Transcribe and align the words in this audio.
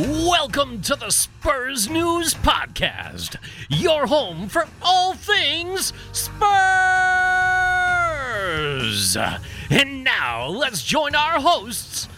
Welcome 0.00 0.80
to 0.82 0.96
the 0.96 1.10
Spurs 1.10 1.90
News 1.90 2.32
Podcast, 2.32 3.36
your 3.68 4.06
home 4.06 4.48
for 4.48 4.66
all 4.80 5.12
things 5.12 5.92
Spurs. 6.10 6.32
And 9.68 10.02
now 10.02 10.46
let's 10.46 10.82
join 10.82 11.14
our 11.14 11.38
hosts. 11.38 12.08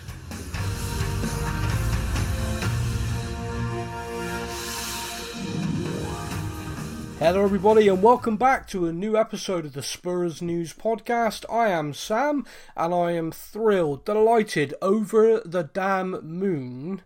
Hello, 7.19 7.43
everybody, 7.43 7.89
and 7.89 8.01
welcome 8.01 8.37
back 8.37 8.69
to 8.69 8.87
a 8.87 8.93
new 8.93 9.17
episode 9.17 9.65
of 9.65 9.73
the 9.73 9.83
Spurs 9.83 10.41
News 10.41 10.73
Podcast. 10.73 11.45
I 11.53 11.71
am 11.71 11.95
Sam, 11.95 12.47
and 12.77 12.95
I 12.95 13.11
am 13.11 13.33
thrilled, 13.33 14.05
delighted, 14.05 14.73
over 14.81 15.41
the 15.45 15.65
damn 15.65 16.25
moon 16.25 17.03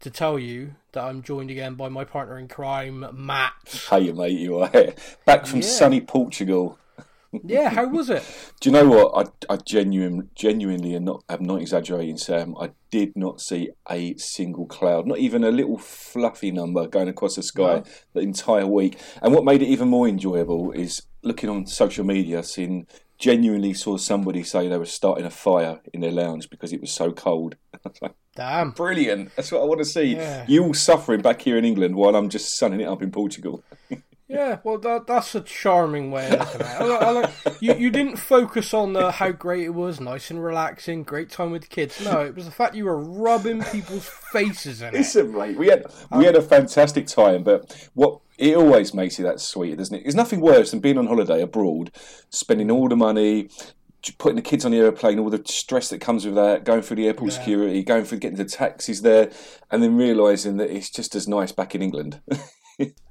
to 0.00 0.10
tell 0.10 0.38
you 0.38 0.74
that 0.92 1.04
I'm 1.04 1.22
joined 1.22 1.50
again 1.50 1.74
by 1.74 1.88
my 1.88 2.04
partner 2.04 2.38
in 2.38 2.48
crime, 2.48 3.04
Matt. 3.12 3.52
Hey, 3.90 4.12
mate, 4.12 4.38
you 4.38 4.58
are 4.58 4.68
here. 4.68 4.94
back 5.24 5.46
from 5.46 5.60
Yeah. 5.60 5.66
sunny 5.66 6.00
Portugal. 6.00 6.78
Yeah, 7.44 7.68
how 7.68 7.86
was 7.86 8.08
it? 8.08 8.24
Do 8.58 8.70
you 8.70 8.72
know 8.72 8.88
what? 8.88 9.28
I, 9.50 9.52
I 9.52 9.58
genuine, 9.58 10.30
genuinely, 10.34 10.94
and 10.94 11.04
not, 11.04 11.22
I'm 11.28 11.44
not 11.44 11.60
exaggerating, 11.60 12.16
Sam. 12.16 12.56
I 12.58 12.70
did 12.90 13.14
not 13.16 13.42
see 13.42 13.68
a 13.90 14.16
single 14.16 14.64
cloud, 14.64 15.06
not 15.06 15.18
even 15.18 15.44
a 15.44 15.50
little 15.50 15.76
fluffy 15.76 16.50
number 16.50 16.86
going 16.86 17.06
across 17.08 17.36
the 17.36 17.42
sky 17.42 17.80
No. 17.80 17.84
the 18.14 18.20
entire 18.20 18.66
week. 18.66 18.98
And 19.20 19.34
what 19.34 19.44
made 19.44 19.60
it 19.60 19.66
even 19.68 19.88
more 19.88 20.08
enjoyable 20.08 20.72
is 20.72 21.02
looking 21.22 21.50
on 21.50 21.66
social 21.66 22.02
media, 22.02 22.42
seeing 22.42 22.86
genuinely 23.18 23.74
saw 23.74 23.98
somebody 23.98 24.42
say 24.42 24.66
they 24.66 24.78
were 24.78 24.86
starting 24.86 25.26
a 25.26 25.30
fire 25.30 25.80
in 25.92 26.00
their 26.00 26.12
lounge 26.12 26.48
because 26.48 26.72
it 26.72 26.80
was 26.80 26.90
so 26.90 27.12
cold. 27.12 27.56
Damn. 28.38 28.70
Brilliant! 28.70 29.34
That's 29.34 29.50
what 29.50 29.62
I 29.62 29.64
want 29.64 29.80
to 29.80 29.84
see. 29.84 30.14
Yeah. 30.14 30.44
You 30.46 30.62
all 30.62 30.72
suffering 30.72 31.22
back 31.22 31.42
here 31.42 31.58
in 31.58 31.64
England 31.64 31.96
while 31.96 32.14
I'm 32.14 32.28
just 32.28 32.56
sunning 32.56 32.80
it 32.80 32.86
up 32.86 33.02
in 33.02 33.10
Portugal. 33.10 33.64
Yeah, 34.30 34.58
well, 34.62 34.76
that, 34.80 35.06
that's 35.06 35.34
a 35.34 35.40
charming 35.40 36.10
way 36.10 36.26
of 36.26 36.40
looking 36.40 36.60
at 36.60 36.82
it. 36.82 36.84
I 36.84 36.96
I 36.96 37.10
like, 37.12 37.30
you, 37.60 37.74
you 37.76 37.88
didn't 37.88 38.18
focus 38.18 38.74
on 38.74 38.94
uh, 38.94 39.10
how 39.10 39.32
great 39.32 39.64
it 39.64 39.70
was, 39.70 40.00
nice 40.00 40.30
and 40.30 40.44
relaxing, 40.44 41.02
great 41.02 41.30
time 41.30 41.50
with 41.50 41.62
the 41.62 41.68
kids. 41.68 41.98
No, 42.04 42.20
it 42.20 42.34
was 42.34 42.44
the 42.44 42.50
fact 42.50 42.74
you 42.74 42.84
were 42.84 42.98
rubbing 42.98 43.62
people's 43.62 44.06
faces 44.06 44.82
in 44.82 44.88
it. 44.88 44.98
Listen, 44.98 45.32
mate, 45.32 45.56
we 45.56 45.68
had 45.68 45.86
we 46.14 46.26
had 46.26 46.36
a 46.36 46.42
fantastic 46.42 47.06
time, 47.06 47.42
but 47.42 47.88
what 47.94 48.20
it 48.36 48.54
always 48.54 48.92
makes 48.92 49.18
it 49.18 49.22
that 49.22 49.40
sweet, 49.40 49.78
doesn't 49.78 49.96
it? 49.96 50.02
There's 50.02 50.14
nothing 50.14 50.40
worse 50.40 50.72
than 50.72 50.80
being 50.80 50.98
on 50.98 51.06
holiday 51.06 51.40
abroad, 51.40 51.90
spending 52.28 52.70
all 52.70 52.90
the 52.90 52.96
money, 52.96 53.48
putting 54.18 54.36
the 54.36 54.42
kids 54.42 54.64
on 54.64 54.70
the 54.72 54.78
airplane, 54.78 55.18
all 55.18 55.30
the 55.30 55.42
stress 55.46 55.90
that 55.90 56.00
comes 56.00 56.24
with 56.24 56.34
that, 56.36 56.64
going 56.64 56.82
through 56.82 56.96
the 56.96 57.06
airport 57.06 57.32
Yeah. 57.32 57.38
security, 57.38 57.82
going 57.82 58.04
through 58.04 58.18
getting 58.18 58.38
the 58.38 58.44
taxis 58.44 59.02
there, 59.02 59.30
and 59.70 59.82
then 59.82 59.96
realising 59.96 60.56
that 60.58 60.70
it's 60.70 60.90
just 60.90 61.14
as 61.14 61.26
nice 61.28 61.52
back 61.52 61.74
in 61.74 61.82
England. 61.82 62.20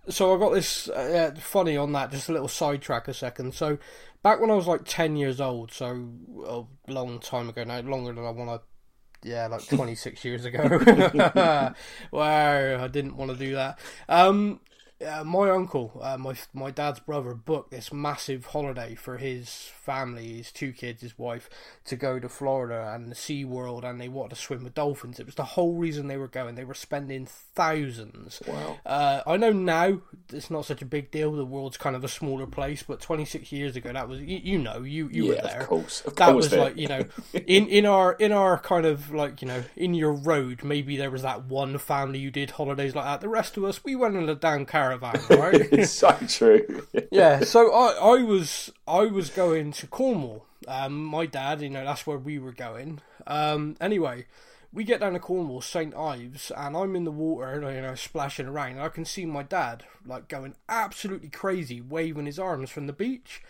So 0.10 0.34
I 0.34 0.40
got 0.40 0.54
this 0.54 0.88
uh, 0.88 1.36
funny 1.38 1.76
on 1.76 1.92
that. 1.92 2.12
Just 2.12 2.30
a 2.30 2.32
little 2.32 2.48
sidetrack 2.48 3.10
a 3.10 3.14
second. 3.14 3.54
So 3.54 3.78
back 4.24 4.40
when 4.40 4.50
I 4.50 4.54
was 4.54 4.66
like 4.66 4.84
ten 4.86 5.18
years 5.18 5.42
old, 5.42 5.74
so 5.74 6.10
a 6.48 6.64
long 6.90 7.20
time 7.20 7.50
ago 7.50 7.66
now, 7.66 7.82
longer 7.82 8.14
than 8.14 8.24
I 8.24 8.30
want 8.30 8.62
to. 8.62 9.30
Yeah, 9.30 9.48
like 9.48 9.68
twenty 9.76 9.96
six 9.96 10.24
years 10.24 10.46
ago. 10.46 10.64
wow, 12.12 12.84
I 12.84 12.88
didn't 12.88 13.18
want 13.18 13.32
to 13.32 13.38
do 13.38 13.56
that. 13.56 13.80
Um, 14.08 14.62
uh, 15.06 15.26
my 15.26 15.50
uncle, 15.50 16.00
uh, 16.02 16.18
my 16.18 16.36
my 16.54 16.72
dad's 16.72 17.02
brother, 17.02 17.34
booked 17.34 17.72
this 17.72 17.92
massive 17.92 18.46
holiday 18.46 18.96
for 18.96 19.18
his 19.18 19.72
family, 19.88 20.34
his 20.38 20.52
two 20.52 20.72
kids, 20.74 21.02
his 21.02 21.18
wife, 21.18 21.50
to 21.86 21.96
go 21.96 22.20
to 22.20 22.30
Florida 22.30 22.92
and 22.94 23.10
the 23.10 23.16
Sea 23.16 23.44
World, 23.46 23.84
and 23.86 24.00
they 24.00 24.10
wanted 24.10 24.36
to 24.36 24.42
swim 24.42 24.64
with 24.64 24.76
dolphins. 24.76 25.20
It 25.20 25.26
was 25.26 25.36
the 25.36 25.44
whole 25.46 25.74
reason 25.76 26.08
they 26.08 26.18
were 26.18 26.28
going. 26.28 26.56
They 26.56 26.64
were 26.66 26.74
spending 26.76 27.26
thousands. 27.26 28.42
Wow. 28.48 28.78
Uh, 28.86 29.22
I 29.26 29.38
know 29.38 29.52
now 29.52 30.02
it's 30.32 30.52
not 30.52 30.66
such 30.66 30.82
a 30.82 30.86
big 30.86 31.10
deal. 31.12 31.32
The 31.34 31.46
world's 31.46 31.78
kind 31.78 31.96
of 31.96 32.04
a 32.04 32.08
smaller 32.08 32.46
place, 32.46 32.84
but 32.84 33.00
26 33.02 33.52
years 33.52 33.76
ago, 33.76 33.92
that 33.94 34.08
was 34.10 34.20
you, 34.22 34.40
you 34.44 34.58
know 34.60 34.82
you 34.84 35.10
you 35.12 35.26
yeah, 35.26 35.30
were 35.36 35.42
there. 35.42 35.62
of 35.62 35.68
course, 35.68 36.02
of 36.02 36.16
That 36.18 36.32
course. 36.32 36.36
was 36.36 36.50
there. 36.52 36.60
like 36.62 36.78
you 36.78 36.88
know, 36.88 37.06
in 37.34 37.68
in 37.68 37.86
our 37.86 38.14
in 38.14 38.32
our 38.32 38.60
kind 38.60 38.86
of 38.86 39.14
like 39.14 39.42
you 39.42 39.48
know 39.48 39.64
in 39.76 39.94
your 39.94 40.14
road, 40.14 40.64
maybe 40.64 40.98
there 40.98 41.12
was 41.12 41.22
that 41.24 41.46
one 41.46 41.78
family 41.78 42.20
you 42.20 42.32
did 42.32 42.52
holidays 42.52 42.94
like 42.96 43.06
that. 43.06 43.22
The 43.22 43.30
rest 43.30 43.58
of 43.58 43.64
us, 43.64 43.84
we 43.84 43.96
went 43.96 44.16
in 44.16 44.28
a 44.30 44.36
damn 44.36 44.66
caravan, 44.66 45.20
right? 45.30 45.56
it's 45.72 45.92
so 45.92 46.12
true. 46.28 46.86
yeah. 47.12 47.42
So 47.42 47.74
I 47.74 48.18
I 48.20 48.24
was 48.24 48.72
I 48.88 49.02
was 49.06 49.30
going 49.30 49.72
to 49.74 49.88
Cornwall. 49.88 50.46
Um, 50.68 51.04
my 51.04 51.26
dad, 51.26 51.62
you 51.62 51.70
know, 51.70 51.84
that's 51.86 52.08
where 52.08 52.18
we 52.18 52.40
were 52.40 52.52
going. 52.54 53.02
Um, 53.26 53.76
anyway, 53.82 54.26
we 54.74 54.84
get 54.84 55.00
down 55.02 55.14
to 55.14 55.20
Cornwall, 55.20 55.62
St 55.62 55.96
Ives, 55.96 56.52
and 56.56 56.76
I'm 56.76 56.96
in 56.96 57.04
the 57.04 57.12
water, 57.12 57.72
you 57.74 57.82
know, 57.82 57.96
splashing 57.96 58.48
around. 58.48 58.72
And 58.74 58.82
I 58.82 58.90
can 58.90 59.06
see 59.06 59.26
my 59.26 59.44
dad 59.44 59.84
like 60.06 60.28
going 60.28 60.56
absolutely 60.70 61.30
crazy, 61.30 61.82
waving 61.82 62.26
his 62.26 62.40
arms 62.40 62.70
from 62.70 62.88
the 62.88 62.94
beach. 62.94 63.42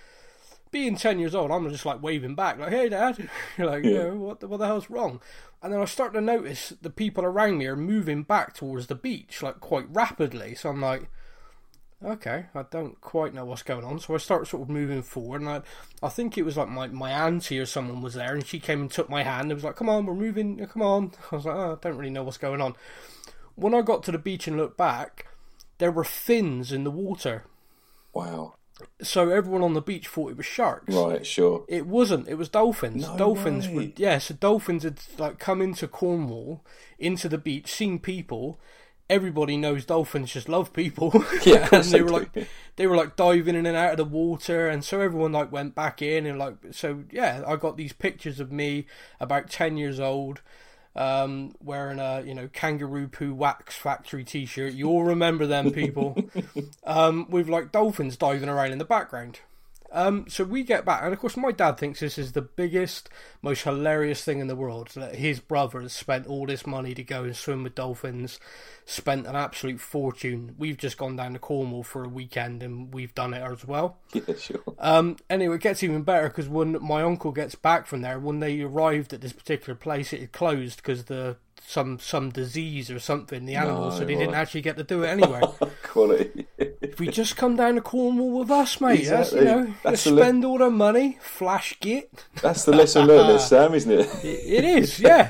Being 0.69 0.97
ten 0.97 1.17
years 1.17 1.33
old, 1.33 1.49
I'm 1.49 1.69
just 1.69 1.85
like 1.85 2.03
waving 2.03 2.35
back, 2.35 2.59
like, 2.59 2.71
"Hey, 2.71 2.89
Dad!" 2.89 3.29
You're 3.57 3.67
like, 3.71 3.83
Yeah. 3.85 3.89
you 3.89 3.97
know, 4.03 4.15
what 4.15 4.39
the, 4.41 4.47
what 4.49 4.57
the 4.57 4.65
hell's 4.67 4.89
wrong? 4.89 5.21
And 5.63 5.71
then 5.71 5.79
I 5.79 5.85
start 5.85 6.13
to 6.13 6.21
notice 6.21 6.73
the 6.81 6.89
people 6.89 7.23
around 7.23 7.57
me 7.57 7.67
are 7.67 7.75
moving 7.77 8.23
back 8.23 8.53
towards 8.53 8.87
the 8.87 8.95
beach, 8.95 9.41
like 9.41 9.59
quite 9.61 9.85
rapidly. 9.89 10.55
So 10.55 10.69
I'm 10.69 10.81
like, 10.81 11.09
okay, 12.03 12.45
I 12.53 12.63
don't 12.63 12.99
quite 13.01 13.33
know 13.33 13.45
what's 13.45 13.63
going 13.63 13.83
on. 13.83 13.99
So 13.99 14.13
I 14.13 14.17
start 14.17 14.47
sort 14.47 14.63
of 14.63 14.69
moving 14.69 15.01
forward, 15.01 15.41
and 15.41 15.49
I, 15.49 15.61
I 16.01 16.09
think 16.09 16.37
it 16.37 16.43
was 16.43 16.57
like 16.57 16.69
my, 16.69 16.87
my 16.87 17.11
auntie 17.11 17.59
or 17.59 17.65
someone 17.65 18.01
was 18.01 18.13
there, 18.13 18.33
and 18.33 18.45
she 18.45 18.59
came 18.59 18.81
and 18.81 18.91
took 18.91 19.09
my 19.09 19.23
hand. 19.23 19.45
and 19.45 19.53
was 19.53 19.63
like, 19.63 19.75
come 19.75 19.89
on, 19.89 20.05
we're 20.05 20.13
moving, 20.13 20.65
come 20.67 20.81
on. 20.81 21.11
I 21.31 21.35
was 21.35 21.45
like, 21.45 21.55
oh, 21.55 21.73
I 21.73 21.87
don't 21.87 21.97
really 21.97 22.11
know 22.11 22.23
what's 22.23 22.37
going 22.37 22.61
on. 22.61 22.75
When 23.55 23.73
I 23.73 23.81
got 23.81 24.03
to 24.03 24.11
the 24.11 24.19
beach 24.19 24.47
and 24.47 24.57
looked 24.57 24.77
back, 24.77 25.27
there 25.79 25.91
were 25.91 26.03
fins 26.03 26.71
in 26.71 26.83
the 26.83 26.91
water. 26.91 27.45
wow. 28.13 28.53
So 29.01 29.29
everyone 29.31 29.63
on 29.63 29.73
the 29.73 29.81
beach 29.81 30.07
thought 30.07 30.29
it 30.29 30.37
was 30.37 30.45
sharks. 30.45 30.93
Right. 30.93 31.25
Sure. 31.25 31.65
It 31.67 31.87
wasn't. 31.87 32.27
It 32.27 32.35
was 32.35 32.47
dolphins. 32.47 33.07
No 33.07 33.17
dolphins 33.17 33.67
way. 33.67 33.73
were 33.73 33.91
yeah. 33.95 34.19
So 34.19 34.35
dolphins 34.35 34.83
had 34.83 34.99
like 35.17 35.39
come 35.39 35.63
into 35.63 35.87
Cornwall, 35.87 36.63
into 36.99 37.27
the 37.27 37.39
beach, 37.39 37.71
seen 37.71 37.97
people. 37.97 38.59
Everybody 39.09 39.55
knows 39.55 39.85
dolphins 39.85 40.33
just 40.33 40.49
love 40.49 40.73
people. 40.73 41.11
Yeah, 41.45 41.69
and 41.71 41.83
they 41.85 42.01
were 42.01 42.09
like 42.09 42.47
they 42.75 42.87
were 42.87 42.97
like 42.97 43.15
diving 43.15 43.55
in 43.55 43.65
and 43.65 43.77
out 43.77 43.91
of 43.91 43.97
the 43.97 44.05
water, 44.05 44.67
and 44.67 44.83
so 44.83 44.99
everyone 44.99 45.31
like 45.31 45.51
went 45.51 45.75
back 45.75 46.01
in 46.01 46.25
and 46.25 46.37
like 46.37 46.55
so 46.71 47.03
yeah. 47.11 47.43
I 47.47 47.55
got 47.55 47.77
these 47.77 47.93
pictures 47.93 48.39
of 48.39 48.51
me 48.51 48.85
about 49.19 49.49
ten 49.49 49.77
years 49.77 49.99
old. 49.99 50.41
Um, 50.95 51.53
wearing 51.63 51.99
a 51.99 52.23
you 52.25 52.33
know 52.33 52.49
kangaroo 52.51 53.07
poo 53.07 53.33
wax 53.33 53.75
factory 53.75 54.23
T-shirt, 54.23 54.73
you 54.73 54.89
all 54.89 55.03
remember 55.03 55.45
them 55.45 55.71
people. 55.71 56.17
um, 56.83 57.29
with 57.29 57.47
like 57.47 57.71
dolphins 57.71 58.17
diving 58.17 58.49
around 58.49 58.71
in 58.71 58.79
the 58.79 58.85
background. 58.85 59.39
Um, 59.91 60.25
so 60.27 60.43
we 60.43 60.63
get 60.63 60.85
back, 60.85 61.01
and 61.03 61.13
of 61.13 61.19
course, 61.19 61.37
my 61.37 61.51
dad 61.51 61.77
thinks 61.77 61.99
this 61.99 62.17
is 62.17 62.33
the 62.33 62.41
biggest, 62.41 63.09
most 63.41 63.63
hilarious 63.63 64.23
thing 64.23 64.39
in 64.39 64.47
the 64.47 64.55
world. 64.55 64.89
That 64.95 65.15
his 65.15 65.39
brother 65.39 65.81
has 65.81 65.93
spent 65.93 66.27
all 66.27 66.45
this 66.45 66.67
money 66.67 66.93
to 66.93 67.03
go 67.03 67.23
and 67.23 67.35
swim 67.35 67.63
with 67.63 67.75
dolphins, 67.75 68.39
spent 68.85 69.27
an 69.27 69.35
absolute 69.35 69.79
fortune. 69.79 70.55
We've 70.57 70.77
just 70.77 70.97
gone 70.97 71.15
down 71.15 71.33
to 71.33 71.39
Cornwall 71.39 71.83
for 71.83 72.03
a 72.03 72.09
weekend, 72.09 72.63
and 72.63 72.93
we've 72.93 73.15
done 73.15 73.33
it 73.33 73.41
as 73.41 73.65
well. 73.65 73.97
Yeah. 74.13 74.35
Sure. 74.35 74.63
Um, 74.79 75.17
anyway, 75.29 75.55
it 75.55 75.61
gets 75.61 75.83
even 75.83 76.01
better 76.01 76.27
because 76.29 76.49
when 76.49 76.81
my 76.81 77.03
uncle 77.03 77.31
gets 77.31 77.55
back 77.55 77.85
from 77.85 78.01
there, 78.01 78.19
when 78.19 78.39
they 78.39 78.61
arrived 78.61 79.13
at 79.13 79.21
this 79.21 79.33
particular 79.33 79.75
place, 79.75 80.11
it 80.11 80.21
had 80.21 80.31
closed 80.31 80.77
because 80.77 81.05
the 81.05 81.37
some 81.65 81.99
some 81.99 82.29
disease 82.29 82.89
or 82.89 82.99
something 82.99 83.45
the 83.45 83.55
animals, 83.55 83.95
so 83.95 83.99
No, 84.01 84.05
they 84.05 84.15
didn't 84.15 84.35
actually 84.35 84.61
get 84.61 84.77
to 84.77 84.83
do 84.83 85.03
it 85.03 85.07
anyway. 85.09 85.41
Quality. 85.83 86.47
If 86.57 86.99
we 86.99 87.07
just 87.09 87.35
come 87.35 87.55
down 87.55 87.75
to 87.75 87.81
Cornwall 87.81 88.39
with 88.39 88.49
us, 88.49 88.79
mate, 88.81 89.05
that's, 89.05 89.33
you 89.33 89.43
know, 89.43 89.73
That's 89.83 90.03
the 90.05 90.11
li- 90.11 90.21
spend 90.21 90.45
all 90.45 90.57
the 90.57 90.69
money, 90.69 91.17
flash 91.21 91.77
git. 91.79 92.25
That's 92.41 92.65
the 92.65 92.71
lesson 92.71 93.05
learned, 93.05 93.29
there, 93.29 93.39
Sam, 93.39 93.73
isn't 93.73 93.91
it? 93.91 94.09
It 94.23 94.63
is, 94.63 94.99
yeah. 94.99 95.29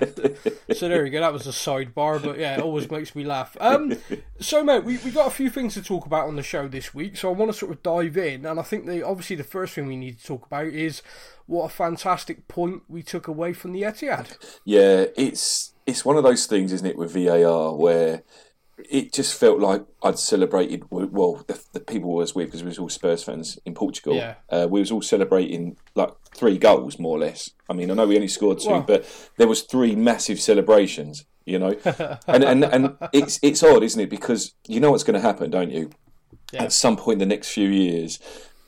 so 0.73 0.87
there 0.87 1.05
you 1.05 1.11
go. 1.11 1.19
That 1.21 1.33
was 1.33 1.47
a 1.47 1.51
sidebar, 1.51 2.23
but 2.23 2.37
yeah, 2.37 2.55
it 2.57 2.61
always 2.61 2.89
makes 2.89 3.15
me 3.15 3.23
laugh. 3.23 3.57
Um, 3.59 3.97
so 4.39 4.63
mate, 4.63 4.83
we 4.83 4.97
we 4.99 5.11
got 5.11 5.27
a 5.27 5.31
few 5.31 5.49
things 5.49 5.73
to 5.73 5.81
talk 5.81 6.05
about 6.05 6.27
on 6.27 6.35
the 6.35 6.43
show 6.43 6.67
this 6.67 6.93
week, 6.93 7.17
so 7.17 7.29
I 7.29 7.33
want 7.33 7.51
to 7.51 7.57
sort 7.57 7.71
of 7.71 7.83
dive 7.83 8.17
in, 8.17 8.45
and 8.45 8.59
I 8.59 8.63
think 8.63 8.85
the 8.85 9.03
obviously 9.03 9.35
the 9.35 9.43
first 9.43 9.73
thing 9.73 9.87
we 9.87 9.97
need 9.97 10.19
to 10.19 10.25
talk 10.25 10.45
about 10.45 10.67
is 10.67 11.01
what 11.47 11.65
a 11.65 11.69
fantastic 11.69 12.47
point 12.47 12.83
we 12.87 13.01
took 13.01 13.27
away 13.27 13.53
from 13.53 13.71
the 13.73 13.81
Etihad. 13.81 14.37
Yeah, 14.63 15.05
it's 15.15 15.73
it's 15.85 16.05
one 16.05 16.17
of 16.17 16.23
those 16.23 16.45
things, 16.45 16.71
isn't 16.73 16.85
it, 16.87 16.97
with 16.97 17.13
VAR 17.13 17.73
where 17.75 18.23
it 18.89 19.11
just 19.11 19.39
felt 19.39 19.59
like 19.59 19.83
I'd 20.03 20.19
celebrated. 20.19 20.83
Well, 20.91 21.43
the, 21.47 21.59
the 21.73 21.79
people 21.79 22.11
I 22.11 22.17
was 22.17 22.35
with, 22.35 22.47
because 22.47 22.61
we 22.61 22.69
was 22.69 22.77
all 22.77 22.89
Spurs 22.89 23.23
fans 23.23 23.57
in 23.65 23.73
Portugal. 23.73 24.15
Yeah. 24.15 24.35
Uh, 24.49 24.67
we 24.69 24.79
was 24.79 24.91
all 24.91 25.01
celebrating 25.01 25.77
like 25.95 26.11
three 26.35 26.57
goals, 26.59 26.99
more 26.99 27.17
or 27.17 27.19
less. 27.19 27.49
I 27.69 27.73
mean, 27.73 27.89
I 27.89 27.95
know 27.95 28.05
we 28.05 28.15
only 28.15 28.27
scored 28.27 28.59
two, 28.59 28.69
Well- 28.69 28.81
but 28.81 29.05
there 29.37 29.47
was 29.47 29.61
three 29.63 29.95
massive 29.95 30.39
celebrations. 30.39 31.25
You 31.45 31.59
know, 31.59 31.77
and 32.27 32.43
and 32.43 32.65
and 32.65 32.97
it's 33.13 33.39
it's 33.41 33.63
odd, 33.63 33.81
isn't 33.81 34.01
it? 34.01 34.09
Because 34.09 34.53
you 34.67 34.81
know 34.81 34.91
what's 34.91 35.03
going 35.05 35.13
to 35.19 35.25
happen, 35.25 35.49
don't 35.49 35.71
you? 35.71 35.89
Yeah. 36.51 36.63
At 36.63 36.73
some 36.73 36.97
point 36.97 37.21
in 37.21 37.29
the 37.29 37.33
next 37.35 37.49
few 37.51 37.69
years, 37.69 38.19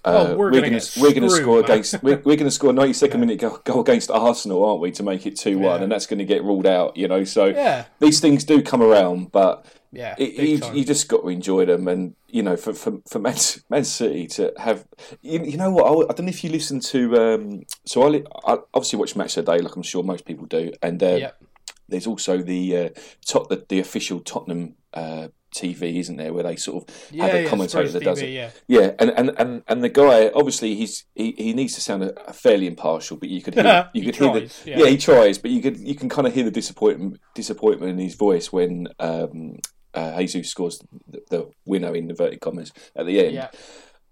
Oh, 0.05 0.35
we're 0.37 0.49
gonna 0.51 0.79
we're 0.97 1.11
going 1.11 1.23
to 1.23 1.29
score 1.29 1.59
against 1.59 2.01
we're, 2.01 2.17
we're 2.17 2.35
going 2.37 2.45
to 2.45 2.51
score 2.51 2.69
a 2.69 2.73
92nd 2.73 3.19
minute 3.19 3.39
goal, 3.39 3.59
goal 3.63 3.81
against 3.81 4.09
Arsenal, 4.09 4.63
aren't 4.63 4.81
we, 4.81 4.91
to 4.91 5.03
make 5.03 5.25
it 5.25 5.35
two 5.35 5.59
one, 5.59 5.79
Yeah. 5.79 5.83
and 5.83 5.91
that's 5.91 6.05
going 6.05 6.19
to 6.19 6.25
get 6.25 6.43
ruled 6.43 6.65
out. 6.65 6.95
You 6.95 7.07
know, 7.07 7.23
so 7.25 7.47
Yeah. 7.47 7.85
these 7.99 8.19
things 8.19 8.43
do 8.45 8.61
come 8.61 8.81
around, 8.81 9.31
but 9.31 9.65
Yeah, 9.91 10.15
it, 10.17 10.33
you, 10.33 10.73
you 10.73 10.85
just 10.85 11.07
got 11.09 11.21
to 11.23 11.29
enjoy 11.29 11.65
them, 11.65 11.87
and 11.87 12.15
you 12.27 12.43
know, 12.43 12.55
for 12.55 12.73
for, 12.73 12.99
for 13.09 13.19
Man, 13.19 13.35
Man 13.69 13.83
City 13.83 14.27
to 14.27 14.53
have, 14.57 14.85
you, 15.21 15.43
you 15.43 15.57
know 15.57 15.71
what? 15.71 15.85
I, 15.85 16.11
I 16.11 16.15
don't 16.15 16.25
know 16.27 16.29
if 16.29 16.43
you 16.43 16.49
listen 16.49 16.79
to. 16.79 17.15
Um, 17.21 17.63
so 17.85 18.03
I, 18.03 18.23
I 18.45 18.57
obviously 18.73 18.99
watch 18.99 19.15
Match 19.15 19.35
of 19.37 19.45
the 19.45 19.51
Day, 19.57 19.61
like 19.61 19.75
I'm 19.75 19.83
sure 19.83 20.03
most 20.03 20.25
people 20.25 20.45
do, 20.45 20.71
and 20.81 21.01
uh, 21.03 21.15
Yep. 21.15 21.43
there's 21.89 22.07
also 22.07 22.37
the 22.41 22.77
uh, 22.77 22.89
top 23.25 23.49
the, 23.49 23.65
the 23.67 23.79
official 23.79 24.19
Tottenham. 24.21 24.75
Uh, 24.93 25.27
TV, 25.55 25.99
isn't 25.99 26.17
there, 26.17 26.33
where 26.33 26.43
they 26.43 26.55
sort 26.55 26.83
of 26.83 26.95
Yeah, 27.11 27.25
have 27.25 27.33
a 27.35 27.43
yeah, 27.43 27.49
commentator 27.49 27.89
that 27.89 28.03
does 28.03 28.19
TV, 28.19 28.23
it. 28.23 28.29
yeah. 28.29 28.49
Yeah, 28.67 28.91
and, 28.99 29.09
and, 29.11 29.31
and, 29.37 29.63
and 29.67 29.83
the 29.83 29.89
guy 29.89 30.29
obviously 30.33 30.75
he's 30.75 31.05
he, 31.15 31.33
he 31.37 31.53
needs 31.53 31.73
to 31.75 31.81
sound 31.81 32.03
a, 32.03 32.33
fairly 32.33 32.67
impartial, 32.67 33.17
but 33.17 33.29
you 33.29 33.41
could 33.41 33.55
hear 33.55 33.89
you 33.93 34.01
He 34.01 34.11
could 34.11 34.15
hear 34.15 34.33
the 34.33 34.53
yeah. 34.65 34.79
yeah. 34.79 34.85
he 34.87 34.97
tries, 34.97 35.37
but 35.37 35.51
you 35.51 35.61
could 35.61 35.77
you 35.77 35.95
can 35.95 36.09
kind 36.09 36.27
of 36.27 36.33
hear 36.33 36.43
the 36.43 36.51
disappointment 36.51 37.19
disappointment 37.35 37.91
in 37.91 37.97
his 37.99 38.15
voice 38.15 38.51
when 38.51 38.87
um, 38.99 39.57
uh, 39.93 40.19
Jesus 40.21 40.49
scores 40.49 40.79
the, 41.07 41.21
the 41.29 41.51
winner 41.65 41.95
in 41.95 42.09
inverted 42.09 42.41
commas 42.41 42.71
at 42.95 43.05
the 43.05 43.19
end. 43.25 43.33
Yeah. 43.33 43.49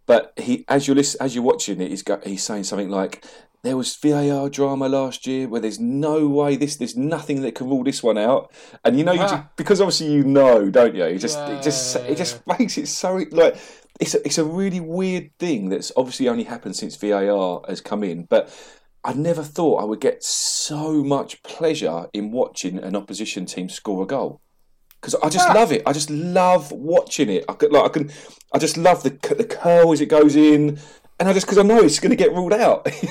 But 0.06 0.34
he 0.38 0.64
as 0.68 0.88
you're 0.88 0.96
listen, 0.96 1.22
as 1.22 1.36
you're 1.36 1.44
watching 1.44 1.82
it, 1.82 1.90
he's 1.90 2.04
got 2.04 2.26
he's 2.26 2.44
saying 2.44 2.64
something 2.64 2.90
like. 2.90 3.24
There 3.64 3.76
was 3.76 3.96
VAR 3.96 4.50
drama 4.50 4.88
last 4.88 5.26
year 5.28 5.48
where 5.48 5.60
there's 5.60 5.80
no 5.80 6.28
way 6.28 6.56
this 6.56 6.76
there's 6.78 6.96
nothing 6.96 7.42
that 7.42 7.56
can 7.56 7.68
rule 7.68 7.84
this 7.84 8.04
one 8.04 8.18
out, 8.18 8.52
and 8.86 8.98
you 8.98 9.04
know 9.04 9.12
you 9.14 9.22
Ah. 9.22 9.28
just, 9.28 9.44
because 9.58 9.82
obviously 9.82 10.12
you 10.14 10.24
know, 10.24 10.70
don't 10.70 10.96
you? 10.96 11.06
You 11.08 11.18
just 11.20 11.40
it 11.40 11.64
just 11.64 11.96
Yeah, 11.96 12.02
it 12.04 12.18
just 12.18 12.46
makes 12.48 12.78
it 12.78 12.88
so 12.88 13.24
like 13.32 13.58
it's 14.00 14.14
a, 14.14 14.24
it's 14.26 14.38
a 14.38 14.46
really 14.46 14.80
weird 14.80 15.32
thing 15.40 15.70
that's 15.70 15.92
obviously 15.98 16.30
only 16.30 16.44
happened 16.44 16.76
since 16.76 16.96
VAR 16.96 17.62
has 17.68 17.82
come 17.82 18.04
in, 18.04 18.24
but 18.26 18.50
I 19.04 19.14
never 19.14 19.42
thought 19.44 19.82
I 19.82 19.86
would 19.86 20.02
get 20.02 20.24
so 20.24 21.04
much 21.04 21.42
pleasure 21.44 22.08
in 22.14 22.32
watching 22.32 22.78
an 22.78 22.96
opposition 22.96 23.46
team 23.48 23.70
score 23.70 24.04
a 24.04 24.06
goal 24.06 24.42
because 25.02 25.16
I 25.16 25.30
just 25.30 25.50
Ah. 25.50 25.54
love 25.54 25.72
it. 25.72 25.82
I 25.86 25.94
just 25.94 26.10
love 26.12 26.72
watching 26.72 27.30
it. 27.30 27.44
I 27.50 27.54
could, 27.54 27.72
like 27.72 27.86
I 27.86 27.90
can, 27.90 28.12
I 28.54 28.60
just 28.60 28.78
love 28.78 29.04
the 29.04 29.10
the 29.36 29.46
curl 29.46 29.92
as 29.94 30.00
it 30.02 30.08
goes 30.10 30.36
in, 30.36 30.80
and 31.20 31.28
I 31.28 31.34
just 31.34 31.46
because 31.46 31.58
I 31.58 31.64
know 31.64 31.80
it's 31.80 32.00
going 32.00 32.12
to 32.12 32.16
get 32.16 32.32
ruled 32.34 32.54
out. 32.54 32.88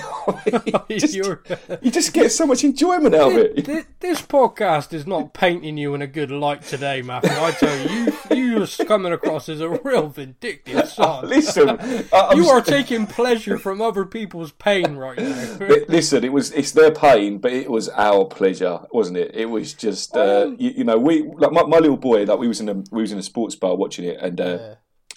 You 0.89 0.99
just, 1.01 1.15
You're- 1.15 1.39
you 1.83 1.91
just 1.91 2.13
get 2.13 2.31
so 2.31 2.47
much 2.47 2.63
enjoyment 2.65 3.15
out 3.15 3.33
of 3.33 3.39
it. 3.39 3.65
Th- 3.67 3.85
This 4.01 4.23
podcast 4.23 4.93
is 4.93 5.07
not 5.07 5.35
painting 5.35 5.77
you 5.77 5.95
in 5.95 6.03
a 6.03 6.07
good 6.07 6.31
light 6.31 6.63
today, 6.63 7.03
Matthew. 7.03 7.31
I 7.33 7.51
tell 7.53 7.77
you, 7.79 8.13
you, 8.31 8.37
you 8.57 8.63
are 8.63 8.85
coming 8.85 9.13
across 9.13 9.49
as 9.49 9.61
a 9.61 9.69
real 9.69 10.09
vindictive 10.09 10.89
son. 10.89 11.29
Listen, 11.29 11.71
I- 12.13 12.33
You 12.35 12.49
are 12.49 12.61
taking 12.61 13.07
pleasure 13.07 13.59
from 13.59 13.81
other 13.81 14.05
people's 14.05 14.53
pain 14.53 14.97
right 14.97 15.19
now. 15.19 15.59
Listen, 15.89 16.23
it 16.25 16.33
was 16.33 16.53
it's 16.53 16.73
their 16.73 16.93
pain, 16.93 17.39
but 17.39 17.53
it 17.53 17.71
was 17.71 17.89
our 17.91 18.25
pleasure, 18.25 18.81
wasn't 18.93 19.19
it? 19.19 19.35
It 19.35 19.47
was 19.47 19.75
just 19.75 20.17
uh, 20.17 20.45
Um, 20.47 20.57
you, 20.59 20.71
you 20.79 20.85
know 20.85 20.99
we 20.99 21.23
like 21.23 21.53
my, 21.53 21.65
my 21.65 21.79
little 21.79 21.97
boy 21.97 22.25
like 22.25 22.39
we 22.39 22.49
was 22.49 22.61
in 22.61 22.69
a 22.69 22.75
we 22.91 23.03
was 23.03 23.13
in 23.13 23.19
a 23.19 23.23
sports 23.23 23.55
bar 23.57 23.77
watching 23.77 24.05
it, 24.05 24.19
and 24.21 24.41
uh, 24.41 24.45
Yeah. 24.61 24.75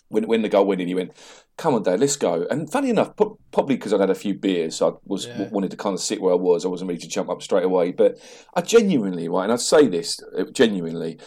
when 0.10 0.28
when 0.28 0.42
the 0.42 0.50
goal 0.50 0.66
went 0.66 0.82
in, 0.82 0.88
he 0.88 0.96
went, 0.96 1.12
"Come 1.60 1.76
on, 1.76 1.84
Dad, 1.84 2.00
let's 2.00 2.16
go." 2.16 2.48
And 2.50 2.72
funny 2.72 2.90
enough, 2.90 3.12
probably 3.52 3.76
because 3.76 3.94
I'd 3.94 4.00
had 4.00 4.10
a 4.10 4.16
few 4.16 4.34
beers, 4.34 4.76
so 4.78 4.90
I 4.90 4.94
was 5.06 5.28
Yeah. 5.28 5.50
wanted 5.50 5.72
to 5.72 5.78
kind 5.78 5.94
of 5.94 6.00
sit 6.02 6.22
where 6.22 6.34
I 6.34 6.38
was. 6.38 6.66
I 6.66 6.70
wasn't 6.70 6.88
ready 6.90 7.02
to 7.02 7.08
jump 7.08 7.30
up 7.30 7.42
straight 7.44 7.66
away, 7.66 7.92
but 7.92 8.18
I 8.56 8.62
genuinely 8.62 9.28
right, 9.28 9.44
and 9.44 9.52
I'd 9.54 9.60
say 9.62 9.88
this 9.88 10.20
uh, 10.38 10.46
genuinely. 10.52 11.18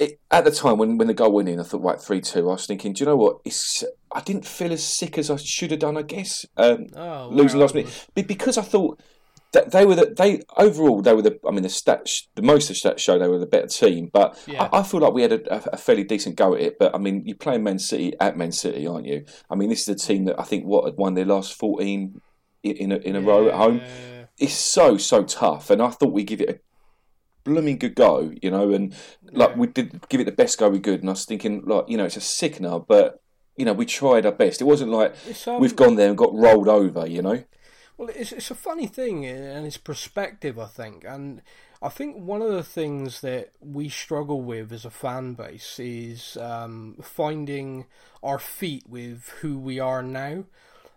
It, 0.00 0.18
at 0.30 0.44
the 0.46 0.50
time 0.50 0.78
when, 0.78 0.96
when 0.96 1.06
the 1.08 1.12
goal 1.14 1.32
went 1.32 1.50
in, 1.50 1.60
I 1.60 1.64
thought, 1.64 1.82
right, 1.82 2.00
three 2.00 2.22
two. 2.22 2.48
I 2.48 2.52
was 2.52 2.66
thinking, 2.66 2.94
do 2.94 3.00
you 3.04 3.06
know 3.06 3.16
what? 3.16 3.40
It's 3.44 3.84
I 4.10 4.20
didn't 4.22 4.46
feel 4.46 4.72
as 4.72 4.82
sick 4.82 5.18
as 5.18 5.28
I 5.30 5.36
should 5.36 5.70
have 5.70 5.80
done. 5.80 5.98
I 5.98 6.02
guess 6.02 6.46
um, 6.56 6.86
Oh, 6.96 7.28
losing 7.30 7.58
wow. 7.58 7.64
last 7.64 7.74
minute 7.74 8.06
Be- 8.14 8.22
because 8.22 8.56
I 8.56 8.62
thought 8.62 8.98
that 9.52 9.70
they 9.70 9.84
were 9.84 9.94
the 9.94 10.14
they 10.16 10.42
overall 10.56 11.02
they 11.02 11.14
were 11.14 11.22
the 11.22 11.38
I 11.46 11.50
mean 11.50 11.62
the 11.62 11.68
stats 11.68 12.26
the 12.34 12.42
most 12.42 12.70
of 12.70 12.76
the 12.80 12.88
stats 12.88 12.98
show 13.00 13.18
they 13.18 13.28
were 13.28 13.38
the 13.38 13.46
better 13.46 13.66
team 13.66 14.10
but 14.12 14.38
Yeah. 14.46 14.68
I, 14.72 14.78
I 14.80 14.82
feel 14.82 15.00
like 15.00 15.12
we 15.12 15.22
had 15.22 15.32
a, 15.32 15.72
a, 15.72 15.76
fairly 15.76 16.04
decent 16.04 16.36
go 16.36 16.54
at 16.54 16.60
it 16.60 16.78
but 16.78 16.94
I 16.94 16.98
mean 16.98 17.22
you're 17.26 17.36
playing 17.36 17.62
Man 17.62 17.78
City 17.78 18.14
at 18.20 18.36
Man 18.36 18.52
City 18.52 18.86
aren't 18.86 19.06
you 19.06 19.24
I 19.50 19.54
mean 19.54 19.68
this 19.68 19.82
is 19.82 19.88
a 19.88 19.94
team 19.94 20.24
that 20.24 20.40
I 20.40 20.44
think 20.44 20.64
what 20.64 20.84
had 20.86 20.96
won 20.96 21.14
their 21.14 21.24
last 21.26 21.54
14 21.54 22.20
in 22.62 22.92
a, 22.92 22.96
in 22.96 23.16
a 23.16 23.20
row 23.20 23.48
at 23.48 23.54
home 23.54 23.76
Yeah. 23.78 24.24
it's 24.38 24.54
so 24.54 24.96
so 24.96 25.22
tough 25.24 25.68
and 25.70 25.82
I 25.82 25.90
thought 25.90 26.12
we'd 26.12 26.26
give 26.26 26.40
it 26.40 26.48
a 26.48 26.58
blooming 27.44 27.76
good 27.76 27.94
go 27.96 28.32
you 28.40 28.50
know 28.50 28.72
and 28.72 28.94
like 29.32 29.50
Yeah. 29.50 29.56
we 29.56 29.66
did 29.66 30.08
give 30.08 30.20
it 30.20 30.24
the 30.24 30.32
best 30.32 30.58
go 30.58 30.68
we 30.70 30.80
could 30.80 31.00
and 31.00 31.10
I 31.10 31.12
was 31.12 31.24
thinking 31.24 31.62
like 31.66 31.84
you 31.88 31.96
know 31.96 32.04
it's 32.04 32.16
a 32.16 32.20
sickener 32.20 32.78
but 32.78 33.20
you 33.56 33.64
know 33.66 33.72
we 33.74 33.84
tried 33.84 34.24
our 34.24 34.32
best 34.32 34.60
it 34.62 34.64
wasn't 34.64 34.92
like 34.92 35.14
um, 35.46 35.60
we've 35.60 35.76
gone 35.76 35.96
there 35.96 36.08
and 36.08 36.16
got 36.16 36.32
rolled 36.34 36.68
over 36.68 37.06
you 37.06 37.20
know 37.20 37.42
Well, 37.96 38.08
it's 38.14 38.32
it's 38.32 38.50
a 38.50 38.54
funny 38.54 38.86
thing, 38.86 39.24
and 39.26 39.66
it's 39.66 39.76
perspective, 39.76 40.58
I 40.58 40.66
think, 40.66 41.04
and 41.04 41.42
I 41.80 41.88
think 41.88 42.16
one 42.16 42.42
of 42.42 42.50
the 42.52 42.62
things 42.62 43.20
that 43.20 43.52
we 43.60 43.88
struggle 43.88 44.40
with 44.42 44.72
as 44.72 44.84
a 44.84 44.90
fan 44.90 45.34
base 45.34 45.78
is 45.78 46.36
um, 46.38 46.96
finding 47.02 47.86
our 48.22 48.38
feet 48.38 48.84
with 48.88 49.28
who 49.40 49.58
we 49.58 49.78
are 49.78 50.02
now. 50.02 50.44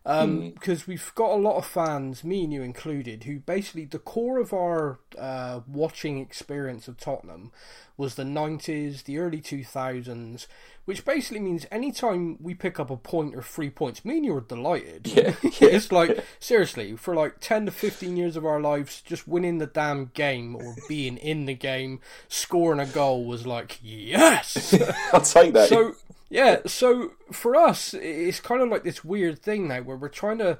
Because 0.05 0.85
we've 0.85 1.11
got 1.15 1.31
a 1.31 1.35
lot 1.35 1.57
of 1.57 1.65
fans, 1.65 2.23
me 2.23 2.43
and 2.43 2.53
you 2.53 2.61
included, 2.61 3.23
who 3.23 3.39
basically 3.39 3.85
the 3.85 3.97
core 3.97 4.37
of 4.37 4.53
our 4.53 4.99
uh, 5.17 5.61
watching 5.67 6.19
experience 6.19 6.87
of 6.87 6.97
Tottenham 6.97 7.51
was 7.97 8.15
the 8.15 8.23
90s, 8.23 9.03
the 9.05 9.17
early 9.17 9.41
2000s, 9.41 10.47
which 10.83 11.05
basically 11.05 11.39
means 11.39 11.65
anytime 11.71 12.37
we 12.41 12.53
pick 12.53 12.79
up 12.79 12.89
a 12.91 12.97
point 12.97 13.33
or 13.33 13.41
three 13.41 13.69
points, 13.69 14.05
me 14.05 14.17
and 14.17 14.25
you 14.25 14.35
are 14.35 14.41
delighted. 14.41 15.07
Yeah, 15.15 15.33
it's 15.43 15.91
like, 15.91 16.23
seriously, 16.39 16.95
for 16.97 17.15
like 17.15 17.39
10 17.39 17.67
to 17.67 17.71
15 17.71 18.17
years 18.17 18.35
of 18.35 18.45
our 18.45 18.59
lives, 18.59 19.01
just 19.01 19.27
winning 19.27 19.59
the 19.59 19.65
damn 19.65 20.11
game 20.13 20.55
or 20.55 20.75
being 20.89 21.15
in 21.17 21.45
the 21.45 21.53
game, 21.53 22.01
scoring 22.27 22.81
a 22.81 22.85
goal 22.85 23.23
was 23.25 23.47
like, 23.47 23.79
yes! 23.81 24.73
I'll 25.13 25.21
take 25.21 25.53
that. 25.53 25.69
so 25.69 25.95
yeah 26.29 26.59
so 26.65 27.11
for 27.31 27.55
us 27.55 27.93
it's 27.93 28.39
kind 28.39 28.61
of 28.61 28.69
like 28.69 28.83
this 28.83 29.03
weird 29.03 29.39
thing 29.39 29.67
now 29.67 29.81
where 29.81 29.97
we're 29.97 30.09
trying 30.09 30.37
to 30.37 30.57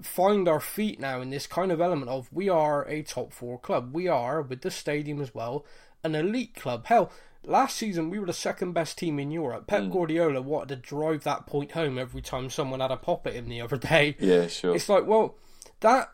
find 0.00 0.48
our 0.48 0.60
feet 0.60 1.00
now 1.00 1.20
in 1.20 1.30
this 1.30 1.46
kind 1.46 1.70
of 1.70 1.80
element 1.80 2.10
of 2.10 2.28
we 2.32 2.48
are 2.48 2.86
a 2.88 3.02
top 3.02 3.32
four 3.32 3.58
club. 3.58 3.94
We 3.94 4.08
are 4.08 4.42
with 4.42 4.62
the 4.62 4.70
stadium 4.70 5.20
as 5.20 5.34
well 5.34 5.64
an 6.04 6.14
elite 6.14 6.54
club. 6.54 6.86
Hell 6.86 7.12
last 7.44 7.76
season 7.76 8.08
we 8.08 8.18
were 8.18 8.26
the 8.26 8.32
second 8.32 8.72
best 8.72 8.98
team 8.98 9.18
in 9.18 9.30
europe. 9.30 9.66
Pep 9.66 9.84
hmm. 9.84 9.90
guardiola 9.90 10.40
wanted 10.40 10.68
to 10.68 10.76
drive 10.76 11.24
that 11.24 11.46
point 11.46 11.72
home 11.72 11.98
every 11.98 12.22
time 12.22 12.50
someone 12.50 12.80
had 12.80 12.90
a 12.90 12.96
pop 12.96 13.26
at 13.26 13.34
him 13.34 13.48
the 13.48 13.60
other 13.60 13.76
day. 13.78 14.16
Yeah, 14.18 14.46
sure. 14.46 14.74
it's 14.74 14.88
like, 14.88 15.06
well, 15.06 15.36
that 15.80 16.10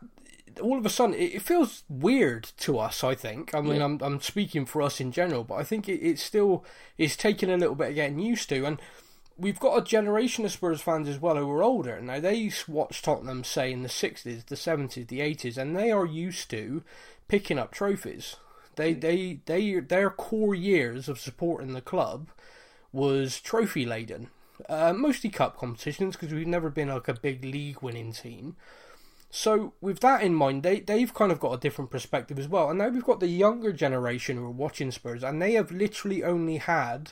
all 0.61 0.77
of 0.77 0.85
a 0.85 0.89
sudden 0.89 1.15
it, 1.15 1.35
it 1.35 1.41
feels 1.41 1.83
weird 1.89 2.49
to 2.59 2.79
us. 2.79 3.03
I 3.03 3.15
think. 3.15 3.53
I 3.53 3.61
mean, 3.61 3.77
Yeah. 3.77 3.85
I'm 3.85 3.99
I'm 4.01 4.21
speaking 4.21 4.65
for 4.65 4.81
us 4.81 4.99
in 4.99 5.11
general, 5.11 5.43
but 5.43 5.55
I 5.55 5.63
think 5.63 5.87
it, 5.89 5.99
it 6.01 6.19
still 6.19 6.63
is 6.97 7.15
taking 7.15 7.49
a 7.49 7.57
little 7.57 7.75
bit 7.75 7.89
of 7.89 7.95
getting 7.95 8.19
used 8.19 8.49
to, 8.49 8.65
and 8.65 8.81
we've 9.37 9.59
got 9.59 9.77
a 9.77 9.83
generation 9.83 10.45
of 10.45 10.51
Spurs 10.51 10.81
fans 10.81 11.07
as 11.07 11.19
well 11.19 11.35
who 11.35 11.49
are 11.51 11.63
older 11.63 11.99
now. 12.01 12.19
They 12.19 12.51
watched 12.67 13.05
Tottenham 13.05 13.43
say 13.43 13.71
in 13.71 13.83
the 13.83 13.89
sixties, 13.89 14.43
the 14.43 14.55
seventies, 14.55 15.07
the 15.07 15.21
eighties, 15.21 15.57
and 15.57 15.75
they 15.75 15.91
are 15.91 16.05
used 16.05 16.49
to 16.51 16.83
picking 17.27 17.59
up 17.59 17.71
trophies. 17.71 18.35
They 18.75 18.93
they 18.93 19.39
they 19.45 19.79
their 19.79 20.09
core 20.09 20.55
years 20.55 21.07
of 21.09 21.19
supporting 21.19 21.73
the 21.73 21.81
club 21.81 22.29
was 22.91 23.39
trophy 23.39 23.85
laden. 23.85 24.29
Uh, 24.67 24.91
mostly 24.91 25.29
cup 25.29 25.57
competitions 25.57 26.15
because 26.17 26.33
we've 26.33 26.47
never 26.47 26.69
been 26.69 26.89
like 26.89 27.07
a 27.07 27.13
big 27.13 27.43
league 27.45 27.81
winning 27.81 28.11
team. 28.11 28.55
So 29.31 29.73
with 29.79 29.99
that 29.99 30.23
in 30.23 30.33
mind, 30.33 30.63
they 30.63 30.79
they've 30.79 31.13
kind 31.13 31.31
of 31.31 31.39
got 31.39 31.53
a 31.53 31.59
different 31.59 31.91
perspective 31.91 32.39
as 32.39 32.47
well. 32.47 32.69
And 32.69 32.79
now 32.79 32.89
we've 32.89 33.03
got 33.03 33.19
the 33.19 33.27
younger 33.27 33.71
generation 33.71 34.37
who 34.37 34.45
are 34.45 34.51
watching 34.51 34.91
Spurs, 34.91 35.23
and 35.23 35.41
they 35.41 35.53
have 35.53 35.71
literally 35.71 36.23
only 36.23 36.57
had 36.57 37.11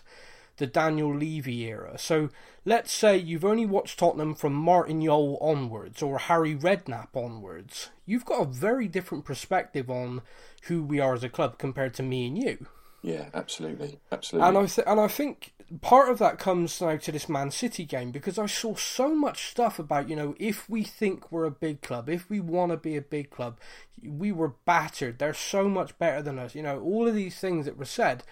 the 0.58 0.68
Daniel 0.68 1.16
Levy 1.16 1.66
era. 1.66 1.98
So 1.98 2.30
let's 2.66 2.92
say 2.92 3.18
you've 3.18 3.46
only 3.46 3.66
watched 3.66 4.00
Tottenham 4.00 4.34
from 4.34 4.54
Martin 4.54 5.04
Jol 5.04 5.38
onwards 5.40 6.02
or 6.02 6.18
Harry 6.18 6.56
Redknapp 6.56 7.10
onwards. 7.16 7.90
You've 8.06 8.26
got 8.26 8.42
a 8.42 8.46
very 8.46 8.88
different 8.88 9.24
perspective 9.24 9.90
on 9.90 10.22
who 10.64 10.84
we 10.84 11.00
are 11.00 11.14
as 11.14 11.24
a 11.24 11.30
club 11.30 11.60
compared 11.60 11.94
to 11.96 12.04
me 12.04 12.28
and 12.28 12.38
you. 12.38 12.66
yeah, 13.04 13.26
absolutely, 13.34 14.00
absolutely. 14.12 14.48
And 14.48 14.58
I 14.58 14.66
th- 14.66 14.88
and 14.88 15.00
I 15.00 15.08
think 15.08 15.54
part 15.82 16.10
of 16.10 16.20
that 16.20 16.40
comes 16.40 16.80
now 16.82 16.96
to 16.98 17.12
this 17.12 17.28
Man 17.28 17.52
City 17.52 17.86
game 17.86 18.12
because 18.12 18.40
I 18.40 18.46
saw 18.46 18.76
so 18.76 19.14
much 19.14 19.50
stuff 19.50 19.80
about 19.80 20.10
you 20.10 20.16
know 20.16 20.36
if 20.40 20.70
we 20.70 20.84
think 20.84 21.32
we're 21.32 21.46
a 21.46 21.52
big 21.52 21.82
club, 21.82 22.10
if 22.10 22.30
we 22.30 22.40
want 22.40 22.72
to 22.72 22.78
be 22.78 22.96
a 22.96 23.02
big 23.02 23.30
club, 23.30 23.60
we 24.04 24.32
were 24.32 24.54
battered. 24.66 25.20
They're 25.20 25.34
so 25.34 25.68
much 25.68 25.98
better 25.98 26.22
than 26.22 26.40
us. 26.40 26.56
You 26.56 26.64
know 26.64 26.80
all 26.80 27.08
of 27.08 27.16
these 27.16 27.40
things 27.40 27.66
that 27.66 27.78
were 27.78 27.86
said, 27.86 28.24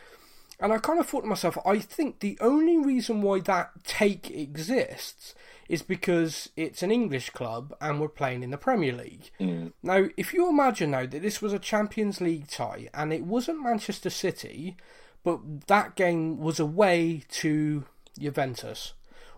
and 0.59 0.71
I 0.71 0.77
kind 0.77 0.99
of 0.99 1.07
thought 1.07 1.21
to 1.21 1.27
myself, 1.27 1.57
I 1.65 1.79
think 1.79 2.19
the 2.19 2.37
only 2.39 2.77
reason 2.77 3.21
why 3.21 3.39
that 3.41 3.71
take 3.83 4.31
exists 4.31 5.35
is 5.67 5.81
because 5.81 6.49
it's 6.55 6.83
an 6.83 6.91
English 6.91 7.31
club 7.31 7.75
and 7.81 7.99
we're 7.99 8.07
playing 8.07 8.43
in 8.43 8.51
the 8.51 8.57
Premier 8.57 8.93
League. 8.93 9.31
Mm. 9.39 9.73
Now, 9.81 10.05
if 10.15 10.33
you 10.33 10.47
imagine 10.47 10.91
now 10.91 11.07
that 11.07 11.21
this 11.21 11.41
was 11.41 11.53
a 11.53 11.59
Champions 11.59 12.21
League 12.21 12.47
tie 12.47 12.87
and 12.93 13.11
it 13.11 13.23
wasn't 13.23 13.63
Manchester 13.63 14.11
City, 14.11 14.77
but 15.25 15.67
that 15.67 15.97
game 15.97 16.37
was 16.37 16.61
away 16.61 17.23
to 17.29 17.83
Juventus 18.17 18.93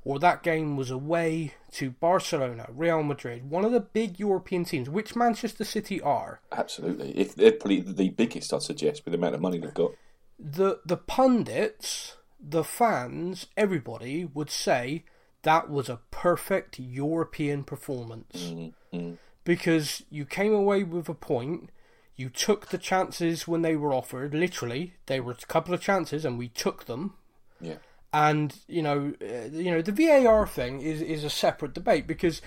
or 0.08 0.20
that 0.20 0.41
game 0.41 0.77
was 0.77 0.89
away 0.89 1.53
to 1.72 1.91
Barcelona, 1.91 2.67
Real 2.74 3.03
Madrid, 3.03 3.50
one 3.50 3.65
of 3.65 3.74
the 3.74 3.82
big 3.82 4.17
European 4.17 4.63
teams, 4.63 4.89
which 4.89 5.17
Manchester 5.17 5.65
City 5.65 6.00
are. 6.00 6.39
Absolutely. 6.50 7.12
If 7.17 7.36
they're 7.36 7.51
probably 7.51 7.82
the 7.82 8.10
biggest, 8.12 8.53
I'd 8.53 8.62
suggest, 8.62 9.03
with 9.03 9.12
the 9.12 9.17
amount 9.17 9.36
of 9.36 9.41
money 9.41 9.58
they've 9.58 9.74
got. 9.74 9.91
The 10.39 10.79
the 10.86 10.96
pundits, 10.96 12.15
the 12.39 12.63
fans, 12.63 13.48
everybody 13.58 14.24
would 14.24 14.50
say 14.50 15.03
that 15.41 15.70
was 15.70 15.89
a 15.89 16.00
perfect 16.10 16.79
European 16.79 17.65
performance. 17.65 18.53
Mm-hmm. 18.94 19.15
Because 19.44 20.03
you 20.10 20.25
came 20.25 20.53
away 20.53 20.84
with 20.84 21.10
a 21.10 21.13
point, 21.13 21.70
you 22.18 22.30
took 22.30 22.68
the 22.68 22.80
chances 22.80 23.48
when 23.48 23.62
they 23.62 23.76
were 23.76 23.94
offered, 23.94 24.34
literally, 24.34 24.96
they 25.06 25.20
were 25.20 25.32
a 25.32 25.46
couple 25.46 25.74
of 25.74 25.82
chances 25.82 26.26
and 26.26 26.38
we 26.38 26.50
took 26.50 26.86
them. 26.86 27.14
Yeah. 27.62 27.78
And 28.12 28.58
you 28.68 28.82
know, 28.82 29.14
uh, 29.22 29.50
you 29.52 29.72
know, 29.72 29.82
the 29.82 29.92
VAR 29.92 30.48
thing 30.48 30.82
is 30.82 31.02
is 31.02 31.24
a 31.24 31.30
separate 31.30 31.74
debate 31.74 32.08
because 32.08 32.42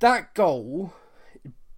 that 0.00 0.34
goal 0.34 0.92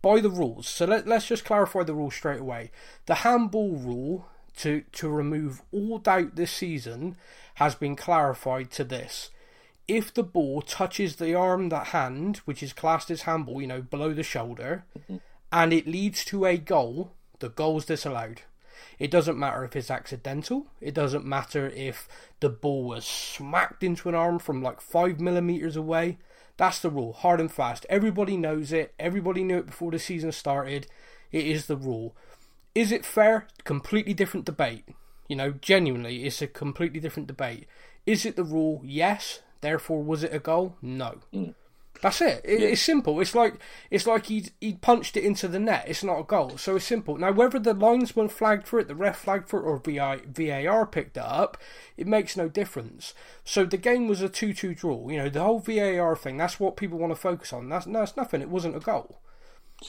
by 0.02 0.20
the 0.20 0.30
rules. 0.30 0.68
So 0.68 0.84
let, 0.84 1.06
let's 1.06 1.26
just 1.26 1.44
clarify 1.44 1.84
the 1.84 1.94
rules 1.94 2.14
straight 2.14 2.40
away. 2.40 2.70
The 3.06 3.16
handball 3.16 3.76
rule 3.76 4.28
to 4.58 4.82
to 4.92 5.08
remove 5.08 5.62
all 5.72 5.98
doubt 5.98 6.34
this 6.34 6.50
season 6.52 7.16
has 7.54 7.74
been 7.76 7.94
clarified 7.94 8.70
to 8.72 8.84
this. 8.84 9.30
If 9.86 10.12
the 10.12 10.22
ball 10.22 10.62
touches 10.62 11.16
the 11.16 11.34
arm, 11.34 11.68
that 11.68 11.88
hand, 11.88 12.38
which 12.38 12.62
is 12.62 12.72
classed 12.72 13.10
as 13.10 13.22
handball, 13.22 13.60
you 13.60 13.66
know, 13.66 13.82
below 13.82 14.14
the 14.14 14.22
shoulder, 14.22 14.86
and 15.54 15.72
it 15.72 15.86
leads 15.86 16.24
to 16.24 16.44
a 16.44 16.56
goal, 16.56 17.12
the 17.38 17.48
goal's 17.48 17.84
disallowed. 17.86 18.42
It 18.98 19.08
doesn't 19.08 19.38
matter 19.38 19.64
if 19.64 19.76
it's 19.76 19.90
accidental. 19.90 20.66
It 20.80 20.94
doesn't 20.94 21.24
matter 21.24 21.68
if 21.68 22.08
the 22.40 22.48
ball 22.48 22.82
was 22.82 23.04
smacked 23.04 23.84
into 23.84 24.08
an 24.08 24.16
arm 24.16 24.40
from 24.40 24.64
like 24.64 24.80
five 24.80 25.20
millimeters 25.20 25.76
away. 25.76 26.18
That's 26.56 26.80
the 26.80 26.90
rule, 26.90 27.12
hard 27.12 27.40
and 27.40 27.52
fast. 27.52 27.86
Everybody 27.88 28.36
knows 28.36 28.72
it. 28.72 28.94
Everybody 28.98 29.44
knew 29.44 29.58
it 29.58 29.66
before 29.66 29.92
the 29.92 29.98
season 30.00 30.32
started. 30.32 30.88
It 31.30 31.46
is 31.46 31.66
the 31.66 31.76
rule. 31.76 32.16
Is 32.74 32.90
it 32.90 33.04
fair? 33.04 33.46
Completely 33.62 34.12
different 34.12 34.46
debate. 34.46 34.84
You 35.28 35.36
know, 35.36 35.52
genuinely, 35.52 36.24
it's 36.24 36.42
a 36.42 36.48
completely 36.48 36.98
different 36.98 37.28
debate. 37.28 37.66
Is 38.06 38.26
it 38.26 38.34
the 38.34 38.44
rule? 38.44 38.82
Yes. 38.84 39.40
Therefore, 39.60 40.02
was 40.02 40.24
it 40.24 40.34
a 40.34 40.40
goal? 40.40 40.76
No. 40.82 41.20
Hmm. 41.32 41.50
That's 42.04 42.20
it. 42.20 42.42
it 42.44 42.60
It's 42.60 42.82
simple. 42.82 43.18
It's 43.18 43.34
like 43.34 43.54
it's 43.90 44.06
like 44.06 44.26
he 44.26 44.48
he 44.60 44.74
punched 44.74 45.16
it 45.16 45.24
into 45.24 45.48
the 45.48 45.58
net. 45.58 45.86
It's 45.88 46.04
not 46.04 46.20
a 46.20 46.22
goal, 46.22 46.58
so 46.58 46.76
it's 46.76 46.84
simple. 46.84 47.16
Now, 47.16 47.32
whether 47.32 47.58
the 47.58 47.72
linesman 47.72 48.28
flagged 48.28 48.68
for 48.68 48.78
it, 48.78 48.88
the 48.88 48.94
ref 48.94 49.16
flagged 49.16 49.48
for 49.48 49.60
it, 49.60 49.62
or 49.62 49.78
VI, 49.78 50.20
VAR 50.26 50.84
picked 50.86 51.16
it 51.16 51.24
up, 51.24 51.56
it 51.96 52.06
makes 52.06 52.36
no 52.36 52.46
difference. 52.46 53.14
So 53.42 53.64
the 53.64 53.78
game 53.78 54.06
was 54.06 54.20
a 54.20 54.28
two-two 54.28 54.74
draw. 54.74 55.08
You 55.08 55.16
know, 55.16 55.28
the 55.30 55.40
whole 55.40 55.60
VAR 55.60 56.14
thing. 56.14 56.36
That's 56.36 56.60
what 56.60 56.76
people 56.76 56.98
want 56.98 57.10
to 57.12 57.16
focus 57.16 57.54
on. 57.54 57.70
That's 57.70 57.86
no, 57.86 58.02
it's 58.02 58.18
nothing. 58.18 58.42
It 58.42 58.50
wasn't 58.50 58.76
a 58.76 58.80
goal. 58.80 59.22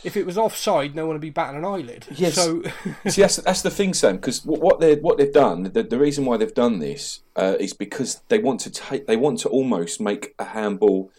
If 0.06 0.16
it 0.16 0.26
was 0.26 0.38
offside, 0.38 0.96
no 0.96 1.08
one 1.08 1.16
would 1.16 1.22
be 1.22 1.32
batting 1.32 1.58
an 1.58 1.66
eyelid. 1.66 2.06
Yes. 2.16 2.36
So 2.36 2.64
See, 3.10 3.22
that's 3.24 3.36
that's 3.36 3.62
the 3.62 3.70
thing, 3.70 3.94
Sam. 3.94 4.16
Because 4.16 4.46
what, 4.46 4.62
what 4.62 4.80
they 4.80 4.96
what 4.96 5.18
they've 5.18 5.34
done, 5.34 5.64
the, 5.64 5.84
the 5.84 6.00
reason 6.00 6.24
why 6.24 6.38
they've 6.38 6.54
done 6.54 6.80
this 6.80 7.24
uh, 7.36 7.56
is 7.60 7.74
because 7.74 8.22
they 8.30 8.40
want 8.40 8.62
to 8.62 8.70
take, 8.70 9.06
they 9.06 9.18
want 9.18 9.40
to 9.40 9.50
almost 9.50 10.00
make 10.00 10.34
a 10.40 10.46
handball 10.46 11.12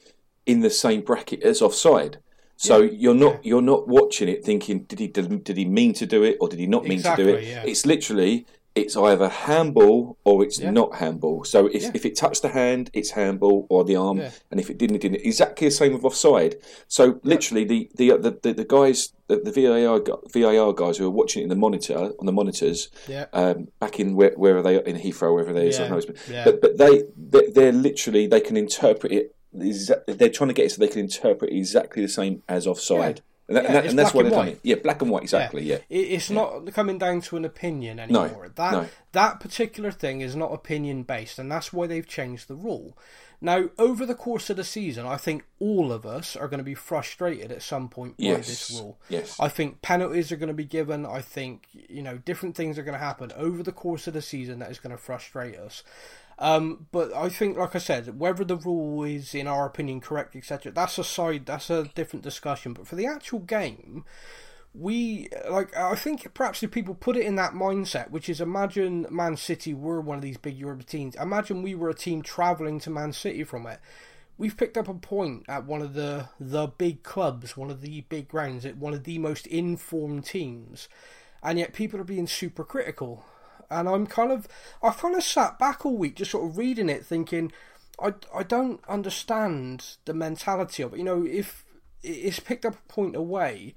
in 0.47 0.61
the 0.61 0.71
same 0.71 1.01
bracket 1.03 1.43
as 1.43 1.61
offside. 1.61 2.19
So 2.57 2.81
you're 2.81 3.15
not 3.15 3.45
you're 3.45 3.61
not 3.61 3.87
watching 3.87 4.29
it 4.29 4.43
thinking 4.45 4.85
did 4.85 4.99
he 4.99 5.09
did, 5.09 5.45
did 5.45 5.57
he 5.59 5.67
mean 5.67 5.93
to 5.95 6.07
do 6.07 6.23
it 6.23 6.39
or 6.41 6.49
did 6.49 6.59
he 6.59 6.67
not 6.67 6.85
mean 6.87 7.03
to 7.03 7.15
do 7.17 7.29
it? 7.29 7.45
Yeah. 7.45 7.65
It's 7.67 7.85
literally 7.85 8.47
it's 8.75 8.95
either 8.95 9.29
handball 9.31 10.19
or 10.25 10.43
it's 10.45 10.59
Yeah. 10.61 10.71
not 10.71 10.97
handball. 10.97 11.45
So 11.45 11.67
if, 11.67 11.83
Yeah. 11.83 11.91
if 11.95 12.05
it 12.05 12.15
touched 12.15 12.43
the 12.43 12.49
hand, 12.49 12.91
it's 12.93 13.11
handball 13.13 13.67
or 13.71 13.85
the 13.85 13.97
arm, 13.97 14.19
Yeah. 14.19 14.31
and 14.51 14.61
if 14.61 14.69
it 14.69 14.77
didn't, 14.77 14.97
it 14.97 15.01
didn't. 15.03 15.23
Exactly 15.25 15.67
the 15.69 15.71
same 15.71 15.95
with 15.95 16.05
offside. 16.05 16.57
So 16.87 17.19
literally, 17.23 17.65
the 17.65 17.91
the 17.97 18.11
the, 18.19 18.39
the, 18.43 18.53
the 18.53 18.65
guys, 18.67 19.15
the, 19.29 19.37
the 19.39 19.51
VAR 19.51 20.01
VAR 20.35 20.73
guys 20.75 20.99
who 20.99 21.07
are 21.07 21.11
watching 21.11 21.41
it 21.41 21.45
in 21.45 21.49
the 21.49 21.57
monitor 21.57 22.13
on 22.21 22.27
the 22.27 22.33
monitors, 22.33 22.89
Yeah. 23.09 23.27
um, 23.33 23.69
back 23.81 23.99
in 23.99 24.15
where, 24.15 24.33
where 24.37 24.59
are 24.59 24.63
they 24.63 24.77
in 24.85 24.97
Heathrow, 24.97 25.33
wherever 25.33 25.55
they 25.55 25.69
is, 25.69 25.79
I 25.79 25.85
Yeah. 25.85 25.89
don't 25.89 25.93
know, 25.93 26.13
it's- 26.13 26.29
Yeah. 26.31 26.45
but 26.45 26.61
but 26.61 26.77
they 26.77 27.05
they're 27.55 27.73
literally 27.73 28.27
they 28.27 28.41
can 28.41 28.57
interpret 28.59 29.11
it. 29.11 29.35
They're 29.59 30.29
trying 30.31 30.49
to 30.49 30.55
get 30.55 30.67
it 30.67 30.73
so 30.73 30.81
they 30.81 30.89
can 30.89 31.01
interpret 31.01 31.53
exactly 31.53 32.03
the 32.03 32.09
same 32.09 32.43
as 32.49 32.67
offside. 32.67 33.23
And, 33.49 33.57
that, 33.57 33.63
Yeah, 33.63 33.69
and, 33.69 33.77
that, 33.77 33.87
and 33.87 33.99
that's 33.99 34.13
why 34.13 34.23
they've 34.25 34.33
done 34.33 34.47
white. 34.47 34.55
it. 34.55 34.61
Yeah, 34.65 34.75
black 34.77 35.01
and 35.03 35.11
white, 35.11 35.23
exactly. 35.23 35.63
Yeah, 35.63 35.77
It, 35.89 35.99
it's 35.99 36.31
not 36.31 36.67
coming 36.73 36.99
down 36.99 37.21
to 37.23 37.37
an 37.37 37.45
opinion 37.45 38.01
anymore. 38.01 38.51
that 38.57 38.73
no. 38.73 38.89
that 39.13 39.39
particular 39.41 39.93
thing 39.93 40.21
is 40.21 40.35
not 40.35 40.53
opinion 40.53 41.05
based, 41.05 41.39
and 41.39 41.51
that's 41.51 41.73
why 41.73 41.87
they've 41.87 42.07
changed 42.07 42.49
the 42.49 42.57
rule. 42.57 42.97
Now, 43.41 43.69
over 43.79 44.07
the 44.07 44.15
course 44.15 44.49
of 44.49 44.57
the 44.57 44.65
season, 44.65 45.05
I 45.07 45.19
think 45.19 45.45
all 45.61 45.93
of 45.93 46.07
us 46.07 46.37
are 46.37 46.49
going 46.49 46.59
to 46.59 46.65
be 46.65 46.75
frustrated 46.75 47.53
at 47.53 47.61
some 47.63 47.89
point 47.91 48.17
by 48.17 48.25
Yes. 48.25 48.49
this 48.49 48.71
rule. 48.73 48.99
Yes. 49.11 49.37
I 49.39 49.49
think 49.49 49.83
penalties 49.83 50.33
are 50.33 50.37
going 50.37 50.49
to 50.49 50.55
be 50.55 50.65
given. 50.65 51.05
I 51.07 51.21
think 51.21 51.69
you 51.73 52.03
know 52.03 52.17
different 52.19 52.57
things 52.57 52.79
are 52.79 52.83
going 52.83 52.99
to 52.99 53.05
happen 53.05 53.31
over 53.37 53.63
the 53.63 53.73
course 53.73 54.07
of 54.09 54.15
the 54.15 54.23
season 54.23 54.59
that 54.61 54.71
is 54.71 54.79
going 54.81 54.91
to 54.97 55.01
frustrate 55.03 55.57
us. 55.57 55.85
Um, 56.39 56.87
but 56.93 57.15
I 57.15 57.31
think, 57.31 57.57
like 57.57 57.75
I 57.75 57.79
said, 57.79 58.19
whether 58.19 58.45
the 58.45 58.57
rule 58.57 59.05
is, 59.05 59.35
in 59.35 59.47
our 59.47 59.67
opinion, 59.67 60.01
correct, 60.03 60.37
etc., 60.37 60.71
that's 60.73 60.99
a 60.99 61.05
side, 61.05 61.47
that's 61.47 61.71
a 61.71 61.85
different 61.95 62.23
discussion. 62.23 62.75
But 62.75 62.87
for 62.87 62.95
the 62.95 63.07
actual 63.07 63.39
game, 63.39 64.05
we 64.79 65.29
like 65.49 65.75
I 65.77 65.95
think 65.95 66.33
perhaps 66.35 66.63
if 66.63 66.71
people 66.71 66.95
put 66.95 67.17
it 67.17 67.25
in 67.25 67.37
that 67.37 67.53
mindset, 67.53 68.11
which 68.11 68.29
is 68.29 68.41
imagine 68.41 69.07
Man 69.11 69.37
City 69.37 69.73
were 69.73 70.01
one 70.01 70.19
of 70.19 70.23
these 70.23 70.37
big 70.37 70.57
European 70.57 70.87
teams. 70.87 71.15
Imagine 71.17 71.63
we 71.63 71.75
were 71.75 71.89
a 71.89 71.95
team 71.95 72.23
travelling 72.23 72.79
to 72.81 72.91
Man 72.91 73.13
City 73.13 73.43
from 73.45 73.67
it. 73.67 73.81
We've 74.39 74.57
picked 74.57 74.77
up 74.77 74.89
a 74.89 74.95
point 74.95 75.45
at 75.49 75.65
one 75.65 75.81
of 75.81 75.95
the 75.95 76.29
the 76.39 76.67
big 76.67 77.03
clubs, 77.03 77.57
one 77.57 77.71
of 77.71 77.81
the 77.81 78.03
big 78.03 78.29
grounds, 78.29 78.67
at 78.67 78.77
one 78.77 78.93
of 78.93 79.05
the 79.05 79.19
most 79.19 79.47
informed 79.47 80.27
teams, 80.27 80.89
and 81.43 81.59
yet 81.59 81.73
people 81.73 81.99
are 81.99 82.05
being 82.05 82.27
super 82.27 82.65
critical. 82.65 83.25
And 83.71 83.89
I'm 83.89 84.07
kind 84.07 84.33
of 84.33 84.49
I've 84.83 84.99
kind 84.99 85.15
of 85.15 85.23
sat 85.23 85.59
back 85.59 85.85
all 85.85 85.97
week 85.97 86.17
just 86.17 86.31
sort 86.31 86.49
of 86.49 86.59
reading 86.59 86.89
it, 86.89 87.05
thinking 87.05 87.53
I 88.01 88.15
I 88.35 88.43
don't 88.43 88.81
understand 88.89 89.97
the 90.05 90.15
mentality 90.15 90.83
of 90.83 90.95
it. 90.95 90.99
You 90.99 91.05
know, 91.05 91.25
if 91.25 91.65
it's 92.03 92.41
picked 92.41 92.65
up 92.65 92.75
a 92.75 92.93
point 92.93 93.17
away. 93.17 93.75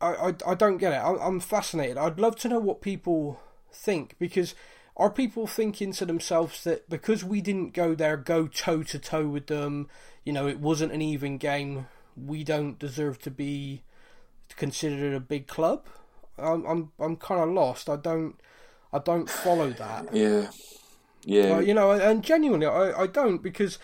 I, 0.00 0.14
I, 0.14 0.34
I 0.46 0.54
don't 0.54 0.78
get 0.78 0.92
it. 0.92 0.96
I, 0.96 1.16
I'm 1.16 1.40
fascinated. 1.40 1.98
I'd 1.98 2.20
love 2.20 2.36
to 2.36 2.48
know 2.48 2.60
what 2.60 2.80
people 2.80 3.40
think 3.72 4.14
because 4.18 4.54
are 4.96 5.10
people 5.10 5.46
thinking 5.46 5.92
to 5.92 6.04
themselves 6.04 6.64
that 6.64 6.88
because 6.88 7.24
we 7.24 7.40
didn't 7.40 7.72
go 7.72 7.94
there, 7.94 8.16
go 8.16 8.46
toe 8.46 8.82
to 8.84 8.98
toe 8.98 9.26
with 9.26 9.46
them, 9.46 9.88
you 10.24 10.32
know, 10.32 10.46
it 10.46 10.60
wasn't 10.60 10.92
an 10.92 11.02
even 11.02 11.38
game, 11.38 11.86
we 12.16 12.44
don't 12.44 12.78
deserve 12.78 13.20
to 13.20 13.30
be 13.30 13.82
considered 14.56 15.14
a 15.14 15.20
big 15.20 15.46
club? 15.46 15.86
I'm 16.36 16.64
I'm 16.66 16.92
I'm 16.98 17.16
kind 17.16 17.40
of 17.40 17.48
lost. 17.50 17.88
I 17.88 17.96
don't 17.96 18.40
I 18.92 18.98
don't 18.98 19.28
follow 19.28 19.70
that. 19.70 20.14
yeah, 20.14 20.50
yeah. 21.24 21.60
You 21.60 21.74
know, 21.74 21.90
and 21.90 22.22
genuinely, 22.22 22.66
I, 22.66 23.02
I 23.02 23.06
don't 23.06 23.42
because 23.42 23.78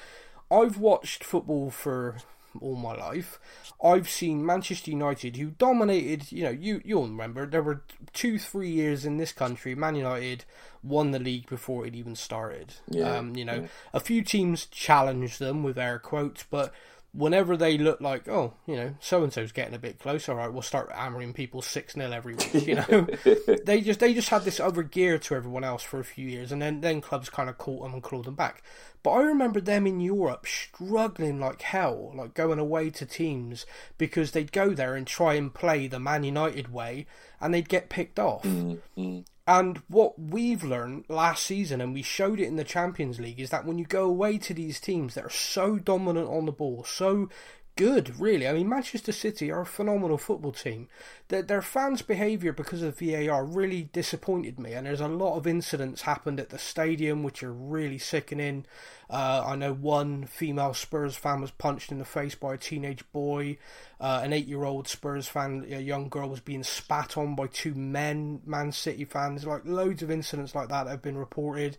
I've 0.51 0.79
watched 0.79 1.25
football 1.25 1.71
for 1.71 2.17
all 2.61 2.77
my 2.77 2.95
life. 2.95 3.39
I've 3.83 4.09
seen 4.09 4.47
Manchester 4.47 4.91
United, 4.91 5.37
who 5.37 5.51
dominated. 5.51 6.31
You 6.33 6.45
know, 6.45 6.51
you 6.51 6.81
you'll 6.85 7.09
remember 7.09 7.47
there 7.47 7.63
were 7.63 7.83
two, 8.13 8.39
three 8.39 8.71
years 8.71 9.05
in 9.05 9.17
this 9.19 9.33
country. 9.33 9.75
Man 9.75 9.97
United 9.97 10.45
won 10.83 11.11
the 11.11 11.19
league 11.19 11.49
before 11.49 11.87
it 11.87 11.95
even 11.95 12.15
started. 12.15 12.75
Yeah, 12.89 13.17
um, 13.17 13.37
you 13.37 13.45
know, 13.45 13.69
a 13.93 14.01
few 14.01 14.23
teams 14.23 14.67
challenged 14.67 15.39
them 15.39 15.63
with 15.63 15.79
air 15.79 15.99
quotes, 15.99 16.45
but 16.45 16.73
whenever 17.15 17.57
they 17.57 17.79
look 17.79 18.01
like, 18.01 18.29
oh, 18.29 18.55
you 18.67 18.77
know, 18.77 18.95
so 19.01 19.23
and 19.23 19.33
so's 19.33 19.53
getting 19.53 19.75
a 19.75 19.79
bit 19.79 19.99
close. 19.99 20.29
All 20.29 20.35
right, 20.35 20.53
we'll 20.53 20.63
start 20.63 20.91
hammering 20.93 21.33
people 21.33 21.63
six 21.63 21.95
0 21.95 22.11
every 22.11 22.35
week. 22.35 22.67
You 22.67 22.75
know, 22.75 23.07
they 23.65 23.81
just 23.81 24.01
they 24.01 24.13
just 24.13 24.29
had 24.29 24.45
this 24.45 24.61
other 24.61 24.83
gear 24.83 25.19
to 25.19 25.35
everyone 25.35 25.65
else 25.65 25.83
for 25.83 26.01
a 26.01 26.05
few 26.05 26.29
years, 26.29 26.53
and 26.53 26.61
then 26.61 26.81
then 26.81 27.01
clubs 27.01 27.31
kind 27.31 27.49
of 27.49 27.57
caught 27.57 27.83
them 27.83 27.95
and 27.95 28.03
clawed 28.03 28.25
them 28.27 28.35
back. 28.35 28.63
But 29.03 29.11
I 29.13 29.23
remember 29.23 29.61
them 29.61 29.87
in 29.87 30.01
Europe 30.01 30.47
struggling 30.47 31.39
like 31.39 31.63
hell, 31.63 32.13
like 32.15 32.35
going 32.35 32.59
away 32.59 32.91
to 32.91 33.07
teams 33.07 33.67
because 33.99 34.33
they'd 34.33 34.53
go 34.53 34.71
there 34.71 34.95
and 34.95 35.07
try 35.07 35.35
and 35.35 35.53
play 35.53 35.87
the 35.87 36.01
Man 36.01 36.25
United 36.25 36.73
way, 36.73 37.07
and 37.41 37.55
they'd 37.55 37.69
get 37.69 37.91
picked 37.91 38.19
off. 38.19 38.43
Mm, 38.43 38.79
mm. 38.97 39.25
And 39.47 39.83
what 39.89 40.19
we've 40.19 40.65
learned 40.65 41.05
last 41.09 41.45
season, 41.45 41.81
and 41.81 41.93
we 41.93 42.03
showed 42.03 42.41
it 42.41 42.47
in 42.47 42.57
the 42.57 42.65
Champions 42.65 43.21
League, 43.21 43.41
is 43.41 43.51
that 43.51 43.67
when 43.67 43.79
you 43.79 43.85
go 43.85 44.05
away 44.05 44.39
to 44.39 44.55
these 44.55 44.81
teams 44.81 45.15
that 45.15 45.25
are 45.25 45.31
so 45.31 45.79
dominant 45.79 46.29
on 46.29 46.47
the 46.47 46.53
ball, 46.53 46.85
so 46.85 47.29
good, 47.77 48.19
really. 48.21 48.47
I 48.47 48.53
mean, 48.53 48.69
Manchester 48.69 49.13
City 49.13 49.51
are 49.51 49.63
a 49.63 49.67
phenomenal 49.67 50.19
football 50.19 50.53
team. 50.53 50.89
Their, 51.29 51.43
their 51.43 51.63
fans' 51.63 52.03
behaviour 52.03 52.53
because 52.53 52.83
of 52.83 52.99
VAR 52.99 53.45
really 53.45 53.91
disappointed 53.93 54.59
me, 54.59 54.73
and 54.73 54.87
there's 54.87 55.01
a 55.01 55.09
lot 55.09 55.37
of 55.37 55.47
incidents 55.47 56.03
happened 56.03 56.39
at 56.39 56.51
the 56.51 56.59
stadium 56.59 57.23
which 57.23 57.43
are 57.43 57.53
really 57.53 57.99
sickening. 57.99 58.67
Uh, 59.11 59.45
I 59.47 59.57
know 59.57 59.73
one 59.73 60.27
female 60.27 60.75
Spurs 60.75 61.17
fan 61.17 61.41
was 61.41 61.51
punched 61.51 61.91
in 61.91 61.99
the 61.99 62.05
face 62.05 62.35
by 62.35 62.55
a 62.55 62.59
teenage 62.59 63.05
boy. 63.13 63.59
Uh, 64.01 64.21
an 64.23 64.33
eight-year-old 64.33 64.89
Spurs 64.89 65.27
fan, 65.27 65.67
a 65.71 65.81
young 65.81 66.09
girl, 66.09 66.29
was 66.29 66.41
being 66.41 66.63
spat 66.63 67.17
on 67.17 67.35
by 67.35 67.47
two 67.47 67.75
men, 67.75 68.41
Man 68.47 68.73
City 68.73 69.05
fans. 69.05 69.45
Like 69.45 69.63
loads 69.65 70.03
of 70.03 70.11
incidents 70.11 70.55
like 70.55 70.69
that 70.69 70.87
have 70.87 71.03
been 71.03 71.19
reported. 71.19 71.77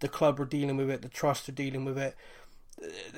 The 0.00 0.08
club 0.08 0.38
are 0.40 0.44
dealing 0.44 0.76
with 0.76 0.90
it. 0.90 1.02
The 1.02 1.08
trust 1.08 1.48
are 1.48 1.52
dealing 1.52 1.84
with 1.84 1.98
it 1.98 2.16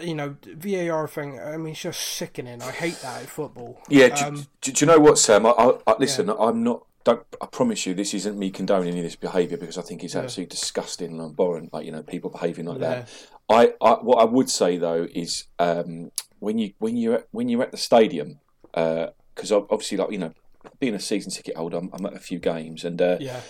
you 0.01 0.15
know, 0.15 0.37
VAR 0.45 1.09
thing. 1.09 1.41
I 1.41 1.57
mean, 1.57 1.73
it's 1.73 1.83
just 1.83 2.01
sickening. 2.01 2.63
I 2.63 2.71
hate 2.71 3.01
that 3.03 3.23
in 3.23 3.27
football. 3.27 3.81
Yeah, 3.89 4.09
do, 4.09 4.25
um, 4.25 4.47
do, 4.61 4.73
do, 4.73 4.85
you 4.85 4.87
know 4.91 4.99
what, 4.99 5.19
Sam? 5.19 5.47
I, 5.47 5.51
I, 5.51 5.79
I 5.87 5.95
listen. 5.99 6.29
Yeah. 6.29 6.35
I'm 6.39 6.63
not. 6.63 6.87
Don't, 7.03 7.23
I 7.41 7.47
promise 7.47 7.87
you, 7.87 7.95
this 7.95 8.13
isn't 8.13 8.39
me 8.39 8.51
condoning 8.51 8.91
any 8.91 8.99
of 8.99 9.05
this 9.05 9.17
behaviour 9.17 9.57
because 9.57 9.79
I 9.79 9.83
think 9.83 10.05
it's 10.05 10.15
yeah. 10.15 10.21
absolutely 10.21 10.51
disgusting 10.51 11.13
and 11.13 11.31
abhorrent. 11.31 11.73
Like 11.73 11.87
you 11.87 11.93
know, 11.93 12.03
people 12.03 12.31
behaving 12.31 12.67
like 12.67 12.81
yeah. 12.81 12.89
that. 12.89 13.11
I, 13.49 13.73
I, 13.81 13.95
what 13.95 14.19
I 14.19 14.25
would 14.25 14.49
say 14.51 14.77
though 14.77 15.09
is 15.13 15.45
um, 15.59 16.13
when 16.39 16.59
you 16.59 16.73
when 16.79 16.97
you 16.97 17.15
are 17.15 17.25
when 17.31 17.49
you're 17.49 17.63
at 17.63 17.73
the 17.73 17.79
stadium, 17.79 18.41
because 18.73 19.53
uh, 19.53 19.61
obviously, 19.71 19.99
like 19.99 20.11
you 20.11 20.19
know, 20.19 20.33
being 20.79 20.95
a 20.95 21.01
season 21.01 21.31
ticket 21.31 21.57
holder, 21.57 21.79
I'm, 21.79 21.91
I'm 21.93 22.07
at 22.07 22.15
a 22.15 22.21
few 22.21 22.39
games, 22.39 22.85
and 22.85 23.01
uh, 23.01 23.17
yeah, 23.21 23.41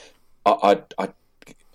I, 0.46 0.52
I, 0.98 1.04
I 1.04 1.08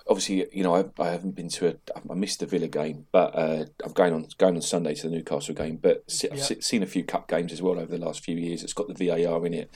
obviously, 0.07 0.47
you 0.51 0.63
know, 0.63 0.75
I, 0.75 0.85
I, 1.01 1.09
haven't 1.09 1.35
been 1.35 1.50
to 1.50 1.69
a. 1.69 1.75
I 2.09 2.13
missed 2.13 2.39
the 2.39 2.45
Villa 2.45 2.67
game, 2.67 3.07
but 3.12 3.35
uh, 3.35 3.65
I'm 3.83 3.93
going 3.93 4.13
on 4.13 4.27
going 4.38 4.55
on 4.55 4.62
Sunday 4.62 4.93
to 4.95 5.09
the 5.09 5.15
Newcastle 5.15 5.55
game. 5.55 5.77
But 5.77 6.03
I've 6.31 6.63
seen 6.63 6.83
a 6.83 6.88
few 6.88 7.03
cup 7.03 7.27
games 7.27 7.51
as 7.51 7.62
well 7.62 7.79
over 7.79 7.97
the 7.97 8.03
last 8.03 8.24
few 8.24 8.35
years. 8.35 8.63
It's 8.63 8.74
got 8.74 8.88
the 8.88 8.93
VAR 8.93 9.45
in 9.45 9.53
it, 9.53 9.71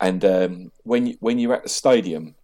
and 0.00 0.24
um, 0.24 0.72
when 0.82 1.06
you, 1.06 1.16
when 1.20 1.38
you're 1.38 1.54
at 1.54 1.62
the 1.62 1.68
stadium, 1.68 2.34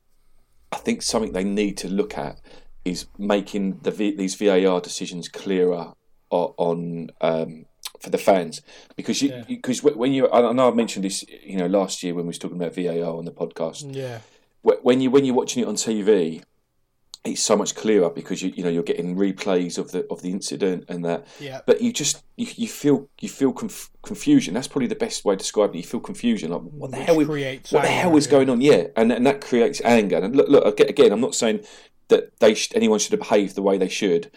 I 0.72 0.76
think 0.76 1.02
something 1.02 1.32
they 1.32 1.44
need 1.44 1.76
to 1.78 1.88
look 1.88 2.16
at 2.16 2.40
is 2.84 3.06
making 3.18 3.80
the 3.82 3.90
these 3.90 4.34
VAR 4.34 4.80
decisions 4.80 5.28
clearer 5.28 5.92
on. 6.30 7.10
Um, 7.20 7.66
for 8.00 8.10
the 8.10 8.18
fans, 8.18 8.62
because 8.94 9.20
you, 9.22 9.42
because 9.48 9.82
yeah. 9.82 9.90
when 9.90 10.12
you, 10.12 10.30
I 10.30 10.52
know 10.52 10.70
I 10.70 10.72
mentioned 10.72 11.04
this, 11.04 11.24
you 11.42 11.56
know, 11.56 11.66
last 11.66 12.00
year 12.04 12.14
when 12.14 12.26
we 12.26 12.28
was 12.28 12.38
talking 12.38 12.56
about 12.56 12.72
VAR 12.72 13.16
on 13.16 13.24
the 13.24 13.32
podcast. 13.32 13.92
Yeah. 13.92 14.20
When 14.62 15.00
you 15.00 15.10
when 15.10 15.24
you're 15.24 15.34
watching 15.34 15.64
it 15.64 15.66
on 15.66 15.74
TV, 15.74 16.44
it's 17.24 17.42
so 17.42 17.56
much 17.56 17.74
clearer 17.74 18.10
because 18.10 18.42
you 18.42 18.52
you 18.54 18.62
know 18.62 18.70
you're 18.70 18.82
getting 18.82 19.16
replays 19.16 19.78
of 19.78 19.90
the 19.92 20.06
of 20.10 20.22
the 20.22 20.30
incident 20.30 20.84
and 20.88 21.04
that. 21.04 21.26
Yeah. 21.40 21.60
But 21.66 21.80
you 21.80 21.92
just 21.92 22.22
you, 22.36 22.46
you 22.56 22.68
feel 22.68 23.08
you 23.20 23.28
feel 23.28 23.52
conf- 23.52 23.90
confusion. 24.02 24.54
That's 24.54 24.68
probably 24.68 24.88
the 24.88 24.94
best 24.94 25.24
way 25.24 25.34
to 25.34 25.38
describe 25.38 25.74
it. 25.74 25.78
You 25.78 25.84
feel 25.84 26.00
confusion. 26.00 26.50
Like 26.50 26.62
what 26.62 26.90
the 26.90 26.98
Which 26.98 27.06
hell? 27.06 27.20
Is, 27.20 27.72
what 27.72 27.82
the 27.82 27.88
hell 27.88 28.16
is 28.16 28.26
going 28.26 28.48
on? 28.48 28.60
Yeah, 28.60 28.88
and 28.96 29.12
and 29.12 29.26
that 29.26 29.40
creates 29.40 29.80
anger. 29.84 30.16
And 30.16 30.36
look, 30.36 30.48
look 30.48 30.80
again. 30.80 31.12
I'm 31.12 31.20
not 31.20 31.34
saying 31.34 31.64
that 32.08 32.38
they 32.40 32.54
sh- 32.54 32.72
anyone 32.74 32.98
should 32.98 33.12
have 33.12 33.20
behaved 33.20 33.54
the 33.54 33.62
way 33.62 33.78
they 33.78 33.88
should. 33.88 34.30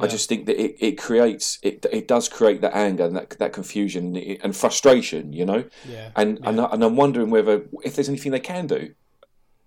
I 0.00 0.06
just 0.06 0.28
think 0.28 0.46
that 0.46 0.62
it, 0.62 0.76
it 0.78 0.92
creates 0.92 1.58
it 1.62 1.84
it 1.90 2.06
does 2.06 2.28
create 2.28 2.60
that 2.60 2.76
anger 2.76 3.04
and 3.04 3.16
that 3.16 3.30
that 3.30 3.52
confusion 3.52 4.16
and 4.16 4.54
frustration, 4.54 5.32
you 5.32 5.44
know. 5.44 5.64
Yeah. 5.88 6.10
And 6.14 6.38
yeah. 6.38 6.48
and, 6.48 6.60
I, 6.60 6.64
and 6.66 6.84
I'm 6.84 6.94
wondering 6.94 7.30
whether 7.30 7.64
if 7.82 7.96
there's 7.96 8.08
anything 8.08 8.30
they 8.30 8.40
can 8.40 8.68
do 8.68 8.94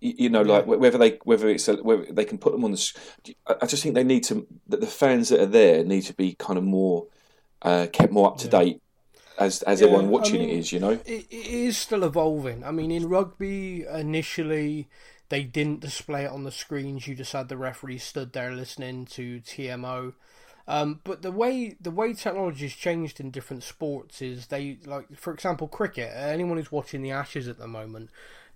you 0.02 0.30
know, 0.30 0.42
like 0.42 0.66
whether 0.66 0.98
they 0.98 1.20
whether 1.24 1.48
it's 1.48 1.68
a, 1.68 1.76
whether 1.76 2.06
they 2.12 2.26
can 2.26 2.40
put 2.40 2.52
them 2.52 2.66
on 2.66 2.72
the. 2.72 3.36
I 3.62 3.68
just 3.68 3.84
think 3.84 3.96
they 3.96 4.04
need 4.04 4.24
to 4.26 4.48
that 4.68 4.82
the 4.82 4.88
fans 4.88 5.30
that 5.30 5.40
are 5.40 5.46
there 5.46 5.84
need 5.84 6.02
to 6.04 6.14
be 6.14 6.34
kind 6.34 6.58
of 6.58 6.64
more 6.64 7.06
uh, 7.62 7.88
kept 7.94 8.12
more 8.12 8.28
up 8.28 8.38
to 8.40 8.48
date 8.48 8.82
as 9.38 9.62
as 9.64 9.80
yeah, 9.80 9.88
everyone 9.88 10.10
watching 10.10 10.38
I 10.38 10.46
mean, 10.46 10.50
it 10.50 10.58
is. 10.58 10.72
You 10.74 10.80
know, 10.80 10.90
it, 10.92 11.28
it 11.30 11.48
is 11.48 11.78
still 11.78 12.04
evolving. 12.04 12.64
I 12.64 12.72
mean, 12.72 12.92
in 12.92 13.08
rugby 13.08 13.86
initially. 13.86 14.90
They 15.30 15.44
didn't 15.44 15.80
display 15.80 16.26
it 16.26 16.30
on 16.30 16.44
the 16.44 16.52
screens. 16.52 17.08
You 17.08 17.16
just 17.16 17.32
had 17.32 17.48
the 17.48 17.56
referee 17.56 18.00
stood 18.00 18.34
there 18.34 18.52
listening 18.52 19.06
to 19.12 19.40
TMO. 19.40 20.12
Um, 20.68 21.00
but 21.04 21.22
the 21.22 21.32
way 21.32 21.76
the 21.80 21.92
way 21.92 22.14
technology 22.14 22.66
has 22.66 22.74
changed 22.74 23.20
in 23.20 23.32
different 23.32 23.64
sports 23.64 24.22
is 24.22 24.48
they 24.48 24.78
like, 24.86 25.18
for 25.18 25.34
example, 25.34 25.70
cricket. 25.70 26.12
Anyone 26.14 26.58
who's 26.58 26.72
watching 26.72 27.02
the 27.02 27.12
Ashes 27.12 27.48
at 27.48 27.58
the 27.58 27.68
moment, 27.68 28.10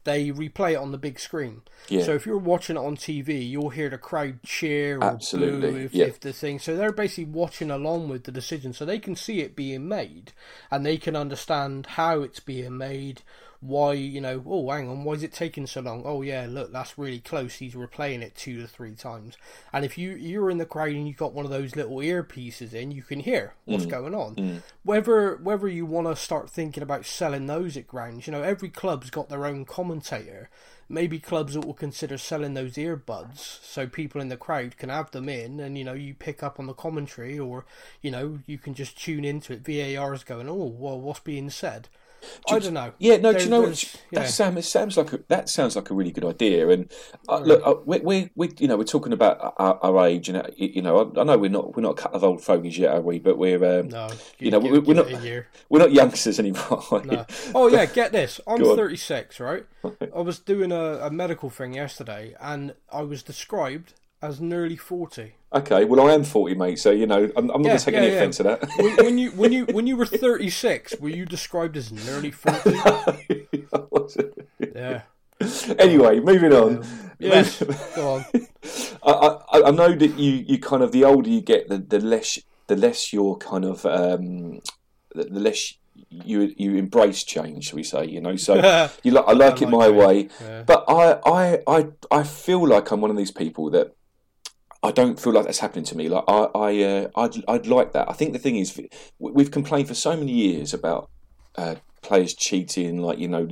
they 0.06 0.30
replay 0.30 0.74
it 0.74 0.78
on 0.78 0.92
the 0.92 0.98
big 0.98 1.20
screen. 1.20 1.64
Yeah. 1.90 2.04
So 2.04 2.14
if 2.14 2.26
you're 2.26 2.38
watching 2.38 2.78
it 2.78 2.80
on 2.80 2.96
TV, 2.96 3.48
you'll 3.48 3.70
hear 3.70 3.90
the 3.90 3.98
crowd 3.98 4.42
cheer 4.44 4.98
or 5.00 5.04
Absolutely. 5.04 5.72
boo 5.72 5.78
if, 5.78 5.96
if 5.96 6.20
the 6.20 6.32
thing. 6.32 6.60
So 6.60 6.78
they're 6.78 6.92
basically 6.92 7.26
watching 7.26 7.70
along 7.70 8.10
with 8.10 8.24
the 8.24 8.32
decision, 8.32 8.72
so 8.72 8.86
they 8.86 9.00
can 9.00 9.16
see 9.16 9.42
it 9.42 9.56
being 9.56 9.88
made, 9.88 10.32
and 10.72 10.86
they 10.86 10.98
can 10.98 11.16
understand 11.16 11.88
how 11.88 12.22
it's 12.22 12.40
being 12.40 12.78
made, 12.78 13.24
why 13.68 13.94
you 13.94 14.22
know 14.22 14.44
oh 14.46 14.70
hang 14.70 14.90
on 14.90 15.04
why 15.04 15.14
is 15.14 15.24
it 15.24 15.34
taking 15.34 15.68
so 15.68 15.82
long? 15.82 16.04
Oh 16.06 16.22
yeah 16.22 16.46
look 16.50 16.72
that's 16.72 16.98
really 16.98 17.20
close. 17.20 17.56
He's 17.56 17.74
replaying 17.74 18.22
it 18.22 18.36
two 18.36 18.62
to 18.62 18.68
three 18.68 18.96
times. 18.96 19.38
And 19.74 19.84
if 19.84 19.98
you 19.98 20.12
you're 20.12 20.50
in 20.50 20.58
the 20.58 20.66
crowd 20.66 20.92
and 20.92 21.08
you've 21.08 21.18
got 21.18 21.34
one 21.34 21.46
of 21.46 21.52
those 21.52 21.76
little 21.76 21.98
earpieces 21.98 22.74
in 22.74 22.92
you 22.92 23.04
can 23.04 23.20
hear 23.20 23.54
what's 23.66 23.86
mm. 23.86 23.92
going 23.92 24.16
on. 24.16 24.36
Mm. 24.36 24.62
whether 24.84 25.38
whether 25.38 25.68
you 25.68 25.86
want 25.86 26.08
to 26.08 26.16
start 26.16 26.50
thinking 26.50 26.84
about 26.84 27.06
selling 27.06 27.48
those 27.48 27.78
at 27.78 27.88
grounds 27.88 28.28
you 28.28 28.32
know 28.32 28.44
every 28.44 28.70
club's 28.70 29.10
got 29.10 29.30
their 29.30 29.46
own 29.46 29.66
commentator. 29.66 30.50
Maybe 30.88 31.18
clubs 31.18 31.58
will 31.58 31.74
consider 31.74 32.16
selling 32.16 32.54
those 32.54 32.76
earbuds 32.76 33.40
so 33.64 33.88
people 33.88 34.22
in 34.22 34.30
the 34.30 34.38
crowd 34.38 34.78
can 34.78 34.90
have 34.90 35.10
them 35.10 35.28
in 35.30 35.60
and 35.60 35.78
you 35.78 35.84
know 35.84 35.94
you 35.94 36.14
pick 36.14 36.44
up 36.44 36.60
on 36.60 36.68
the 36.68 36.74
commentary 36.74 37.40
or 37.40 37.66
you 38.02 38.12
know 38.12 38.40
you 38.46 38.60
can 38.60 38.76
just 38.76 38.98
tune 38.98 39.26
into 39.26 39.54
it. 39.54 39.66
Var 39.66 40.14
is 40.14 40.24
going 40.24 40.48
oh 40.48 40.76
well 40.78 41.00
what's 41.00 41.20
being 41.22 41.50
said 41.50 41.90
do 42.48 42.56
I 42.56 42.60
don't 42.60 42.74
know. 42.74 42.94
Yeah, 43.00 43.18
no. 43.18 43.34
do 43.34 43.44
you 43.44 43.50
know 43.50 43.62
what? 43.62 43.84
Yeah. 44.12 44.20
That 44.20 44.30
Sam, 44.30 44.58
it 44.58 44.64
sounds 44.64 44.98
like 44.98 45.14
a, 45.14 45.20
that 45.28 45.50
sounds 45.50 45.76
like 45.76 45.90
a 45.90 45.94
really 45.94 46.12
good 46.12 46.26
idea. 46.26 46.70
And 46.70 46.92
uh, 47.28 47.40
look, 47.40 47.62
uh, 47.66 47.76
we, 47.86 48.00
we, 48.00 48.30
we, 48.36 48.52
you 48.60 48.68
know, 48.68 48.78
we're 48.78 48.84
talking 48.84 49.14
about 49.14 49.56
our, 49.58 49.80
our 49.84 50.08
age, 50.08 50.30
and 50.30 50.38
uh, 50.38 50.44
you 50.58 50.82
know, 50.82 51.12
I, 51.16 51.22
I, 51.22 51.24
know 51.24 51.38
we're 51.38 51.50
not 51.50 51.76
we're 51.76 51.84
not 51.84 52.00
a 52.00 52.02
couple 52.02 52.18
of 52.18 52.24
old 52.24 52.44
fogies 52.44 52.78
yet, 52.78 52.94
are 52.94 53.02
we? 53.02 53.20
But 53.20 53.38
we're, 53.38 53.80
um, 53.80 53.90
no, 53.90 54.10
you 54.40 54.52
know, 54.52 54.60
we're, 54.60 54.82
we're 54.82 54.94
not 54.94 55.12
we're 55.70 55.80
not 55.80 55.92
youngsters 55.92 56.40
anymore. 56.40 56.84
No. 57.06 57.26
Oh 57.54 57.68
yeah, 57.68 57.86
get 57.86 58.12
this. 58.12 58.40
I'm 58.48 58.58
36, 58.58 59.40
right? 59.40 59.66
I 60.16 60.22
was 60.22 60.40
doing 60.40 60.72
a, 60.72 61.00
a 61.02 61.12
medical 61.12 61.50
thing 61.50 61.74
yesterday, 61.74 62.36
and 62.40 62.74
I 62.92 63.02
was 63.02 63.22
described 63.22 63.94
as 64.22 64.42
nearly 64.42 64.76
40. 64.76 65.36
Okay, 65.54 65.86
well, 65.86 66.08
I 66.08 66.14
am 66.14 66.24
40, 66.24 66.56
mate, 66.56 66.80
so, 66.80 66.92
you 66.92 67.08
know, 67.08 67.32
I'm, 67.36 67.50
I'm 67.50 67.62
not 67.62 67.62
yeah, 67.62 67.68
going 67.68 67.78
to 67.78 67.86
take 67.86 67.94
yeah, 67.94 68.02
any 68.02 68.08
yeah. 68.08 68.18
offence 68.18 68.38
to 68.38 68.44
that. 68.44 68.70
when, 68.78 68.96
when, 68.98 69.18
you, 69.18 69.32
when, 69.32 69.54
you, 69.54 69.66
when 69.72 69.88
you 69.88 69.96
were 69.96 70.06
36, 70.06 70.96
were 71.00 71.10
you 71.10 71.26
described 71.26 71.78
as 71.78 71.92
nearly 71.92 72.32
40? 72.32 72.72
yeah. 74.76 75.02
Anyway, 75.78 76.20
moving 76.20 76.54
on. 76.54 76.86
yes, 77.20 77.62
go 77.96 78.16
on. 78.16 78.26
I, 79.04 79.38
I, 79.52 79.62
I, 79.68 79.72
know 79.72 79.94
that 79.94 80.18
you, 80.18 80.46
you 80.48 80.60
kind 80.60 80.82
of, 80.82 80.92
the 80.92 81.04
older 81.04 81.30
you 81.30 81.42
get, 81.42 81.70
the, 81.70 81.78
the 81.78 82.00
less 82.00 82.40
the 82.68 82.76
less 82.76 83.14
you're 83.14 83.36
kind 83.36 83.64
of, 83.64 83.86
um, 83.86 84.62
the, 85.14 85.26
the 85.26 85.40
less 85.40 85.76
you 86.10 86.54
you 86.58 86.76
embrace 86.76 87.24
change, 87.24 87.66
shall 87.66 87.76
we 87.76 87.84
say? 87.84 88.06
You 88.06 88.22
know, 88.22 88.36
so 88.36 88.56
you 89.04 89.12
like 89.12 89.26
I 89.28 89.34
like 89.34 89.62
I 89.62 89.66
it 89.66 89.70
my 89.70 89.90
way, 89.90 90.30
yeah. 90.42 90.64
but 90.64 90.84
I, 90.88 91.20
I 91.26 91.60
I 91.68 91.88
I 92.12 92.24
feel 92.24 92.68
like 92.68 92.92
I'm 92.92 93.02
one 93.02 93.12
of 93.12 93.18
these 93.18 93.32
people 93.32 93.70
that 93.72 93.96
I 94.86 94.92
don't 94.92 95.20
feel 95.20 95.34
like 95.34 95.46
that's 95.46 95.60
happening 95.60 95.84
to 95.86 95.98
me. 95.98 96.10
Like 96.10 96.26
I, 96.28 96.48
I, 96.54 96.84
uh, 96.84 97.08
I'd, 97.16 97.44
I'd 97.48 97.66
like 97.66 97.94
that. 97.94 98.08
I 98.08 98.14
think 98.14 98.34
the 98.34 98.40
thing 98.40 98.58
is, 98.58 98.80
we've 99.18 99.50
complained 99.50 99.88
for 99.88 99.96
so 99.96 100.16
many 100.16 100.32
years 100.32 100.76
about 100.76 101.10
uh, 101.56 101.76
players 102.04 102.36
cheating. 102.36 103.02
Like 103.02 103.18
you 103.18 103.28
know, 103.28 103.48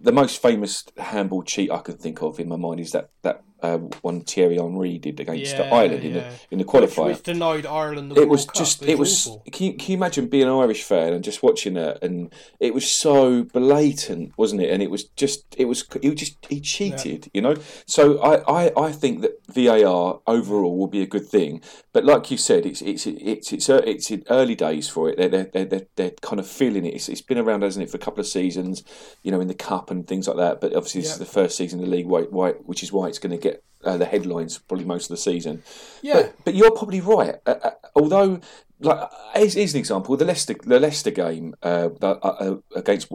the 0.00 0.12
most 0.12 0.40
famous 0.40 0.84
handball 0.96 1.42
cheat 1.42 1.72
I 1.72 1.78
can 1.78 1.96
think 1.96 2.22
of 2.22 2.38
in 2.38 2.48
my 2.48 2.56
mind 2.56 2.78
is 2.78 2.92
that 2.92 3.10
that 3.22 3.42
uh, 3.62 3.78
one 4.02 4.22
Thierry 4.22 4.56
Henry 4.56 4.98
did 4.98 5.20
against 5.20 5.56
yeah, 5.56 5.72
Ireland 5.72 6.04
in 6.04 6.14
yeah. 6.14 6.30
the 6.30 6.36
in 6.50 6.58
the 6.58 6.64
qualifier. 6.64 7.06
Which, 7.06 7.16
which 7.16 7.22
denied 7.22 7.66
Ireland. 7.66 8.16
it 8.16 8.28
was 8.28 8.46
just. 8.46 8.82
It, 8.82 8.98
was. 8.98 9.28
Can 9.52 9.66
you, 9.66 9.72
can 9.74 9.90
you, 9.92 9.96
imagine 9.96 10.28
being 10.28 10.44
an 10.44 10.54
Irish 10.54 10.82
fan 10.82 11.12
and 11.12 11.24
just 11.24 11.42
watching 11.42 11.76
it? 11.76 11.98
And 12.02 12.32
it 12.58 12.74
was 12.74 12.90
so 12.90 13.44
blatant, 13.44 14.36
wasn't 14.36 14.62
it? 14.62 14.70
And 14.70 14.82
it 14.82 14.90
was 14.90 15.04
just. 15.04 15.44
It 15.56 15.66
was. 15.66 15.84
He 16.00 16.14
just. 16.14 16.36
He 16.48 16.60
cheated. 16.60 17.26
Yeah. 17.26 17.30
You 17.34 17.42
know. 17.42 17.56
So 17.86 18.18
I, 18.20 18.66
I. 18.66 18.72
I 18.88 18.92
think 18.92 19.22
that 19.22 19.38
VAR 19.48 20.20
overall 20.26 20.76
will 20.76 20.86
be 20.86 21.02
a 21.02 21.06
good 21.06 21.26
thing. 21.26 21.62
But 21.92 22.04
like 22.04 22.30
you 22.30 22.36
said, 22.36 22.64
it's 22.64 22.80
it's 22.80 23.06
it's 23.06 23.52
it's 23.52 23.68
it's, 23.68 23.68
it's 23.68 24.10
in 24.10 24.24
early 24.30 24.54
days 24.54 24.88
for 24.88 25.10
it. 25.10 25.18
They're 25.18 25.44
they're, 25.44 25.64
they're, 25.64 25.86
they're 25.96 26.10
kind 26.22 26.40
of 26.40 26.46
feeling 26.46 26.86
it. 26.86 26.94
It's, 26.94 27.08
it's 27.08 27.20
been 27.20 27.38
around, 27.38 27.62
hasn't 27.62 27.82
it, 27.82 27.90
for 27.90 27.96
a 27.96 28.00
couple 28.00 28.20
of 28.20 28.26
seasons? 28.26 28.84
You 29.22 29.32
know, 29.32 29.40
in 29.40 29.48
the 29.48 29.54
cup 29.54 29.90
and 29.90 30.06
things 30.06 30.28
like 30.28 30.38
that. 30.38 30.60
But 30.60 30.74
obviously, 30.74 31.02
this 31.02 31.12
is 31.12 31.18
the 31.18 31.26
first 31.26 31.56
season 31.56 31.80
in 31.80 31.90
the 31.90 31.96
league, 31.96 32.06
which 32.06 32.82
is 32.82 32.92
why 32.92 33.08
it's 33.08 33.18
going 33.18 33.32
to 33.32 33.36
get 33.42 33.50
get 33.50 33.64
uh, 33.84 33.96
the 33.96 34.04
headlines 34.04 34.58
probably 34.58 34.84
most 34.84 35.04
of 35.04 35.16
the 35.16 35.16
season. 35.16 35.62
Yeah, 36.02 36.22
but, 36.22 36.34
but 36.44 36.54
you're 36.54 36.70
probably 36.70 37.00
right. 37.00 37.36
Uh, 37.46 37.54
uh, 37.62 37.70
although, 37.94 38.40
like, 38.80 39.10
as, 39.34 39.56
as, 39.56 39.74
an 39.74 39.80
example, 39.80 40.16
the 40.16 40.24
Leicester 40.24 40.54
the 40.62 40.80
Leicester 40.80 41.10
game 41.10 41.54
uh, 41.62 41.90
uh, 42.02 42.06
uh 42.06 42.56
against 42.74 43.10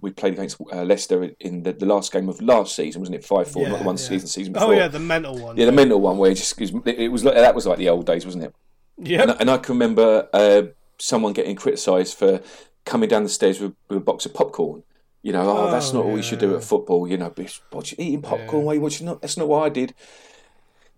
we 0.00 0.10
played 0.10 0.34
against 0.34 0.60
Leicester 0.60 1.30
in 1.40 1.62
the, 1.62 1.72
the, 1.72 1.86
last 1.86 2.12
game 2.12 2.28
of 2.28 2.40
last 2.42 2.74
season, 2.74 3.00
wasn't 3.00 3.16
it? 3.16 3.24
Five 3.24 3.50
four, 3.50 3.62
yeah, 3.62 3.70
not 3.70 3.78
the 3.80 3.84
one 3.84 3.96
yeah. 3.96 4.02
season 4.02 4.28
season 4.28 4.52
oh, 4.56 4.60
before. 4.60 4.74
Oh 4.74 4.76
yeah, 4.76 4.88
the 4.88 4.98
mental 4.98 5.38
one. 5.38 5.56
Yeah, 5.56 5.66
the 5.66 5.72
mental 5.72 6.00
one 6.00 6.18
where 6.18 6.30
it 6.30 6.34
just 6.34 6.60
it 6.60 7.12
was 7.12 7.22
that 7.22 7.54
was 7.54 7.66
like 7.66 7.78
the 7.78 7.88
old 7.88 8.06
days, 8.06 8.24
wasn't 8.24 8.44
it? 8.44 8.54
Yeah, 8.98 9.22
and, 9.22 9.36
and, 9.40 9.50
I 9.50 9.58
can 9.58 9.74
remember 9.74 10.72
someone 10.98 11.32
getting 11.32 11.56
criticised 11.56 12.16
for 12.16 12.40
coming 12.84 13.08
down 13.08 13.24
the 13.24 13.28
stairs 13.28 13.60
with, 13.60 13.74
with 13.88 13.98
a 13.98 14.00
box 14.00 14.26
of 14.26 14.34
popcorn 14.34 14.84
you 15.24 15.32
know, 15.32 15.56
oh, 15.56 15.70
that's 15.70 15.94
not 15.94 16.00
yeah. 16.00 16.04
what 16.04 16.14
we 16.16 16.22
should 16.22 16.38
do 16.38 16.54
at 16.54 16.62
football. 16.62 17.08
You 17.08 17.16
know, 17.16 17.34
watch, 17.72 17.94
eating 17.96 18.20
popcorn 18.20 18.60
yeah. 18.60 18.66
while 18.66 18.74
you're 18.74 18.82
watching. 18.82 19.06
That's 19.06 19.38
not 19.38 19.48
what 19.48 19.64
I 19.64 19.70
did. 19.70 19.94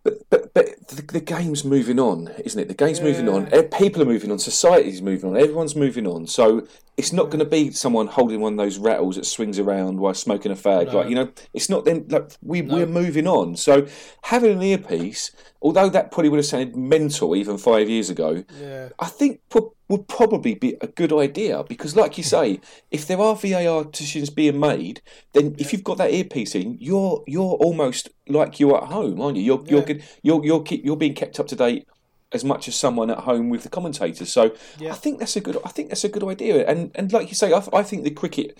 But 0.06 0.30
but 0.30 0.54
but 0.54 0.88
the, 0.88 1.02
the 1.02 1.20
game's 1.20 1.64
moving 1.64 1.98
on, 1.98 2.28
isn't 2.44 2.60
it? 2.60 2.68
The 2.68 2.74
game's 2.74 3.00
moving 3.00 3.28
on. 3.28 3.48
Eh, 3.52 3.62
People 3.76 4.02
are 4.02 4.06
moving 4.06 4.30
on. 4.30 4.38
Society's 4.38 5.02
moving 5.02 5.30
on. 5.30 5.36
Everyone's 5.36 5.74
moving 5.74 6.06
on. 6.06 6.26
So 6.28 6.66
it's 6.96 7.12
not 7.12 7.24
going 7.26 7.40
to 7.40 7.44
be 7.44 7.72
someone 7.72 8.06
holding 8.06 8.40
one 8.40 8.52
of 8.52 8.56
those 8.58 8.78
rattles 8.78 9.16
that 9.16 9.26
swings 9.26 9.58
around 9.58 9.98
while 9.98 10.14
smoking 10.14 10.52
a 10.52 10.54
fag. 10.54 10.86
No. 10.92 10.98
Like 10.98 11.08
you 11.08 11.16
know, 11.16 11.28
it's 11.52 11.68
not 11.68 11.84
them. 11.84 12.06
Like 12.08 12.30
we 12.40 12.62
we're 12.62 12.86
moving 12.86 13.26
on. 13.26 13.56
So 13.56 13.86
having 14.22 14.52
an 14.52 14.62
earpiece, 14.62 15.32
although 15.60 15.88
that 15.88 16.12
probably 16.12 16.28
would 16.30 16.38
have 16.38 16.46
sounded 16.46 16.76
mental 16.76 17.34
even 17.34 17.58
five 17.58 17.88
years 17.90 18.08
ago, 18.08 18.44
Yeah. 18.60 18.90
I 19.00 19.06
think 19.06 19.40
pro- 19.48 19.74
would 19.88 20.08
probably 20.08 20.54
be 20.54 20.76
a 20.80 20.86
good 20.86 21.12
idea 21.12 21.62
because, 21.62 21.94
like 21.94 22.18
you 22.18 22.24
say, 22.24 22.60
if 22.90 23.06
there 23.06 23.20
are 23.20 23.36
VAR 23.36 23.84
decisions 23.84 24.30
being 24.30 24.58
made, 24.58 25.00
then 25.32 25.54
if 25.58 25.72
you've 25.72 25.84
got 25.84 25.98
that 25.98 26.12
earpiece 26.12 26.54
in, 26.54 26.76
you're 26.80 27.22
you're 27.26 27.54
almost 27.54 28.10
like 28.28 28.58
you're 28.58 28.76
at 28.76 28.88
home, 28.88 29.20
aren't 29.20 29.36
you? 29.36 29.44
You're 29.44 29.64
you're 29.66 29.82
good, 29.82 30.02
you're 30.22 30.44
you're 30.44 30.62
keep, 30.62 30.84
you're 30.84 30.96
being 30.96 31.14
kept 31.14 31.38
up 31.38 31.46
to 31.48 31.56
date 31.56 31.86
as 32.32 32.44
much 32.44 32.66
as 32.68 32.74
someone 32.74 33.10
at 33.10 33.18
home 33.18 33.48
with 33.48 33.62
the 33.62 33.68
commentators. 33.68 34.32
So 34.32 34.54
Yeah. 34.78 34.92
I 34.92 34.94
think 34.94 35.18
that's 35.18 35.36
a 35.36 35.40
good 35.40 35.58
I 35.64 35.68
think 35.68 35.88
that's 35.88 36.04
a 36.04 36.08
good 36.08 36.24
idea. 36.24 36.66
And 36.66 36.90
and 36.94 37.12
like 37.12 37.28
you 37.28 37.34
say, 37.34 37.52
I, 37.52 37.62
I 37.72 37.82
think 37.82 38.04
the 38.04 38.10
cricket 38.10 38.58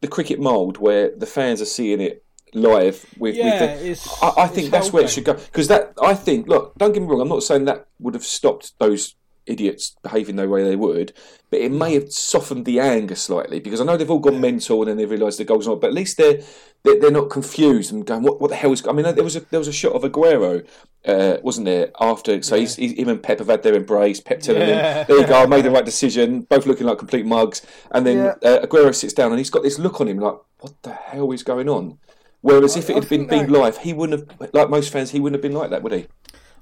the 0.00 0.08
cricket 0.08 0.40
mould 0.40 0.78
where 0.78 1.10
the 1.16 1.26
fans 1.26 1.60
are 1.60 1.66
seeing 1.66 2.00
it 2.00 2.24
live 2.52 3.04
with, 3.18 3.34
Yeah, 3.36 3.74
with 3.82 4.04
the, 4.04 4.24
I, 4.24 4.44
I 4.44 4.46
think 4.48 4.70
that's 4.70 4.92
where 4.92 5.04
it 5.04 5.10
should 5.10 5.24
go 5.24 5.34
because 5.34 5.68
that 5.68 5.92
I 6.00 6.14
think 6.14 6.48
look 6.48 6.74
don't 6.76 6.92
get 6.92 7.02
me 7.02 7.08
wrong 7.08 7.20
I'm 7.20 7.28
not 7.28 7.42
saying 7.42 7.64
that 7.66 7.86
would 7.98 8.14
have 8.14 8.24
stopped 8.24 8.72
those 8.78 9.14
idiots 9.46 9.96
behaving 10.02 10.36
the 10.36 10.48
way 10.48 10.62
they 10.64 10.76
would 10.76 11.12
but 11.50 11.60
it 11.60 11.70
may 11.70 11.94
have 11.94 12.12
softened 12.12 12.64
the 12.64 12.80
anger 12.80 13.14
slightly 13.14 13.60
because 13.60 13.80
I 13.80 13.84
know 13.84 13.96
they've 13.96 14.10
all 14.10 14.18
gone 14.18 14.40
mental 14.40 14.80
and 14.82 14.88
then 14.90 14.96
they 14.96 15.06
realised 15.06 15.38
the 15.38 15.44
goal's 15.44 15.66
not 15.66 15.80
but 15.80 15.88
at 15.88 15.94
least 15.94 16.16
they're 16.16 16.40
they're, 16.82 16.98
they're 17.00 17.10
not 17.10 17.30
confused 17.30 17.92
and 17.92 18.04
going 18.06 18.22
what, 18.22 18.40
what 18.40 18.48
the 18.50 18.56
hell 18.56 18.72
is 18.72 18.86
I 18.86 18.92
mean 18.92 19.04
there 19.14 19.24
was 19.24 19.36
a 19.36 19.40
there 19.50 19.60
was 19.60 19.68
a 19.68 19.72
shot 19.72 19.92
of 19.92 20.02
Aguero 20.02 20.66
uh, 21.06 21.36
wasn't 21.42 21.66
there 21.66 21.90
after 22.00 22.42
so 22.42 22.56
he's, 22.56 22.76
he's, 22.76 22.92
him 22.98 23.08
and 23.08 23.22
Pep 23.22 23.38
have 23.38 23.48
had 23.48 23.62
their 23.62 23.74
embrace 23.74 24.20
Pep 24.20 24.40
telling 24.40 24.62
Yeah. 24.62 25.00
him 25.00 25.04
there 25.08 25.20
you 25.20 25.26
go 25.26 25.42
I 25.42 25.46
made 25.46 25.64
the 25.64 25.70
right 25.70 25.84
decision 25.84 26.42
both 26.42 26.66
looking 26.66 26.86
like 26.86 26.98
complete 26.98 27.26
mugs 27.26 27.60
and 27.90 28.06
then 28.06 28.16
Yeah. 28.42 28.48
uh, 28.50 28.66
Aguero 28.66 28.94
sits 28.94 29.12
down 29.12 29.30
and 29.30 29.38
he's 29.38 29.50
got 29.50 29.62
this 29.62 29.78
look 29.78 30.00
on 30.00 30.08
him 30.08 30.18
like 30.18 30.36
what 30.60 30.72
the 30.82 30.92
hell 30.92 31.30
is 31.32 31.42
going 31.42 31.68
on 31.68 31.98
Whereas 32.40 32.76
if 32.76 32.90
it 32.90 32.96
had 32.96 33.08
been 33.08 33.26
that- 33.28 33.48
live, 33.48 33.78
he 33.78 33.94
wouldn't 33.94 34.28
have, 34.38 34.52
like 34.52 34.68
most 34.68 34.92
fans, 34.92 35.10
he 35.12 35.18
wouldn't 35.18 35.42
have 35.42 35.50
been 35.50 35.58
like 35.58 35.70
that, 35.70 35.82
would 35.82 35.92
he? 35.92 36.06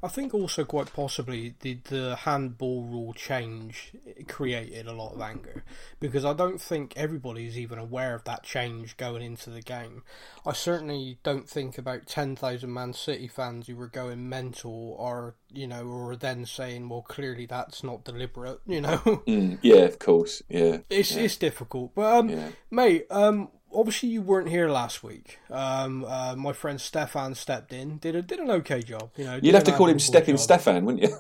I 0.05 0.09
think 0.09 0.35
also 0.35 0.65
quite 0.65 0.93
possibly 0.93 1.55
the 1.61 1.79
the 1.85 2.17
handball 2.17 2.83
rule 2.83 3.13
change 3.15 3.93
created 4.27 4.87
a 4.89 4.93
lot 4.93 5.15
of 5.15 5.21
anger 5.21 5.63
because 6.01 6.25
I 6.25 6.33
don't 6.33 6.61
think 6.61 6.95
everybody's 6.97 7.57
even 7.57 7.79
aware 7.79 8.15
of 8.17 8.25
that 8.25 8.43
change 8.43 8.97
going 8.97 9.23
into 9.23 9.51
the 9.51 9.61
game. 9.63 10.03
I 10.45 10.53
certainly 10.55 11.19
don't 11.23 11.49
think 11.49 11.79
about 11.79 12.07
ten 12.07 12.35
thousand 12.35 12.73
Man 12.73 12.93
City 12.95 13.29
fans 13.29 13.69
who 13.69 13.77
were 13.77 13.87
going 13.89 14.29
mental 14.29 14.97
or 14.99 15.37
you 15.53 15.67
know 15.69 15.87
or 15.87 16.17
then 16.17 16.47
saying, 16.47 16.89
well, 16.89 17.03
clearly 17.03 17.47
that's 17.47 17.85
not 17.85 18.05
deliberate. 18.05 18.61
You 18.67 18.81
know, 18.81 18.97
Mm, 19.29 19.59
yeah, 19.63 19.83
of 19.85 19.99
course. 19.99 20.43
Yeah. 20.49 20.79
it's 20.91 21.15
it's 21.15 21.37
difficult. 21.37 21.95
But 21.95 22.13
um, 22.19 22.29
Yeah. 22.31 22.49
mate, 22.71 23.07
um, 23.11 23.51
obviously 23.75 24.09
you 24.09 24.23
weren't 24.23 24.49
here 24.49 24.69
last 24.69 25.03
week. 25.03 25.39
Um, 25.51 26.05
uh, 26.07 26.35
my 26.37 26.53
friend 26.53 26.81
Stefan 26.81 27.35
stepped 27.35 27.73
in, 27.73 27.99
did 27.99 28.15
a 28.17 28.23
did 28.23 28.39
an 28.39 28.51
okay 28.51 28.83
job. 28.83 29.11
You 29.17 29.25
know, 29.25 29.41
You'd 29.43 29.55
have 29.55 29.65
to 29.65 29.73
call 29.73 29.89
him 29.89 29.99
Stepping. 29.99 30.37
Stefan, 30.37 30.85
wouldn't 30.85 31.03
you? 31.05 31.17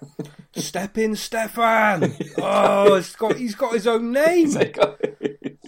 Step 0.60 0.98
in, 0.98 1.16
Stefan. 1.16 2.14
Oh, 2.38 2.94
it's 2.94 3.14
got 3.14 3.36
he's 3.36 3.54
got 3.54 3.74
his 3.74 3.86
own 3.86 4.12
name. 4.12 4.50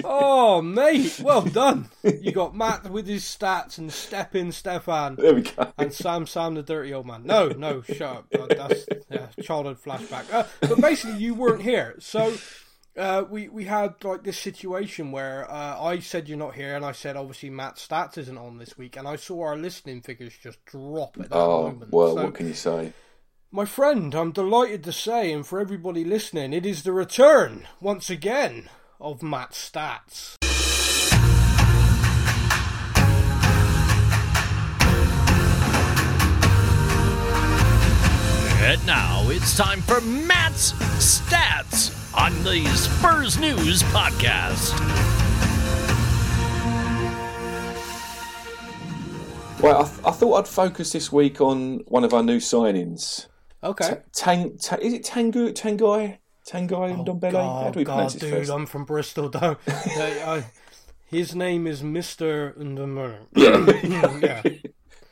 Oh, 0.02 0.60
mate, 0.60 1.20
well 1.22 1.42
done. 1.42 1.88
You 2.02 2.32
got 2.32 2.54
Matt 2.54 2.90
with 2.90 3.06
his 3.06 3.24
stats 3.24 3.78
and 3.78 3.92
Step 3.92 4.34
in, 4.34 4.52
Stefan. 4.52 5.16
there 5.16 5.34
we 5.34 5.42
go. 5.42 5.72
And 5.78 5.92
Sam, 5.92 6.26
Sam, 6.26 6.54
the 6.54 6.62
dirty 6.62 6.92
old 6.92 7.06
man. 7.06 7.24
No, 7.24 7.48
no, 7.48 7.82
shut 7.82 8.02
up. 8.02 8.26
That's 8.30 8.86
yeah, 9.10 9.28
childhood 9.42 9.78
flashback. 9.82 10.32
Uh, 10.32 10.44
but 10.60 10.80
basically, 10.80 11.18
you 11.18 11.34
weren't 11.34 11.62
here, 11.62 11.94
so 12.00 12.34
uh, 12.96 13.24
we 13.28 13.48
we 13.48 13.64
had 13.64 14.02
like 14.04 14.22
this 14.24 14.38
situation 14.38 15.10
where 15.12 15.50
uh, 15.50 15.80
I 15.82 15.98
said 15.98 16.28
you're 16.28 16.38
not 16.38 16.54
here, 16.54 16.76
and 16.76 16.84
I 16.84 16.92
said 16.92 17.16
obviously 17.16 17.50
Matt's 17.50 17.86
stats 17.86 18.16
isn't 18.18 18.38
on 18.38 18.58
this 18.58 18.78
week, 18.78 18.96
and 18.96 19.06
I 19.08 19.16
saw 19.16 19.42
our 19.42 19.56
listening 19.56 20.00
figures 20.02 20.34
just 20.40 20.64
drop 20.64 21.16
at 21.20 21.30
that 21.30 21.36
Oh, 21.36 21.64
moment. 21.70 21.92
well, 21.92 22.14
So- 22.16 22.24
what 22.24 22.34
can 22.34 22.46
you 22.46 22.54
say? 22.54 22.92
my 23.50 23.64
friend, 23.64 24.14
I'm 24.16 24.32
delighted 24.32 24.82
to 24.84 24.92
say, 24.92 25.32
and 25.32 25.46
for 25.46 25.60
everybody 25.60 26.04
listening, 26.04 26.52
it 26.52 26.66
is 26.66 26.82
the 26.82 26.92
return, 26.92 27.68
once 27.80 28.10
again, 28.10 28.68
of 29.00 29.22
Matt's 29.22 29.70
stats. 29.70 30.36
And 38.66 38.84
now 38.86 39.28
it's 39.28 39.56
time 39.56 39.82
for 39.82 40.00
Matt's 40.00 40.72
Stats 40.98 41.93
on 42.16 42.32
the 42.44 42.64
Spurs 42.76 43.38
News 43.38 43.82
Podcast. 43.84 44.72
Well, 49.60 49.82
I, 49.82 49.88
th- 49.88 50.00
I 50.04 50.10
thought 50.10 50.34
I'd 50.34 50.48
focus 50.48 50.92
this 50.92 51.10
week 51.10 51.40
on 51.40 51.78
one 51.88 52.04
of 52.04 52.14
our 52.14 52.22
new 52.22 52.38
signings. 52.38 53.26
Okay. 53.62 53.98
Tang, 54.12 54.58
ta- 54.58 54.76
is 54.80 54.92
it 54.92 55.04
Tangu, 55.04 55.52
Tangai? 55.52 56.18
Tangai 56.46 56.90
and 56.92 57.08
oh, 57.08 57.14
Dombele? 57.14 57.64
How 57.64 57.70
do 57.70 57.78
we 57.78 57.84
God, 57.84 57.94
pronounce 57.94 58.14
God, 58.14 58.20
his 58.20 58.30
dude, 58.30 58.38
first? 58.40 58.50
I'm 58.50 58.66
from 58.66 58.84
Bristol. 58.84 59.28
Don't. 59.30 59.58
I, 59.66 59.72
I, 60.26 60.44
his 61.06 61.34
name 61.34 61.66
is 61.66 61.82
Mister 61.82 62.52
Undermer. 62.58 63.26
Yeah. 63.34 64.18
yeah. 64.42 64.42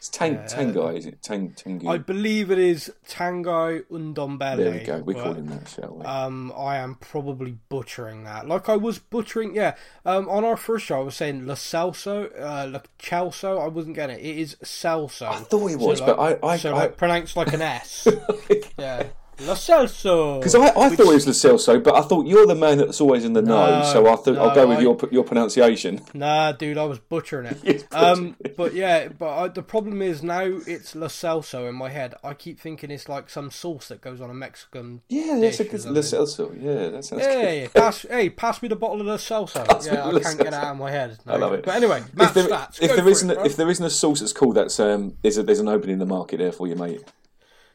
It's 0.02 0.08
Tang, 0.08 0.38
Tangai, 0.38 0.98
is 0.98 1.06
it? 1.06 1.22
Tang, 1.22 1.50
Tangu. 1.50 1.86
I 1.88 1.96
believe 1.96 2.50
it 2.50 2.58
is 2.58 2.92
Tangai 3.08 3.84
Undombele. 3.84 4.56
there 4.56 4.72
we 4.72 4.78
go. 4.80 4.98
We 4.98 5.14
but, 5.14 5.22
call 5.22 5.34
him 5.34 5.46
that, 5.46 5.68
shall 5.68 5.94
we? 5.94 6.04
Um, 6.04 6.52
I 6.58 6.78
am 6.78 6.96
probably 6.96 7.58
butchering 7.68 8.24
that. 8.24 8.48
Like 8.48 8.68
I 8.68 8.74
was 8.74 8.98
butchering, 8.98 9.54
yeah. 9.54 9.76
Um, 10.04 10.28
on 10.28 10.44
our 10.44 10.56
first 10.56 10.86
show, 10.86 10.96
I 10.96 11.04
was 11.04 11.14
saying 11.14 11.46
La 11.46 11.54
Celso, 11.54 12.32
uh, 12.36 12.66
La 12.68 12.80
Celso. 12.98 13.62
I 13.62 13.68
wasn't 13.68 13.94
getting 13.94 14.16
it. 14.18 14.22
It 14.26 14.38
is 14.38 14.56
Celso. 14.64 15.28
I 15.28 15.36
thought 15.36 15.70
it 15.70 15.78
was, 15.78 16.00
but 16.00 16.18
I- 16.18 16.36
I- 16.44 16.56
so 16.56 16.70
I- 16.74 16.78
like 16.78 16.96
pronounced 16.96 17.36
like 17.36 17.52
an 17.52 17.62
S. 17.62 18.08
yeah, 18.76 19.04
La 19.40 19.54
Celso. 19.54 20.38
Because 20.38 20.54
I, 20.54 20.66
I 20.66 20.88
thought 20.90 21.00
it 21.00 21.06
was 21.06 21.26
Lo 21.26 21.32
Celso, 21.32 21.82
but 21.82 21.94
I 21.94 22.02
thought 22.02 22.26
you're 22.26 22.46
the 22.46 22.54
man 22.54 22.78
that's 22.78 23.00
always 23.00 23.24
in 23.24 23.32
the 23.32 23.42
know, 23.42 23.80
No, 23.80 23.84
so 23.92 24.06
I 24.06 24.16
thought 24.16 24.36
I'll 24.38 24.54
go 24.54 24.66
with 24.68 24.78
I- 24.78 24.82
your 24.82 24.98
your 25.10 25.24
pronunciation. 25.24 26.02
Nah, 26.14 26.52
dude, 26.52 26.78
I 26.78 26.84
was 26.84 26.98
butchering 26.98 27.46
it. 27.46 27.58
Yes, 27.64 27.84
um, 27.92 28.36
but 28.56 28.74
yeah, 28.74 29.08
but 29.08 29.28
I, 29.36 29.48
the 29.48 29.62
problem 29.62 30.02
is 30.02 30.22
now 30.22 30.42
it's 30.44 30.94
La 30.94 31.06
Celso 31.08 31.68
in 31.68 31.74
my 31.74 31.88
head. 31.88 32.14
I 32.22 32.34
keep 32.34 32.60
thinking 32.60 32.90
it's 32.90 33.08
like 33.08 33.30
some 33.30 33.50
sauce 33.50 33.88
that 33.88 34.00
goes 34.00 34.20
on 34.20 34.28
a 34.30 34.34
Mexican. 34.34 35.00
Yeah, 35.08 35.38
that's 35.40 35.58
a 35.60 35.64
dish 35.64 35.82
good 35.84 35.92
Lo. 35.92 36.00
Celso. 36.02 36.62
Yeah, 36.62 36.88
that 36.90 37.04
sounds 37.04 37.22
Yeah, 37.22 37.60
good. 37.62 37.74
pass, 37.74 38.02
hey, 38.02 38.28
pass 38.30 38.60
me 38.62 38.68
the 38.68 38.76
bottle 38.76 39.00
of 39.00 39.06
La 39.06 39.16
Celso. 39.16 39.66
me 39.86 39.86
yeah, 39.92 40.06
I 40.06 40.20
can't 40.20 40.38
get 40.38 40.46
it 40.48 40.54
out 40.54 40.72
of 40.72 40.76
my 40.76 40.90
head. 40.90 41.18
I 41.26 41.36
love 41.36 41.54
it. 41.54 41.64
But 41.64 41.74
anyway, 41.76 42.02
If 42.06 42.14
Matt 42.14 42.34
there, 42.34 42.48
stats. 42.48 42.82
if 42.82 42.94
there 42.94 43.08
isn't 43.08 43.30
it, 43.30 43.38
if 43.46 43.56
there 43.56 43.70
isn't 43.70 43.84
a 43.84 43.90
sauce 43.90 44.20
that's 44.20 44.32
called 44.34 44.56
that, 44.56 44.78
um, 44.80 45.16
there's 45.22 45.38
a, 45.38 45.42
there's 45.42 45.58
an 45.60 45.68
opening 45.68 45.94
in 45.94 45.98
the 45.98 46.06
market 46.06 46.36
there 46.38 46.52
for 46.52 46.66
you, 46.66 46.76
mate. 46.76 47.02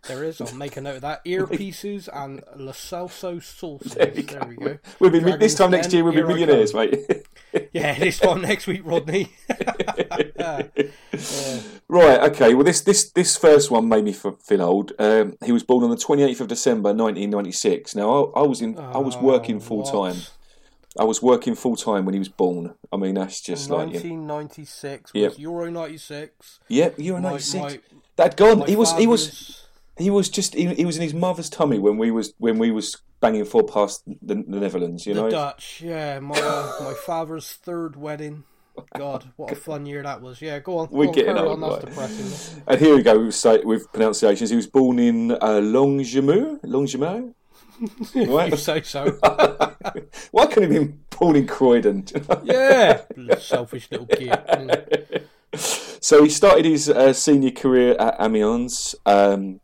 There 0.07 0.23
is. 0.23 0.39
I'll 0.41 0.53
make 0.55 0.77
a 0.77 0.81
note 0.81 0.95
of 0.95 1.01
that. 1.01 1.23
Earpieces 1.25 2.07
and 2.13 2.43
La 2.55 2.71
Celso 2.71 3.41
sauces. 3.43 3.93
There 3.93 4.05
There, 4.07 4.45
we 4.47 4.55
we 4.55 4.55
go. 4.55 4.73
go. 4.73 4.79
We'll 4.99 5.09
be 5.11 5.19
this 5.19 5.55
time 5.55 5.71
next 5.71 5.91
year. 5.93 6.03
We'll 6.03 6.13
be 6.13 6.23
millionaires, 6.23 6.73
mate. 6.73 7.05
Yeah, 7.73 7.97
this 7.97 8.19
time 8.19 8.41
next 8.41 8.67
week, 8.67 8.81
Rodney. 8.83 9.29
right. 11.89 12.19
Okay. 12.31 12.53
Well, 12.53 12.63
this 12.63 12.81
this 12.81 13.09
this 13.11 13.37
first 13.37 13.71
one 13.71 13.87
made 13.89 14.03
me 14.03 14.13
feel 14.13 14.61
old. 14.61 14.91
Um, 14.99 15.37
he 15.43 15.51
was 15.51 15.63
born 15.63 15.83
on 15.83 15.89
the 15.89 15.95
28th 15.95 16.41
of 16.41 16.47
December, 16.47 16.89
1996. 16.89 17.95
Now 17.95 18.25
I, 18.35 18.41
I 18.41 18.43
was 18.43 18.61
in. 18.61 18.77
I 18.77 18.97
was 18.97 19.17
working 19.17 19.57
Oh, 19.57 19.59
full 19.61 19.81
what? 19.83 19.91
time. 20.11 20.21
I 20.99 21.03
was 21.03 21.21
working 21.21 21.55
full 21.55 21.75
time 21.75 22.05
when 22.05 22.13
he 22.13 22.19
was 22.19 22.29
born. 22.29 22.73
I 22.91 22.97
mean, 22.97 23.15
that's 23.15 23.39
just 23.41 23.69
like 23.69 23.87
1996 23.87 25.11
Yep. 25.13 25.29
was 25.31 25.39
Euro 25.39 25.69
96. 25.69 26.59
Yeah, 26.69 26.89
you 26.97 27.13
were 27.13 27.21
My- 27.21 27.29
96. 27.31 27.61
my- 27.61 27.79
That 28.15 28.35
gone. 28.35 28.61
He 28.67 28.75
was. 28.75 28.93
He 28.97 29.07
was. 29.07 29.63
He 29.97 30.09
was 30.09 30.29
just. 30.29 30.53
He, 30.53 30.67
he 30.73 30.85
was 30.85 30.97
in 30.97 31.03
his 31.03 31.13
mother's 31.13 31.49
tummy 31.49 31.79
when 31.79 31.97
we 31.97 32.11
was 32.11 32.33
when 32.37 32.57
we 32.57 32.71
was 32.71 32.97
banging 33.19 33.45
for 33.45 33.63
past 33.63 34.03
the, 34.05 34.35
the 34.35 34.59
Netherlands. 34.59 35.05
You 35.05 35.13
The 35.13 35.21
know. 35.23 35.29
Dutch, 35.29 35.81
yeah. 35.83 36.19
My 36.19 36.39
uh, 36.39 36.83
my 36.83 36.93
father's 36.93 37.51
third 37.51 37.95
wedding. 37.95 38.43
God, 38.95 39.31
what 39.37 39.51
a 39.51 39.55
fun 39.69 39.85
year 39.85 40.03
that 40.03 40.21
was. 40.21 40.41
Yeah, 40.41 40.59
go 40.59 40.79
on. 40.79 40.89
We're 40.91 41.07
go 41.07 41.13
getting 41.13 41.37
old, 41.37 41.63
on, 41.63 41.69
That's 41.69 41.85
depressing. 41.85 42.61
And 42.67 42.79
here 42.79 42.95
we 42.95 43.01
go 43.01 43.25
with, 43.25 43.33
say, 43.33 43.59
with 43.63 43.91
pronunciations. 43.91 44.51
He 44.51 44.55
was 44.55 44.67
born 44.67 44.99
in 44.99 45.31
uh, 45.31 45.61
Longjumeau. 45.61 46.61
Longjumeau. 46.61 47.33
Right. 48.15 48.49
You 48.49 48.57
say 48.57 48.81
so. 48.81 49.19
Why 50.31 50.47
couldn't 50.47 50.71
he 50.71 50.79
be 50.79 50.93
born 51.11 51.35
in 51.35 51.45
Croydon? 51.45 52.05
Yeah, 52.43 53.01
selfish 53.37 53.91
little 53.91 54.07
kid. 54.07 55.27
So 55.53 56.23
he 56.23 56.29
started 56.29 56.65
his 56.65 56.89
uh, 56.89 57.13
senior 57.13 57.51
career 57.51 57.95
at 57.99 58.15
Amiens. 58.19 58.95
Um, 59.05 59.59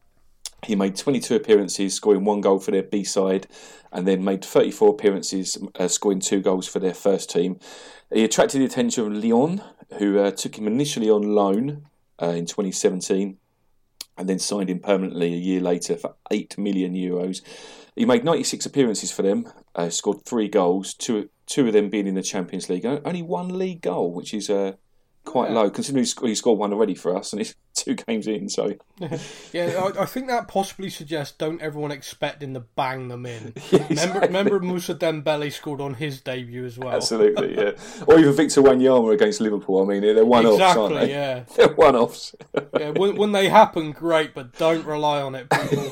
he 0.64 0.76
made 0.76 0.96
22 0.96 1.36
appearances, 1.36 1.94
scoring 1.94 2.26
one 2.26 2.42
goal 2.42 2.60
for 2.60 2.72
their 2.72 2.84
B 2.84 3.04
side, 3.04 3.48
and 3.92 4.08
then 4.08 4.24
made 4.24 4.44
34 4.44 4.90
appearances, 4.90 5.58
uh, 5.80 5.88
scoring 5.88 6.20
two 6.20 6.42
goals 6.42 6.68
for 6.68 6.80
their 6.80 6.94
first 6.94 7.30
team. 7.30 7.60
He 8.14 8.24
attracted 8.24 8.60
the 8.62 8.66
attention 8.66 9.06
of 9.06 9.24
Lyon, 9.24 9.62
who 10.00 10.20
uh, 10.20 10.32
took 10.32 10.58
him 10.58 10.68
initially 10.68 11.10
on 11.10 11.36
loan 11.36 11.86
uh, 12.22 12.28
in 12.28 12.46
2017. 12.46 13.38
and 14.16 14.30
then 14.30 14.38
signed 14.38 14.70
him 14.70 14.78
permanently 14.80 15.34
a 15.34 15.38
year 15.38 15.60
later 15.60 15.98
for 15.98 16.14
8 16.30 16.56
million 16.60 16.94
euros. 16.94 17.42
He 17.96 18.06
made 18.06 18.24
96 18.24 18.64
appearances 18.68 19.12
for 19.12 19.24
them, 19.24 19.52
uh, 19.74 19.90
scored 19.90 20.24
three 20.24 20.48
goals, 20.48 20.94
two, 20.94 21.30
two 21.48 21.66
of 21.66 21.74
them 21.74 21.90
being 21.90 22.06
in 22.06 22.14
the 22.14 22.22
Champions 22.22 22.70
League. 22.70 22.86
Only 22.86 23.24
one 23.24 23.58
league 23.58 23.82
goal, 23.82 24.14
which 24.14 24.32
is 24.36 24.52
uh, 24.52 24.74
quite 25.26 25.50
Yeah. 25.50 25.62
low, 25.62 25.70
considering 25.72 26.06
he 26.06 26.36
scored 26.36 26.60
one 26.60 26.72
already 26.74 26.94
for 26.94 27.18
us 27.18 27.34
and 27.34 27.40
he's 27.40 27.56
two 27.84 27.96
games 27.96 28.28
in. 28.28 28.50
So, 28.50 28.76
Yeah, 29.54 29.90
I, 29.96 30.02
I 30.02 30.06
think 30.06 30.28
that 30.28 30.48
possibly 30.48 30.90
suggests 30.90 31.36
don't 31.38 31.62
everyone 31.62 31.92
expect 31.92 32.42
him 32.44 32.54
to 32.54 32.62
bang 32.62 33.08
them 33.10 33.26
in. 33.26 33.54
Yeah, 33.72 33.80
Remember, 33.80 33.92
exactly. 33.94 34.28
remember 34.28 34.60
Mousa 34.60 34.96
Dembele 34.96 35.52
scored 35.52 35.82
on 35.82 35.96
his 35.96 36.22
debut 36.22 36.66
as 36.66 36.78
well. 36.78 36.96
absolutely, 36.96 37.56
yeah. 37.56 37.72
Or 38.08 38.20
even 38.20 38.34
Victor 38.34 38.62
Wanyama 38.62 39.14
against 39.14 39.42
Liverpool. 39.42 39.82
I 39.82 39.86
mean, 39.86 40.02
they're 40.02 40.26
one 40.26 40.46
offs, 40.46 40.62
aren't 40.78 40.96
they? 40.96 41.10
yeah. 41.10 41.44
They're 41.56 41.74
one 41.74 41.96
offs. 41.96 42.36
yeah 42.80 42.90
when, 42.92 43.16
when 43.16 43.32
they 43.32 43.50
happen, 43.50 43.92
great, 43.92 44.34
but 44.34 44.58
don't 44.58 44.86
rely 44.86 45.22
on 45.22 45.36
it, 45.36 45.50
people. 45.50 45.86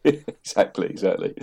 exactly, 0.04 0.86
exactly. 0.88 1.34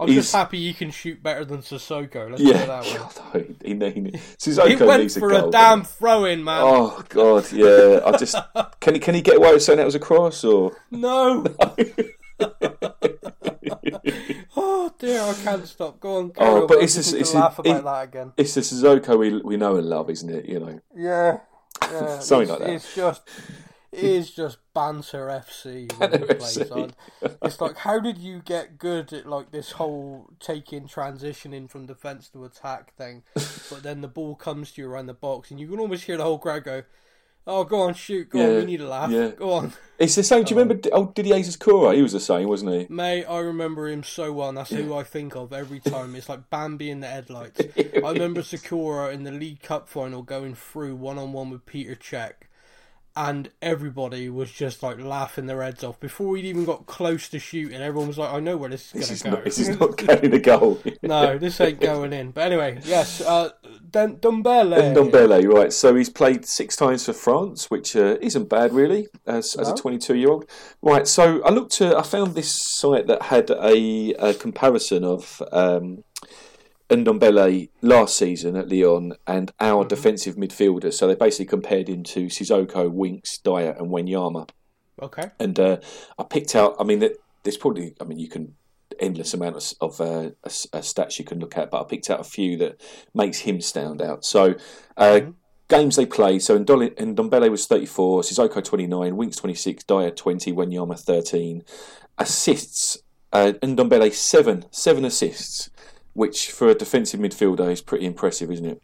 I'm 0.00 0.08
He's- 0.08 0.24
just 0.24 0.34
happy 0.34 0.58
you 0.58 0.74
can 0.74 0.90
shoot 0.90 1.22
better 1.22 1.44
than 1.44 1.58
Sissoko. 1.58 2.30
Let's 2.30 2.42
Yeah, 2.42 2.64
that 2.66 2.84
way. 2.84 2.96
God, 2.96 3.12
oh, 3.34 3.38
he, 3.38 3.44
he, 3.64 3.74
he, 3.74 4.10
Sissoko 4.38 4.68
He 4.68 4.76
went 4.84 5.02
needs 5.02 5.16
a 5.16 5.20
for 5.20 5.30
goal, 5.30 5.48
a 5.48 5.52
damn 5.52 5.82
throw 5.84 6.24
in, 6.26 6.44
man. 6.44 6.60
Oh 6.62 7.02
God, 7.08 7.50
yeah. 7.52 8.00
I 8.04 8.16
just 8.16 8.36
can 8.80 8.94
he 8.94 9.00
can 9.00 9.14
he 9.14 9.22
get 9.22 9.36
away 9.36 9.52
with 9.52 9.62
saying 9.62 9.78
that 9.78 9.86
was 9.86 9.94
a 9.94 9.98
cross 10.00 10.44
or? 10.44 10.76
No. 10.90 11.44
oh 14.56 14.92
dear, 14.98 15.20
I 15.22 15.34
can't 15.42 15.66
stop. 15.66 16.00
Go 16.00 16.16
on, 16.16 16.32
Oh, 16.36 16.62
on, 16.62 16.66
but 16.66 16.78
it's 16.78 16.94
can 16.94 17.16
it's- 17.18 17.34
laugh 17.34 17.58
it- 17.58 17.66
about 17.66 17.84
that 17.84 18.04
again. 18.08 18.32
It's 18.36 18.54
the 18.54 18.60
Sissoko 18.60 19.18
we 19.18 19.38
we 19.42 19.56
know 19.56 19.76
and 19.76 19.86
love, 19.88 20.10
isn't 20.10 20.28
it? 20.30 20.46
You 20.46 20.60
know. 20.60 20.80
Yeah, 20.94 21.38
yeah. 21.82 22.18
Something 22.20 22.42
it's, 22.42 22.50
like 22.50 22.60
that. 22.60 22.70
It's 22.70 22.94
just, 22.94 23.22
it 23.92 24.04
is 24.04 24.30
just 24.30 24.58
banter 24.72 25.26
FC. 25.26 25.90
when 25.98 26.10
Banter 26.10 26.26
he 26.26 26.34
plays 26.34 26.58
FC. 26.58 26.72
on. 26.76 26.94
It's 27.42 27.60
like, 27.60 27.76
how 27.78 28.00
did 28.00 28.18
you 28.18 28.40
get 28.44 28.78
good 28.78 29.12
at 29.12 29.26
like 29.26 29.50
this 29.50 29.72
whole 29.72 30.30
taking 30.40 30.88
transitioning 30.88 31.68
from 31.68 31.86
defense 31.86 32.28
to 32.30 32.44
attack 32.44 32.94
thing? 32.96 33.22
But 33.34 33.82
then 33.82 34.00
the 34.00 34.08
ball 34.08 34.34
comes 34.34 34.72
to 34.72 34.82
you 34.82 34.88
around 34.88 35.06
the 35.06 35.14
box, 35.14 35.50
and 35.50 35.60
you 35.60 35.68
can 35.68 35.78
almost 35.78 36.04
hear 36.04 36.16
the 36.16 36.22
whole 36.22 36.38
crowd 36.38 36.64
go, 36.64 36.82
"Oh, 37.46 37.64
go 37.64 37.80
on, 37.80 37.94
shoot, 37.94 38.30
go 38.30 38.40
on, 38.40 38.56
we 38.56 38.64
need 38.64 38.80
a 38.80 38.88
laugh, 38.88 39.10
yeah. 39.10 39.28
go 39.28 39.52
on." 39.52 39.72
It's 39.98 40.14
the 40.14 40.22
same. 40.22 40.44
Do 40.44 40.54
you 40.54 40.60
remember 40.60 40.88
um, 40.94 41.08
oh, 41.08 41.12
Didier 41.14 41.36
Zokora? 41.36 41.94
He 41.94 42.02
was 42.02 42.12
the 42.12 42.20
same, 42.20 42.48
wasn't 42.48 42.72
he? 42.72 42.86
Mate, 42.88 43.26
I 43.26 43.38
remember 43.40 43.88
him 43.88 44.02
so 44.02 44.32
well, 44.32 44.48
and 44.48 44.58
that's 44.58 44.70
who 44.70 44.94
I 44.94 45.02
think 45.02 45.36
of 45.36 45.52
every 45.52 45.80
time. 45.80 46.16
It's 46.16 46.28
like 46.28 46.48
Bambi 46.50 46.90
in 46.90 47.00
the 47.00 47.08
headlights. 47.08 47.60
I 47.76 48.10
remember 48.12 48.40
Zokora 48.40 49.12
in 49.12 49.24
the 49.24 49.32
League 49.32 49.60
Cup 49.62 49.88
final 49.88 50.22
going 50.22 50.54
through 50.54 50.96
one 50.96 51.18
on 51.18 51.32
one 51.32 51.50
with 51.50 51.66
Peter 51.66 51.94
Cech, 51.94 52.32
and 53.14 53.50
everybody 53.60 54.30
was 54.30 54.50
just 54.50 54.82
like 54.82 54.98
laughing 54.98 55.46
their 55.46 55.62
heads 55.62 55.84
off 55.84 56.00
before 56.00 56.36
he'd 56.36 56.46
even 56.46 56.64
got 56.64 56.86
close 56.86 57.28
to 57.28 57.38
shooting. 57.38 57.80
Everyone 57.80 58.08
was 58.08 58.18
like, 58.18 58.32
"I 58.32 58.40
know 58.40 58.56
where 58.56 58.70
this 58.70 58.94
is 58.94 59.08
going 59.08 59.18
to 59.18 59.24
go." 59.24 59.30
not. 59.30 59.44
This 59.44 59.58
is 59.58 59.80
not 59.80 59.96
carrying 59.98 60.34
a 60.34 60.38
goal. 60.38 60.80
no, 61.02 61.38
this 61.38 61.60
ain't 61.60 61.80
going 61.80 62.12
in. 62.12 62.30
But 62.30 62.46
anyway, 62.46 62.80
yes, 62.84 63.20
uh, 63.20 63.50
Den- 63.90 64.16
Dumbele. 64.16 64.96
And 64.96 65.52
right? 65.52 65.72
So 65.72 65.94
he's 65.94 66.08
played 66.08 66.46
six 66.46 66.76
times 66.76 67.04
for 67.04 67.12
France, 67.12 67.70
which 67.70 67.94
uh, 67.94 68.16
isn't 68.20 68.48
bad 68.48 68.72
really, 68.72 69.08
as, 69.26 69.54
as 69.56 69.68
a 69.68 69.74
22 69.74 70.16
year 70.16 70.30
old. 70.30 70.48
Right. 70.80 71.06
So 71.06 71.42
I 71.42 71.50
looked. 71.50 71.80
At, 71.80 71.96
I 71.96 72.02
found 72.02 72.34
this 72.34 72.52
site 72.52 73.06
that 73.08 73.22
had 73.22 73.50
a, 73.50 74.14
a 74.14 74.34
comparison 74.34 75.04
of 75.04 75.42
um, 75.52 76.04
Ndombele 76.92 77.70
last 77.80 78.16
season 78.16 78.56
at 78.56 78.68
Lyon 78.68 79.14
and 79.26 79.50
our 79.60 79.84
defensive 79.84 80.36
midfielders. 80.36 80.94
So 80.94 81.06
they 81.08 81.14
basically 81.14 81.46
compared 81.46 81.88
him 81.88 82.02
to 82.04 82.26
Sissoko, 82.26 82.90
Winks, 82.90 83.38
Dier, 83.38 83.74
and 83.78 83.88
Wanyama. 83.90 84.48
Okay. 85.00 85.30
And 85.40 85.58
uh, 85.58 85.78
I 86.18 86.24
picked 86.24 86.54
out. 86.54 86.76
I 86.78 86.84
mean, 86.84 86.98
there- 87.00 87.14
there's 87.44 87.56
probably. 87.56 87.94
I 88.00 88.04
mean, 88.04 88.18
you 88.20 88.28
can 88.28 88.54
endless 89.00 89.34
amount 89.34 89.56
of, 89.56 89.72
of 89.80 90.00
uh, 90.00 90.30
uh, 90.44 90.48
stats 90.80 91.18
you 91.18 91.24
can 91.24 91.40
look 91.40 91.56
at, 91.56 91.70
but 91.72 91.80
I 91.80 91.84
picked 91.88 92.08
out 92.10 92.20
a 92.20 92.24
few 92.24 92.56
that 92.58 92.80
makes 93.14 93.38
him 93.40 93.60
stand 93.60 94.00
out. 94.02 94.24
So. 94.24 94.54
Uh, 94.96 95.20
Games 95.68 95.96
they 95.96 96.04
play, 96.04 96.38
so 96.38 96.58
Ndole- 96.58 96.94
Ndombele 96.96 97.50
was 97.50 97.64
34, 97.66 98.22
Sissoko 98.22 98.62
29, 98.62 99.16
Winks 99.16 99.36
26, 99.38 99.84
Dier 99.84 100.10
20, 100.10 100.52
Wanyama 100.52 100.98
13. 101.00 101.62
Assists, 102.18 102.98
uh, 103.32 103.52
Ndombele 103.62 104.12
7, 104.12 104.66
7 104.70 105.04
assists, 105.06 105.70
which 106.14 106.50
for 106.50 106.68
a 106.68 106.74
defensive 106.74 107.20
midfielder 107.20 107.70
is 107.72 107.80
pretty 107.80 108.06
impressive, 108.06 108.50
isn't 108.50 108.66
it? 108.66 108.82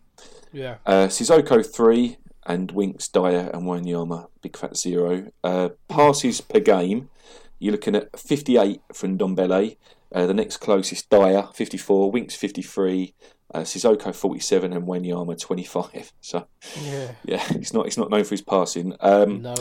Yeah. 0.53 0.77
Uh, 0.87 1.07
Sissoko 1.09 1.65
three 1.65 2.17
and 2.47 2.71
Winks, 2.73 3.09
Dier, 3.09 3.51
and 3.53 3.65
Wanyama 3.65 4.29
big 4.41 4.57
fat 4.57 4.77
zero. 4.77 5.31
Uh, 5.45 5.71
passes 5.89 6.41
per 6.41 6.61
game, 6.61 7.11
you're 7.59 7.73
looking 7.73 7.95
at 7.95 8.19
58 8.19 8.81
from 8.95 9.19
Dombele. 9.19 9.77
Uh, 10.15 10.25
the 10.27 10.33
next 10.33 10.57
closest 10.57 11.11
Dier 11.11 11.49
54, 11.53 12.11
Winks 12.11 12.35
53, 12.35 13.15
uh, 13.53 13.61
Sissoko 13.61 14.15
47, 14.15 14.73
and 14.73 14.87
Wanyama 14.87 15.39
25. 15.39 16.13
So 16.23 16.47
Yeah. 16.83 17.11
yeah, 17.25 17.45
he's 17.53 17.75
not 17.75 17.85
he's 17.85 17.99
not 17.99 18.09
known 18.11 18.25
for 18.25 18.31
his 18.31 18.41
passing. 18.43 18.95
Um, 19.01 19.43
No. 19.43 19.55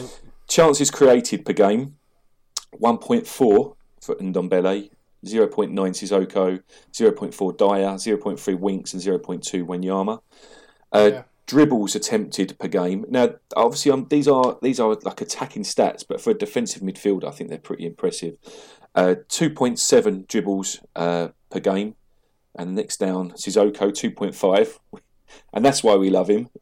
chances 0.48 0.90
created 0.90 1.44
per 1.44 1.52
game 1.52 1.96
1.4 2.80 3.26
for 4.00 4.14
Ndombele, 4.16 4.90
0.9 5.24 5.72
Sissoko, 5.72 6.62
0.4 6.92 7.56
Dier, 7.58 8.16
0.3 8.18 8.58
Winks, 8.58 8.92
and 8.92 9.02
0.2 9.02 9.64
Wanyama. 9.64 10.20
Uh, 10.92 11.10
Yeah. 11.12 11.22
Dribbles 11.46 11.94
attempted 11.94 12.58
per 12.58 12.68
game. 12.68 13.06
Now, 13.08 13.30
obviously, 13.56 13.90
um, 13.90 14.06
these 14.10 14.28
are 14.28 14.58
these 14.60 14.78
are 14.78 14.94
like 15.02 15.22
attacking 15.22 15.62
stats, 15.62 16.04
but 16.06 16.20
for 16.20 16.28
a 16.28 16.34
defensive 16.34 16.82
midfielder, 16.82 17.24
I 17.26 17.30
think 17.30 17.48
they're 17.48 17.58
pretty 17.58 17.86
impressive. 17.86 18.36
Uh, 18.94 19.14
2.7 19.30 20.28
dribbles 20.28 20.80
uh, 20.94 21.28
per 21.48 21.60
game, 21.60 21.94
and 22.54 22.74
next 22.74 22.98
down 22.98 23.30
Sissoko 23.30 23.90
2.5, 23.90 24.78
and 25.52 25.64
that's 25.64 25.82
why 25.82 25.96
we 25.96 26.10
love 26.10 26.28
him. 26.28 26.48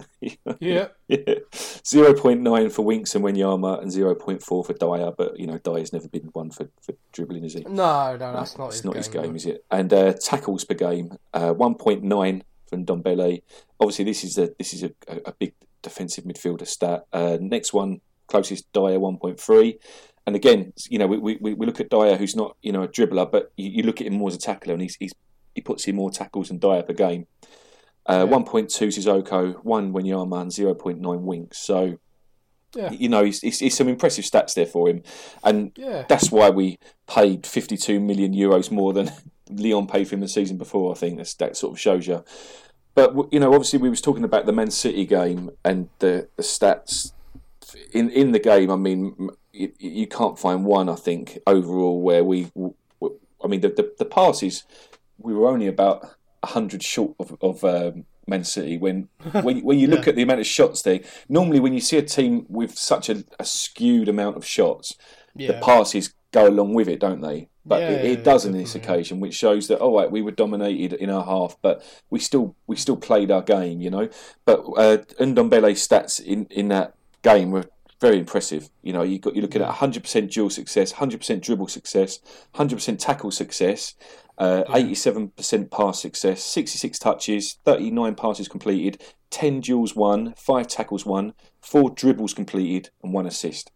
Yeah. 0.59 0.88
Yeah. 1.07 1.18
0.9 1.52 2.72
for 2.72 2.83
Winks 2.83 3.14
and 3.14 3.24
Wanyama 3.24 3.81
and 3.81 3.92
0.4 3.92 4.42
for 4.42 4.64
Dier, 4.72 5.12
but 5.16 5.38
you 5.38 5.46
know, 5.46 5.59
Dier's 5.59 5.92
never 5.92 6.09
been 6.09 6.31
one 6.33 6.50
for, 6.50 6.68
for 6.81 6.94
dribbling, 7.12 7.44
is 7.44 7.52
he? 7.52 7.61
No, 7.61 8.16
no, 8.16 8.16
no 8.16 8.33
that's 8.33 8.59
not 8.59 8.68
it's 8.68 8.76
his 8.76 8.85
not 8.85 8.94
game. 8.94 8.98
his 8.98 9.09
game, 9.09 9.37
is 9.37 9.46
it? 9.46 9.64
And 9.70 9.92
uh, 9.92 10.14
tackles 10.14 10.64
per 10.64 10.74
game, 10.74 11.16
uh, 11.33 11.55
1.9 11.55 12.42
from 12.68 12.85
Dombele. 12.85 13.42
Obviously, 13.79 14.05
this 14.05 14.24
is 14.24 14.38
a 14.38 14.50
this 14.59 14.74
is 14.74 14.83
a, 14.83 14.90
a, 15.07 15.20
a 15.26 15.33
big 15.33 15.55
defensive 15.83 16.24
midfielder 16.24 16.66
stat. 16.66 17.07
Uh, 17.12 17.38
next 17.40 17.72
one, 17.72 18.00
closest 18.26 18.72
Dier, 18.72 18.98
1.3. 18.98 19.79
And 20.26 20.35
again, 20.35 20.72
you 20.88 20.98
know, 20.98 21.07
we, 21.07 21.18
we, 21.18 21.55
we 21.55 21.66
look 21.66 21.81
at 21.81 21.90
Dier, 21.90 22.16
who's 22.16 22.35
not 22.35 22.57
you 22.62 22.72
know 22.72 22.83
a 22.83 22.88
dribbler, 22.88 23.31
but 23.31 23.52
you, 23.57 23.70
you 23.70 23.83
look 23.85 24.00
at 24.00 24.09
him 24.09 24.14
more 24.14 24.29
as 24.29 24.35
a 24.35 24.38
tackler, 24.38 24.72
and 24.72 24.83
he's, 24.83 24.96
he's 24.96 25.14
he 25.55 25.61
puts 25.62 25.87
in 25.88 25.96
more 25.96 26.11
tackles 26.11 26.48
than 26.48 26.59
Dier 26.59 26.83
per 26.83 26.92
game. 26.92 27.26
Uh, 28.09 28.27
Yeah. 28.29 28.37
1.2 28.37 28.88
Sissoko, 28.88 29.57
1 29.64 29.92
Wanyama, 29.92 30.42
and 30.42 30.51
0.9 30.51 31.23
Winks. 31.23 31.59
So, 31.59 31.99
Yeah. 32.75 32.90
you 32.92 33.09
know, 33.09 33.25
it's, 33.25 33.42
it's, 33.42 33.61
it's 33.62 33.77
some 33.77 33.88
impressive 33.88 34.25
stats 34.25 34.55
there 34.55 34.66
for 34.66 34.88
him. 34.88 35.03
And 35.42 35.73
Yeah. 35.77 36.05
that's 36.09 36.31
why 36.31 36.51
we 36.51 36.79
paid 37.09 37.47
52 37.47 37.99
million 38.01 38.33
euros 38.35 38.71
more 38.71 38.92
than 38.92 39.11
Lyon 39.51 39.87
paid 39.87 40.09
for 40.09 40.14
him 40.14 40.21
the 40.21 40.29
season 40.29 40.57
before. 40.57 40.92
I 40.92 40.95
think 40.95 41.16
That's, 41.16 41.35
that 41.35 41.57
sort 41.57 41.73
of 41.75 41.81
shows 41.81 42.07
you. 42.07 42.25
But 42.95 43.14
you 43.33 43.38
know, 43.40 43.53
obviously, 43.53 43.79
we 43.79 43.90
was 43.90 44.01
talking 44.01 44.25
about 44.25 44.47
the 44.47 44.53
Man 44.53 44.71
City 44.71 45.05
game 45.05 45.51
and 45.64 45.88
the, 45.99 46.29
the 46.37 46.42
stats 46.42 47.12
in 47.92 48.09
in 48.11 48.33
the 48.33 48.38
game. 48.38 48.71
I 48.71 48.77
mean, 48.77 49.29
you, 49.53 49.71
you 49.79 50.07
can't 50.07 50.38
find 50.38 50.64
one. 50.64 50.88
I 50.88 50.95
think 50.95 51.38
overall 51.47 52.01
where 52.01 52.25
we, 52.25 52.51
I 53.45 53.49
mean, 53.49 53.61
the 53.61 53.69
the, 53.69 53.92
the 53.99 54.07
passes 54.07 54.64
we 55.19 55.35
were 55.35 55.47
only 55.49 55.66
about 55.66 56.15
hundred 56.47 56.83
short 56.83 57.15
of, 57.19 57.37
of 57.41 57.65
um, 57.65 58.05
Man 58.27 58.45
City. 58.45 58.79
When 58.79 59.09
when 59.43 59.61
when 59.61 59.79
you 59.79 59.87
look 59.89 60.07
at 60.09 60.17
the 60.17 60.23
amount 60.23 60.41
of 60.41 60.47
shots 60.47 60.83
there, 60.83 61.01
normally 61.29 61.61
when 61.61 61.75
you 61.75 61.81
see 61.81 61.99
a 61.99 62.03
team 62.03 62.47
with 62.49 62.77
such 62.79 63.09
a, 63.09 63.25
a 63.39 63.45
skewed 63.45 64.09
amount 64.09 64.37
of 64.37 64.45
shots, 64.47 64.95
Yeah. 65.35 65.53
the 65.53 65.59
passes 65.61 66.15
go 66.33 66.49
along 66.49 66.75
with 66.75 66.89
it, 66.89 67.01
don't 67.01 67.21
they? 67.21 67.49
But 67.65 67.81
Yeah, 67.81 67.91
it, 67.91 68.05
yeah, 68.05 68.11
it 68.13 68.25
does 68.25 68.45
in 68.45 68.53
this 68.53 68.75
occasion, 68.77 69.19
which 69.21 69.35
shows 69.35 69.67
that 69.69 69.81
all 69.81 69.97
right, 69.97 70.11
we 70.11 70.23
were 70.23 70.31
dominated 70.31 70.93
in 70.93 71.11
our 71.11 71.25
half, 71.25 71.57
but 71.63 71.83
we 72.11 72.19
still 72.21 72.55
we 72.67 72.77
still 72.77 72.97
played 72.97 73.31
our 73.31 73.43
game, 73.43 73.81
you 73.81 73.91
know. 73.91 74.09
But 74.45 74.61
uh, 74.77 74.99
Ndombele's 75.19 75.87
stats 75.87 76.21
in, 76.21 76.47
in 76.51 76.69
that 76.69 76.95
game 77.23 77.51
were 77.51 77.65
very 78.01 78.19
impressive. 78.19 78.69
You 78.83 78.93
know, 78.93 79.03
you 79.03 79.19
got 79.19 79.35
you're 79.35 79.43
looking 79.43 79.63
at 79.63 79.75
100% 79.75 80.31
duel 80.31 80.51
success, 80.51 80.93
100% 80.95 81.41
dribble 81.41 81.69
success, 81.69 82.19
100% 82.55 82.99
tackle 82.99 83.31
success, 83.31 83.95
uh, 84.39 84.65
87% 84.69 85.71
pass 85.71 86.01
success, 86.01 86.43
66 86.43 86.99
touches, 86.99 87.59
39 87.65 88.15
passes 88.15 88.49
completed, 88.49 89.03
10 89.31 89.61
duels 89.61 89.97
won, 89.97 90.35
five 90.37 90.69
tackles 90.69 91.07
won, 91.07 91.33
four 91.61 91.91
dribbles 91.91 92.35
completed, 92.35 92.91
and 93.03 93.13
one 93.13 93.27
assist. 93.27 93.71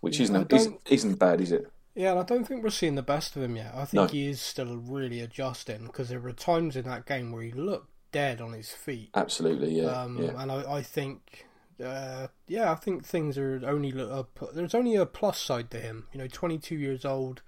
Which 0.00 0.18
Yeah, 0.18 0.24
isn't, 0.24 0.52
isn't 0.52 0.80
isn't 0.90 1.18
bad, 1.18 1.40
is 1.40 1.52
it? 1.52 1.70
Yeah, 1.94 2.10
and 2.12 2.20
I 2.20 2.22
don't 2.24 2.44
think 2.44 2.64
we're 2.64 2.70
seeing 2.70 2.94
the 2.94 3.02
best 3.02 3.36
of 3.36 3.42
him 3.42 3.56
yet. 3.56 3.72
I 3.74 3.84
think 3.84 3.92
No. 3.94 4.06
he 4.06 4.28
is 4.28 4.40
still 4.40 4.76
really 4.76 5.20
adjusting 5.20 5.84
because 5.84 6.08
there 6.08 6.20
were 6.20 6.32
times 6.32 6.74
in 6.74 6.86
that 6.86 7.06
game 7.06 7.32
where 7.32 7.42
he 7.42 7.52
looked 7.52 7.90
dead 8.12 8.40
on 8.40 8.52
his 8.52 8.70
feet. 8.70 9.10
Absolutely, 9.14 9.80
yeah. 9.80 9.86
Um, 9.86 10.18
yeah. 10.18 10.32
And 10.42 10.50
I, 10.50 10.74
I 10.78 10.82
think 10.82 11.46
uh, 11.82 12.28
yeah, 12.46 12.72
I 12.72 12.76
think 12.76 13.04
things 13.04 13.36
are 13.38 13.60
only 13.64 13.90
a, 13.90 14.26
there's 14.54 14.74
only 14.74 14.96
a 14.96 15.06
plus 15.06 15.38
side 15.38 15.70
to 15.72 15.80
him. 15.80 16.06
You 16.12 16.20
know, 16.20 16.28
22 16.28 16.76
years 16.76 17.04
old. 17.04 17.42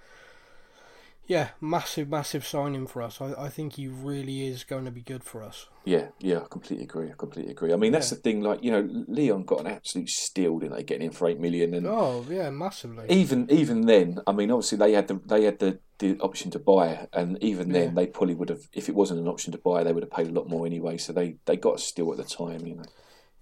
Yeah, 1.26 1.50
massive, 1.58 2.10
massive 2.10 2.46
signing 2.46 2.86
for 2.86 3.00
us. 3.00 3.18
I, 3.20 3.32
I 3.38 3.48
think 3.48 3.74
he 3.74 3.88
really 3.88 4.46
is 4.46 4.62
going 4.62 4.84
to 4.84 4.90
be 4.90 5.00
good 5.00 5.24
for 5.24 5.42
us. 5.42 5.68
Yeah, 5.86 6.08
yeah, 6.18 6.40
I 6.40 6.46
completely 6.50 6.84
agree. 6.84 7.08
I 7.08 7.14
completely 7.16 7.52
agree. 7.52 7.72
I 7.72 7.76
mean, 7.76 7.92
that's 7.92 8.10
yeah. 8.10 8.16
the 8.16 8.22
thing. 8.22 8.42
Like, 8.42 8.62
you 8.62 8.70
know, 8.70 8.86
Lyon 9.08 9.44
got 9.44 9.60
an 9.60 9.66
absolute 9.66 10.10
steal, 10.10 10.58
didn't 10.58 10.76
they? 10.76 10.82
Getting 10.82 11.06
in 11.06 11.12
for 11.12 11.28
eight 11.28 11.40
million, 11.40 11.72
and 11.72 11.86
oh 11.86 12.26
yeah, 12.28 12.50
massively. 12.50 13.06
Even 13.08 13.50
even 13.50 13.86
then, 13.86 14.20
I 14.26 14.32
mean, 14.32 14.50
obviously 14.50 14.76
they 14.76 14.92
had 14.92 15.08
the 15.08 15.20
they 15.24 15.44
had 15.44 15.60
the, 15.60 15.78
the 15.98 16.18
option 16.20 16.50
to 16.50 16.58
buy, 16.58 17.08
and 17.14 17.42
even 17.42 17.72
then 17.72 17.88
yeah. 17.88 17.94
they 17.94 18.06
probably 18.06 18.34
would 18.34 18.50
have, 18.50 18.68
if 18.74 18.90
it 18.90 18.94
wasn't 18.94 19.20
an 19.20 19.28
option 19.28 19.52
to 19.52 19.58
buy, 19.58 19.82
they 19.82 19.92
would 19.92 20.02
have 20.02 20.12
paid 20.12 20.28
a 20.28 20.32
lot 20.32 20.48
more 20.48 20.66
anyway. 20.66 20.98
So 20.98 21.14
they 21.14 21.36
they 21.46 21.56
got 21.56 21.76
a 21.76 21.78
steal 21.78 22.10
at 22.12 22.18
the 22.18 22.24
time, 22.24 22.66
you 22.66 22.76
know. 22.76 22.84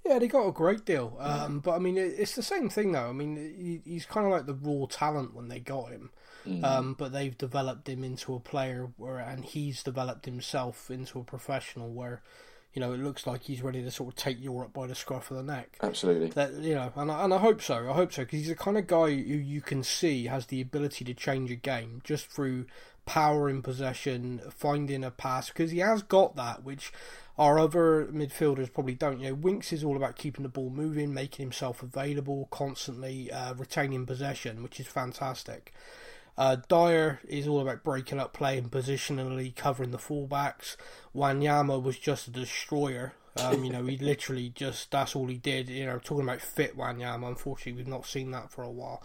Yeah, 0.05 0.19
they 0.19 0.27
got 0.27 0.47
a 0.47 0.53
great 0.53 0.85
deal. 0.85 1.17
Um, 1.21 1.61
but 1.61 1.73
I 1.73 1.79
mean, 1.79 1.97
it's 1.97 2.35
the 2.35 2.43
same 2.43 2.69
thing 2.69 2.93
though. 2.93 3.09
I 3.09 3.13
mean, 3.13 3.83
he's 3.85 4.05
kind 4.07 4.27
of 4.27 4.33
like 4.33 4.47
the 4.47 4.55
raw 4.55 4.87
talent 4.87 5.35
when 5.35 5.49
they 5.49 5.61
got 5.61 5.91
him. 5.91 6.11
Mm. 6.47 6.65
Um, 6.65 6.95
but 6.99 7.13
they've 7.13 7.37
developed 7.37 7.89
him 7.89 8.03
into 8.03 8.35
a 8.35 8.41
player 8.41 8.91
where, 8.97 9.19
and 9.19 9.45
he's 9.45 9.83
developed 9.83 10.25
himself 10.25 10.91
into 10.91 11.21
a 11.21 11.25
professional 11.25 11.93
where, 11.93 12.21
you 12.75 12.81
know, 12.81 12.93
it 12.93 12.99
looks 12.99 13.29
like 13.29 13.43
he's 13.43 13.63
ready 13.63 13.81
to 13.83 13.93
sort 13.93 14.09
of 14.09 14.17
take 14.17 14.43
Europe 14.43 14.73
by 14.73 14.89
the 14.89 14.95
scruff 14.97 15.31
of 15.31 15.37
the 15.37 15.43
neck. 15.45 15.79
Absolutely. 15.81 16.29
That 16.29 16.55
you 16.55 16.75
know, 16.75 16.93
and 16.97 17.13
I, 17.13 17.25
and 17.25 17.33
I 17.35 17.39
hope 17.39 17.63
so. 17.63 17.89
I 17.89 17.93
hope 17.93 18.13
so 18.13 18.23
because 18.23 18.41
he's 18.41 18.49
the 18.49 18.57
kind 18.57 18.77
of 18.77 18.89
guy 18.89 19.11
who 19.11 19.15
you 19.15 19.61
can 19.61 19.85
see 19.85 20.27
has 20.27 20.47
the 20.47 20.61
ability 20.61 21.05
to 21.05 21.15
change 21.15 21.53
a 21.53 21.57
game 21.57 22.01
just 22.03 22.27
through 22.27 22.67
power 23.07 23.49
in 23.49 23.63
possession, 23.63 24.41
finding 24.51 25.05
a 25.05 25.11
pass 25.11 25.49
because 25.49 25.71
he 25.71 25.79
has 25.79 26.03
got 26.03 26.35
that, 26.37 26.65
which 26.65 26.93
our 27.39 27.59
other 27.59 28.07
midfielders 28.07 28.73
probably 28.73 28.95
don't. 28.95 29.21
You 29.21 29.29
know, 29.29 29.35
Winks 29.35 29.73
is 29.73 29.83
all 29.83 29.97
about 29.97 30.17
keeping 30.17 30.43
the 30.43 30.49
ball 30.49 30.71
moving, 30.71 31.15
making 31.15 31.45
himself 31.45 31.83
available 31.83 32.49
constantly, 32.51 33.31
uh, 33.33 33.55
retaining 33.55 34.07
possession, 34.07 34.63
which 34.63 34.79
is 34.79 34.87
fantastic. 34.87 35.73
Uh, 36.37 36.57
Dier 36.69 37.21
is 37.29 37.47
all 37.47 37.61
about 37.61 37.83
breaking 37.83 38.19
up 38.19 38.33
play 38.33 38.57
and 38.57 38.71
positionally 38.71 39.55
covering 39.55 39.91
the 39.91 39.99
fullbacks. 39.99 40.77
Wanyama 41.15 41.83
was 41.83 41.99
just 41.99 42.29
a 42.29 42.31
destroyer. 42.31 43.13
Um, 43.37 43.65
you 43.65 43.71
know, 43.73 43.85
he 43.85 43.97
literally 44.01 44.51
just 44.51 44.91
that's 44.91 45.15
all 45.15 45.27
he 45.27 45.39
did. 45.39 45.69
You 45.69 45.87
know, 45.87 45.99
talking 45.99 46.25
about 46.25 46.41
fit 46.41 46.77
Wanyama. 46.77 47.29
Unfortunately, 47.29 47.73
we've 47.73 47.89
not 47.89 48.07
seen 48.07 48.31
that 48.31 48.51
for 48.51 48.63
a 48.63 48.71
while. 48.71 49.03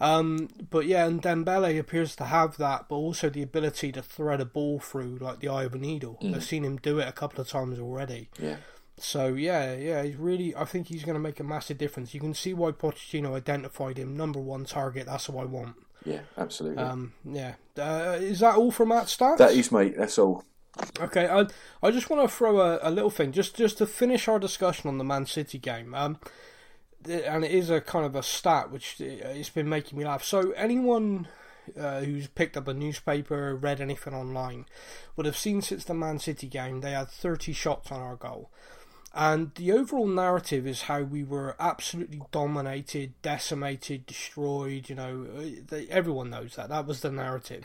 Um, 0.00 0.48
but 0.70 0.86
yeah, 0.86 1.06
and 1.06 1.20
Dembele 1.20 1.78
appears 1.78 2.14
to 2.16 2.24
have 2.24 2.56
that, 2.58 2.86
but 2.88 2.96
also 2.96 3.28
the 3.28 3.42
ability 3.42 3.92
to 3.92 4.02
thread 4.02 4.40
a 4.40 4.44
ball 4.44 4.78
through 4.78 5.18
like 5.20 5.40
the 5.40 5.48
eye 5.48 5.64
of 5.64 5.74
a 5.74 5.78
needle. 5.78 6.18
Mm. 6.22 6.36
I've 6.36 6.44
seen 6.44 6.64
him 6.64 6.76
do 6.76 6.98
it 7.00 7.08
a 7.08 7.12
couple 7.12 7.40
of 7.40 7.48
times 7.48 7.78
already. 7.80 8.28
Yeah. 8.38 8.56
So 8.96 9.28
yeah, 9.28 9.74
yeah, 9.74 10.02
he's 10.02 10.16
really. 10.16 10.54
I 10.54 10.64
think 10.64 10.88
he's 10.88 11.04
going 11.04 11.14
to 11.14 11.20
make 11.20 11.40
a 11.40 11.44
massive 11.44 11.78
difference. 11.78 12.14
You 12.14 12.20
can 12.20 12.34
see 12.34 12.54
why 12.54 12.72
Pochettino 12.72 13.34
identified 13.34 13.96
him 13.98 14.16
number 14.16 14.40
one 14.40 14.64
target. 14.64 15.06
That's 15.06 15.28
what 15.28 15.42
I 15.42 15.46
want. 15.46 15.76
Yeah, 16.04 16.20
absolutely. 16.36 16.82
Um, 16.82 17.12
yeah. 17.24 17.54
Uh, 17.76 18.18
is 18.20 18.40
that 18.40 18.56
all 18.56 18.70
from 18.70 18.88
Matt 18.88 19.06
Stats? 19.06 19.38
That 19.38 19.52
is, 19.52 19.70
mate. 19.70 19.94
That's 19.96 20.18
all. 20.18 20.44
Okay, 21.00 21.26
I 21.26 21.46
I 21.82 21.90
just 21.90 22.08
want 22.08 22.28
to 22.28 22.34
throw 22.34 22.60
a, 22.60 22.78
a 22.82 22.90
little 22.90 23.10
thing 23.10 23.32
just 23.32 23.56
just 23.56 23.78
to 23.78 23.86
finish 23.86 24.28
our 24.28 24.38
discussion 24.38 24.88
on 24.88 24.98
the 24.98 25.04
Man 25.04 25.26
City 25.26 25.58
game. 25.58 25.94
Um, 25.94 26.18
and 27.06 27.44
it 27.44 27.50
is 27.50 27.70
a 27.70 27.80
kind 27.80 28.04
of 28.04 28.14
a 28.14 28.22
stat 28.22 28.70
which 28.70 28.96
uh, 29.00 29.04
it's 29.04 29.50
been 29.50 29.68
making 29.68 29.98
me 29.98 30.04
laugh. 30.04 30.24
So 30.24 30.52
anyone 30.52 31.28
uh, 31.78 32.00
who's 32.00 32.26
picked 32.28 32.56
up 32.56 32.68
a 32.68 32.74
newspaper, 32.74 33.54
read 33.54 33.80
anything 33.80 34.14
online, 34.14 34.66
would 35.16 35.26
have 35.26 35.36
seen 35.36 35.62
since 35.62 35.84
the 35.84 35.94
Man 35.94 36.18
City 36.18 36.46
game 36.46 36.80
they 36.80 36.92
had 36.92 37.08
30 37.08 37.52
shots 37.52 37.92
on 37.92 38.00
our 38.00 38.16
goal. 38.16 38.50
And 39.14 39.54
the 39.54 39.72
overall 39.72 40.06
narrative 40.06 40.66
is 40.66 40.82
how 40.82 41.02
we 41.02 41.24
were 41.24 41.56
absolutely 41.58 42.20
dominated, 42.30 43.14
decimated, 43.22 44.06
destroyed. 44.06 44.88
You 44.88 44.94
know, 44.94 45.24
they, 45.24 45.88
everyone 45.88 46.30
knows 46.30 46.56
that. 46.56 46.68
That 46.68 46.86
was 46.86 47.00
the 47.00 47.10
narrative. 47.10 47.64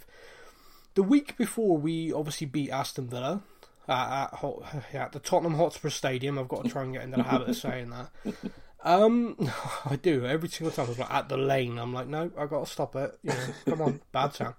The 0.96 1.04
week 1.04 1.38
before, 1.38 1.78
we 1.78 2.14
obviously 2.14 2.48
beat 2.48 2.70
Aston 2.70 3.08
Villa 3.08 3.42
at, 3.88 4.34
at, 4.34 4.94
at 4.94 5.12
the 5.12 5.20
Tottenham 5.20 5.56
Hotspur 5.56 5.90
Stadium. 5.90 6.40
I've 6.40 6.48
got 6.48 6.64
to 6.64 6.70
try 6.70 6.84
and 6.84 6.94
get 6.94 7.04
into 7.04 7.18
the 7.18 7.24
habit 7.24 7.50
of 7.50 7.58
saying 7.58 7.90
that. 7.90 8.10
Um, 8.84 9.38
I 9.86 9.96
do 9.96 10.26
every 10.26 10.50
single 10.50 10.72
time. 10.72 10.86
I 10.86 10.90
was 10.90 11.00
like 11.00 11.12
at 11.12 11.30
the 11.30 11.38
lane. 11.38 11.80
I'm 11.80 11.94
like, 11.94 12.08
no, 12.08 12.32
I 12.38 12.46
got 12.46 12.66
to 12.66 12.72
stop 12.72 12.96
it. 12.96 13.18
You 13.24 13.32
know, 13.32 13.46
come 13.66 13.82
on, 13.82 14.02
bad 14.12 14.34
sound. 14.34 14.56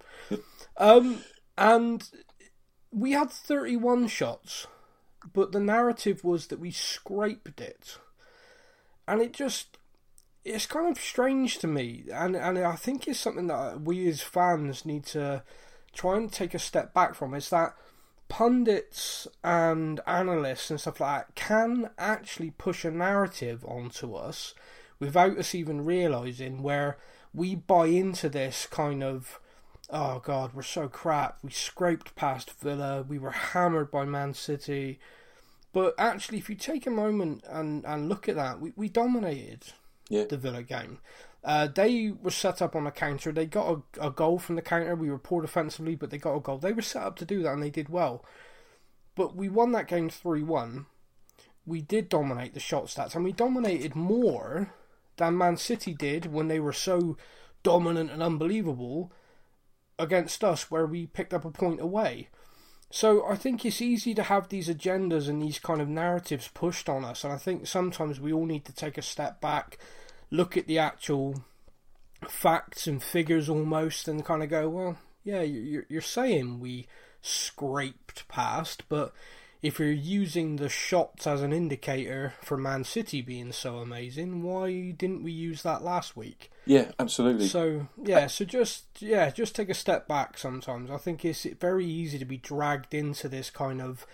Um, 0.76 1.20
and 1.56 2.08
we 2.90 3.12
had 3.12 3.30
31 3.30 4.08
shots, 4.08 4.66
but 5.32 5.52
the 5.52 5.60
narrative 5.60 6.24
was 6.24 6.48
that 6.48 6.58
we 6.58 6.70
scraped 6.70 7.60
it, 7.60 7.98
and 9.06 9.20
it 9.20 9.32
just 9.32 9.78
it's 10.44 10.66
kind 10.66 10.90
of 10.90 11.02
strange 11.02 11.58
to 11.58 11.66
me, 11.66 12.04
and 12.12 12.36
and 12.36 12.58
I 12.58 12.76
think 12.76 13.06
it's 13.06 13.20
something 13.20 13.46
that 13.48 13.82
we 13.82 14.08
as 14.08 14.22
fans 14.22 14.84
need 14.84 15.04
to 15.06 15.42
try 15.92 16.16
and 16.16 16.32
take 16.32 16.54
a 16.54 16.58
step 16.58 16.92
back 16.92 17.14
from. 17.14 17.34
Is 17.34 17.50
that 17.50 17.74
pundits 18.28 19.28
and 19.42 20.00
analysts 20.06 20.70
and 20.70 20.80
stuff 20.80 21.00
like 21.00 21.26
that 21.26 21.34
can 21.34 21.90
actually 21.98 22.50
push 22.50 22.84
a 22.84 22.90
narrative 22.90 23.64
onto 23.64 24.14
us 24.14 24.54
without 24.98 25.38
us 25.38 25.54
even 25.54 25.84
realizing 25.84 26.62
where 26.62 26.96
we 27.32 27.54
buy 27.54 27.86
into 27.86 28.28
this 28.28 28.66
kind 28.66 29.02
of 29.02 29.40
oh 29.90 30.20
god 30.24 30.52
we're 30.54 30.62
so 30.62 30.88
crap. 30.88 31.38
We 31.42 31.50
scraped 31.50 32.14
past 32.16 32.50
villa. 32.60 33.04
We 33.06 33.18
were 33.18 33.30
hammered 33.30 33.90
by 33.90 34.04
man 34.04 34.34
city. 34.34 34.98
But 35.72 35.94
actually 35.98 36.38
if 36.38 36.48
you 36.48 36.54
take 36.54 36.86
a 36.86 36.90
moment 36.90 37.44
and, 37.48 37.84
and 37.84 38.08
look 38.08 38.28
at 38.28 38.36
that 38.36 38.60
we, 38.60 38.72
we 38.76 38.88
dominated 38.88 39.72
yeah. 40.08 40.24
the 40.24 40.36
villa 40.36 40.62
game 40.62 40.98
uh, 41.44 41.66
they 41.66 42.10
were 42.22 42.30
set 42.30 42.62
up 42.62 42.74
on 42.74 42.86
a 42.86 42.90
counter. 42.90 43.30
They 43.30 43.44
got 43.44 43.82
a, 43.98 44.06
a, 44.06 44.10
goal 44.10 44.38
from 44.38 44.56
the 44.56 44.62
counter. 44.62 44.96
We 44.96 45.10
were 45.10 45.18
poor 45.18 45.42
defensively, 45.42 45.94
but 45.94 46.10
they 46.10 46.16
got 46.16 46.34
a 46.34 46.40
goal. 46.40 46.56
They 46.56 46.72
were 46.72 46.80
set 46.80 47.02
up 47.02 47.16
to 47.16 47.26
do 47.26 47.42
that, 47.42 47.52
and 47.52 47.62
they 47.62 47.70
did 47.70 47.90
well. 47.90 48.24
But 49.14 49.36
we 49.36 49.50
won 49.50 49.72
that 49.72 49.86
game 49.86 50.08
3 50.08 50.42
1. 50.42 50.86
We 51.66 51.82
did 51.82 52.08
dominate 52.08 52.54
the 52.54 52.60
shot 52.60 52.86
stats, 52.86 53.14
and 53.14 53.24
we 53.24 53.32
dominated 53.32 53.94
more 53.94 54.72
than 55.16 55.36
Man 55.36 55.58
City 55.58 55.92
did 55.92 56.32
when 56.32 56.48
they 56.48 56.60
were 56.60 56.72
so 56.72 57.16
dominant 57.62 58.10
and 58.10 58.22
unbelievable 58.22 59.12
against 59.98 60.42
us, 60.42 60.70
where 60.70 60.86
we 60.86 61.06
picked 61.06 61.34
up 61.34 61.44
a 61.44 61.50
point 61.50 61.80
away. 61.80 62.28
So 62.90 63.26
I 63.26 63.36
think 63.36 63.64
it's 63.64 63.82
easy 63.82 64.14
to 64.14 64.22
have 64.24 64.48
these 64.48 64.68
agendas 64.68 65.28
and 65.28 65.42
these 65.42 65.58
kind 65.58 65.82
of 65.82 65.88
narratives 65.88 66.48
pushed 66.54 66.88
on 66.88 67.04
us, 67.04 67.22
and 67.22 67.32
I 67.34 67.36
think 67.36 67.66
sometimes 67.66 68.18
we 68.18 68.32
all 68.32 68.46
need 68.46 68.64
to 68.64 68.74
take 68.74 68.96
a 68.96 69.02
step 69.02 69.42
back 69.42 69.78
look 70.30 70.56
at 70.56 70.66
the 70.66 70.78
actual 70.78 71.44
facts 72.28 72.86
and 72.86 73.02
figures 73.02 73.48
almost 73.48 74.08
and 74.08 74.24
kind 74.24 74.42
of 74.42 74.48
go, 74.48 74.68
well, 74.68 74.98
yeah, 75.22 75.42
you're, 75.42 75.86
you're 75.88 76.00
saying 76.00 76.60
we 76.60 76.86
scraped 77.22 78.26
past, 78.28 78.84
but 78.88 79.12
if 79.62 79.78
you're 79.78 79.90
using 79.90 80.56
the 80.56 80.68
shots 80.68 81.26
as 81.26 81.40
an 81.40 81.52
indicator 81.52 82.34
for 82.42 82.58
Man 82.58 82.84
City 82.84 83.22
being 83.22 83.50
so 83.52 83.78
amazing, 83.78 84.42
why 84.42 84.90
didn't 84.90 85.22
we 85.22 85.32
use 85.32 85.62
that 85.62 85.82
last 85.82 86.16
week? 86.16 86.50
Yeah, 86.66 86.92
absolutely. 86.98 87.48
So 87.48 87.88
yeah, 88.02 88.26
so 88.26 88.44
just 88.44 88.84
yeah, 89.00 89.30
just 89.30 89.54
take 89.54 89.70
a 89.70 89.74
step 89.74 90.06
back. 90.06 90.36
Sometimes 90.36 90.90
I 90.90 90.98
think 90.98 91.24
it's 91.24 91.44
very 91.44 91.86
easy 91.86 92.18
to 92.18 92.24
be 92.26 92.36
dragged 92.36 92.92
into 92.92 93.28
this 93.28 93.48
kind 93.48 93.80
of 93.80 94.06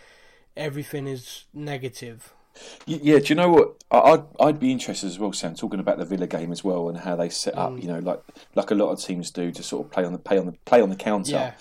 everything 0.56 1.08
is 1.08 1.44
negative 1.52 2.32
yeah, 2.86 3.18
do 3.18 3.26
you 3.26 3.34
know 3.34 3.50
what? 3.50 3.82
I'd 3.90 4.22
I'd 4.38 4.60
be 4.60 4.72
interested 4.72 5.06
as 5.06 5.18
well, 5.18 5.32
Sam, 5.32 5.54
talking 5.54 5.80
about 5.80 5.98
the 5.98 6.04
Villa 6.04 6.26
game 6.26 6.52
as 6.52 6.62
well 6.62 6.88
and 6.88 6.98
how 6.98 7.16
they 7.16 7.28
set 7.28 7.56
up. 7.56 7.72
Mm. 7.72 7.82
You 7.82 7.88
know, 7.88 7.98
like 8.00 8.22
like 8.54 8.70
a 8.70 8.74
lot 8.74 8.90
of 8.90 9.00
teams 9.00 9.30
do 9.30 9.50
to 9.52 9.62
sort 9.62 9.86
of 9.86 9.92
play 9.92 10.04
on 10.04 10.12
the 10.12 10.18
play 10.18 10.38
on 10.38 10.46
the 10.46 10.52
play 10.64 10.80
on 10.80 10.90
the 10.90 10.96
counter. 10.96 11.32
Yeah. 11.32 11.52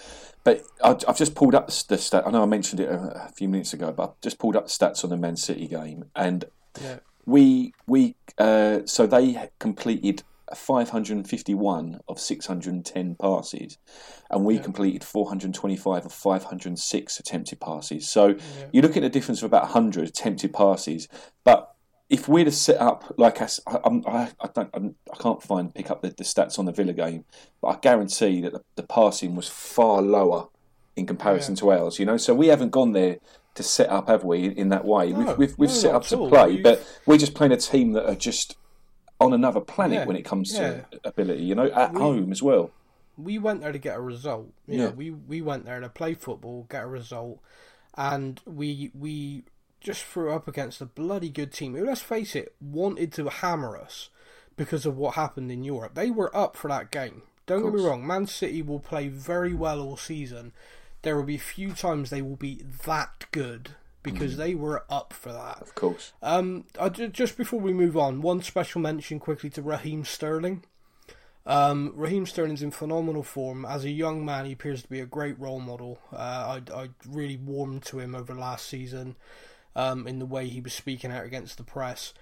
But 0.44 0.64
I've 0.84 1.18
just 1.18 1.36
pulled 1.36 1.54
up 1.54 1.68
the 1.68 1.98
stat. 1.98 2.24
I 2.26 2.32
know 2.32 2.42
I 2.42 2.46
mentioned 2.46 2.80
it 2.80 2.90
a, 2.90 3.30
few 3.36 3.50
minutes 3.50 3.74
ago, 3.74 3.92
but 3.92 4.04
I've 4.04 4.22
just 4.22 4.40
pulled 4.40 4.56
up 4.56 4.66
the 4.66 4.72
stats 4.72 5.04
on 5.04 5.10
the 5.10 5.18
Man 5.18 5.36
City 5.36 5.68
game, 5.68 6.06
and 6.16 6.46
yeah. 6.82 7.00
we 7.26 7.74
we 7.88 8.16
uh, 8.38 8.80
so 8.86 9.06
they 9.06 9.50
completed 9.60 10.24
551 10.56 12.00
of 12.08 12.20
610 12.20 13.16
passes, 13.16 13.78
and 14.30 14.46
we 14.46 14.56
yeah. 14.56 14.62
completed 14.62 15.04
425 15.04 16.06
of 16.06 16.14
506 16.14 17.20
attempted 17.20 17.60
passes. 17.60 18.10
So 18.10 18.28
yeah. 18.28 18.36
you 18.72 18.82
look 18.82 18.98
at 18.98 19.04
a 19.04 19.10
difference 19.10 19.42
of 19.42 19.46
about 19.46 19.64
100 19.64 20.08
attempted 20.08 20.54
passes, 20.54 21.08
but 21.44 21.76
if 22.10 22.28
we'd 22.28 22.48
have 22.48 22.56
set 22.56 22.82
up 22.82 23.14
like 23.18 23.42
I, 23.42 23.48
I, 23.68 24.32
I 24.40 24.50
don't, 24.54 24.70
I'm, 24.74 24.96
I 25.14 25.16
can 25.18 25.32
not 25.32 25.44
find 25.44 25.74
pick 25.74 25.92
up 25.92 26.02
the, 26.02 26.10
the, 26.10 26.24
stats 26.24 26.58
on 26.58 26.66
the 26.66 26.72
Villa 26.72 26.94
game, 26.94 27.26
but 27.62 27.68
I 27.68 27.80
guarantee 27.80 28.42
that 28.42 28.54
the, 28.54 28.62
the 28.76 28.84
passing 28.84 29.36
was 29.36 29.48
far 29.48 30.02
lower 30.02 30.48
in 30.96 31.06
comparison 31.06 31.56
yeah. 31.56 31.60
to 31.60 31.72
ours. 31.72 32.00
You 32.00 32.06
know, 32.06 32.18
so 32.18 32.34
we 32.34 32.48
haven't 32.48 32.72
gone 32.72 32.94
there 32.94 33.18
to 33.56 33.64
set 33.64 33.90
up, 33.90 34.08
have 34.08 34.24
we? 34.24 34.46
In 34.46 34.70
that 34.70 34.86
way, 34.86 35.12
no, 35.12 35.20
we've 35.20 35.38
we've, 35.38 35.58
we've 35.60 35.70
no, 35.70 35.76
set 35.76 35.96
up 35.96 36.04
to 36.08 36.28
play, 36.28 36.52
You've... 36.52 36.64
but 36.64 37.02
we're 37.06 37.18
just 37.18 37.36
playing 37.36 37.52
a 37.52 37.58
team 37.58 37.94
that 37.94 38.10
are 38.10 38.16
just 38.16 38.58
on 39.20 39.34
another 39.34 39.60
planet 39.60 40.00
yeah, 40.00 40.06
when 40.06 40.16
it 40.16 40.24
comes 40.24 40.54
to 40.54 40.86
yeah. 40.92 41.00
ability, 41.04 41.44
you 41.44 41.56
know, 41.56 41.70
at 41.72 41.94
we, 41.94 42.00
home 42.00 42.32
as 42.32 42.42
well. 42.42 42.72
We 43.18 43.38
went 43.38 43.62
there 43.62 43.72
to 43.72 43.78
get 43.78 43.98
a 43.98 44.02
result. 44.02 44.52
You 44.68 44.78
yeah. 44.78 44.86
Know, 44.86 44.92
we 44.92 45.12
we 45.12 45.42
went 45.42 45.66
there 45.66 45.80
to 45.80 45.90
play 45.90 46.14
football, 46.14 46.68
get 46.70 46.84
a 46.84 46.88
result, 46.88 47.40
and 47.96 48.40
we 48.46 48.92
we 48.98 49.44
just 49.82 50.04
threw 50.04 50.34
up 50.34 50.48
against 50.48 50.82
a 50.82 50.86
bloody 50.86 51.30
good 51.30 51.54
team 51.54 51.76
who, 51.76 51.86
let's 51.86 52.02
face 52.02 52.36
it, 52.36 52.54
wanted 52.62 53.14
to 53.14 53.30
hammer 53.30 53.78
us 53.78 54.10
because 54.58 54.86
of 54.86 54.98
what 54.98 55.16
happened 55.16 55.52
in 55.52 55.64
Europe. 55.64 55.96
They 55.96 56.12
were 56.12 56.36
up 56.36 56.56
for 56.56 56.68
that 56.68 56.92
game. 56.92 57.22
Don't 57.46 57.64
get 57.64 57.74
me 57.74 57.84
wrong, 57.84 58.06
Man 58.06 58.28
City 58.28 58.62
will 58.62 58.80
play 58.80 59.08
very 59.08 59.54
well 59.54 59.82
all 59.82 59.98
season. 59.98 60.52
There 61.02 61.16
will 61.16 61.24
be 61.24 61.38
few 61.38 61.74
times 61.74 62.10
they 62.10 62.22
will 62.22 62.36
be 62.36 62.62
that 62.86 63.26
good 63.32 63.72
because 64.04 64.36
mm. 64.36 64.38
they 64.38 64.56
were 64.56 64.84
up 64.90 65.14
for 65.14 65.32
that. 65.32 65.62
Of 65.62 65.76
course. 65.76 66.14
Um, 66.22 66.66
I, 66.80 66.90
just 66.90 67.38
before 67.38 67.60
we 67.60 67.74
move 67.74 67.98
on, 67.98 68.22
one 68.22 68.42
special 68.42 68.82
mention 68.82 69.20
quickly 69.20 69.50
to 69.52 69.62
Raheem 69.62 70.06
Sterling. 70.06 70.64
Um, 71.46 71.94
Raheem 71.96 72.26
Sterling's 72.26 72.62
in 72.62 72.72
phenomenal 72.72 73.24
form. 73.24 73.66
As 73.66 73.84
a 73.84 73.90
young 73.90 74.24
man, 74.24 74.46
he 74.46 74.52
appears 74.52 74.84
to 74.84 74.90
be 74.90 75.00
a 75.00 75.06
great 75.06 75.40
role 75.40 75.60
model. 75.60 76.00
Uh, 76.14 76.62
I, 76.70 76.74
I 76.74 76.90
really 77.08 77.38
warmed 77.38 77.84
to 77.86 78.00
him 78.00 78.14
over 78.14 78.36
last 78.36 78.68
season 78.68 79.16
um, 79.76 80.08
in 80.08 80.20
the 80.20 80.26
way 80.26 80.48
he 80.48 80.62
was 80.62 80.74
speaking 80.74 81.12
out 81.12 81.26
against 81.26 81.58
the 81.58 81.64
press. 81.64 82.14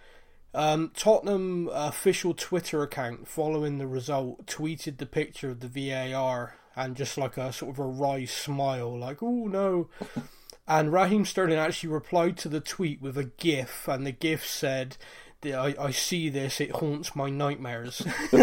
Um, 0.54 0.92
Tottenham 0.96 1.70
official 1.72 2.34
Twitter 2.34 2.82
account 2.82 3.28
following 3.28 3.78
the 3.78 3.88
result 3.88 4.46
tweeted 4.48 4.98
the 4.98 5.06
picture 5.06 5.50
of 5.50 5.60
the 5.60 5.68
VAR 5.68 6.56
and 6.76 6.96
just 6.96 7.18
like 7.18 7.38
a 7.38 7.52
sort 7.52 7.76
of 7.76 7.80
a 7.80 7.88
wry 7.88 8.26
smile, 8.26 8.98
like, 8.98 9.22
oh 9.22 9.48
no. 9.48 9.90
and 10.68 10.92
Raheem 10.92 11.26
Sterling 11.26 11.58
actually 11.58 11.90
replied 11.90 12.38
to 12.38 12.50
the 12.50 12.60
tweet 12.60 13.02
with 13.02 13.18
a 13.18 13.26
GIF, 13.26 13.88
and 13.88 14.06
the 14.06 14.12
GIF 14.12 14.46
said, 14.46 14.98
I, 15.46 15.76
I 15.80 15.92
see 15.92 16.30
this, 16.30 16.60
it 16.60 16.72
haunts 16.72 17.16
my 17.16 17.30
nightmares. 17.30 18.02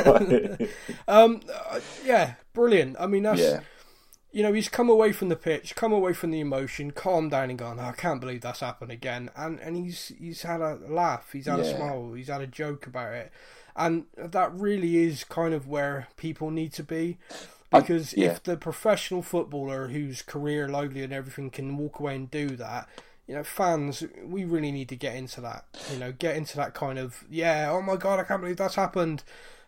um, 1.09 1.41
uh, 1.53 1.81
yeah, 2.05 2.35
brilliant. 2.53 2.97
I 2.99 3.07
mean, 3.07 3.25
that's. 3.25 3.41
Yeah 3.41 3.61
you 4.35 4.43
know, 4.43 4.53
he's 4.53 4.69
come 4.69 4.91
away 4.91 5.13
from 5.13 5.29
the 5.29 5.37
pitch, 5.37 5.77
come 5.77 5.93
away 5.93 6.13
from 6.13 6.33
the 6.33 6.41
emotion, 6.41 6.91
calmed 6.91 7.31
down 7.31 7.51
and 7.51 7.59
gone, 7.59 7.79
oh, 7.79 7.85
I 7.85 7.93
can't 7.93 8.21
believe 8.21 8.41
that's 8.41 8.61
happened 8.61 8.91
again. 8.91 9.31
And 9.37 9.61
and 9.61 9.77
he's 9.77 10.13
he's 10.19 10.43
had 10.43 10.61
a 10.61 10.81
laugh, 10.89 11.31
he's 11.33 11.47
had 11.47 11.61
yeah. 11.61 11.65
a 11.65 11.77
smile, 11.77 12.13
he's 12.15 12.27
had 12.27 12.41
a 12.41 12.47
joke 12.49 12.85
about 12.89 13.15
it. 13.15 13.33
And 13.77 14.07
that 14.17 14.53
really 14.53 14.97
is 14.97 15.23
kind 15.23 15.55
of 15.55 15.69
where 15.69 16.09
people 16.17 16.51
need 16.51 16.73
to 16.75 16.83
be. 16.83 17.19
Because 17.81 18.15
yeah. 18.15 18.33
if 18.33 18.43
the 18.43 18.57
professional 18.57 19.23
footballer 19.23 19.89
whose 19.89 20.23
career, 20.23 20.69
livelihood, 20.69 21.11
and 21.11 21.13
everything 21.13 21.51
can 21.51 21.77
walk 21.77 22.01
away 22.01 22.17
and 22.17 22.31
do 22.31 22.51
that, 22.57 22.89
you 23.27 23.35
know, 23.35 23.43
fans, 23.43 24.05
we 24.25 24.45
really 24.45 24.71
need 24.71 24.89
to 24.91 24.97
get 24.97 25.17
into 25.17 25.41
that. 25.41 25.65
You 25.93 25.99
know, 25.99 26.13
get 26.13 26.37
into 26.37 26.57
that 26.57 26.75
kind 26.75 26.99
of, 26.99 27.25
yeah, 27.31 27.71
oh 27.71 27.81
my 27.81 27.97
god, 27.97 28.21
I 28.21 28.25
can't 28.25 28.41
believe 28.41 28.59
that's 28.59 28.75
happened. 28.75 29.23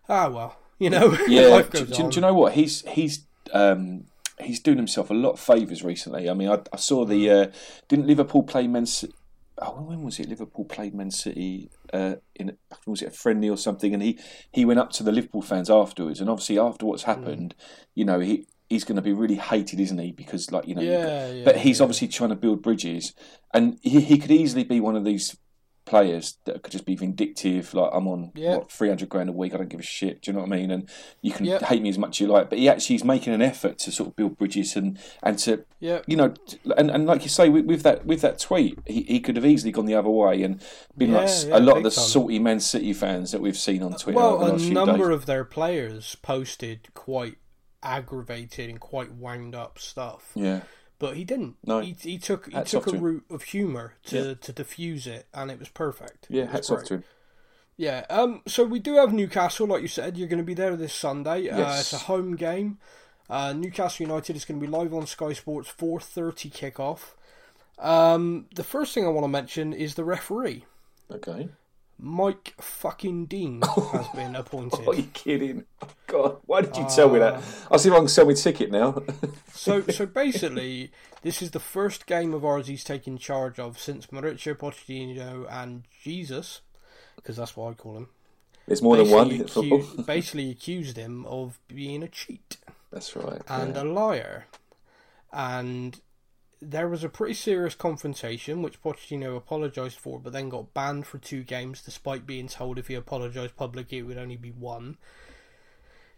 Ah, 0.09 0.29
well, 0.29 0.59
you 0.79 0.91
know, 0.91 1.17
yeah. 1.27 1.63
do, 1.63 1.87
do, 1.87 1.95
do, 1.95 2.09
you 2.13 2.21
know 2.21 2.35
what? 2.35 2.53
He's 2.53 2.83
he's 2.83 3.25
um, 3.53 4.05
he's 4.39 4.61
doing 4.61 4.77
himself 4.77 5.11
a 5.11 5.15
lot 5.15 5.33
of 5.33 5.41
favours 5.41 5.83
recently. 5.83 6.29
I 6.29 6.35
mean, 6.35 6.49
I, 6.49 6.61
I 6.73 6.77
saw 6.77 7.05
the 7.05 7.31
uh, 7.31 7.47
didn't 7.89 8.07
Liverpool 8.07 8.43
play 8.43 8.67
Man 8.67 8.87
City? 8.87 9.15
Oh, 9.59 9.81
when 9.81 10.03
was 10.03 10.21
it? 10.21 10.29
Liverpool 10.29 10.67
played 10.67 10.95
Man 10.95 11.11
City 11.11 11.71
uh, 11.93 12.17
in 12.35 12.57
was 12.87 13.03
it 13.03 13.09
a 13.09 13.11
friendly 13.11 13.49
or 13.49 13.57
something? 13.57 13.95
And 13.95 14.03
he 14.03 14.19
he 14.53 14.65
went 14.65 14.81
up 14.81 14.91
to 14.93 15.03
the 15.03 15.13
Liverpool 15.13 15.43
fans 15.43 15.71
afterwards, 15.71 16.21
and 16.21 16.31
obviously 16.31 16.59
after 16.59 16.87
what's 16.87 17.05
happened, 17.05 17.55
mm. 17.59 17.87
you 17.95 18.05
know 18.05 18.21
he. 18.21 18.47
He's 18.69 18.83
going 18.83 18.97
to 18.97 19.03
be 19.03 19.13
really 19.13 19.37
hated, 19.37 19.79
isn't 19.79 19.99
he? 19.99 20.11
Because, 20.11 20.51
like 20.51 20.67
you 20.67 20.75
know, 20.75 20.83
yeah, 20.83 21.31
yeah, 21.31 21.45
but 21.45 21.57
he's 21.59 21.79
yeah. 21.79 21.85
obviously 21.85 22.09
trying 22.09 22.31
to 22.31 22.35
build 22.35 22.63
bridges, 22.63 23.15
and 23.55 23.79
he, 23.81 24.01
he 24.01 24.19
could 24.19 24.33
easily 24.33 24.65
be 24.65 24.81
one 24.81 24.97
of 24.97 25.05
these 25.05 25.37
players 25.87 26.37
that 26.45 26.63
could 26.63 26.73
just 26.73 26.85
be 26.85 26.97
vindictive. 26.97 27.73
Like 27.73 27.91
I'm 27.95 28.07
on 28.07 28.33
what, 28.35 28.71
300 28.71 29.09
grand 29.09 29.31
a 29.31 29.33
week. 29.33 29.55
I 29.55 29.57
don't 29.57 29.69
give 29.69 29.81
a 29.81 29.85
shit. 29.85 30.21
Do 30.21 30.31
you 30.31 30.35
know 30.35 30.41
what 30.41 30.53
I 30.53 30.57
mean? 30.57 30.71
And 30.71 30.89
you 31.23 31.33
can 31.33 31.47
hate 31.47 31.81
me 31.81 31.89
as 31.89 31.97
much 31.97 32.17
as 32.17 32.21
you 32.21 32.27
like, 32.27 32.51
but 32.51 32.59
he 32.59 32.69
actually 32.69 32.97
is 32.97 33.05
making 33.05 33.33
an 33.33 33.41
effort 33.41 33.79
to 33.79 33.93
sort 33.93 34.11
of 34.11 34.17
build 34.17 34.37
bridges 34.37 34.77
and 34.77 34.99
and 35.23 35.39
to 35.41 35.65
yep. 35.81 36.05
you 36.07 36.17
know 36.17 36.35
and, 36.77 36.91
and 36.91 37.07
like 37.07 37.23
you 37.23 37.29
say 37.29 37.49
with, 37.49 37.65
with, 37.65 37.83
that 37.85 38.05
with 38.05 38.21
that 38.21 38.39
tweet, 38.39 38.79
he, 38.87 39.03
he 39.05 39.21
could 39.21 39.37
have 39.37 39.47
easily 39.47 39.73
gone 39.73 39.87
the 39.87 39.95
other 39.95 40.11
way 40.11 40.43
and 40.43 40.61
been 40.97 41.13
yeah, 41.13 41.19
like 41.19 41.31
yeah, 41.47 41.59
a 41.59 41.61
lot 41.61 41.79
of 41.79 41.85
the 41.85 41.91
time. 41.91 42.05
salty 42.05 42.39
Man 42.39 42.61
City 42.61 42.93
fans 42.93 43.33
that 43.33 43.41
we've 43.41 43.57
seen 43.57 43.83
on 43.83 43.95
uh, 43.95 43.97
Twitter. 43.97 44.19
Well, 44.19 44.43
a 44.43 44.59
number 44.59 45.11
of 45.11 45.27
their 45.27 45.45
players 45.45 46.17
posted 46.17 46.93
quite 46.95 47.37
aggravated 47.83 48.69
and 48.69 48.81
quite 48.81 49.13
wound 49.13 49.55
up 49.55 49.79
stuff. 49.79 50.33
Yeah 50.35 50.63
but 50.99 51.17
he 51.17 51.25
didn't. 51.25 51.57
No, 51.65 51.81
he, 51.81 51.97
he 51.99 52.19
took 52.19 52.47
he 52.47 52.55
hats 52.55 52.71
took 52.71 52.87
a 52.87 52.97
route 52.97 53.25
of 53.31 53.43
humour 53.43 53.95
to, 54.07 54.17
yeah. 54.17 54.35
to 54.35 54.53
diffuse 54.53 55.07
it, 55.07 55.27
and 55.35 55.51
it 55.51 55.59
was 55.59 55.69
perfect. 55.69 56.27
Yeah, 56.29 56.47
hats 56.47 56.71
off 56.71 56.85
to 56.85 56.95
him. 56.95 57.05
Yeah. 57.77 58.07
Um. 58.09 58.43
So 58.47 58.65
we 58.65 58.79
do 58.79 58.95
have 58.95 59.13
Newcastle, 59.13 59.67
like 59.67 59.83
you 59.83 59.89
said. 59.89 60.17
You're 60.17 60.29
going 60.29 60.39
to 60.39 60.45
be 60.45 60.55
there 60.55 60.77
this 60.77 60.95
Sunday. 60.95 61.43
Yes. 61.43 61.59
Uh, 61.59 61.77
it's 61.81 61.93
a 61.93 61.99
home 62.07 62.37
game. 62.37 62.79
Uh, 63.29 63.53
Newcastle 63.53 64.07
United 64.07 64.37
is 64.37 64.45
going 64.45 64.61
to 64.61 64.67
be 64.67 64.71
live 64.71 64.95
on 64.95 65.07
Sky 65.07 65.33
Sports 65.33 65.73
4:30 65.77 66.51
kickoff. 66.51 67.15
Um. 67.79 68.47
The 68.55 68.65
first 68.65 68.95
thing 68.95 69.05
I 69.05 69.09
want 69.09 69.25
to 69.25 69.29
mention 69.29 69.73
is 69.73 69.95
the 69.95 70.05
referee. 70.05 70.65
Okay. 71.11 71.51
Mike 71.99 72.55
fucking 72.61 73.27
Dean 73.27 73.63
has 73.93 74.09
been 74.09 74.37
appointed. 74.37 74.87
Are 74.87 74.95
you 74.95 75.09
kidding? 75.15 75.65
Oh, 75.83 75.89
God, 76.07 76.37
why 76.45 76.61
did 76.61 76.77
you 76.77 76.85
uh, 76.85 76.89
tell 76.89 77.09
me 77.11 77.19
that? 77.19 77.43
I'll 77.71 77.79
see 77.79 77.89
if 77.89 77.95
I 77.95 77.99
can 77.99 78.09
sell 78.09 78.27
me 78.27 78.35
ticket 78.35 78.71
now. 78.71 79.03
so, 79.53 79.81
so 79.83 80.05
basically, 80.07 80.91
this 81.23 81.41
is 81.41 81.53
the 81.53 81.61
first 81.61 82.07
game 82.07 82.35
of 82.35 82.45
ours 82.45 82.67
he's 82.67 82.85
taken 82.85 83.17
charge 83.17 83.59
of 83.59 83.79
since 83.79 84.07
Mauricio 84.09 84.55
Pochettino 84.55 85.51
and 85.51 85.85
Jesus, 86.03 86.61
because 87.17 87.37
that's 87.37 87.57
what 87.57 87.71
I 87.71 87.75
call 87.75 87.97
him. 87.97 88.09
There's 88.67 88.83
more 88.83 88.97
than 88.97 89.11
one. 89.11 89.31
Acu- 89.31 90.05
basically, 90.05 90.51
accused 90.51 90.97
him 90.97 91.25
of 91.27 91.59
being 91.69 92.03
a 92.03 92.09
cheat. 92.09 92.59
That's 92.91 93.17
right. 93.17 93.41
And 93.49 93.75
yeah. 93.75 93.83
a 93.83 93.85
liar. 93.85 94.47
And 95.33 96.01
there 96.71 96.89
was 96.89 97.05
a 97.05 97.09
pretty 97.09 97.35
serious 97.35 97.75
confrontation, 97.75 98.63
which 98.63 98.83
Pochettino 98.83 99.37
apologised 99.37 99.99
for, 99.99 100.19
but 100.19 100.33
then 100.33 100.49
got 100.49 100.75
banned 100.75 101.07
for 101.07 101.19
two 101.19 101.43
games, 101.43 101.83
despite 101.83 102.27
being 102.27 102.49
told 102.49 102.79
if 102.79 102.89
he 102.89 102.95
apologised 102.95 103.57
publicly 103.57 103.99
it 103.99 104.03
would 104.03 104.19
only 104.19 104.37
be 104.37 104.51
one. 104.51 104.97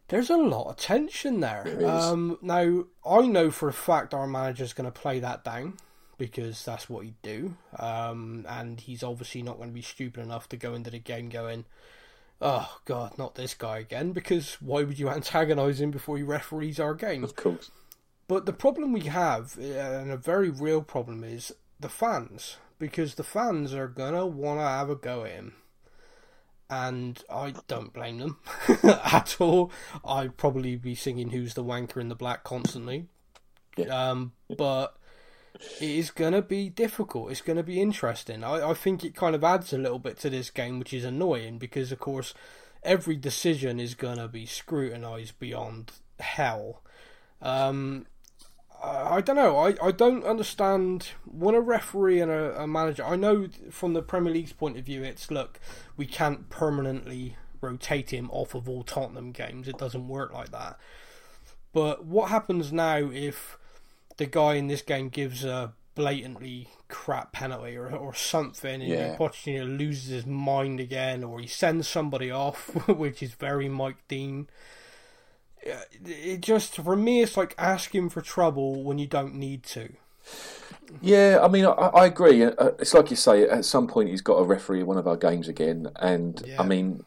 There's 0.09 0.30
a 0.30 0.36
lot 0.38 0.70
of 0.70 0.76
tension 0.76 1.40
there. 1.40 1.86
Um, 1.86 2.38
now, 2.40 2.84
I 3.07 3.26
know 3.26 3.51
for 3.51 3.68
a 3.68 3.74
fact 3.74 4.14
our 4.14 4.26
manager's 4.26 4.72
going 4.72 4.90
to 4.90 5.01
play 5.01 5.20
that 5.20 5.44
down 5.44 5.74
because 6.16 6.64
that's 6.64 6.88
what 6.88 7.05
he'd 7.05 7.22
do, 7.22 7.55
um, 7.78 8.46
and 8.49 8.80
he's 8.80 9.03
obviously 9.03 9.42
not 9.42 9.59
going 9.59 9.68
to 9.68 9.74
be 9.74 9.82
stupid 9.82 10.22
enough 10.22 10.49
to 10.49 10.57
go 10.57 10.72
into 10.72 10.90
the 10.90 10.99
game 10.99 11.28
going, 11.28 11.66
"Oh 12.40 12.78
God, 12.86 13.18
not 13.18 13.34
this 13.34 13.53
guy 13.53 13.78
again!" 13.78 14.12
Because 14.12 14.55
why 14.62 14.82
would 14.82 14.99
you 14.99 15.09
antagonise 15.11 15.80
him 15.80 15.90
before 15.90 16.16
he 16.16 16.22
referees 16.22 16.80
our 16.80 16.94
game? 16.94 17.22
Of 17.22 17.36
course. 17.36 17.70
But 18.29 18.45
the 18.45 18.53
problem 18.53 18.93
we 18.93 19.01
have, 19.03 19.59
uh, 19.59 19.62
and 19.62 20.11
a 20.11 20.16
very 20.16 20.51
real 20.51 20.83
problem, 20.83 21.24
is 21.24 21.53
the 21.81 21.89
fans. 21.89 22.59
Because 22.79 23.16
the 23.16 23.24
fans 23.24 23.74
are 23.74 23.89
going 23.89 24.14
to 24.14 24.24
want 24.24 24.61
to 24.61 24.64
have 24.64 24.91
a 24.91 24.95
go 24.95 25.24
at 25.24 25.33
him. 25.33 25.55
And 26.70 27.20
I 27.29 27.55
don't 27.66 27.95
blame 27.95 28.18
them 28.18 28.39
at 28.85 29.37
all. 29.41 29.72
I'd 30.05 30.37
probably 30.37 30.76
be 30.76 30.95
singing 30.95 31.31
Who's 31.31 31.55
the 31.55 31.64
Wanker 31.64 31.97
in 31.97 32.09
the 32.09 32.14
Black 32.14 32.45
constantly. 32.45 33.07
Um, 33.91 34.33
but 34.55 34.97
it 35.81 35.91
is 35.91 36.11
going 36.11 36.35
to 36.35 36.43
be 36.43 36.68
difficult. 36.68 37.31
It's 37.31 37.41
going 37.41 37.57
to 37.57 37.62
be 37.62 37.81
interesting. 37.81 38.45
I, 38.45 38.70
I 38.70 38.74
think 38.74 39.05
it 39.05 39.16
kind 39.16 39.35
of 39.35 39.43
adds 39.43 39.72
a 39.72 39.79
little 39.79 39.99
bit 39.99 40.18
to 40.20 40.31
this 40.31 40.51
game, 40.51 40.79
which 40.79 40.93
is 40.93 41.05
annoying 41.05 41.59
because, 41.59 41.91
of 41.91 41.99
course, 41.99 42.35
every 42.83 43.16
decision 43.16 43.81
is 43.81 43.95
going 43.95 44.18
to 44.18 44.29
be 44.29 44.45
scrutinized 44.45 45.39
beyond 45.39 45.93
hell. 46.20 46.83
Um, 47.41 48.07
I 48.83 49.20
don't 49.20 49.37
know. 49.37 49.57
I, 49.59 49.74
I 49.83 49.91
don't 49.91 50.24
understand 50.24 51.09
when 51.24 51.55
a 51.55 51.61
referee 51.61 52.20
and 52.20 52.31
a, 52.31 52.62
a, 52.62 52.66
manager. 52.66 53.05
I 53.05 53.16
know 53.16 53.49
from 53.70 53.93
the 53.93 54.03
Premier 54.03 54.33
League's 54.33 54.53
point 54.53 54.79
of 54.79 54.85
view, 54.85 55.03
it's 55.03 55.31
look, 55.31 55.59
we 55.97 56.07
can't 56.07 56.49
permanently 56.49 57.37
rotate 57.61 58.11
him 58.11 58.31
off 58.31 58.55
of 58.55 58.68
all 58.68 58.85
Tottenham 58.85 59.33
games. 59.33 59.66
It 59.66 59.79
doesn't 59.79 60.07
work 60.07 60.33
like 60.33 60.53
that. 60.53 60.79
But 61.72 62.05
what 62.05 62.31
happens 62.31 62.72
now 62.72 63.11
if 63.12 63.59
the 64.16 64.26
guy 64.26 64.55
in 64.55 64.68
this 64.68 64.83
game 64.83 65.09
gives 65.09 65.45
a 65.45 65.72
blatantly 65.95 66.68
crap 66.87 67.33
penalty 67.33 67.76
or, 67.76 67.91
or 67.91 68.14
something, 68.14 68.81
and 68.81 68.91
yeah. 68.91 69.16
Pochettino 69.16 69.76
loses 69.76 70.11
his 70.11 70.26
mind 70.26 70.79
again, 70.79 71.24
or 71.24 71.41
he 71.41 71.49
sends 71.49 71.89
somebody 71.89 72.31
off, 72.31 72.68
which 72.89 73.22
is 73.22 73.33
very 73.33 73.68
Mike 73.68 74.07
Dean 74.07 74.49
it 75.63 76.41
just 76.41 76.77
for 76.77 76.97
me 76.97 77.23
it's 77.23 77.37
like 77.37 77.55
asking 77.59 78.11
for 78.11 78.21
trouble 78.21 78.83
when 78.83 78.99
you 78.99 79.07
don't 79.07 79.35
need 79.35 79.63
to. 79.65 79.93
Yeah, 81.03 81.41
I 81.43 81.49
mean, 81.49 81.67
I, 81.67 81.71
I 81.71 82.07
agree. 82.07 82.43
Uh, 82.43 82.71
it's 82.79 82.95
like 82.95 83.11
you 83.11 83.17
say. 83.17 83.47
At 83.47 83.65
some 83.65 83.87
point, 83.87 84.09
he's 84.09 84.23
got 84.23 84.35
a 84.37 84.45
referee 84.45 84.81
in 84.81 84.87
one 84.87 84.97
of 84.97 85.07
our 85.07 85.17
games 85.17 85.47
again, 85.47 85.89
and 85.97 86.43
yeah. 86.47 86.61
I 86.61 86.65
mean, 86.65 87.05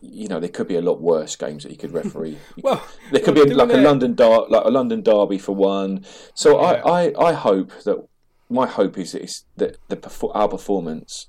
you 0.00 0.28
know, 0.28 0.40
there 0.40 0.48
could 0.48 0.68
be 0.68 0.76
a 0.76 0.80
lot 0.80 1.00
worse 1.00 1.36
games 1.36 1.64
that 1.64 1.70
he 1.70 1.76
could 1.76 1.92
referee. 1.92 2.38
well, 2.62 2.86
there 3.10 3.20
could 3.20 3.34
be 3.34 3.40
a, 3.40 3.46
like 3.46 3.70
a 3.70 3.76
London 3.76 4.14
dar- 4.14 4.46
like 4.48 4.64
a 4.64 4.70
London 4.70 5.02
derby 5.02 5.38
for 5.38 5.54
one. 5.54 6.04
So 6.34 6.60
yeah. 6.60 6.82
I, 6.84 7.06
I, 7.08 7.28
I 7.28 7.32
hope 7.32 7.72
that 7.84 8.06
my 8.48 8.66
hope 8.66 8.98
is 8.98 9.12
that, 9.56 9.78
that 9.88 10.02
the 10.02 10.28
our 10.28 10.48
performance 10.48 11.26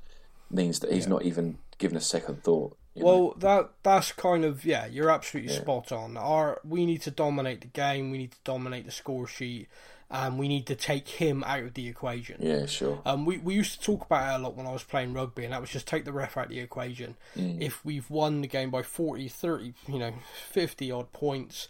means 0.50 0.80
that 0.80 0.92
he's 0.92 1.06
yeah. 1.06 1.10
not 1.10 1.24
even 1.24 1.58
given 1.78 1.98
a 1.98 2.02
second 2.02 2.44
thought. 2.44 2.78
Well, 3.04 3.18
know? 3.18 3.36
that 3.39 3.70
that's 3.84 4.12
kind 4.12 4.45
of 4.45 4.66
yeah. 4.66 4.86
You're 4.86 5.10
absolutely 5.10 5.54
yeah. 5.54 5.60
spot 5.60 5.91
on. 5.91 6.18
Our 6.18 6.62
we 6.64 6.86
need 6.86 7.02
to 7.04 7.12
dominate 7.12 7.62
the 7.62 7.68
game. 7.68 8.12
We 8.12 8.18
need 8.18 8.32
to 8.32 8.38
dominate 8.43 8.86
the 8.86 8.91
score 8.91 9.28
sheet, 9.28 9.68
and 10.10 10.39
we 10.39 10.48
need 10.48 10.66
to 10.68 10.76
take 10.76 11.08
him 11.08 11.43
out 11.45 11.64
of 11.64 11.74
the 11.74 11.88
equation. 11.88 12.38
Yeah, 12.39 12.66
sure. 12.66 13.02
Um, 13.06 13.26
we, 13.26 13.38
we 13.38 13.56
used 13.56 13.80
to 13.80 13.86
talk 13.86 14.06
about 14.06 14.34
it 14.34 14.39
a 14.39 14.43
lot 14.43 14.56
when 14.56 14.66
I 14.66 14.72
was 14.72 14.84
playing 14.84 15.14
rugby, 15.14 15.43
and 15.43 15.54
that 15.54 15.62
was 15.62 15.70
just 15.70 15.88
take 15.88 16.06
the 16.06 16.14
ref 16.14 16.38
out 16.38 16.45
of 16.45 16.52
the 16.52 16.60
equation. 16.60 17.18
Mm. 17.36 17.62
If 17.62 17.84
we've 17.84 18.10
won 18.10 18.41
the 18.41 18.48
game 18.48 18.70
by 18.70 18.84
40, 18.84 19.28
30, 19.28 19.74
you 19.88 20.00
know, 20.00 20.14
50 20.50 20.91
odd 20.91 21.12
points, 21.12 21.68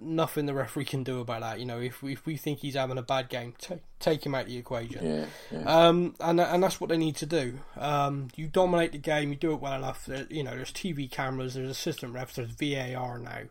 nothing 0.00 0.46
the 0.46 0.54
referee 0.54 0.84
can 0.84 1.02
do 1.02 1.20
about 1.20 1.40
that. 1.40 1.60
You 1.60 1.66
know, 1.66 1.80
if 1.80 2.02
we, 2.02 2.12
if 2.12 2.26
we 2.26 2.36
think 2.36 2.60
he's 2.60 2.74
having 2.74 2.98
a 2.98 3.02
bad 3.02 3.28
game, 3.28 3.54
take, 3.58 3.80
take 3.98 4.24
him 4.24 4.34
out 4.34 4.42
of 4.42 4.48
the 4.48 4.56
equation. 4.56 5.04
Yeah, 5.04 5.26
yeah. 5.52 5.86
Um, 5.88 6.14
and 6.20 6.40
and 6.40 6.62
that's 6.62 6.80
what 6.80 6.90
they 6.90 6.96
need 6.96 7.16
to 7.16 7.26
do. 7.26 7.60
Um, 7.76 8.28
you 8.36 8.48
dominate 8.48 8.92
the 8.92 8.98
game, 8.98 9.30
you 9.30 9.36
do 9.36 9.52
it 9.52 9.60
well 9.60 9.74
enough. 9.74 10.06
There, 10.06 10.26
you 10.30 10.42
know, 10.42 10.56
there's 10.56 10.72
TV 10.72 11.10
cameras, 11.10 11.54
there's 11.54 11.70
assistant 11.70 12.14
refs, 12.14 12.34
there's 12.34 12.50
VAR 12.50 13.18
now. 13.18 13.42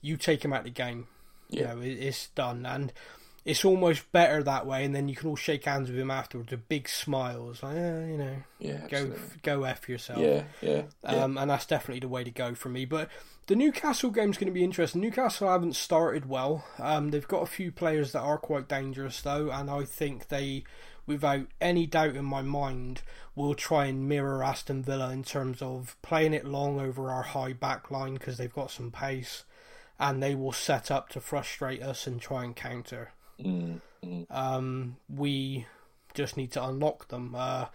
You 0.00 0.16
take 0.16 0.44
him 0.44 0.52
out 0.52 0.60
of 0.60 0.64
the 0.64 0.70
game. 0.70 1.06
Yeah. 1.48 1.60
You 1.60 1.66
know, 1.66 1.82
it, 1.82 1.98
it's 1.98 2.28
done, 2.28 2.66
and 2.66 2.92
it's 3.44 3.64
almost 3.64 4.10
better 4.10 4.42
that 4.42 4.66
way. 4.66 4.84
And 4.84 4.94
then 4.94 5.08
you 5.08 5.16
can 5.16 5.28
all 5.28 5.36
shake 5.36 5.64
hands 5.64 5.90
with 5.90 5.98
him 5.98 6.10
afterwards 6.10 6.50
with 6.50 6.68
big 6.68 6.88
smiles, 6.88 7.62
like, 7.62 7.76
yeah, 7.76 8.06
you 8.06 8.16
know, 8.16 8.36
yeah, 8.58 8.78
go 8.88 8.96
absolutely. 8.96 9.40
go 9.42 9.64
f 9.64 9.88
yourself. 9.88 10.18
Yeah, 10.18 10.44
yeah, 10.62 10.82
yeah. 11.02 11.10
Um, 11.10 11.36
and 11.36 11.50
that's 11.50 11.66
definitely 11.66 12.00
the 12.00 12.08
way 12.08 12.24
to 12.24 12.30
go 12.30 12.54
for 12.54 12.68
me. 12.68 12.84
But 12.84 13.08
the 13.46 13.56
Newcastle 13.56 14.10
game's 14.10 14.38
going 14.38 14.46
to 14.46 14.52
be 14.52 14.64
interesting. 14.64 15.02
Newcastle 15.02 15.50
haven't 15.50 15.76
started 15.76 16.26
well. 16.26 16.64
Um, 16.78 17.10
they've 17.10 17.28
got 17.28 17.42
a 17.42 17.46
few 17.46 17.70
players 17.70 18.12
that 18.12 18.20
are 18.20 18.38
quite 18.38 18.68
dangerous, 18.68 19.20
though, 19.20 19.50
and 19.50 19.68
I 19.68 19.84
think 19.84 20.28
they, 20.28 20.64
without 21.06 21.46
any 21.60 21.86
doubt 21.86 22.16
in 22.16 22.24
my 22.24 22.40
mind, 22.40 23.02
will 23.36 23.54
try 23.54 23.84
and 23.86 24.08
mirror 24.08 24.42
Aston 24.42 24.82
Villa 24.82 25.10
in 25.10 25.22
terms 25.22 25.60
of 25.60 25.96
playing 26.00 26.32
it 26.32 26.46
long 26.46 26.80
over 26.80 27.10
our 27.10 27.22
high 27.22 27.52
back 27.52 27.90
line 27.90 28.14
because 28.14 28.38
they've 28.38 28.50
got 28.50 28.70
some 28.70 28.90
pace, 28.90 29.44
and 29.98 30.22
they 30.22 30.34
will 30.34 30.52
set 30.52 30.90
up 30.90 31.10
to 31.10 31.20
frustrate 31.20 31.82
us 31.82 32.06
and 32.06 32.22
try 32.22 32.44
and 32.44 32.56
counter. 32.56 33.12
Mm, 33.42 33.80
mm. 34.04 34.26
Um, 34.30 34.96
we 35.08 35.66
just 36.14 36.36
need 36.36 36.52
to 36.52 36.64
unlock 36.64 37.08
them. 37.08 37.34
Uh, 37.36 37.66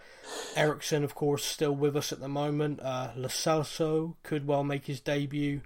Eriksen, 0.56 1.04
of 1.04 1.14
course, 1.14 1.44
still 1.44 1.74
with 1.74 1.96
us 1.96 2.12
at 2.12 2.20
the 2.20 2.28
moment. 2.28 2.80
Uh, 2.80 3.10
could 4.22 4.46
well 4.46 4.64
make 4.64 4.86
his 4.86 5.00
debut 5.00 5.60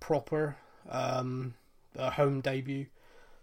proper, 0.00 0.56
um, 0.88 1.54
a 1.96 2.10
home 2.10 2.40
debut. 2.40 2.86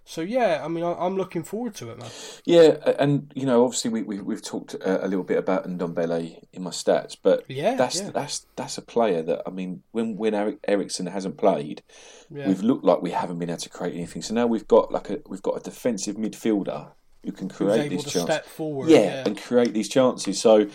So 0.09 0.21
yeah, 0.21 0.63
I 0.65 0.67
mean, 0.67 0.83
I, 0.83 0.93
I'm 0.93 1.17
looking 1.17 1.43
forward 1.43 1.75
to 1.75 1.91
it, 1.91 1.99
man. 1.99 2.09
Yeah, 2.43 2.77
and 2.97 3.31
you 3.35 3.45
know, 3.45 3.63
obviously 3.63 3.91
we, 3.91 4.01
we 4.01 4.19
we've 4.19 4.41
talked 4.41 4.73
a, 4.73 5.05
a 5.05 5.07
little 5.07 5.23
bit 5.23 5.37
about 5.37 5.67
Ndombele 5.67 6.45
in 6.51 6.63
my 6.63 6.71
stats, 6.71 7.15
but 7.21 7.43
Yeah, 7.47 7.75
that's 7.75 8.01
yeah. 8.01 8.09
that's 8.09 8.47
that's 8.55 8.79
a 8.79 8.81
player 8.81 9.21
that 9.21 9.43
I 9.45 9.51
mean, 9.51 9.83
when 9.91 10.17
when 10.17 10.33
Eric 10.33 10.57
Eriksen 10.67 11.05
hasn't 11.05 11.37
played, 11.37 11.83
Yeah, 12.31 12.47
we've 12.47 12.63
looked 12.63 12.83
like 12.83 13.03
we 13.03 13.11
haven't 13.11 13.37
been 13.37 13.51
able 13.51 13.59
to 13.59 13.69
create 13.69 13.93
anything. 13.93 14.23
So 14.23 14.33
now 14.33 14.47
we've 14.47 14.67
got 14.67 14.91
like 14.91 15.11
a 15.11 15.19
we've 15.27 15.43
got 15.43 15.57
a 15.57 15.59
defensive 15.59 16.15
midfielder 16.15 16.89
who 17.23 17.31
can 17.31 17.47
create 17.47 17.91
these 17.91 18.01
chances. 18.01 18.23
step 18.23 18.45
forward. 18.45 18.89
yeah, 18.89 18.97
Yeah, 18.97 19.23
and 19.27 19.39
create 19.39 19.73
these 19.75 19.89
chances. 19.89 20.41
So, 20.41 20.67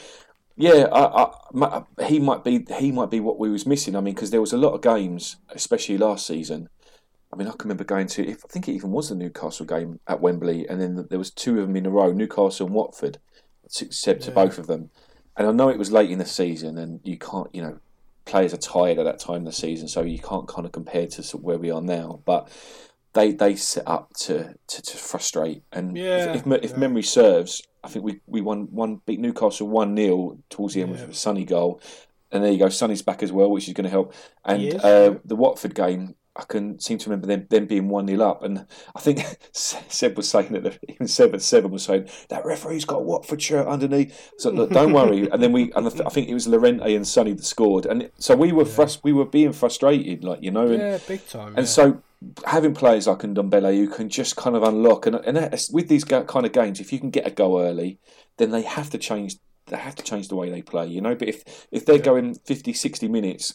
yeah, 0.57 0.87
I, 0.93 1.25
I, 1.25 2.05
he 2.05 2.21
might 2.21 2.45
be 2.45 2.65
he 2.79 2.93
might 2.93 3.11
be 3.11 3.19
what 3.19 3.41
we 3.41 3.51
was 3.51 3.67
missing. 3.67 3.97
I 3.97 4.01
mean, 4.01 4.15
because 4.15 4.31
there 4.31 4.41
was 4.41 4.53
a 4.53 4.59
lot 4.59 4.75
of 4.75 4.83
games, 4.83 5.37
especially 5.51 5.99
last 5.99 6.25
season. 6.25 6.69
I 7.35 7.37
mean, 7.37 7.49
I 7.49 7.51
can 7.51 7.63
remember 7.65 7.83
going 7.85 8.07
to. 8.07 8.27
If, 8.27 8.45
I 8.45 8.49
think 8.49 8.69
it 8.69 8.73
even 8.75 8.93
was 8.93 9.09
the 9.09 9.17
Newcastle 9.17 9.67
game 9.67 9.99
at 10.07 10.21
Wembley, 10.21 10.69
and 10.69 10.81
then 10.81 11.07
there 11.11 11.19
was 11.19 11.31
two 11.33 11.59
of 11.59 11.67
them 11.67 11.77
in 11.77 11.85
a 11.85 11.91
row, 11.91 12.13
Newcastle 12.13 12.67
and 12.67 12.75
Watford. 12.75 13.19
Said 13.69 14.21
to 14.21 14.29
Yeah. 14.29 14.35
both 14.35 14.59
of 14.59 14.67
them, 14.69 14.91
and 15.37 15.49
I 15.49 15.51
know 15.51 15.69
it 15.69 15.79
was 15.79 15.91
late 15.91 16.11
in 16.11 16.19
the 16.19 16.27
season, 16.27 16.79
and 16.79 17.01
you 17.03 17.19
can't, 17.19 17.49
you 17.53 17.61
know, 17.63 17.79
players 18.25 18.55
are 18.55 18.59
tired 18.59 18.99
at 18.99 19.05
that 19.05 19.19
time 19.19 19.39
of 19.39 19.45
the 19.47 19.53
season, 19.53 19.89
so 19.89 20.03
you 20.03 20.19
can't 20.19 20.47
kind 20.47 20.65
of 20.65 20.73
compare 20.73 21.07
to 21.09 21.23
sort 21.23 21.41
of 21.41 21.45
where 21.45 21.59
we 21.59 21.71
are 21.71 21.81
now. 21.83 22.21
But 22.25 22.49
they 23.15 23.33
they 23.33 23.57
set 23.57 23.85
up 23.89 24.13
to 24.21 24.55
to, 24.69 24.83
to 24.83 24.97
frustrate, 24.97 25.63
and 25.73 25.97
Yeah, 25.97 26.35
if, 26.35 26.47
if, 26.47 26.65
if 26.65 26.71
yeah. 26.73 26.77
memory 26.77 27.03
serves, 27.03 27.63
I 27.83 27.89
think 27.89 28.05
we, 28.05 28.21
we 28.27 28.41
won 28.43 28.69
one 28.71 29.01
beat 29.07 29.19
Newcastle 29.19 29.67
one 29.67 29.97
0 29.97 30.39
towards 30.51 30.75
the 30.75 30.83
end 30.83 30.93
with 30.93 31.09
a 31.09 31.15
Sonny 31.15 31.45
goal, 31.45 31.81
and 32.31 32.45
there 32.45 32.53
you 32.53 32.59
go, 32.59 32.69
Sonny's 32.69 33.03
back 33.03 33.23
as 33.23 33.33
well, 33.33 33.51
which 33.51 33.67
is 33.67 33.75
going 33.75 33.85
to 33.85 33.91
help. 33.91 34.13
And 34.45 34.75
uh, 34.75 35.15
the 35.25 35.37
Watford 35.37 35.75
game. 35.75 36.15
I 36.37 36.43
can 36.43 36.81
seem 36.81 36.99
to 36.99 37.09
remember 37.09 37.29
them, 37.29 37.47
them 37.49 37.67
being 37.67 37.89
one 37.89 38.09
0 38.09 38.21
up, 38.29 38.43
and 38.43 38.67
I 38.97 39.01
think 39.01 39.25
Seb 39.53 40.17
was 40.17 40.29
saying 40.29 40.53
that 40.53 40.65
the, 40.65 40.79
even 40.89 41.07
Seb 41.07 41.33
at 41.35 41.43
seven 41.43 41.71
was 41.71 41.85
saying 41.85 42.09
that 42.29 42.45
referee's 42.45 42.85
got 42.85 42.97
a 42.97 43.03
Watford 43.05 43.41
shirt 43.41 43.67
underneath. 43.69 44.33
So 44.39 44.51
look, 44.51 44.71
don't 44.71 44.93
worry. 44.93 45.29
And 45.31 45.41
then 45.43 45.53
we, 45.53 45.71
and 45.73 45.87
I, 45.87 45.91
th- 45.91 46.03
I 46.05 46.09
think 46.09 46.29
it 46.29 46.35
was 46.35 46.49
Llorente 46.49 46.95
and 46.95 47.07
Sonny 47.07 47.33
that 47.35 47.45
scored, 47.45 47.87
and 47.87 48.11
so 48.19 48.35
we 48.35 48.51
were 48.51 48.65
frust- 48.65 49.01
we 49.05 49.13
were 49.13 49.27
being 49.27 49.53
frustrated, 49.53 50.25
like 50.25 50.43
you 50.43 50.51
know, 50.51 50.67
and, 50.67 50.79
yeah, 50.81 50.99
big 51.07 51.27
time. 51.29 51.49
and 51.57 51.59
yeah. 51.59 51.65
so 51.65 52.03
having 52.47 52.75
players 52.75 53.07
like 53.07 53.19
Ndombele 53.19 53.77
who 53.77 53.89
can 53.89 54.09
just 54.09 54.35
kind 54.35 54.57
of 54.57 54.63
unlock 54.63 55.07
and 55.07 55.17
and 55.17 55.39
with 55.73 55.89
these 55.89 56.05
kind 56.05 56.27
of 56.47 56.53
games, 56.53 56.81
if 56.81 56.93
you 56.93 56.99
can 56.99 57.11
get 57.11 57.27
a 57.27 57.31
goal 57.31 57.61
early, 57.61 57.99
then 58.39 58.51
they 58.51 58.63
have 58.63 58.91
to 58.91 58.99
change. 58.99 59.37
They 59.67 59.77
have 59.77 59.95
to 59.95 60.03
change 60.03 60.29
the 60.29 60.37
way 60.37 60.51
they 60.51 60.63
play, 60.63 60.87
you 60.89 61.01
know. 61.01 61.15
But 61.15 61.29
if 61.29 61.67
if 61.71 61.87
they're 61.87 61.97
Yeah. 61.97 62.03
going 62.03 62.35
50, 62.35 62.73
60 62.73 63.09
minutes 63.09 63.55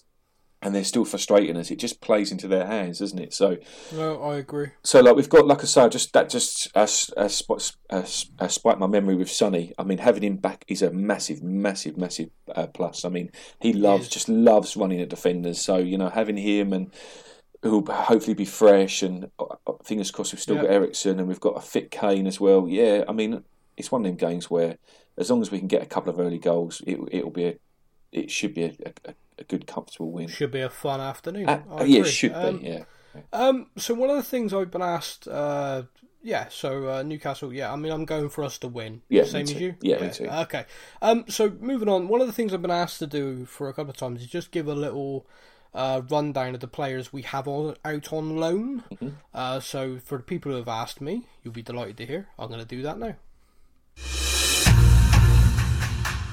and 0.62 0.76
they're 0.76 0.84
still 0.84 1.06
frustrating 1.06 1.56
us, 1.56 1.72
it 1.72 1.80
just 1.80 2.02
plays 2.02 2.32
into 2.32 2.48
their 2.48 2.66
hands, 2.66 3.00
doesn't 3.00 3.20
it? 3.20 3.34
So 3.34 3.58
no, 3.96 4.22
I 4.22 4.36
agree. 4.36 4.72
so 4.84 5.00
like 5.00 5.16
we've 5.16 5.30
got 5.30 5.48
like 5.48 5.62
I 5.62 5.66
say, 5.66 5.88
just 5.90 6.12
that 6.14 6.30
just 6.30 6.68
uh, 6.76 6.82
uh, 7.18 7.28
spot, 7.30 7.72
uh, 7.90 8.04
uh, 8.40 8.48
spiked 8.48 8.80
my 8.80 8.88
memory 8.88 9.16
with 9.16 9.32
Sonny. 9.32 9.74
I 9.78 9.84
mean, 9.84 10.00
having 10.00 10.24
him 10.24 10.36
back 10.38 10.66
is 10.68 10.82
a 10.82 10.92
massive, 10.92 11.42
massive, 11.42 11.98
massive 11.98 12.30
uh, 12.54 12.68
plus. 12.68 13.06
I 13.06 13.10
mean, 13.10 13.32
he 13.62 13.72
loves 13.74 14.10
just 14.10 14.28
loves 14.28 14.76
running 14.76 15.00
at 15.02 15.10
defenders. 15.10 15.62
So 15.62 15.78
you 15.78 15.98
know, 15.98 16.10
having 16.10 16.38
him 16.38 16.74
and 16.74 16.92
who'll 17.64 17.86
hopefully 17.86 18.34
be 18.34 18.46
fresh 18.46 19.02
and 19.04 19.30
uh, 19.40 19.46
uh, 19.68 19.74
fingers 19.84 20.12
crossed 20.12 20.34
we've 20.34 20.42
still 20.42 20.56
Yeah. 20.56 20.62
got 20.64 20.72
Eriksen 20.72 21.20
and 21.20 21.28
we've 21.28 21.42
got 21.42 21.58
a 21.58 21.62
fit 21.62 21.92
Kane 21.92 22.26
as 22.28 22.40
well. 22.40 22.68
Yeah, 22.70 23.04
I 23.08 23.12
mean, 23.12 23.44
it's 23.76 23.92
one 23.92 24.02
of 24.02 24.06
them 24.06 24.16
games 24.16 24.50
where 24.50 24.78
as 25.18 25.30
long 25.30 25.42
as 25.42 25.52
we 25.52 25.60
can 25.60 25.68
get 25.68 25.84
a 25.84 25.86
couple 25.86 26.10
of 26.14 26.20
early 26.20 26.40
goals, 26.40 26.82
it 26.88 27.00
it'll 27.12 27.32
be 27.32 27.46
a 27.46 27.58
it 28.12 28.32
should 28.32 28.54
be 28.54 28.64
a, 28.64 28.74
a, 29.06 29.14
a 29.40 29.44
good 29.44 29.66
comfortable 29.66 30.12
win. 30.12 30.28
Should 30.28 30.52
be 30.52 30.62
a 30.62 30.70
fun 30.70 31.02
afternoon. 31.02 31.50
Uh, 31.50 31.84
yeah, 31.86 32.04
should 32.04 32.34
Um, 32.34 32.60
be. 32.60 32.68
Yeah. 32.68 32.84
Um, 33.34 33.68
so 33.78 33.94
one 33.94 34.10
of 34.10 34.16
the 34.18 34.24
things 34.24 34.54
I've 34.54 34.70
been 34.70 34.82
asked, 34.82 35.28
uh, 35.28 35.84
yeah, 36.22 36.48
so 36.50 36.90
uh, 36.90 37.04
Newcastle, 37.04 37.54
yeah, 37.54 37.72
I 37.72 37.76
mean, 37.76 37.92
I'm 37.92 38.06
going 38.06 38.30
for 38.30 38.44
us 38.44 38.58
to 38.60 38.68
win. 38.68 39.02
Yeah, 39.10 39.24
me 39.24 39.30
same 39.30 39.44
as 39.44 39.54
you. 39.54 39.76
Yeah, 39.82 40.02
me 40.02 40.12
too. 40.12 40.28
Okay. 40.28 40.66
Um, 41.02 41.26
so 41.28 41.50
moving 41.60 41.90
on, 41.90 42.08
one 42.08 42.22
of 42.22 42.28
the 42.28 42.34
things 42.34 42.54
I've 42.54 42.62
been 42.62 42.70
asked 42.72 43.00
to 43.00 43.08
do 43.08 43.46
for 43.46 43.70
a 43.70 43.74
couple 43.74 43.92
of 43.92 43.98
times 43.98 44.22
is 44.22 44.28
just 44.28 44.52
give 44.52 44.68
a 44.68 44.76
little 44.76 45.26
uh, 45.74 46.02
rundown 46.10 46.54
of 46.56 46.62
the 46.62 46.68
players 46.68 47.12
we 47.14 47.22
have 47.24 47.48
on, 47.48 47.76
out 47.86 48.14
on 48.14 48.38
loan. 48.38 48.84
Mm-hmm. 48.92 49.10
Uh, 49.34 49.60
so 49.60 49.98
for 50.04 50.18
the 50.18 50.24
people 50.24 50.52
who 50.52 50.58
have 50.58 50.68
asked 50.68 51.02
me, 51.02 51.24
you'll 51.44 51.54
be 51.54 51.62
delighted 51.62 51.98
to 51.98 52.06
hear. 52.06 52.28
I'm 52.38 52.50
going 52.50 52.60
to 52.60 52.66
do 52.66 52.82
that 52.84 53.00
now. 53.00 53.16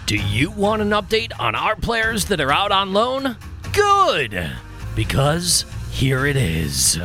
Do 0.06 0.14
you 0.14 0.52
want 0.52 0.82
an 0.82 0.90
update 0.90 1.32
on 1.36 1.56
our 1.56 1.74
players 1.74 2.26
that 2.26 2.40
are 2.40 2.52
out 2.52 2.70
on 2.70 2.92
loan? 2.92 3.36
Good! 3.72 4.52
Because 4.94 5.64
here 5.90 6.26
it 6.26 6.36
is. 6.36 6.96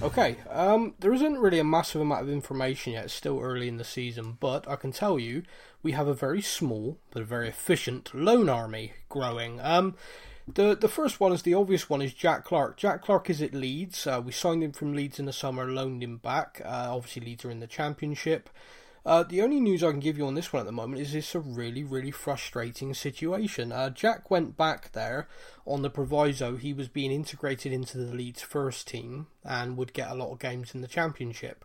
Okay, 0.00 0.36
um, 0.48 0.94
there 1.00 1.12
isn't 1.12 1.36
really 1.36 1.58
a 1.58 1.64
massive 1.64 2.00
amount 2.00 2.22
of 2.22 2.30
information 2.30 2.94
yet. 2.94 3.04
It's 3.04 3.12
still 3.12 3.40
early 3.40 3.68
in 3.68 3.76
the 3.76 3.84
season, 3.84 4.38
but 4.40 4.66
I 4.66 4.76
can 4.76 4.90
tell 4.90 5.18
you 5.18 5.42
we 5.82 5.92
have 5.92 6.08
a 6.08 6.14
very 6.14 6.40
small 6.40 6.96
but 7.10 7.24
very 7.24 7.48
efficient 7.48 8.14
loan 8.14 8.48
army 8.48 8.94
growing. 9.10 9.60
Um, 9.60 9.96
the 10.54 10.76
the 10.76 10.88
first 10.88 11.20
one 11.20 11.32
is 11.32 11.42
the 11.42 11.54
obvious 11.54 11.88
one 11.88 12.02
is 12.02 12.12
Jack 12.12 12.44
Clarke. 12.44 12.76
Jack 12.76 13.02
Clarke 13.02 13.30
is 13.30 13.42
at 13.42 13.54
Leeds. 13.54 14.06
Uh, 14.06 14.20
we 14.24 14.32
signed 14.32 14.62
him 14.62 14.72
from 14.72 14.94
Leeds 14.94 15.18
in 15.18 15.26
the 15.26 15.32
summer, 15.32 15.66
loaned 15.66 16.02
him 16.02 16.18
back. 16.18 16.60
Uh, 16.64 16.88
obviously, 16.90 17.22
Leeds 17.22 17.44
are 17.44 17.50
in 17.50 17.60
the 17.60 17.66
Championship. 17.66 18.48
Uh, 19.06 19.22
the 19.22 19.40
only 19.40 19.58
news 19.58 19.82
I 19.82 19.90
can 19.90 20.00
give 20.00 20.18
you 20.18 20.26
on 20.26 20.34
this 20.34 20.52
one 20.52 20.60
at 20.60 20.66
the 20.66 20.72
moment 20.72 21.00
is 21.00 21.14
it's 21.14 21.34
a 21.34 21.40
really, 21.40 21.82
really 21.82 22.10
frustrating 22.10 22.92
situation. 22.92 23.72
Uh, 23.72 23.88
Jack 23.88 24.30
went 24.30 24.56
back 24.56 24.92
there 24.92 25.28
on 25.66 25.80
the 25.80 25.88
proviso 25.88 26.56
he 26.56 26.74
was 26.74 26.88
being 26.88 27.10
integrated 27.10 27.72
into 27.72 27.96
the 27.96 28.14
Leeds 28.14 28.42
first 28.42 28.86
team 28.86 29.28
and 29.44 29.78
would 29.78 29.94
get 29.94 30.10
a 30.10 30.14
lot 30.14 30.32
of 30.32 30.38
games 30.38 30.74
in 30.74 30.82
the 30.82 30.88
Championship. 30.88 31.64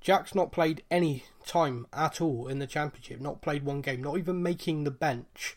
Jack's 0.00 0.34
not 0.34 0.50
played 0.50 0.82
any 0.90 1.24
time 1.46 1.86
at 1.92 2.20
all 2.20 2.48
in 2.48 2.58
the 2.58 2.66
Championship, 2.66 3.20
not 3.20 3.42
played 3.42 3.62
one 3.62 3.82
game, 3.82 4.02
not 4.02 4.18
even 4.18 4.42
making 4.42 4.84
the 4.84 4.90
bench. 4.90 5.56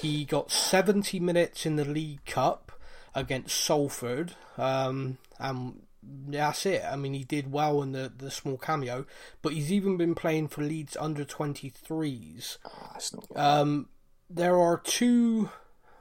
He 0.00 0.24
got 0.24 0.50
70 0.50 1.20
minutes 1.20 1.66
in 1.66 1.76
the 1.76 1.84
League 1.84 2.24
Cup 2.24 2.72
against 3.14 3.56
Salford, 3.56 4.34
um, 4.56 5.18
and 5.38 5.82
that's 6.02 6.66
it. 6.66 6.82
I 6.84 6.96
mean, 6.96 7.14
he 7.14 7.24
did 7.24 7.52
well 7.52 7.82
in 7.82 7.92
the, 7.92 8.12
the 8.16 8.30
small 8.30 8.56
cameo, 8.56 9.06
but 9.42 9.52
he's 9.52 9.72
even 9.72 9.96
been 9.96 10.14
playing 10.14 10.48
for 10.48 10.62
Leeds 10.62 10.96
under 10.98 11.24
23s. 11.24 12.58
Ah, 12.64 12.90
that's 12.92 13.14
not. 13.14 13.26
Um, 13.34 13.88
there 14.30 14.56
are 14.56 14.78
two 14.78 15.50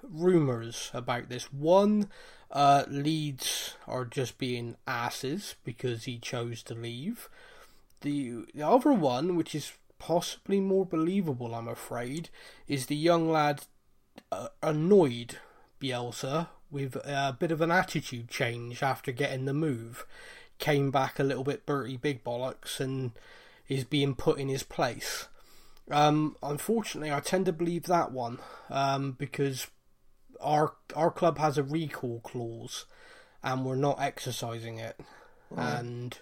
rumours 0.03 0.91
about 0.93 1.29
this. 1.29 1.51
One, 1.51 2.09
uh, 2.51 2.83
Leeds 2.87 3.75
are 3.87 4.05
just 4.05 4.37
being 4.37 4.75
asses 4.87 5.55
because 5.63 6.05
he 6.05 6.19
chose 6.19 6.63
to 6.63 6.73
leave. 6.73 7.29
The, 8.01 8.45
the 8.53 8.67
other 8.67 8.93
one, 8.93 9.35
which 9.35 9.55
is 9.55 9.73
possibly 9.99 10.59
more 10.59 10.85
believable, 10.85 11.55
I'm 11.55 11.67
afraid, 11.67 12.29
is 12.67 12.85
the 12.85 12.95
young 12.95 13.29
lad 13.29 13.65
uh, 14.31 14.49
annoyed 14.61 15.37
Bielsa 15.81 16.47
with 16.69 16.95
a 16.95 17.35
bit 17.37 17.51
of 17.51 17.61
an 17.61 17.71
attitude 17.71 18.29
change 18.29 18.83
after 18.83 19.11
getting 19.11 19.45
the 19.45 19.53
move, 19.53 20.05
came 20.59 20.91
back 20.91 21.19
a 21.19 21.23
little 21.23 21.43
bit 21.43 21.65
Bertie 21.65 21.97
Big 21.97 22.23
Bollocks 22.23 22.79
and 22.79 23.11
is 23.67 23.83
being 23.83 24.15
put 24.15 24.39
in 24.39 24.49
his 24.49 24.63
place. 24.63 25.27
Um, 25.89 26.35
unfortunately, 26.43 27.11
I 27.11 27.19
tend 27.21 27.45
to 27.45 27.53
believe 27.53 27.83
that 27.83 28.11
one 28.11 28.39
um, 28.69 29.13
because 29.13 29.67
our 30.41 30.73
our 30.95 31.11
club 31.11 31.37
has 31.37 31.57
a 31.57 31.63
recall 31.63 32.19
clause, 32.19 32.85
and 33.43 33.65
we're 33.65 33.75
not 33.75 34.01
exercising 34.01 34.77
it. 34.77 34.99
Right. 35.49 35.79
And 35.79 36.19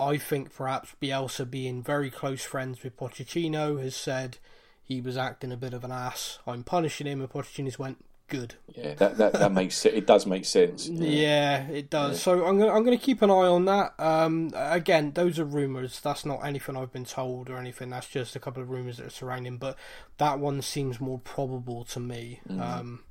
I 0.00 0.16
think 0.16 0.54
perhaps 0.54 0.94
Bielsa, 1.00 1.50
being 1.50 1.82
very 1.82 2.10
close 2.10 2.44
friends 2.44 2.82
with 2.82 2.96
Pochettino, 2.96 3.82
has 3.82 3.96
said 3.96 4.38
he 4.82 5.00
was 5.00 5.16
acting 5.16 5.52
a 5.52 5.56
bit 5.56 5.74
of 5.74 5.84
an 5.84 5.92
ass. 5.92 6.38
I'm 6.46 6.64
punishing 6.64 7.06
him, 7.06 7.20
and 7.20 7.30
Pochettino's 7.30 7.78
went, 7.78 8.04
good. 8.28 8.54
Yeah, 8.74 8.94
that 8.94 9.16
that, 9.18 9.32
that 9.32 9.52
makes 9.52 9.84
it. 9.84 9.94
It 9.94 10.06
does 10.06 10.26
make 10.26 10.44
sense. 10.44 10.88
Yeah, 10.88 11.08
yeah 11.08 11.68
it 11.68 11.90
does. 11.90 12.12
Yeah. 12.12 12.18
So 12.18 12.46
I'm 12.46 12.58
gonna 12.58 12.72
I'm 12.72 12.84
gonna 12.84 12.96
keep 12.96 13.22
an 13.22 13.30
eye 13.30 13.48
on 13.48 13.64
that. 13.64 13.94
Um, 13.98 14.52
again, 14.54 15.12
those 15.12 15.38
are 15.38 15.44
rumors. 15.44 16.00
That's 16.00 16.24
not 16.24 16.44
anything 16.44 16.76
I've 16.76 16.92
been 16.92 17.04
told 17.04 17.50
or 17.50 17.56
anything. 17.56 17.90
That's 17.90 18.08
just 18.08 18.36
a 18.36 18.40
couple 18.40 18.62
of 18.62 18.70
rumors 18.70 18.98
that 18.98 19.06
are 19.06 19.10
surrounding. 19.10 19.56
But 19.56 19.76
that 20.18 20.38
one 20.38 20.62
seems 20.62 21.00
more 21.00 21.18
probable 21.18 21.84
to 21.86 22.00
me. 22.00 22.40
Mm-hmm. 22.48 22.60
Um, 22.60 23.04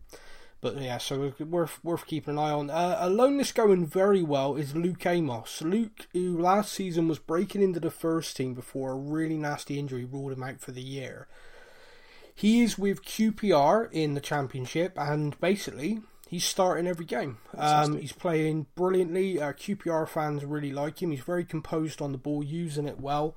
but 0.59 0.81
yeah, 0.81 0.97
so 0.97 1.33
worth 1.39 1.83
worth 1.83 2.05
keeping 2.07 2.33
an 2.33 2.39
eye 2.39 2.51
on. 2.51 2.69
Uh, 2.69 2.97
a 2.99 3.09
loan 3.09 3.37
that's 3.37 3.51
going 3.51 3.85
very 3.85 4.23
well 4.23 4.55
is 4.55 4.75
Luke 4.75 5.05
Amos. 5.05 5.61
Luke, 5.61 6.07
who 6.13 6.39
last 6.39 6.73
season 6.73 7.07
was 7.07 7.19
breaking 7.19 7.61
into 7.61 7.79
the 7.79 7.91
first 7.91 8.35
team 8.35 8.53
before 8.53 8.91
a 8.91 8.95
really 8.95 9.37
nasty 9.37 9.77
injury 9.77 10.05
ruled 10.05 10.31
him 10.31 10.43
out 10.43 10.59
for 10.59 10.71
the 10.71 10.81
year. 10.81 11.27
He 12.33 12.61
is 12.61 12.77
with 12.77 13.03
QPR 13.03 13.89
in 13.91 14.13
the 14.13 14.21
championship, 14.21 14.93
and 14.97 15.39
basically 15.39 16.01
he's 16.27 16.45
starting 16.45 16.87
every 16.87 17.05
game. 17.05 17.37
Um, 17.57 17.97
he's 17.97 18.11
playing 18.11 18.67
brilliantly. 18.75 19.41
Uh, 19.41 19.53
QPR 19.53 20.07
fans 20.07 20.45
really 20.45 20.71
like 20.71 21.01
him. 21.01 21.11
He's 21.11 21.21
very 21.21 21.45
composed 21.45 22.01
on 22.01 22.11
the 22.11 22.17
ball, 22.17 22.43
using 22.43 22.87
it 22.87 22.99
well. 22.99 23.35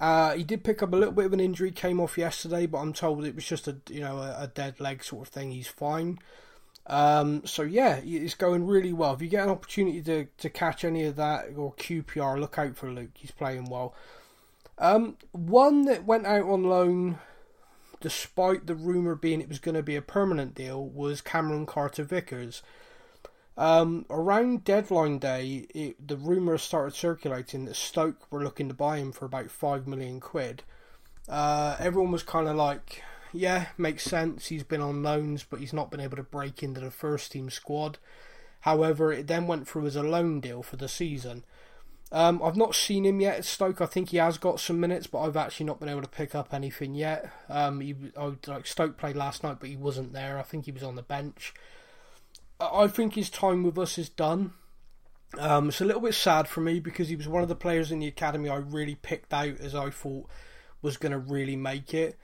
Uh, 0.00 0.32
he 0.32 0.42
did 0.42 0.64
pick 0.64 0.82
up 0.82 0.92
a 0.92 0.96
little 0.96 1.12
bit 1.12 1.26
of 1.26 1.32
an 1.34 1.40
injury, 1.40 1.70
came 1.70 2.00
off 2.00 2.16
yesterday, 2.16 2.66
but 2.66 2.78
I'm 2.78 2.94
told 2.94 3.24
it 3.24 3.34
was 3.34 3.44
just 3.44 3.68
a 3.68 3.76
you 3.90 4.00
know 4.00 4.16
a, 4.18 4.44
a 4.44 4.46
dead 4.46 4.80
leg 4.80 5.04
sort 5.04 5.28
of 5.28 5.32
thing. 5.32 5.52
He's 5.52 5.68
fine. 5.68 6.18
Um, 6.86 7.44
so 7.44 7.62
yeah, 7.62 8.00
it's 8.02 8.34
going 8.34 8.66
really 8.66 8.92
well. 8.92 9.12
If 9.12 9.22
you 9.22 9.28
get 9.28 9.44
an 9.44 9.50
opportunity 9.50 10.02
to, 10.02 10.26
to 10.38 10.50
catch 10.50 10.84
any 10.84 11.04
of 11.04 11.16
that 11.16 11.50
or 11.56 11.74
QPR, 11.74 12.40
look 12.40 12.58
out 12.58 12.76
for 12.76 12.90
Luke. 12.90 13.10
He's 13.14 13.30
playing 13.30 13.66
well. 13.66 13.94
Um, 14.78 15.18
one 15.32 15.84
that 15.84 16.06
went 16.06 16.26
out 16.26 16.48
on 16.48 16.64
loan 16.64 17.18
despite 18.00 18.66
the 18.66 18.74
rumour 18.74 19.14
being 19.14 19.40
it 19.40 19.48
was 19.48 19.58
going 19.58 19.74
to 19.74 19.82
be 19.82 19.96
a 19.96 20.02
permanent 20.02 20.54
deal, 20.54 20.84
was 20.84 21.20
Cameron 21.20 21.66
Carter 21.66 22.02
Vickers. 22.02 22.62
Um, 23.60 24.06
around 24.08 24.64
deadline 24.64 25.18
day, 25.18 25.66
it, 25.74 26.08
the 26.08 26.16
rumours 26.16 26.62
started 26.62 26.94
circulating 26.94 27.66
that 27.66 27.76
Stoke 27.76 28.32
were 28.32 28.42
looking 28.42 28.68
to 28.68 28.74
buy 28.74 28.96
him 28.96 29.12
for 29.12 29.26
about 29.26 29.50
five 29.50 29.86
million 29.86 30.18
quid. 30.18 30.62
Uh, 31.28 31.76
everyone 31.78 32.10
was 32.10 32.22
kind 32.22 32.48
of 32.48 32.56
like, 32.56 33.02
"Yeah, 33.34 33.66
makes 33.76 34.04
sense. 34.04 34.46
He's 34.46 34.62
been 34.62 34.80
on 34.80 35.02
loans, 35.02 35.44
but 35.44 35.60
he's 35.60 35.74
not 35.74 35.90
been 35.90 36.00
able 36.00 36.16
to 36.16 36.22
break 36.22 36.62
into 36.62 36.80
the 36.80 36.90
first 36.90 37.32
team 37.32 37.50
squad." 37.50 37.98
However, 38.60 39.12
it 39.12 39.26
then 39.26 39.46
went 39.46 39.68
through 39.68 39.86
as 39.88 39.96
a 39.96 40.02
loan 40.02 40.40
deal 40.40 40.62
for 40.62 40.76
the 40.76 40.88
season. 40.88 41.44
Um, 42.12 42.42
I've 42.42 42.56
not 42.56 42.74
seen 42.74 43.04
him 43.04 43.20
yet 43.20 43.36
at 43.36 43.44
Stoke. 43.44 43.82
I 43.82 43.86
think 43.86 44.08
he 44.08 44.16
has 44.16 44.38
got 44.38 44.58
some 44.58 44.80
minutes, 44.80 45.06
but 45.06 45.20
I've 45.20 45.36
actually 45.36 45.66
not 45.66 45.80
been 45.80 45.90
able 45.90 46.00
to 46.00 46.08
pick 46.08 46.34
up 46.34 46.54
anything 46.54 46.94
yet. 46.94 47.30
Um, 47.50 47.80
he, 47.80 47.94
I, 48.18 48.32
like 48.46 48.66
Stoke 48.66 48.96
played 48.96 49.16
last 49.16 49.42
night, 49.42 49.58
but 49.60 49.68
he 49.68 49.76
wasn't 49.76 50.14
there. 50.14 50.38
I 50.38 50.42
think 50.44 50.64
he 50.64 50.72
was 50.72 50.82
on 50.82 50.96
the 50.96 51.02
bench. 51.02 51.52
I, 52.60 52.86
think 52.86 53.14
his 53.14 53.30
time 53.30 53.62
with 53.62 53.78
us 53.78 53.98
is 53.98 54.08
done. 54.08 54.52
Um, 55.38 55.68
it's 55.68 55.80
a 55.80 55.84
little 55.84 56.02
bit 56.02 56.14
sad 56.14 56.48
for 56.48 56.60
me 56.60 56.80
because 56.80 57.08
he 57.08 57.16
was 57.16 57.28
one 57.28 57.42
of 57.42 57.48
the 57.48 57.54
players 57.54 57.92
in 57.92 58.00
the 58.00 58.08
academy 58.08 58.48
I 58.48 58.56
really 58.56 58.96
picked 58.96 59.32
out 59.32 59.60
as 59.60 59.74
I 59.74 59.90
thought 59.90 60.28
was 60.82 60.96
going 60.96 61.12
to 61.12 61.18
really 61.18 61.56
make 61.56 61.94
it. 61.94 62.18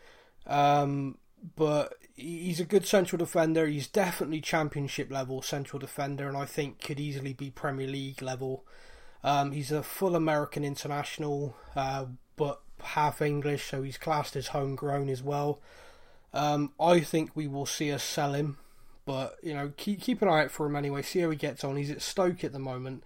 Um, 0.47 1.19
but 1.55 1.95
he's 2.15 2.61
a 2.61 2.65
good 2.65 2.87
central 2.87 3.19
defender. 3.19 3.67
He's 3.67 3.87
definitely 3.87 4.41
championship 4.41 5.11
level 5.11 5.43
central 5.43 5.79
defender, 5.79 6.29
and 6.29 6.37
I 6.37 6.45
think 6.45 6.81
could 6.81 6.99
easily 6.99 7.33
be 7.33 7.51
Premier 7.51 7.87
League 7.87 8.23
level. 8.23 8.65
Um, 9.23 9.53
he's 9.53 9.73
a 9.73 9.83
full 9.83 10.17
American 10.17 10.65
international, 10.65 11.57
uh, 11.75 12.07
but 12.37 12.61
half 12.83 13.21
English, 13.21 13.71
so 13.71 13.83
he's 13.83 13.99
classed 13.99 14.37
as 14.37 14.49
homegrown 14.49 15.09
as 15.09 15.23
well. 15.23 15.61
Um, 16.33 16.73
I 16.79 17.01
think 17.01 17.31
we 17.35 17.47
will 17.47 17.67
see 17.67 17.93
us 17.93 18.03
sell 18.03 18.35
him, 18.35 18.59
but 19.07 19.37
you 19.43 19.55
know, 19.55 19.73
keep 19.79 20.03
keep 20.03 20.21
an 20.21 20.29
eye 20.29 20.43
out 20.45 20.51
for 20.51 20.67
him 20.67 20.77
anyway. 20.77 21.01
See 21.01 21.21
how 21.21 21.31
he 21.31 21.37
gets 21.37 21.65
on. 21.65 21.77
He's 21.77 21.91
at 21.91 22.03
Stoke 22.03 22.45
at 22.45 22.53
the 22.53 22.59
moment. 22.59 23.03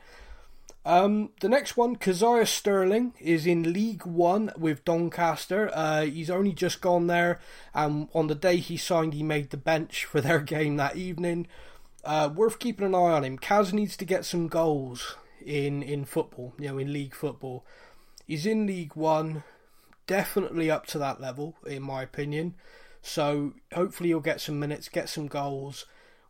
Um, 0.85 1.31
the 1.41 1.49
next 1.49 1.77
one, 1.77 1.97
Kazaiah 1.97 2.47
Sterling, 2.47 3.13
is 3.21 3.47
in 3.47 3.75
League 3.75 4.07
One 4.07 4.51
with 4.57 4.85
Doncaster. 4.85 5.71
Uh, 5.75 6.07
he's 6.07 6.31
only 6.31 6.53
just 6.53 6.81
gone 6.81 7.07
there, 7.07 7.39
and 7.75 8.09
on 8.15 8.29
the 8.29 8.35
day 8.35 8.57
he 8.57 8.79
signed, 8.79 9.13
he 9.13 9.23
made 9.23 9.51
the 9.51 9.59
bench 9.59 10.05
for 10.11 10.21
their 10.21 10.41
game 10.41 10.77
that 10.77 10.97
evening. 10.97 11.47
Uh, 12.03 12.31
worth 12.35 12.59
keeping 12.59 12.87
an 12.87 12.95
eye 12.95 13.13
on 13.13 13.25
him. 13.25 13.39
Kaz 13.39 13.75
needs 13.75 13.95
to 13.99 14.07
get 14.07 14.25
some 14.25 14.49
goals 14.49 15.17
in 15.45 15.83
in 15.83 16.07
football, 16.07 16.55
you 16.59 16.69
know, 16.69 16.79
in 16.79 16.93
league 16.93 17.15
football. 17.15 17.65
He's 18.27 18.47
in 18.47 18.67
League 18.67 18.97
One, 18.97 19.43
definitely 20.07 20.71
up 20.71 20.87
to 20.87 20.99
that 20.99 21.21
level, 21.21 21.57
in 21.67 21.83
my 21.83 22.03
opinion. 22.03 22.55
So 23.03 23.55
hopefully 23.73 24.11
he'll 24.11 24.21
get 24.21 24.41
some 24.41 24.59
minutes, 24.59 24.89
get 24.89 25.09
some 25.09 25.27
goals. 25.27 25.87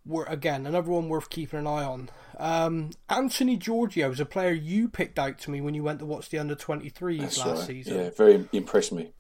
We're, 0.07 0.25
again, 0.25 0.67
another 0.67 0.91
one 0.91 1.09
worth 1.09 1.29
keeping 1.29 1.59
an 1.59 1.67
eye 1.67 1.85
on. 1.85 2.11
Um, 2.39 2.91
Anthony 3.09 3.59
Georgiou 3.59 4.13
is 4.13 4.21
a 4.21 4.25
player 4.25 4.53
you 4.53 4.89
picked 4.89 5.19
out 5.19 5.39
to 5.41 5.51
me 5.51 5.61
when 5.61 5.75
you 5.75 5.83
went 5.83 5.99
to 5.99 6.07
watch 6.07 6.31
the 6.31 6.39
under 6.39 6.57
23s 6.57 7.21
last 7.21 7.47
right. 7.47 7.59
season. 7.59 7.97
Yeah, 7.97 8.11
very 8.11 8.49
impressed 8.53 8.93
me. 8.93 9.13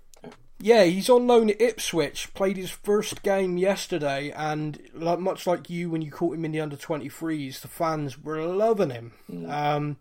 Yeah, 0.62 0.84
he's 0.84 1.08
on 1.08 1.26
loan 1.26 1.50
at 1.50 1.60
Ipswich. 1.60 2.34
Played 2.34 2.58
his 2.58 2.70
first 2.70 3.22
game 3.22 3.56
yesterday, 3.56 4.30
and 4.30 4.78
like, 4.92 5.18
much 5.18 5.46
like 5.46 5.70
you 5.70 5.88
when 5.88 6.02
you 6.02 6.10
caught 6.10 6.34
him 6.34 6.44
in 6.44 6.52
the 6.52 6.60
under 6.60 6.76
23s, 6.76 7.60
the 7.60 7.68
fans 7.68 8.22
were 8.22 8.42
loving 8.44 8.90
him. 8.90 9.12
Mm. 9.30 9.50
Um, 9.50 9.96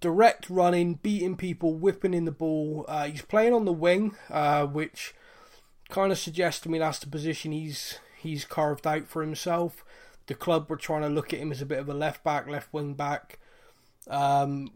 direct 0.00 0.50
running, 0.50 0.94
beating 0.94 1.36
people, 1.36 1.74
whipping 1.74 2.12
in 2.12 2.26
the 2.26 2.32
ball. 2.32 2.84
Uh, 2.86 3.06
he's 3.06 3.22
playing 3.22 3.54
on 3.54 3.64
the 3.64 3.72
wing, 3.72 4.14
uh, 4.28 4.66
which 4.66 5.14
kind 5.88 6.12
of 6.12 6.18
suggests 6.18 6.60
to 6.62 6.70
me 6.70 6.78
that's 6.78 6.98
the 6.98 7.06
position 7.06 7.52
he's 7.52 7.98
he's 8.18 8.44
carved 8.44 8.86
out 8.86 9.06
for 9.06 9.22
himself. 9.22 9.84
The 10.26 10.34
club 10.34 10.70
were 10.70 10.76
trying 10.76 11.02
to 11.02 11.08
look 11.08 11.32
at 11.32 11.40
him 11.40 11.52
as 11.52 11.60
a 11.60 11.66
bit 11.66 11.78
of 11.78 11.88
a 11.88 11.94
left 11.94 12.24
back, 12.24 12.48
left 12.48 12.72
wing 12.72 12.94
back. 12.94 13.38
Um, 14.08 14.70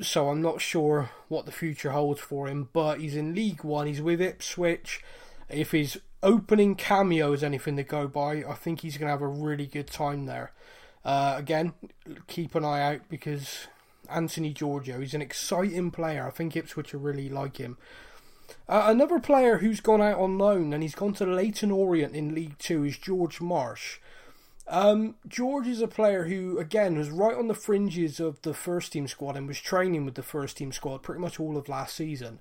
so 0.00 0.28
I'm 0.28 0.42
not 0.42 0.60
sure 0.60 1.10
what 1.28 1.46
the 1.46 1.52
future 1.52 1.90
holds 1.90 2.20
for 2.20 2.46
him. 2.46 2.68
But 2.72 3.00
he's 3.00 3.16
in 3.16 3.34
League 3.34 3.64
One. 3.64 3.86
He's 3.86 4.02
with 4.02 4.20
Ipswich. 4.20 5.02
If 5.48 5.72
his 5.72 5.98
opening 6.22 6.74
cameo 6.74 7.32
is 7.32 7.42
anything 7.42 7.76
to 7.76 7.82
go 7.82 8.06
by, 8.06 8.44
I 8.46 8.54
think 8.54 8.80
he's 8.80 8.98
going 8.98 9.06
to 9.06 9.12
have 9.12 9.22
a 9.22 9.26
really 9.26 9.66
good 9.66 9.88
time 9.88 10.26
there. 10.26 10.52
Uh, 11.04 11.34
again, 11.38 11.72
keep 12.26 12.54
an 12.54 12.64
eye 12.64 12.94
out 12.94 13.00
because 13.08 13.66
Anthony 14.08 14.52
Georgiou, 14.52 15.00
he's 15.00 15.14
an 15.14 15.22
exciting 15.22 15.90
player. 15.90 16.26
I 16.26 16.30
think 16.30 16.54
Ipswich 16.54 16.92
will 16.92 17.00
really 17.00 17.28
like 17.30 17.56
him. 17.56 17.78
Uh, 18.68 18.84
another 18.86 19.18
player 19.18 19.58
who's 19.58 19.80
gone 19.80 20.00
out 20.00 20.18
on 20.18 20.38
loan 20.38 20.72
and 20.72 20.82
he's 20.82 20.94
gone 20.94 21.12
to 21.14 21.26
Leyton 21.26 21.70
Orient 21.70 22.14
in 22.14 22.34
League 22.34 22.58
Two 22.58 22.84
is 22.84 22.98
George 22.98 23.40
Marsh. 23.40 23.98
Um, 24.68 25.16
George 25.26 25.66
is 25.66 25.82
a 25.82 25.88
player 25.88 26.24
who, 26.26 26.58
again, 26.58 26.96
was 26.96 27.10
right 27.10 27.36
on 27.36 27.48
the 27.48 27.54
fringes 27.54 28.20
of 28.20 28.40
the 28.42 28.54
first 28.54 28.92
team 28.92 29.08
squad 29.08 29.36
and 29.36 29.48
was 29.48 29.60
training 29.60 30.04
with 30.04 30.14
the 30.14 30.22
first 30.22 30.58
team 30.58 30.70
squad 30.70 31.02
pretty 31.02 31.20
much 31.20 31.40
all 31.40 31.56
of 31.56 31.68
last 31.68 31.96
season. 31.96 32.38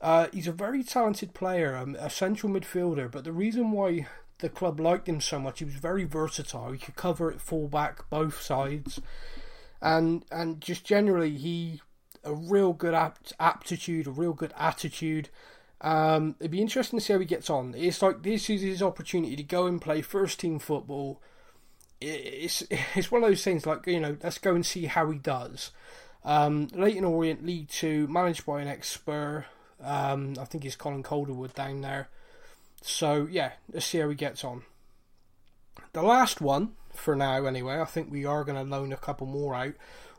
Uh, 0.00 0.26
he's 0.32 0.46
a 0.46 0.52
very 0.52 0.82
talented 0.82 1.32
player, 1.32 1.74
um, 1.74 1.96
a 1.98 2.10
central 2.10 2.52
midfielder, 2.52 3.10
but 3.10 3.24
the 3.24 3.32
reason 3.32 3.70
why 3.70 4.06
the 4.38 4.50
club 4.50 4.78
liked 4.78 5.08
him 5.08 5.20
so 5.20 5.38
much, 5.38 5.60
he 5.60 5.64
was 5.64 5.74
very 5.74 6.04
versatile. 6.04 6.72
He 6.72 6.78
could 6.78 6.96
cover 6.96 7.30
at 7.30 7.40
full 7.40 7.68
back, 7.68 8.10
both 8.10 8.42
sides, 8.42 9.00
and 9.80 10.24
and 10.30 10.60
just 10.60 10.84
generally 10.84 11.36
he 11.36 11.80
a 12.24 12.34
real 12.34 12.72
good 12.72 12.94
apt, 12.94 13.32
aptitude, 13.38 14.06
a 14.06 14.10
real 14.10 14.32
good 14.32 14.52
attitude. 14.56 15.28
Um, 15.80 16.36
it'd 16.40 16.50
be 16.50 16.62
interesting 16.62 16.98
to 16.98 17.04
see 17.04 17.12
how 17.12 17.18
he 17.18 17.26
gets 17.26 17.50
on. 17.50 17.74
It's 17.76 18.02
like 18.02 18.22
this 18.22 18.48
is 18.48 18.62
his 18.62 18.82
opportunity 18.82 19.36
to 19.36 19.42
go 19.42 19.66
and 19.66 19.80
play 19.80 20.02
first 20.02 20.40
team 20.40 20.58
football 20.58 21.20
it's 22.04 22.62
it's 22.94 23.10
one 23.10 23.22
of 23.22 23.28
those 23.28 23.44
things 23.44 23.66
like 23.66 23.86
you 23.86 24.00
know 24.00 24.16
let's 24.22 24.38
go 24.38 24.54
and 24.54 24.64
see 24.64 24.86
how 24.86 25.10
he 25.10 25.18
does. 25.18 25.70
Um, 26.24 26.68
Leyton 26.72 27.04
Orient 27.04 27.44
League 27.44 27.68
Two, 27.68 28.06
managed 28.06 28.46
by 28.46 28.62
an 28.62 28.68
ex 28.68 28.88
Spur. 28.88 29.44
Um, 29.82 30.34
I 30.40 30.44
think 30.44 30.64
he's 30.64 30.76
Colin 30.76 31.02
Calderwood 31.02 31.54
down 31.54 31.82
there. 31.82 32.08
So 32.80 33.28
yeah, 33.30 33.52
let's 33.72 33.86
see 33.86 33.98
how 33.98 34.08
he 34.08 34.14
gets 34.14 34.44
on. 34.44 34.62
The 35.92 36.02
last 36.02 36.40
one 36.40 36.72
for 36.92 37.14
now, 37.14 37.44
anyway. 37.44 37.80
I 37.80 37.84
think 37.84 38.10
we 38.10 38.24
are 38.24 38.44
going 38.44 38.56
to 38.56 38.70
loan 38.70 38.92
a 38.92 38.96
couple 38.96 39.26
more 39.26 39.54
out. 39.54 39.74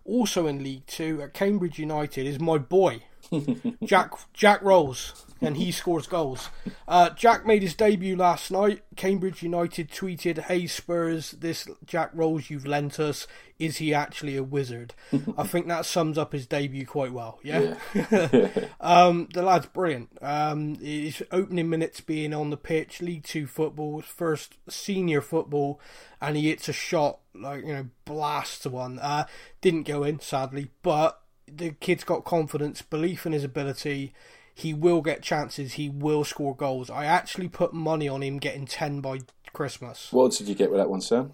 Also 0.05 0.45
in 0.45 0.63
League 0.63 0.85
Two 0.85 1.19
at 1.23 1.33
Cambridge 1.33 1.79
United 1.79 2.27
is 2.27 2.39
my 2.39 2.59
boy, 2.59 3.01
Jack 3.83 4.11
Jack 4.33 4.61
Roles. 4.61 5.25
and 5.41 5.57
he 5.57 5.69
scores 5.71 6.07
goals. 6.07 6.49
Uh, 6.87 7.09
Jack 7.09 7.45
made 7.45 7.61
his 7.61 7.75
debut 7.75 8.15
last 8.15 8.49
night. 8.51 8.81
Cambridge 8.95 9.43
United 9.43 9.91
tweeted, 9.91 10.39
"Hey 10.45 10.65
Spurs, 10.65 11.31
this 11.31 11.67
Jack 11.85 12.11
Roles 12.13 12.49
you've 12.49 12.65
lent 12.65 12.99
us. 12.99 13.27
Is 13.59 13.77
he 13.77 13.93
actually 13.93 14.37
a 14.37 14.43
wizard?" 14.43 14.93
I 15.37 15.43
think 15.47 15.67
that 15.67 15.85
sums 15.85 16.17
up 16.17 16.31
his 16.31 16.47
debut 16.47 16.85
quite 16.85 17.11
well. 17.11 17.39
Yeah, 17.43 17.75
um, 18.79 19.27
the 19.33 19.41
lad's 19.41 19.67
brilliant. 19.67 20.17
Um, 20.21 20.75
his 20.75 21.21
opening 21.31 21.69
minutes 21.69 21.99
being 22.01 22.33
on 22.33 22.49
the 22.49 22.57
pitch, 22.57 23.01
League 23.01 23.23
Two 23.23 23.45
football, 23.45 24.01
first 24.01 24.55
senior 24.69 25.21
football, 25.21 25.79
and 26.21 26.37
he 26.37 26.47
hits 26.49 26.69
a 26.69 26.73
shot 26.73 27.19
like 27.33 27.65
you 27.65 27.73
know 27.73 27.87
blasts 28.05 28.65
one. 28.65 28.99
Uh, 28.99 29.25
didn't 29.61 29.83
go 29.83 30.03
in 30.03 30.19
sadly, 30.21 30.69
but 30.81 31.19
the 31.51 31.71
kid's 31.71 32.03
got 32.03 32.25
confidence, 32.25 32.81
belief 32.81 33.25
in 33.25 33.33
his 33.33 33.43
ability. 33.43 34.13
He 34.53 34.73
will 34.73 35.01
get 35.01 35.21
chances. 35.21 35.73
He 35.73 35.89
will 35.89 36.23
score 36.23 36.55
goals. 36.55 36.89
I 36.89 37.05
actually 37.05 37.49
put 37.49 37.73
money 37.73 38.07
on 38.07 38.23
him 38.23 38.37
getting 38.37 38.65
ten 38.65 39.01
by 39.01 39.19
Christmas. 39.51 40.11
What 40.11 40.25
odds 40.25 40.37
did 40.37 40.47
you 40.47 40.55
get 40.55 40.71
with 40.71 40.79
that 40.79 40.89
one, 40.89 41.01
Sam? 41.01 41.33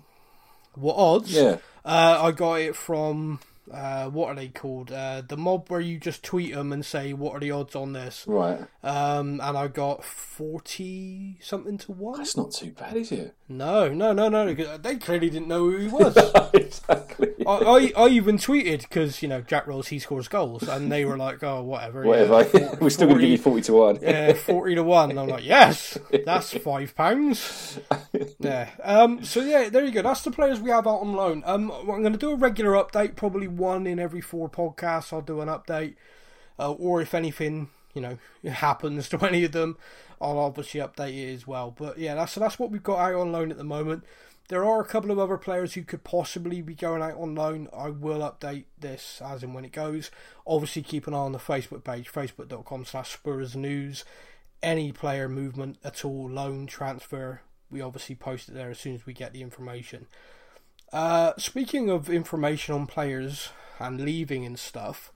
What 0.74 0.96
odds? 0.96 1.32
Yeah. 1.32 1.58
Uh, 1.86 2.20
I 2.22 2.32
got 2.32 2.62
it 2.62 2.76
from 2.76 3.40
uh, 3.72 4.10
what 4.10 4.30
are 4.30 4.36
they 4.36 4.48
called? 4.48 4.92
Uh, 4.92 5.22
the 5.28 5.38
mob 5.38 5.70
where 5.70 5.80
you 5.80 6.00
just 6.00 6.24
tweet 6.24 6.54
them 6.54 6.74
and 6.74 6.86
say 6.86 7.14
what 7.14 7.36
are 7.36 7.40
the 7.40 7.52
odds 7.52 7.76
on 7.76 7.94
this. 7.94 8.24
Right. 8.28 8.60
Um, 8.84 9.40
and 9.42 9.58
I 9.58 9.68
got 9.68 10.04
forty 10.04 11.38
something 11.42 11.78
to 11.80 11.92
one. 11.92 12.18
That's 12.18 12.38
not 12.38 12.52
too 12.52 12.72
bad, 12.72 12.96
is 12.96 13.12
it? 13.12 13.36
No, 13.58 13.90
no, 13.90 14.14
no, 14.14 14.30
no. 14.30 14.54
They 14.54 14.96
clearly 14.96 15.30
didn't 15.30 15.48
know 15.48 15.70
who 15.70 15.78
he 15.78 15.88
was. 15.90 16.16
exactly. 16.54 17.30
I, 17.46 17.52
I, 17.52 18.04
I 18.06 18.08
even 18.10 18.38
tweeted 18.38 18.82
because 18.82 19.22
you 19.22 19.28
know 19.28 19.42
Jack 19.42 19.68
Roles 19.68 19.90
he 19.90 20.00
scores 20.00 20.28
goals, 20.28 20.64
and 20.64 20.92
they 20.92 21.06
were 21.06 21.18
like, 21.18 21.44
"Oh, 21.44 21.62
whatever." 21.64 22.04
Whatever. 22.04 22.48
yeah, 22.58 22.76
We're 22.80 22.90
still 22.90 23.08
going 23.08 23.20
to 23.20 23.28
give 23.28 23.32
you 23.32 23.38
40 23.38 23.62
to 23.64 23.74
1. 23.74 24.00
Yeah, 24.02 24.34
forty 24.34 24.76
to 24.76 24.84
one. 24.84 25.12
And 25.12 25.20
I'm 25.20 25.28
like, 25.28 25.46
yes, 25.46 25.98
that's 26.26 26.54
five 26.58 26.96
pounds. 26.96 27.80
Yeah. 28.40 28.70
Um. 28.84 29.24
So 29.24 29.42
yeah, 29.42 29.70
there 29.70 29.84
you 29.86 29.92
go. 29.92 30.02
That's 30.02 30.22
the 30.24 30.32
players 30.32 30.60
we 30.60 30.70
have 30.72 30.88
out 30.88 31.02
on 31.02 31.14
loan. 31.14 31.44
Um. 31.46 31.72
I'm 31.72 31.86
going 32.02 32.14
to 32.14 32.18
do 32.18 32.32
a 32.32 32.36
regular 32.36 32.72
update, 32.72 33.16
probably 33.16 33.48
one 33.48 33.86
in 33.86 34.00
every 34.00 34.22
four 34.22 34.50
podcasts. 34.50 35.12
I'll 35.14 35.22
do 35.22 35.42
an 35.42 35.50
update, 35.50 35.96
uh, 36.58 36.72
or 36.72 37.02
if 37.02 37.14
anything, 37.14 37.70
you 37.94 38.02
know, 38.02 38.18
it 38.44 38.52
happens 38.52 39.10
to 39.10 39.26
any 39.26 39.44
of 39.44 39.52
them, 39.52 39.78
I'll 40.20 40.40
obviously 40.40 40.80
update 40.82 41.18
it 41.18 41.34
as 41.34 41.48
well. 41.48 41.72
But 41.72 41.98
yeah, 41.98 42.16
that's 42.16 42.36
that's 42.36 42.60
what 42.60 42.72
we've 42.72 42.84
got 42.84 43.00
out 43.00 43.16
on 43.16 43.32
loan 43.32 43.52
at 43.52 43.58
the 43.58 43.64
moment. 43.64 44.04
There 44.48 44.66
are 44.66 44.82
a 44.82 44.86
couple 44.86 45.12
of 45.12 45.20
other 45.20 45.38
players 45.38 45.76
who 45.76 45.84
could 45.84 46.04
possibly 46.04 46.62
be 46.62 46.76
going 46.76 47.02
out 47.02 47.18
on 47.18 47.36
loan. 47.36 47.70
I 47.76 47.90
will 47.90 48.20
update 48.20 48.66
this 48.78 49.22
as 49.24 49.44
and 49.44 49.56
when 49.56 49.64
it 49.64 49.72
goes. 49.72 50.12
Obviously, 50.46 50.82
keep 50.82 51.08
an 51.08 51.14
eye 51.14 51.18
on 51.18 51.32
the 51.32 51.38
Facebook 51.38 51.86
page, 51.86 52.12
facebook.com 52.12 52.84
slash 52.84 53.14
Spurs 53.14 53.56
News. 53.56 54.04
Any 54.62 54.92
player 54.92 55.30
movement 55.30 55.78
at 55.84 56.04
all, 56.04 56.30
loan, 56.30 56.68
transfer, 56.68 57.42
we 57.72 57.82
obviously 57.82 58.14
post 58.16 58.50
it 58.50 58.54
there 58.54 58.70
as 58.70 58.80
soon 58.80 58.94
as 58.94 59.06
we 59.06 59.14
get 59.14 59.34
the 59.34 59.42
information. 59.42 60.08
Uh, 60.92 61.32
speaking 61.38 61.90
of 61.90 62.10
information 62.10 62.76
on 62.76 62.86
players 62.86 63.50
and 63.80 64.02
leaving 64.02 64.46
and 64.46 64.60
stuff, 64.60 65.14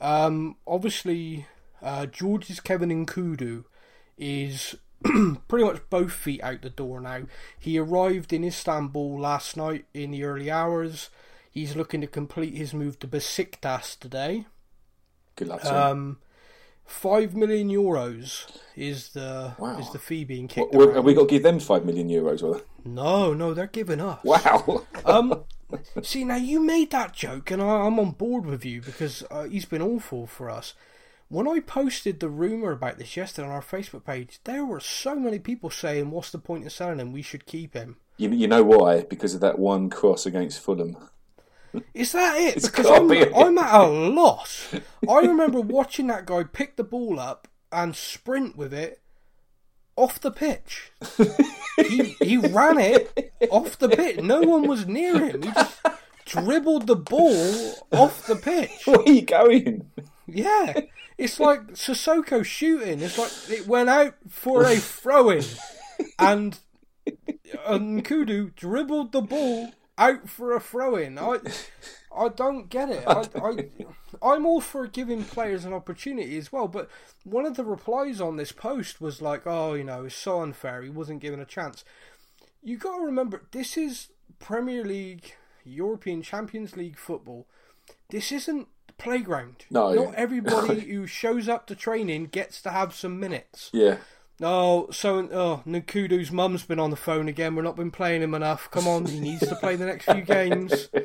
um, 0.00 0.56
obviously, 0.66 1.46
uh, 1.82 2.06
Georges-Kevin 2.06 3.06
Nkoudou 3.06 3.64
is 4.18 4.76
pretty 5.48 5.64
much 5.64 5.80
both 5.88 6.12
feet 6.12 6.42
out 6.42 6.62
the 6.62 6.70
door 6.70 7.00
now. 7.00 7.22
He 7.58 7.78
arrived 7.78 8.32
in 8.32 8.44
Istanbul 8.44 9.18
last 9.18 9.56
night 9.56 9.86
in 9.94 10.10
the 10.10 10.24
early 10.24 10.50
hours. 10.50 11.10
He's 11.50 11.74
looking 11.76 12.00
to 12.00 12.06
complete 12.06 12.54
his 12.54 12.74
move 12.74 12.98
to 13.00 13.08
Besiktas 13.08 13.98
today. 13.98 14.46
Good 15.36 15.48
luck 15.48 15.62
to. 15.62 15.86
Um, 15.90 16.18
five 16.84 17.34
million 17.34 17.70
euros 17.70 18.46
is 18.76 19.10
the 19.10 19.54
Wow. 19.58 19.78
is 19.78 19.90
the 19.90 19.98
fee 19.98 20.24
being 20.24 20.48
kicked. 20.48 20.74
What, 20.74 20.94
have 20.94 21.04
we 21.04 21.14
got 21.14 21.28
to 21.28 21.34
give 21.34 21.42
them 21.42 21.60
5 21.60 21.84
million 21.84 22.08
euros? 22.08 22.42
Or... 22.42 22.62
No, 22.84 23.32
no, 23.32 23.54
they're 23.54 23.66
giving 23.66 24.00
us. 24.00 24.22
Wow. 24.24 24.84
Um, 25.06 25.44
see 26.02 26.24
now 26.24 26.36
you 26.36 26.60
made 26.60 26.90
that 26.90 27.14
joke, 27.14 27.50
and 27.50 27.62
I, 27.62 27.86
I'm 27.86 27.98
on 27.98 28.10
board 28.10 28.44
with 28.44 28.64
you 28.64 28.82
because 28.82 29.24
uh, 29.30 29.44
he's 29.44 29.64
been 29.64 29.80
awful 29.80 30.26
for 30.26 30.50
us. 30.50 30.74
When 31.30 31.46
I 31.46 31.60
posted 31.60 32.18
the 32.18 32.28
rumor 32.28 32.72
about 32.72 32.98
this 32.98 33.16
yesterday 33.16 33.46
on 33.46 33.54
our 33.54 33.62
Facebook 33.62 34.04
page, 34.04 34.40
there 34.42 34.64
were 34.64 34.80
so 34.80 35.14
many 35.14 35.38
people 35.38 35.70
saying, 35.70 36.10
"What's 36.10 36.32
the 36.32 36.38
point 36.38 36.66
of 36.66 36.72
selling 36.72 36.98
him? 36.98 37.12
We 37.12 37.22
should 37.22 37.46
keep 37.46 37.72
him." 37.72 37.98
you, 38.16 38.30
you 38.30 38.48
know 38.48 38.64
why? 38.64 39.02
Because 39.02 39.32
of 39.34 39.40
that 39.40 39.56
one 39.56 39.90
cross 39.90 40.26
against 40.26 40.58
Fulham. 40.58 40.96
Is 41.94 42.10
that 42.12 42.36
it? 42.36 42.56
It's 42.56 42.68
because 42.68 42.86
I'm, 42.86 43.06
be. 43.06 43.32
I'm 43.32 43.56
at 43.58 43.80
a 43.80 43.86
loss. 43.86 44.74
I 45.08 45.20
remember 45.20 45.60
watching 45.60 46.08
that 46.08 46.26
guy 46.26 46.42
pick 46.42 46.74
the 46.74 46.82
ball 46.82 47.20
up 47.20 47.46
and 47.70 47.94
sprint 47.94 48.56
with 48.56 48.74
it 48.74 49.00
off 49.94 50.20
the 50.20 50.32
pitch. 50.32 50.90
he 51.76 52.16
he 52.20 52.38
ran 52.38 52.80
it 52.80 53.32
off 53.52 53.78
the 53.78 53.88
pitch. 53.88 54.18
No 54.18 54.40
one 54.40 54.66
was 54.66 54.88
near 54.88 55.24
him. 55.24 55.42
He 55.42 55.52
just 55.52 55.80
dribbled 56.24 56.88
the 56.88 56.96
ball 56.96 57.86
off 57.92 58.26
the 58.26 58.34
pitch. 58.34 58.84
Where 58.84 58.98
are 58.98 59.08
you 59.08 59.22
going? 59.22 59.90
Yeah, 60.26 60.80
it's 61.20 61.38
like 61.38 61.72
Sissoko 61.72 62.42
shooting. 62.44 63.00
It's 63.00 63.18
like 63.18 63.58
it 63.58 63.66
went 63.66 63.90
out 63.90 64.14
for 64.28 64.64
a 64.64 64.76
throw-in, 64.76 65.44
and 66.18 66.58
Nkoudou 67.06 68.54
dribbled 68.54 69.12
the 69.12 69.20
ball 69.20 69.72
out 69.98 70.28
for 70.28 70.52
a 70.56 70.60
throw-in. 70.60 71.18
I, 71.18 71.38
I 72.16 72.28
don't 72.28 72.70
get 72.70 72.88
it. 72.88 73.04
I, 73.06 73.24
I, 73.36 73.68
I'm 74.22 74.46
all 74.46 74.62
for 74.62 74.86
giving 74.86 75.24
players 75.24 75.66
an 75.66 75.74
opportunity 75.74 76.38
as 76.38 76.50
well, 76.50 76.68
but 76.68 76.88
one 77.24 77.44
of 77.44 77.56
the 77.56 77.64
replies 77.64 78.20
on 78.20 78.36
this 78.36 78.52
post 78.52 79.00
was 79.00 79.20
like, 79.20 79.46
"Oh, 79.46 79.74
you 79.74 79.84
know, 79.84 80.06
it's 80.06 80.14
so 80.14 80.40
unfair. 80.40 80.82
He 80.82 80.90
wasn't 80.90 81.20
given 81.20 81.40
a 81.40 81.44
chance." 81.44 81.84
You 82.62 82.76
got 82.76 82.98
to 82.98 83.04
remember, 83.04 83.42
this 83.52 83.76
is 83.76 84.08
Premier 84.38 84.84
League, 84.84 85.34
European 85.64 86.22
Champions 86.22 86.76
League 86.76 86.98
football. 86.98 87.46
This 88.10 88.32
isn't 88.32 88.68
playground. 89.02 89.64
No. 89.70 89.92
Not 89.92 90.14
everybody 90.14 90.80
who 90.92 91.06
shows 91.06 91.48
up 91.48 91.66
to 91.66 91.74
training 91.74 92.26
gets 92.26 92.60
to 92.62 92.70
have 92.70 92.94
some 92.94 93.18
minutes. 93.20 93.70
Yeah. 93.72 93.96
Oh, 94.42 94.88
so 94.90 95.28
oh, 95.32 95.62
Nkoudou's 95.66 96.32
mum's 96.32 96.62
been 96.64 96.78
on 96.80 96.90
the 96.90 96.96
phone 96.96 97.28
again. 97.28 97.54
We're 97.54 97.62
not 97.62 97.76
been 97.76 97.90
playing 97.90 98.22
him 98.22 98.34
enough. 98.34 98.70
Come 98.70 98.88
on, 98.88 99.04
he 99.06 99.20
needs 99.20 99.46
to 99.46 99.54
play 99.56 99.76
the 99.76 99.86
next 99.86 100.06
few 100.06 100.22
games. 100.22 100.88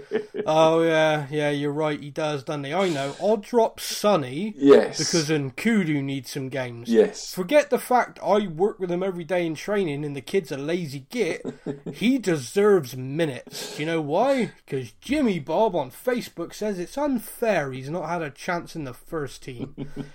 Oh 0.47 0.83
yeah, 0.83 1.25
yeah, 1.31 1.49
you're 1.49 1.71
right. 1.71 1.99
He 1.99 2.11
does, 2.11 2.43
doesn't 2.43 2.65
he? 2.65 2.73
I 2.73 2.89
know. 2.89 3.15
I'll 3.19 3.37
drop 3.37 3.79
Sonny 3.79 4.53
Yes. 4.55 4.99
because 4.99 5.27
Nkoudou 5.29 6.03
needs 6.03 6.29
some 6.29 6.49
games. 6.49 6.87
Yes. 6.87 7.33
Forget 7.33 7.71
the 7.71 7.79
fact 7.79 8.19
I 8.23 8.45
work 8.45 8.79
with 8.79 8.91
him 8.91 9.01
every 9.01 9.23
day 9.23 9.43
in 9.45 9.55
training 9.55 10.05
and 10.05 10.15
the 10.15 10.21
kid's 10.21 10.51
a 10.51 10.57
lazy 10.57 11.07
git. 11.09 11.43
he 11.93 12.19
deserves 12.19 12.95
minutes. 12.95 13.75
Do 13.75 13.81
you 13.81 13.87
know 13.87 14.01
why? 14.01 14.51
Because 14.63 14.91
Jimmy 15.01 15.39
Bob 15.39 15.75
on 15.75 15.89
Facebook 15.89 16.53
says 16.53 16.77
it's 16.77 16.97
unfair 16.97 17.71
he's 17.71 17.89
not 17.89 18.07
had 18.07 18.21
a 18.21 18.29
chance 18.29 18.75
in 18.75 18.83
the 18.83 18.93
first 18.93 19.41
team. 19.41 19.73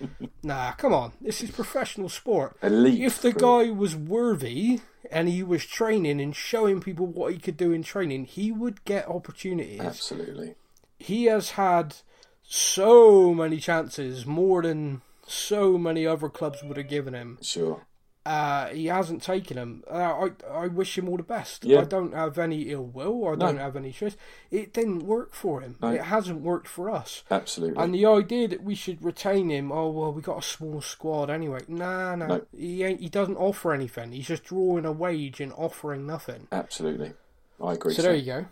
nah, 0.44 0.72
come 0.72 0.92
on. 0.92 1.10
This 1.20 1.42
is 1.42 1.50
professional 1.50 2.08
sport. 2.08 2.56
Elite 2.62 3.02
If 3.02 3.09
the 3.18 3.30
sport. 3.30 3.66
guy 3.66 3.70
was 3.70 3.96
worthy 3.96 4.80
and 5.10 5.28
he 5.28 5.42
was 5.42 5.66
training 5.66 6.20
and 6.20 6.34
showing 6.36 6.80
people 6.80 7.06
what 7.06 7.32
he 7.32 7.38
could 7.38 7.56
do 7.56 7.72
in 7.72 7.82
training, 7.82 8.24
he 8.26 8.52
would 8.52 8.84
get 8.84 9.08
opportunities 9.08 9.80
Absolutely. 9.80 10.54
he 10.98 11.24
has 11.24 11.50
had 11.50 11.96
so 12.42 13.32
many 13.32 13.58
chances, 13.58 14.26
more 14.26 14.62
than 14.62 15.02
so 15.26 15.78
many 15.78 16.04
other 16.06 16.28
clubs 16.28 16.62
would 16.64 16.76
have 16.76 16.88
given 16.88 17.14
him. 17.14 17.38
Sure. 17.40 17.86
Uh, 18.26 18.66
he 18.66 18.86
hasn't 18.86 19.22
taken 19.22 19.56
them. 19.56 19.82
Uh, 19.90 19.94
I 19.94 20.30
I 20.64 20.66
wish 20.66 20.98
him 20.98 21.08
all 21.08 21.16
the 21.16 21.22
best. 21.22 21.64
Yeah. 21.64 21.80
I 21.80 21.84
don't 21.84 22.12
have 22.14 22.38
any 22.38 22.62
ill 22.70 22.84
will. 22.84 23.26
I 23.28 23.34
don't 23.34 23.56
have 23.56 23.76
any 23.76 23.92
stress. 23.92 24.14
It 24.50 24.74
didn't 24.74 25.00
work 25.06 25.32
for 25.32 25.62
him. 25.62 25.76
It 25.82 26.02
hasn't 26.02 26.42
worked 26.42 26.68
for 26.68 26.90
us. 26.90 27.24
Absolutely. 27.30 27.82
And 27.82 27.94
the 27.94 28.04
idea 28.04 28.46
that 28.48 28.62
we 28.62 28.74
should 28.74 29.02
retain 29.02 29.48
him, 29.48 29.72
oh 29.72 29.88
well, 29.90 30.12
we 30.12 30.20
got 30.20 30.38
a 30.38 30.42
small 30.46 30.82
squad 30.82 31.30
anyway. 31.30 31.60
Nah, 31.66 32.14
nah, 32.14 32.26
No. 32.26 32.46
he 32.54 32.84
ain't. 32.84 33.00
He 33.00 33.08
doesn't 33.08 33.36
offer 33.36 33.72
anything. 33.72 34.12
He's 34.12 34.28
just 34.28 34.44
drawing 34.44 34.84
a 34.84 34.92
wage 34.92 35.40
and 35.40 35.52
offering 35.54 36.06
nothing. 36.06 36.46
Absolutely. 36.52 37.14
I 37.62 37.72
agree. 37.72 37.94
So 37.94 38.02
there 38.02 38.14
you 38.14 38.26
go. 38.26 38.46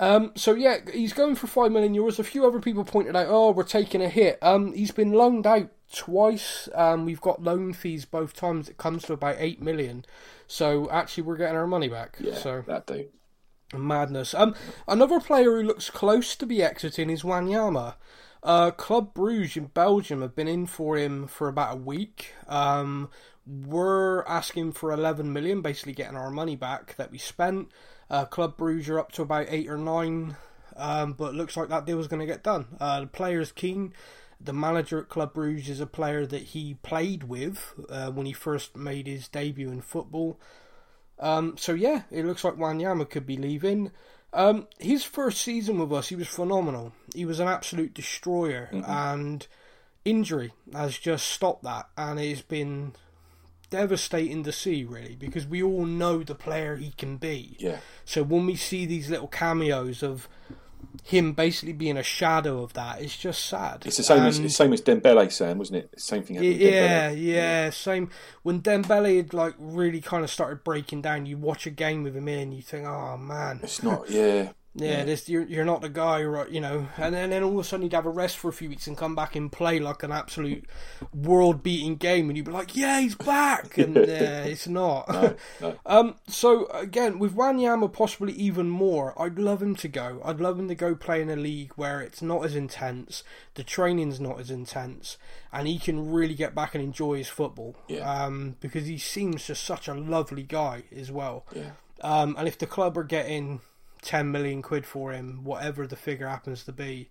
Um, 0.00 0.32
so 0.34 0.54
yeah, 0.54 0.78
he's 0.92 1.12
going 1.12 1.34
for 1.36 1.46
five 1.46 1.70
million 1.72 1.94
euros. 1.94 2.18
A 2.18 2.24
few 2.24 2.46
other 2.46 2.60
people 2.60 2.84
pointed 2.84 3.14
out, 3.16 3.26
oh, 3.28 3.52
we're 3.52 3.62
taking 3.62 4.02
a 4.02 4.08
hit. 4.08 4.38
Um, 4.42 4.72
he's 4.74 4.90
been 4.90 5.12
loaned 5.12 5.46
out 5.46 5.70
twice. 5.94 6.68
Um, 6.74 7.04
we've 7.04 7.20
got 7.20 7.42
loan 7.42 7.72
fees 7.72 8.04
both 8.04 8.34
times. 8.34 8.68
It 8.68 8.76
comes 8.76 9.04
to 9.04 9.12
about 9.14 9.36
eight 9.38 9.62
million. 9.62 10.04
So 10.46 10.90
actually, 10.90 11.22
we're 11.24 11.36
getting 11.36 11.56
our 11.56 11.66
money 11.66 11.88
back. 11.88 12.16
Yeah, 12.20 12.34
So 12.34 12.62
that 12.66 12.86
do. 12.86 13.06
madness. 13.72 14.34
Um, 14.34 14.54
another 14.86 15.20
player 15.20 15.50
who 15.56 15.62
looks 15.62 15.90
close 15.90 16.36
to 16.36 16.46
be 16.46 16.62
exiting 16.62 17.10
is 17.10 17.22
Wanyama. 17.22 17.94
Uh, 18.42 18.70
Club 18.70 19.14
Bruges 19.14 19.56
in 19.56 19.66
Belgium 19.66 20.20
have 20.20 20.34
been 20.36 20.48
in 20.48 20.66
for 20.66 20.96
him 20.98 21.26
for 21.26 21.48
about 21.48 21.74
a 21.74 21.80
week. 21.80 22.34
Um, 22.46 23.08
we're 23.46 24.22
asking 24.24 24.72
for 24.72 24.92
11 24.92 25.32
million, 25.32 25.62
basically 25.62 25.94
getting 25.94 26.16
our 26.16 26.30
money 26.30 26.56
back 26.56 26.94
that 26.96 27.10
we 27.10 27.18
spent. 27.18 27.68
Uh, 28.10 28.26
Club 28.26 28.56
Bruges 28.58 28.88
are 28.90 28.98
up 28.98 29.12
to 29.12 29.22
about 29.22 29.46
eight 29.48 29.68
or 29.68 29.78
nine, 29.78 30.36
um, 30.76 31.14
but 31.14 31.34
looks 31.34 31.56
like 31.56 31.68
that 31.70 31.86
deal 31.86 31.98
is 32.00 32.06
going 32.06 32.20
to 32.20 32.26
get 32.26 32.42
done. 32.42 32.66
Uh, 32.78 33.00
the 33.00 33.06
player's 33.06 33.50
keen, 33.50 33.94
The 34.40 34.52
manager 34.52 34.98
at 35.00 35.08
Club 35.08 35.34
Brugge 35.34 35.68
is 35.68 35.80
a 35.80 35.86
player 35.86 36.26
that 36.26 36.42
he 36.42 36.74
played 36.82 37.24
with 37.24 37.74
uh, 37.88 38.10
when 38.10 38.26
he 38.26 38.32
first 38.32 38.76
made 38.76 39.06
his 39.06 39.28
debut 39.28 39.70
in 39.70 39.80
football. 39.80 40.38
Um, 41.18 41.56
so 41.56 41.72
yeah, 41.72 42.02
it 42.10 42.24
looks 42.24 42.44
like 42.44 42.56
Wanyama 42.56 43.08
could 43.08 43.26
be 43.26 43.36
leaving. 43.36 43.90
Um, 44.32 44.66
his 44.78 45.04
first 45.04 45.42
season 45.42 45.78
with 45.78 45.92
us, 45.92 46.08
he 46.08 46.16
was 46.16 46.26
phenomenal. 46.26 46.92
He 47.14 47.24
was 47.24 47.38
an 47.38 47.46
absolute 47.46 47.94
destroyer, 47.94 48.68
mm-hmm. 48.72 48.90
and 48.90 49.46
injury 50.04 50.52
has 50.72 50.98
just 50.98 51.28
stopped 51.28 51.62
that, 51.62 51.88
and 51.96 52.18
it's 52.18 52.42
been 52.42 52.94
devastating 53.70 54.42
to 54.44 54.52
see, 54.52 54.84
really, 54.84 55.14
because 55.14 55.46
we 55.46 55.62
all 55.62 55.86
know 55.86 56.22
the 56.22 56.34
player 56.34 56.76
he 56.76 56.90
can 56.90 57.16
be. 57.16 57.56
Yeah. 57.60 57.78
So 58.04 58.22
when 58.24 58.46
we 58.46 58.56
see 58.56 58.86
these 58.86 59.08
little 59.08 59.28
cameos 59.28 60.02
of 60.02 60.28
him 61.04 61.32
basically 61.32 61.72
being 61.72 61.96
a 61.96 62.02
shadow 62.02 62.62
of 62.62 62.72
that, 62.74 63.00
it's 63.00 63.16
just 63.16 63.46
sad. 63.46 63.82
It's 63.86 63.96
the 63.96 64.02
same 64.02 64.18
and, 64.18 64.26
as 64.28 64.38
it's 64.38 64.56
same 64.56 64.72
as 64.72 64.82
Dembele, 64.82 65.30
Sam, 65.30 65.58
wasn't 65.58 65.84
it? 65.84 66.00
Same 66.00 66.22
thing. 66.22 66.36
Yeah, 66.36 66.50
yeah, 66.50 67.10
yeah, 67.10 67.70
same. 67.70 68.10
When 68.42 68.60
Dembele 68.60 69.16
had 69.16 69.34
like 69.34 69.54
really 69.58 70.00
kind 70.00 70.24
of 70.24 70.30
started 70.30 70.64
breaking 70.64 71.02
down, 71.02 71.26
you 71.26 71.36
watch 71.36 71.66
a 71.66 71.70
game 71.70 72.02
with 72.02 72.16
him 72.16 72.28
in, 72.28 72.52
you 72.52 72.62
think, 72.62 72.86
oh 72.86 73.16
man, 73.16 73.60
it's 73.62 73.82
not. 73.82 74.08
Yeah, 74.10 74.52
yeah, 74.76 74.98
yeah. 74.98 75.04
This, 75.04 75.28
you're 75.28 75.44
you're 75.44 75.64
not 75.64 75.82
the 75.82 75.88
guy, 75.88 76.22
right? 76.24 76.50
You 76.50 76.60
know, 76.60 76.88
and 76.96 77.14
then, 77.14 77.30
then 77.30 77.44
all 77.44 77.52
of 77.52 77.58
a 77.58 77.64
sudden 77.64 77.84
you'd 77.84 77.92
have 77.92 78.06
a 78.06 78.10
rest 78.10 78.36
for 78.36 78.48
a 78.48 78.52
few 78.52 78.68
weeks 78.68 78.88
and 78.88 78.96
come 78.96 79.14
back 79.14 79.36
and 79.36 79.50
play 79.50 79.78
like 79.78 80.02
an 80.02 80.10
absolute 80.10 80.64
world-beating 81.14 81.96
game, 81.96 82.28
and 82.28 82.36
you'd 82.36 82.46
be 82.46 82.52
like, 82.52 82.74
"Yeah, 82.74 83.00
he's 83.00 83.14
back," 83.14 83.78
and 83.78 83.96
uh, 83.96 84.02
it's 84.02 84.66
not. 84.66 85.08
No, 85.08 85.36
no. 85.60 85.78
um, 85.86 86.16
so 86.26 86.66
again, 86.66 87.20
with 87.20 87.36
Wanyama 87.36 87.92
possibly 87.92 88.32
even 88.32 88.68
more, 88.68 89.14
I'd 89.20 89.38
love 89.38 89.62
him 89.62 89.76
to 89.76 89.88
go. 89.88 90.20
I'd 90.24 90.40
love 90.40 90.58
him 90.58 90.66
to 90.68 90.74
go 90.74 90.96
play 90.96 91.22
in 91.22 91.30
a 91.30 91.36
league 91.36 91.72
where 91.76 92.00
it's 92.00 92.20
not 92.20 92.44
as 92.44 92.56
intense, 92.56 93.22
the 93.54 93.62
training's 93.62 94.18
not 94.18 94.40
as 94.40 94.50
intense, 94.50 95.18
and 95.52 95.68
he 95.68 95.78
can 95.78 96.10
really 96.10 96.34
get 96.34 96.52
back 96.52 96.74
and 96.74 96.82
enjoy 96.82 97.18
his 97.18 97.28
football. 97.28 97.76
Yeah. 97.86 98.10
Um, 98.10 98.56
because 98.60 98.86
he 98.86 98.98
seems 98.98 99.46
just 99.46 99.62
such 99.62 99.86
a 99.86 99.94
lovely 99.94 100.42
guy 100.42 100.82
as 100.94 101.12
well. 101.12 101.46
Yeah. 101.54 101.70
Um, 102.00 102.34
and 102.36 102.48
if 102.48 102.58
the 102.58 102.66
club 102.66 102.98
are 102.98 103.04
getting 103.04 103.60
10 104.04 104.30
million 104.30 104.62
quid 104.62 104.86
for 104.86 105.12
him, 105.12 105.42
whatever 105.42 105.86
the 105.86 105.96
figure 105.96 106.28
happens 106.28 106.64
to 106.64 106.72
be. 106.72 107.08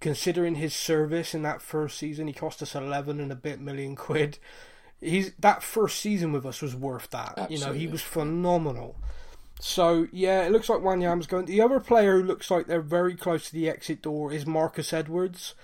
Considering 0.00 0.56
his 0.56 0.74
service 0.74 1.34
in 1.34 1.42
that 1.42 1.62
first 1.62 1.96
season, 1.98 2.26
he 2.26 2.32
cost 2.32 2.62
us 2.62 2.74
11 2.74 3.18
and 3.18 3.32
a 3.32 3.36
bit 3.36 3.60
million 3.60 3.96
quid. 3.96 4.38
He's 5.00 5.32
that 5.38 5.62
first 5.62 6.00
season 6.00 6.32
with 6.32 6.46
us 6.46 6.62
was 6.62 6.76
worth 6.76 7.10
that. 7.10 7.34
Absolutely. 7.36 7.56
You 7.56 7.64
know, 7.64 7.72
he 7.72 7.86
was 7.86 8.02
phenomenal. 8.02 8.96
So 9.60 10.06
yeah, 10.12 10.44
it 10.44 10.52
looks 10.52 10.68
like 10.68 10.80
Wanyama's 10.80 11.26
going. 11.26 11.46
The 11.46 11.62
other 11.62 11.80
player 11.80 12.20
who 12.20 12.26
looks 12.26 12.50
like 12.50 12.66
they're 12.66 12.80
very 12.80 13.14
close 13.14 13.46
to 13.46 13.52
the 13.52 13.68
exit 13.68 14.02
door 14.02 14.32
is 14.32 14.46
Marcus 14.46 14.92
Edwards. 14.92 15.54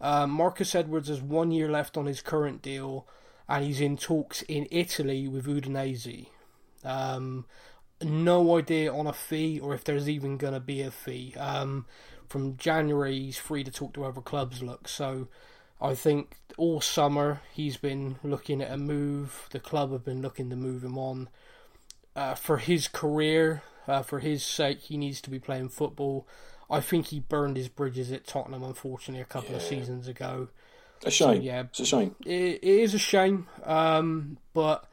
Um, 0.00 0.30
Marcus 0.30 0.74
Edwards 0.74 1.08
has 1.08 1.20
one 1.20 1.50
year 1.52 1.70
left 1.70 1.96
on 1.96 2.06
his 2.06 2.22
current 2.22 2.62
deal, 2.62 3.06
and 3.48 3.64
he's 3.64 3.80
in 3.80 3.96
talks 3.96 4.42
in 4.42 4.66
Italy 4.70 5.28
with 5.28 5.46
Udinese. 5.46 6.26
Um, 6.84 7.44
no 8.04 8.56
idea 8.58 8.92
on 8.92 9.06
a 9.06 9.12
fee 9.12 9.58
or 9.60 9.74
if 9.74 9.84
there's 9.84 10.08
even 10.08 10.36
going 10.36 10.54
to 10.54 10.60
be 10.60 10.82
a 10.82 10.90
fee. 10.90 11.34
Um, 11.38 11.86
from 12.28 12.56
January, 12.56 13.18
he's 13.18 13.38
free 13.38 13.64
to 13.64 13.70
talk 13.70 13.94
to 13.94 14.04
other 14.04 14.20
clubs. 14.20 14.62
Look, 14.62 14.88
so 14.88 15.28
I 15.80 15.94
think 15.94 16.36
all 16.56 16.80
summer 16.80 17.42
he's 17.52 17.76
been 17.76 18.16
looking 18.22 18.62
at 18.62 18.70
a 18.70 18.76
move. 18.76 19.48
The 19.50 19.60
club 19.60 19.92
have 19.92 20.04
been 20.04 20.22
looking 20.22 20.48
to 20.50 20.56
move 20.56 20.84
him 20.84 20.96
on. 20.96 21.28
Uh, 22.14 22.34
for 22.34 22.58
his 22.58 22.88
career, 22.88 23.62
uh, 23.88 24.02
for 24.02 24.20
his 24.20 24.44
sake, 24.44 24.80
he 24.80 24.96
needs 24.96 25.20
to 25.22 25.30
be 25.30 25.38
playing 25.38 25.70
football. 25.70 26.26
I 26.70 26.80
think 26.80 27.06
he 27.06 27.20
burned 27.20 27.56
his 27.56 27.68
bridges 27.68 28.12
at 28.12 28.26
Tottenham, 28.26 28.62
unfortunately, 28.62 29.20
a 29.20 29.26
couple 29.26 29.50
yeah. 29.50 29.56
of 29.56 29.62
seasons 29.62 30.08
ago. 30.08 30.48
A 31.04 31.10
shame. 31.10 31.36
So, 31.36 31.42
yeah, 31.42 31.60
it's 31.62 31.80
a 31.80 31.86
shame. 31.86 32.14
It, 32.24 32.60
it 32.62 32.64
is 32.64 32.94
a 32.94 32.98
shame, 32.98 33.46
um, 33.64 34.38
but 34.54 34.86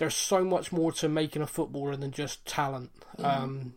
there's 0.00 0.16
so 0.16 0.42
much 0.42 0.72
more 0.72 0.90
to 0.92 1.10
making 1.10 1.42
a 1.42 1.46
footballer 1.46 1.94
than 1.94 2.10
just 2.10 2.46
talent. 2.46 2.90
Mm-hmm. 3.18 3.42
Um, 3.42 3.74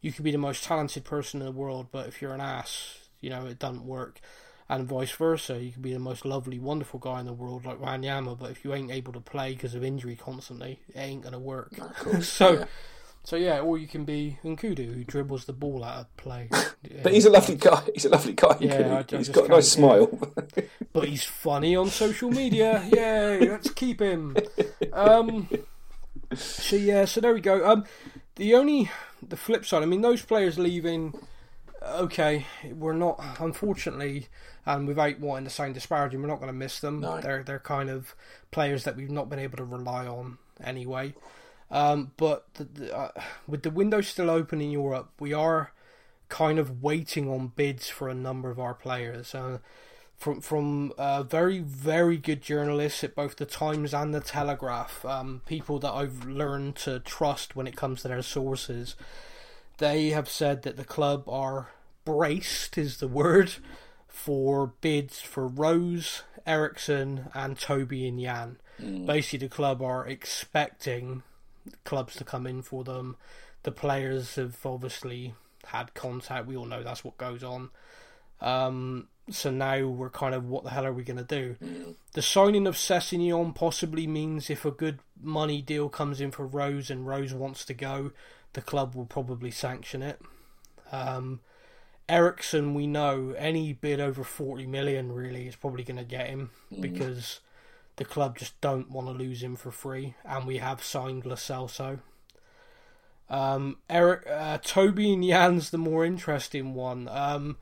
you 0.00 0.10
could 0.10 0.24
be 0.24 0.32
the 0.32 0.38
most 0.38 0.64
talented 0.64 1.04
person 1.04 1.40
in 1.40 1.46
the 1.46 1.52
world, 1.52 1.86
but 1.92 2.08
if 2.08 2.20
you're 2.20 2.34
an 2.34 2.40
ass, 2.40 2.98
you 3.20 3.30
know, 3.30 3.46
it 3.46 3.60
doesn't 3.60 3.86
work. 3.86 4.20
And 4.68 4.88
vice 4.88 5.12
versa, 5.12 5.62
you 5.62 5.70
could 5.70 5.82
be 5.82 5.92
the 5.92 6.00
most 6.00 6.24
lovely, 6.24 6.58
wonderful 6.58 6.98
guy 6.98 7.20
in 7.20 7.26
the 7.26 7.32
world 7.32 7.64
like 7.64 7.78
Wanyama, 7.78 8.36
but 8.36 8.50
if 8.50 8.64
you 8.64 8.74
ain't 8.74 8.90
able 8.90 9.12
to 9.12 9.20
play 9.20 9.52
because 9.52 9.76
of 9.76 9.84
injury 9.84 10.16
constantly, 10.16 10.80
it 10.88 10.98
ain't 10.98 11.22
gonna 11.22 11.38
work. 11.38 11.72
so, 12.20 12.52
yeah. 12.52 12.64
So 13.22 13.36
yeah, 13.36 13.60
or 13.60 13.78
you 13.78 13.86
can 13.86 14.04
be 14.04 14.38
Nkoudou 14.42 14.94
who 14.94 15.04
dribbles 15.04 15.44
the 15.44 15.52
ball 15.52 15.84
out 15.84 16.00
of 16.00 16.16
play. 16.16 16.48
but 17.02 17.12
he's 17.12 17.26
a 17.26 17.30
lovely 17.30 17.56
guy. 17.56 17.82
He's 17.92 18.04
a 18.04 18.08
lovely 18.08 18.32
guy. 18.32 18.56
Yeah, 18.60 19.04
I, 19.10 19.14
I 19.14 19.18
he's 19.18 19.28
got 19.28 19.46
a 19.46 19.48
nice 19.48 19.70
smile. 19.70 20.06
but 20.92 21.08
he's 21.08 21.24
funny 21.24 21.76
on 21.76 21.88
social 21.88 22.30
media. 22.30 22.82
Yay! 22.92 23.48
Let's 23.48 23.70
keep 23.70 24.00
him. 24.00 24.36
Um, 24.92 25.48
so 26.34 26.76
yeah, 26.76 27.04
so 27.04 27.20
there 27.20 27.34
we 27.34 27.40
go. 27.40 27.68
Um, 27.68 27.84
the 28.36 28.54
only 28.54 28.90
the 29.22 29.36
flip 29.36 29.64
side. 29.66 29.82
I 29.82 29.86
mean, 29.86 30.00
those 30.00 30.22
players 30.22 30.58
leaving. 30.58 31.14
Okay, 31.82 32.46
we're 32.72 32.92
not 32.92 33.22
unfortunately, 33.38 34.28
and 34.66 34.86
without 34.86 35.18
wanting 35.18 35.44
to 35.44 35.50
sound 35.50 35.74
disparaging, 35.74 36.20
we're 36.20 36.28
not 36.28 36.40
going 36.40 36.48
to 36.48 36.52
miss 36.52 36.80
them. 36.80 37.00
No. 37.00 37.20
They're 37.20 37.42
they're 37.42 37.58
kind 37.58 37.90
of 37.90 38.14
players 38.50 38.84
that 38.84 38.96
we've 38.96 39.10
not 39.10 39.28
been 39.28 39.38
able 39.38 39.58
to 39.58 39.64
rely 39.64 40.06
on 40.06 40.38
anyway. 40.62 41.14
Um, 41.70 42.12
but 42.16 42.52
the, 42.54 42.64
the, 42.64 42.96
uh, 42.96 43.10
with 43.46 43.62
the 43.62 43.70
window 43.70 44.00
still 44.00 44.30
open 44.30 44.60
in 44.60 44.70
Europe, 44.70 45.10
we 45.20 45.32
are 45.32 45.72
kind 46.28 46.58
of 46.58 46.82
waiting 46.82 47.28
on 47.28 47.52
bids 47.54 47.88
for 47.88 48.08
a 48.08 48.14
number 48.14 48.50
of 48.50 48.58
our 48.58 48.74
players. 48.74 49.34
Uh, 49.34 49.58
from 50.16 50.40
from 50.42 50.92
uh, 50.98 51.22
very 51.22 51.60
very 51.60 52.18
good 52.18 52.42
journalists 52.42 53.02
at 53.02 53.14
both 53.14 53.36
the 53.36 53.46
Times 53.46 53.94
and 53.94 54.14
the 54.14 54.20
Telegraph, 54.20 55.04
um, 55.04 55.40
people 55.46 55.78
that 55.78 55.92
I've 55.92 56.26
learned 56.26 56.76
to 56.76 57.00
trust 57.00 57.56
when 57.56 57.66
it 57.66 57.76
comes 57.76 58.02
to 58.02 58.08
their 58.08 58.22
sources. 58.22 58.96
They 59.78 60.10
have 60.10 60.28
said 60.28 60.62
that 60.62 60.76
the 60.76 60.84
club 60.84 61.26
are 61.26 61.70
braced 62.04 62.76
is 62.76 62.98
the 62.98 63.08
word 63.08 63.54
for 64.06 64.74
bids 64.82 65.22
for 65.22 65.46
Rose, 65.46 66.22
Eriksen, 66.46 67.30
and 67.32 67.58
Toby 67.58 68.06
and 68.06 68.20
Jan. 68.20 68.58
Mm. 68.78 69.06
Basically, 69.06 69.46
the 69.46 69.54
club 69.54 69.80
are 69.80 70.06
expecting 70.06 71.22
clubs 71.84 72.16
to 72.16 72.24
come 72.24 72.46
in 72.46 72.62
for 72.62 72.84
them. 72.84 73.16
The 73.62 73.72
players 73.72 74.36
have 74.36 74.58
obviously 74.64 75.34
had 75.66 75.94
contact. 75.94 76.46
We 76.46 76.56
all 76.56 76.66
know 76.66 76.82
that's 76.82 77.04
what 77.04 77.18
goes 77.18 77.42
on. 77.42 77.70
Um, 78.40 79.08
so 79.30 79.50
now 79.50 79.86
we're 79.86 80.10
kind 80.10 80.34
of 80.34 80.46
what 80.48 80.64
the 80.64 80.70
hell 80.70 80.86
are 80.86 80.92
we 80.92 81.04
going 81.04 81.18
to 81.18 81.24
do? 81.24 81.56
Mm. 81.62 81.94
The 82.14 82.22
signing 82.22 82.66
of 82.66 82.76
Sessegnon 82.76 83.54
possibly 83.54 84.06
means 84.06 84.50
if 84.50 84.64
a 84.64 84.70
good 84.70 85.00
money 85.22 85.62
deal 85.62 85.88
comes 85.88 86.20
in 86.20 86.30
for 86.30 86.46
Rose 86.46 86.90
and 86.90 87.06
Rose 87.06 87.32
wants 87.32 87.64
to 87.66 87.74
go, 87.74 88.12
the 88.54 88.62
club 88.62 88.94
will 88.94 89.06
probably 89.06 89.50
sanction 89.50 90.02
it. 90.02 90.20
Um, 90.90 91.40
Eriksen, 92.08 92.74
we 92.74 92.86
know 92.86 93.34
any 93.38 93.72
bid 93.72 94.00
over 94.00 94.24
40 94.24 94.66
million 94.66 95.12
really 95.12 95.46
is 95.46 95.54
probably 95.54 95.84
going 95.84 95.98
to 95.98 96.04
get 96.04 96.26
him 96.26 96.50
mm. 96.72 96.80
because 96.80 97.40
the 98.00 98.06
club 98.06 98.38
just 98.38 98.58
don't 98.62 98.90
want 98.90 99.06
to 99.08 99.12
lose 99.12 99.42
him 99.42 99.56
for 99.56 99.70
free, 99.70 100.14
and 100.24 100.46
we 100.46 100.56
have 100.56 100.82
signed 100.82 101.26
Lo 101.26 101.34
Celso. 101.34 101.98
Um, 103.28 103.76
Eric, 103.90 104.26
uh, 104.26 104.56
Toby 104.62 105.12
and 105.12 105.22
Jan's 105.22 105.68
the 105.68 105.76
more 105.76 106.06
interesting 106.06 106.72
one. 106.72 107.10
Um, 107.12 107.58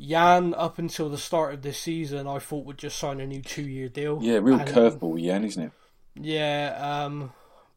Jan, 0.00 0.52
up 0.54 0.80
until 0.80 1.08
the 1.08 1.16
start 1.16 1.54
of 1.54 1.62
this 1.62 1.78
season, 1.78 2.26
I 2.26 2.40
thought 2.40 2.66
would 2.66 2.76
just 2.76 2.98
sign 2.98 3.20
a 3.20 3.26
new 3.28 3.40
two-year 3.40 3.88
deal. 3.88 4.18
Yeah, 4.20 4.38
real 4.42 4.58
and, 4.58 4.68
curveball, 4.68 5.24
Jan, 5.24 5.44
isn't 5.44 5.62
it? 5.62 5.72
Yeah, 6.16 7.04
um, 7.04 7.32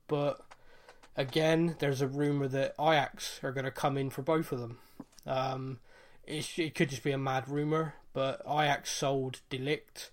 but 0.08 0.42
again, 1.16 1.76
there's 1.78 2.02
a 2.02 2.08
rumor 2.08 2.48
that 2.48 2.74
Ajax 2.80 3.40
are 3.44 3.52
going 3.52 3.66
to 3.66 3.72
come 3.72 3.96
in 3.96 4.10
for 4.10 4.24
both 4.24 4.52
of 4.52 4.60
them. 4.60 4.80
Um, 5.28 5.78
it, 6.26 6.58
it 6.58 6.74
could 6.74 6.90
just 6.90 7.04
be 7.04 7.12
a 7.12 7.20
mad 7.20 7.48
rumor, 7.48 7.94
but 8.12 8.42
Ajax 8.48 8.90
sold 8.92 9.42
De 9.52 9.60
Ligt, 9.60 10.10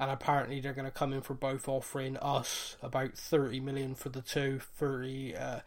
and 0.00 0.10
apparently 0.10 0.60
they're 0.60 0.72
going 0.72 0.86
to 0.86 0.90
come 0.90 1.12
in 1.12 1.20
for 1.20 1.34
both, 1.34 1.68
offering 1.68 2.16
us 2.16 2.76
about 2.82 3.18
30 3.18 3.60
million 3.60 3.94
for 3.94 4.08
the 4.08 4.22
two. 4.22 4.60
30. 4.76 5.36
Uh, 5.36 5.60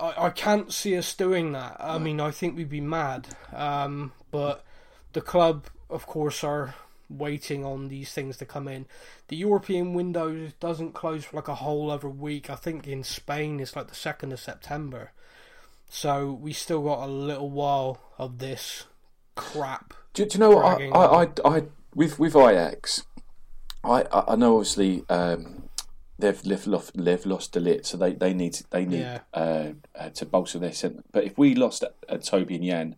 I, 0.00 0.26
I 0.26 0.30
can't 0.30 0.72
see 0.72 0.96
us 0.96 1.12
doing 1.14 1.52
that. 1.52 1.76
I 1.78 1.98
mean, 1.98 2.18
I 2.18 2.30
think 2.30 2.56
we'd 2.56 2.70
be 2.70 2.80
mad. 2.80 3.28
Um, 3.52 4.12
but 4.30 4.64
the 5.12 5.20
club, 5.20 5.66
of 5.90 6.06
course, 6.06 6.42
are 6.42 6.74
waiting 7.10 7.62
on 7.62 7.88
these 7.88 8.10
things 8.12 8.38
to 8.38 8.46
come 8.46 8.66
in. 8.66 8.86
The 9.28 9.36
European 9.36 9.92
window 9.92 10.48
doesn't 10.58 10.94
close 10.94 11.24
for 11.24 11.36
like 11.36 11.48
a 11.48 11.56
whole 11.56 11.90
other 11.90 12.08
week. 12.08 12.48
I 12.48 12.54
think 12.54 12.88
in 12.88 13.04
Spain 13.04 13.60
it's 13.60 13.76
like 13.76 13.88
the 13.88 13.94
2nd 13.94 14.32
of 14.32 14.40
September. 14.40 15.12
So 15.90 16.32
we 16.32 16.54
still 16.54 16.84
got 16.84 17.04
a 17.04 17.10
little 17.10 17.50
while 17.50 18.00
of 18.16 18.38
this 18.38 18.84
crap. 19.34 19.92
Do, 20.14 20.24
do 20.24 20.38
you 20.38 20.40
know 20.40 20.50
what? 20.50 20.80
I, 20.80 20.86
I, 20.86 21.22
I, 21.24 21.28
I, 21.44 21.62
with, 21.94 22.18
with 22.18 22.36
Ajax, 22.36 23.02
I, 23.84 24.04
I 24.12 24.36
know 24.36 24.56
obviously 24.58 25.04
um, 25.08 25.64
they've, 26.18 26.40
they've 26.42 26.66
lost, 26.66 26.92
they've 26.94 27.24
lost 27.26 27.52
De 27.52 27.60
Ligt, 27.60 27.86
so 27.86 27.96
they, 27.96 28.12
they 28.12 28.34
need, 28.34 28.58
they 28.70 28.84
need 28.84 29.00
yeah. 29.00 29.20
uh, 29.32 29.68
uh, 29.94 30.10
to 30.10 30.26
bolster 30.26 30.58
their 30.58 30.72
centre. 30.72 31.02
But 31.12 31.24
if 31.24 31.38
we 31.38 31.54
lost 31.54 31.84
uh, 32.08 32.16
Toby 32.18 32.56
and 32.56 32.64
Jan, 32.64 32.96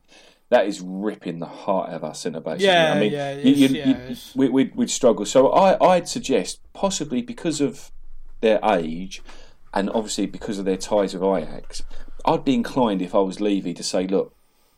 that 0.48 0.66
is 0.66 0.80
ripping 0.80 1.38
the 1.38 1.46
heart 1.46 1.90
out 1.90 1.94
of 1.96 2.04
our 2.04 2.14
centre 2.14 2.40
backs. 2.40 2.62
Yeah, 2.62 2.92
I 2.94 3.00
mean, 3.00 3.12
yeah, 3.12 3.32
you, 3.38 3.52
you, 3.54 3.68
yeah, 3.68 4.08
you- 4.08 4.16
we, 4.34 4.48
we'd, 4.48 4.74
we'd 4.74 4.90
struggle. 4.90 5.24
So 5.24 5.50
I, 5.50 5.94
I'd 5.94 6.08
suggest 6.08 6.60
possibly 6.72 7.22
because 7.22 7.60
of 7.60 7.90
their 8.40 8.58
age, 8.64 9.22
and 9.72 9.88
obviously 9.90 10.26
because 10.26 10.58
of 10.58 10.64
their 10.64 10.76
ties 10.76 11.14
with 11.14 11.22
Ajax, 11.22 11.82
I'd 12.26 12.44
be 12.44 12.54
inclined 12.54 13.00
if 13.02 13.14
I 13.14 13.20
was 13.20 13.40
Levy 13.40 13.72
to 13.72 13.82
say, 13.82 14.06
look, 14.06 14.34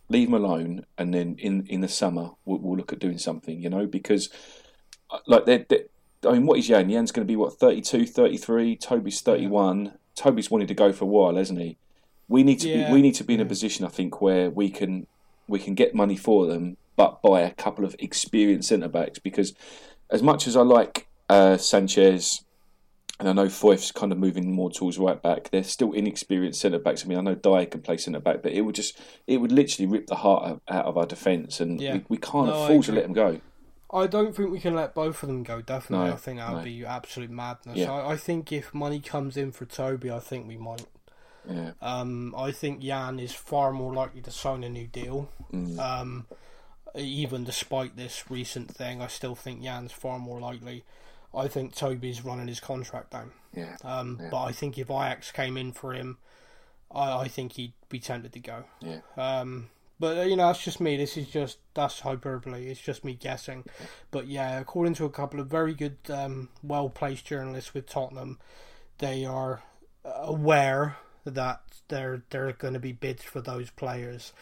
leave 0.09 0.28
them 0.30 0.34
alone, 0.44 0.84
and 0.96 1.12
then 1.14 1.36
in 1.38 1.66
in 1.66 1.80
the 1.80 1.88
summer 1.88 2.30
we'll, 2.44 2.59
we'll 2.59 2.76
look 2.76 2.92
at 2.92 2.98
doing 3.00 3.18
something. 3.18 3.61
You 3.61 3.70
know, 3.70 3.86
because 3.86 4.28
uh, 5.11 5.18
like 5.26 5.46
they're, 5.46 5.66
they're- 5.68 5.86
I 6.27 6.33
mean, 6.33 6.47
what 6.47 6.59
is 6.59 6.66
Jan? 6.68 6.91
Jan's 6.91 7.12
going 7.12 7.27
to 7.27 7.31
be 7.31 7.37
what 7.37 7.55
32, 7.59 8.07
33. 8.07 8.77
Toby's 8.77 9.20
thirty 9.20 9.47
one. 9.47 9.95
Toby's 10.14 10.51
wanted 10.51 10.68
to 10.68 10.75
go 10.75 10.93
for 10.93 11.05
a 11.05 11.09
while, 11.09 11.37
hasn't 11.37 11.61
he? 11.61 11.77
We 12.29 12.43
need 12.43 12.61
to 12.61 12.68
Yeah. 12.68 12.87
be, 12.89 12.93
we 12.93 13.03
need 13.03 13.14
to 13.16 13.25
be 13.25 13.35
in 13.35 13.41
a 13.41 13.45
position, 13.45 13.85
I 13.85 13.89
think, 13.89 14.20
where 14.20 14.51
we 14.51 14.70
can 14.70 15.07
we 15.47 15.59
can 15.59 15.75
get 15.75 15.95
money 15.95 16.16
for 16.16 16.47
them, 16.47 16.77
but 16.97 17.20
buy 17.20 17.43
a 17.43 17.51
couple 17.53 17.85
of 17.85 17.95
experienced 17.99 18.68
centre 18.70 18.89
backs. 18.89 19.18
Because 19.18 19.53
as 20.11 20.22
much 20.22 20.47
as 20.47 20.57
I 20.57 20.62
like 20.62 21.07
uh, 21.29 21.57
Sanchez, 21.59 22.43
and 23.20 23.29
I 23.29 23.33
know 23.33 23.49
Foyth's 23.49 23.93
kind 23.93 24.11
of 24.11 24.18
moving 24.18 24.51
more 24.53 24.70
towards 24.70 24.99
right 24.99 25.20
back, 25.22 25.51
they're 25.51 25.62
still 25.62 25.93
inexperienced 25.93 26.61
centre 26.61 26.79
backs. 26.79 27.05
I 27.05 27.09
mean, 27.09 27.18
I 27.18 27.20
know 27.20 27.35
Dier 27.35 27.66
can 27.66 27.83
play 27.83 27.97
centre 27.99 28.20
back, 28.20 28.43
but 28.43 28.53
it 28.53 28.62
would 28.62 28.75
just 28.75 28.99
it 29.27 29.37
would 29.39 29.53
literally 29.53 29.87
rip 29.91 30.07
the 30.07 30.16
heart 30.16 30.45
out, 30.49 30.62
out 30.68 30.85
of 30.87 30.97
our 30.97 31.07
defence, 31.07 31.61
and 31.61 31.81
Yeah. 31.81 31.95
we, 31.95 32.05
we 32.11 32.16
can't 32.16 32.47
No, 32.47 32.64
afford 32.64 32.85
to 32.87 32.93
let 32.93 33.05
them 33.05 33.12
go. 33.12 33.41
I 33.93 34.07
don't 34.07 34.35
think 34.35 34.51
we 34.51 34.61
can 34.61 34.74
let 34.74 34.95
both 34.95 35.22
of 35.22 35.28
them 35.28 35.43
go. 35.43 35.61
Definitely, 35.61 36.09
No, 36.09 36.14
I 36.14 36.16
think 36.16 36.39
that 36.39 36.51
would 36.51 36.59
no. 36.59 36.64
be 36.64 36.85
absolute 36.85 37.30
madness. 37.30 37.76
Yeah. 37.76 37.93
I, 37.93 38.12
I 38.12 38.16
think 38.16 38.51
if 38.53 38.74
money 38.74 39.01
comes 39.01 39.37
in 39.37 39.53
for 39.53 39.64
Toby, 39.66 40.11
I 40.11 40.18
think 40.18 40.49
we 40.49 40.57
might. 40.57 40.87
Yeah, 41.49 41.72
Um, 41.82 42.35
I 42.37 42.53
think 42.53 42.80
Jan 42.80 43.18
is 43.20 43.32
far 43.35 43.70
more 43.72 43.93
likely 43.93 44.22
to 44.22 44.30
sign 44.30 44.64
a 44.64 44.68
new 44.70 44.87
deal. 44.87 45.28
Mm. 45.53 45.78
Um, 45.78 46.26
even 46.95 47.45
despite 47.45 47.97
this 47.97 48.30
recent 48.30 48.74
thing, 48.74 49.03
I 49.03 49.09
still 49.09 49.35
think 49.35 49.62
Jan's 49.62 49.93
far 49.93 50.18
more 50.18 50.41
likely. 50.41 50.85
I 51.37 51.49
think 51.49 51.74
Toby's 51.74 52.24
running 52.24 52.49
his 52.49 52.61
contract 52.61 53.11
down. 53.11 53.32
yeah, 53.53 53.76
Um, 53.85 54.18
Yeah. 54.22 54.28
But 54.30 54.45
I 54.45 54.53
think 54.53 54.78
if 54.78 54.89
Ajax 54.91 55.30
came 55.32 55.57
in 55.57 55.72
for 55.72 55.93
him, 55.93 56.16
I, 56.95 57.12
I 57.24 57.28
think 57.28 57.53
he'd 57.55 57.72
be 57.89 57.99
tempted 58.01 58.32
to 58.32 58.41
go. 58.41 58.64
yeah. 58.80 59.01
Um, 59.16 59.68
but 59.99 60.18
uh, 60.18 60.22
you 60.22 60.36
know, 60.36 60.49
that's 60.49 60.62
just 60.64 60.80
me. 60.80 60.97
This 60.97 61.16
is 61.16 61.28
just 61.28 61.59
that's 61.74 62.01
hyperbole. 62.01 62.66
It's 62.66 62.80
just 62.80 63.05
me 63.05 63.14
guessing. 63.14 63.64
But 64.11 64.26
yeah, 64.26 64.59
according 64.59 64.95
to 64.95 65.05
a 65.05 65.11
couple 65.11 65.40
of 65.40 65.49
very 65.49 65.74
good, 65.74 65.99
um, 66.09 66.49
well 66.62 66.88
placed 66.88 67.26
journalists 67.26 67.74
with 67.74 67.86
Tottenham, 67.86 68.38
they 68.99 69.24
are 69.24 69.62
aware 70.05 70.97
that 71.24 71.61
there 71.88 72.22
there 72.30 72.49
are 72.49 72.53
going 72.53 72.74
to 72.74 72.80
be 72.80 72.92
bids 72.92 73.22
for 73.22 73.40
those 73.40 73.70
players. 73.70 74.32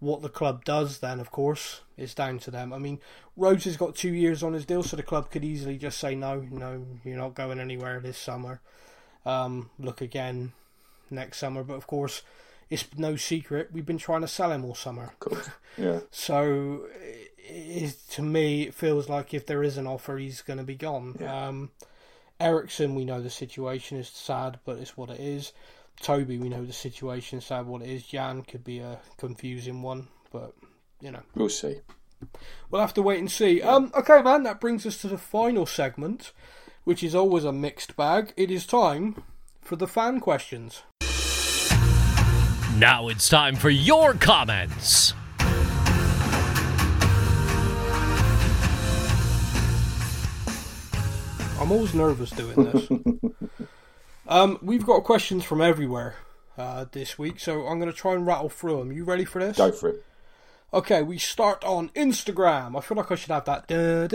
What 0.00 0.22
the 0.22 0.28
club 0.28 0.64
does 0.64 0.98
then, 0.98 1.20
of 1.20 1.30
course, 1.30 1.82
is 1.96 2.12
down 2.12 2.40
to 2.40 2.50
them. 2.50 2.72
I 2.72 2.78
mean, 2.78 2.98
Rose 3.36 3.64
has 3.64 3.76
got 3.76 3.94
two 3.94 4.12
years 4.12 4.42
on 4.42 4.52
his 4.52 4.66
deal, 4.66 4.82
so 4.82 4.96
the 4.96 5.02
club 5.04 5.30
could 5.30 5.44
easily 5.44 5.78
just 5.78 5.98
say 5.98 6.16
no, 6.16 6.44
no, 6.50 6.84
you're 7.04 7.16
not 7.16 7.34
going 7.34 7.60
anywhere 7.60 8.00
this 8.00 8.18
summer. 8.18 8.60
Um, 9.24 9.70
look 9.78 10.00
again 10.00 10.54
next 11.08 11.38
summer. 11.38 11.62
But 11.62 11.74
of 11.74 11.86
course, 11.86 12.22
it's 12.72 12.86
no 12.96 13.16
secret 13.16 13.68
we've 13.72 13.84
been 13.86 13.98
trying 13.98 14.22
to 14.22 14.28
sell 14.28 14.50
him 14.50 14.64
all 14.64 14.74
summer. 14.74 15.04
Of 15.04 15.18
course. 15.18 15.48
Yeah, 15.78 16.00
So, 16.10 16.84
it, 17.38 17.94
to 18.10 18.20
me, 18.22 18.64
it 18.64 18.74
feels 18.74 19.08
like 19.08 19.32
if 19.32 19.46
there 19.46 19.62
is 19.62 19.78
an 19.78 19.86
offer, 19.86 20.18
he's 20.18 20.42
going 20.42 20.58
to 20.58 20.64
be 20.64 20.74
gone. 20.74 21.16
Yeah. 21.18 21.46
Um, 21.48 21.70
Eriksen, 22.38 22.94
we 22.94 23.06
know 23.06 23.22
the 23.22 23.30
situation 23.30 23.96
is 23.96 24.08
sad, 24.08 24.58
but 24.66 24.76
it's 24.76 24.98
what 24.98 25.08
it 25.08 25.18
is. 25.18 25.52
Toby, 26.02 26.36
we 26.36 26.50
know 26.50 26.66
the 26.66 26.74
situation 26.74 27.38
is 27.38 27.46
sad, 27.46 27.64
what 27.66 27.80
it 27.80 27.88
is. 27.88 28.02
Jan 28.02 28.42
could 28.42 28.64
be 28.64 28.80
a 28.80 28.98
confusing 29.16 29.80
one, 29.80 30.08
but 30.30 30.52
you 31.00 31.10
know, 31.10 31.22
we'll 31.34 31.48
see. 31.48 31.80
we'll 32.70 32.82
have 32.82 32.92
to 32.94 33.02
wait 33.02 33.18
and 33.20 33.30
see. 33.30 33.62
Um, 33.62 33.92
okay, 33.96 34.20
man, 34.20 34.42
that 34.42 34.60
brings 34.60 34.84
us 34.84 35.00
to 35.00 35.08
the 35.08 35.16
final 35.16 35.64
segment, 35.64 36.32
which 36.84 37.02
is 37.02 37.14
always 37.14 37.44
a 37.44 37.52
mixed 37.52 37.96
bag. 37.96 38.34
It 38.36 38.50
is 38.50 38.66
time 38.66 39.22
for 39.62 39.76
the 39.76 39.88
fan 39.88 40.20
questions. 40.20 40.82
Now 42.82 43.06
it's 43.06 43.28
time 43.28 43.54
for 43.54 43.70
your 43.70 44.12
comments. 44.14 45.14
I'm 51.60 51.70
always 51.70 51.94
nervous 51.94 52.30
doing 52.30 52.64
this. 52.64 52.88
um, 54.26 54.58
we've 54.60 54.84
got 54.84 55.04
questions 55.04 55.44
from 55.44 55.60
everywhere 55.60 56.16
uh, 56.58 56.86
this 56.90 57.16
week, 57.16 57.38
so 57.38 57.68
I'm 57.68 57.78
going 57.78 57.88
to 57.88 57.96
try 57.96 58.14
and 58.14 58.26
rattle 58.26 58.48
through 58.48 58.78
them. 58.78 58.90
You 58.90 59.04
ready 59.04 59.24
for 59.24 59.38
this? 59.38 59.58
Go 59.58 59.70
for 59.70 59.90
it. 59.90 60.04
Okay, 60.74 61.02
we 61.02 61.18
start 61.18 61.62
on 61.64 61.90
Instagram. 61.90 62.78
I 62.78 62.80
feel 62.80 62.96
like 62.96 63.12
I 63.12 63.14
should 63.14 63.30
have 63.30 63.44
that. 63.44 63.66
Dun, 63.68 64.06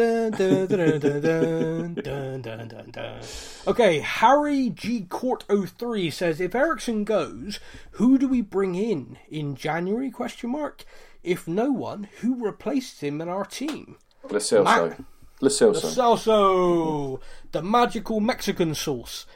dun, 2.42 2.68
dun, 2.92 3.22
okay, 3.68 4.00
Harry 4.00 4.70
G 4.72 5.02
Court 5.02 5.44
03 5.48 6.10
says 6.10 6.42
if 6.42 6.56
Eriksen 6.56 7.04
goes, 7.04 7.60
who 7.92 8.18
do 8.18 8.28
we 8.28 8.42
bring 8.42 8.74
in 8.74 9.20
in 9.30 9.56
January? 9.56 10.10
Question 10.10 10.50
mark. 10.50 10.84
If 11.24 11.48
no 11.48 11.72
one, 11.72 12.10
who 12.22 12.44
replaces 12.44 13.02
him 13.02 13.22
in 13.22 13.30
our 13.30 13.46
team? 13.46 13.98
Lo 14.24 14.40
Celso. 14.40 15.06
Lacelso. 15.40 15.96
Lo 15.98 16.16
Celso, 16.16 17.22
the 17.52 17.62
magical 17.62 18.20
Mexican 18.20 18.74
sauce. 18.74 19.28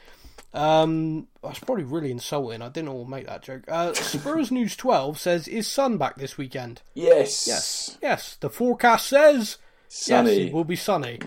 Um, 0.54 1.28
that's 1.42 1.58
probably 1.60 1.84
really 1.84 2.10
insulting. 2.10 2.60
I 2.62 2.68
didn't 2.68 2.90
all 2.90 3.06
make 3.06 3.26
that 3.26 3.42
joke. 3.42 3.64
Uh, 3.68 3.94
Spurs 3.94 4.50
News 4.50 4.76
12 4.76 5.18
says, 5.18 5.48
Is 5.48 5.66
Son 5.66 5.96
back 5.96 6.16
this 6.16 6.36
weekend? 6.36 6.82
Yes. 6.94 7.46
Yes. 7.46 7.98
Yes. 8.02 8.36
The 8.40 8.50
forecast 8.50 9.06
says, 9.06 9.58
Sunny. 9.88 10.30
yes, 10.34 10.48
it 10.48 10.52
will 10.52 10.64
be 10.64 10.76
sunny. 10.76 11.20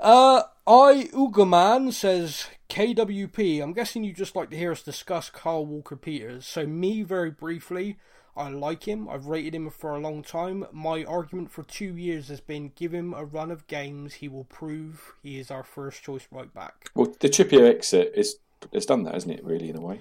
uh, 0.00 0.42
I, 0.66 1.08
Ugaman, 1.12 1.92
says, 1.92 2.46
KWP. 2.68 3.62
I'm 3.62 3.72
guessing 3.72 4.02
you 4.02 4.12
just 4.12 4.34
like 4.34 4.50
to 4.50 4.56
hear 4.56 4.72
us 4.72 4.82
discuss 4.82 5.30
Kyle 5.30 5.64
Walker-Peters. 5.64 6.44
So, 6.46 6.66
me, 6.66 7.02
very 7.02 7.30
briefly, 7.30 7.98
I 8.36 8.48
like 8.50 8.84
him. 8.86 9.08
I've 9.08 9.26
rated 9.26 9.54
him 9.54 9.70
for 9.70 9.92
a 9.94 9.98
long 9.98 10.22
time. 10.22 10.66
My 10.72 11.04
argument 11.04 11.50
for 11.50 11.62
two 11.62 11.96
years 11.96 12.28
has 12.28 12.40
been 12.40 12.72
give 12.76 12.92
him 12.92 13.14
a 13.14 13.24
run 13.24 13.50
of 13.50 13.66
games. 13.66 14.14
He 14.14 14.28
will 14.28 14.44
prove 14.44 15.14
he 15.22 15.38
is 15.38 15.50
our 15.50 15.62
first 15.64 16.02
choice 16.02 16.26
right 16.30 16.52
back. 16.52 16.90
Well, 16.94 17.14
the 17.20 17.28
Trippier 17.28 17.68
exit 17.68 18.12
is 18.14 18.36
it's 18.72 18.86
done 18.86 19.04
that, 19.04 19.14
hasn't 19.14 19.34
it? 19.38 19.44
Really, 19.44 19.70
in 19.70 19.76
a 19.76 19.80
way. 19.80 20.00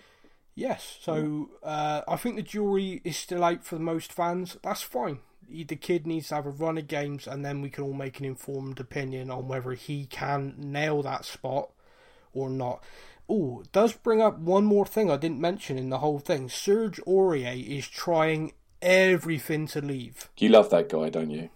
Yes, 0.57 0.97
so 1.01 1.49
uh, 1.63 2.01
I 2.07 2.15
think 2.15 2.37
the 2.37 2.41
jury 2.41 3.01
is 3.03 3.17
still 3.17 3.43
out 3.43 3.63
for 3.65 3.77
most 3.77 4.13
fans. 4.13 4.57
That's 4.63 4.81
fine. 4.81 5.19
He- 5.49 5.63
The 5.65 5.75
kid 5.75 6.07
needs 6.07 6.29
to 6.29 6.35
have 6.35 6.45
a 6.45 6.49
run 6.49 6.77
of 6.77 6.87
games, 6.87 7.27
and 7.27 7.43
then 7.43 7.61
we 7.61 7.69
can 7.69 7.83
all 7.83 7.93
make 7.93 8.19
an 8.19 8.25
informed 8.25 8.79
opinion 8.79 9.29
on 9.29 9.47
whether 9.49 9.71
he 9.73 10.05
can 10.05 10.55
nail 10.57 11.01
that 11.03 11.25
spot 11.25 11.71
or 12.33 12.49
not. 12.49 12.81
Oh, 13.27 13.63
does 13.71 13.93
bring 13.93 14.21
up 14.21 14.37
one 14.37 14.65
more 14.65 14.85
thing 14.85 15.09
I 15.09 15.17
didn't 15.17 15.41
mention 15.41 15.77
in 15.77 15.89
the 15.89 15.99
whole 15.99 16.19
thing. 16.19 16.47
Serge 16.49 16.99
Aurier 17.07 17.65
is 17.67 17.87
trying 17.87 18.53
everything 18.81 19.67
to 19.67 19.81
leave. 19.81 20.29
You 20.37 20.49
love 20.49 20.69
that 20.69 20.89
guy, 20.89 21.09
don't 21.09 21.31
you? 21.31 21.49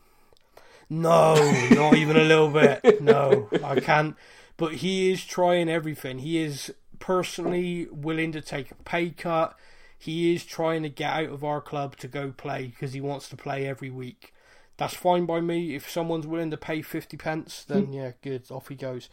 No, 0.89 1.35
not 1.71 1.95
even 1.95 2.17
a 2.17 2.23
little 2.23 2.49
bit. 2.49 3.01
No, 3.01 3.47
I 3.63 3.79
can't. 3.79 4.15
But 4.57 4.75
he 4.75 5.11
is 5.11 5.23
trying 5.23 5.69
everything. 5.69 6.19
He 6.19 6.39
is 6.39 6.73
personally 6.97 7.87
willing 7.91 8.31
to 8.31 8.41
take 8.41 8.71
a 8.71 8.75
pay 8.75 9.11
cut. 9.11 9.55
He 9.97 10.33
is 10.33 10.45
trying 10.45 10.83
to 10.83 10.89
get 10.89 11.13
out 11.13 11.29
of 11.29 11.43
our 11.43 11.61
club 11.61 11.97
to 11.97 12.07
go 12.07 12.31
play 12.31 12.67
because 12.67 12.93
he 12.93 13.01
wants 13.01 13.29
to 13.29 13.37
play 13.37 13.67
every 13.67 13.89
week. 13.89 14.33
That's 14.77 14.93
fine 14.95 15.25
by 15.25 15.41
me. 15.41 15.75
If 15.75 15.89
someone's 15.89 16.25
willing 16.25 16.51
to 16.51 16.57
pay 16.57 16.81
50 16.81 17.17
pence, 17.17 17.65
then 17.65 17.93
yeah, 17.93 18.11
good. 18.21 18.49
Off 18.49 18.69
he 18.69 18.75
goes. 18.75 19.09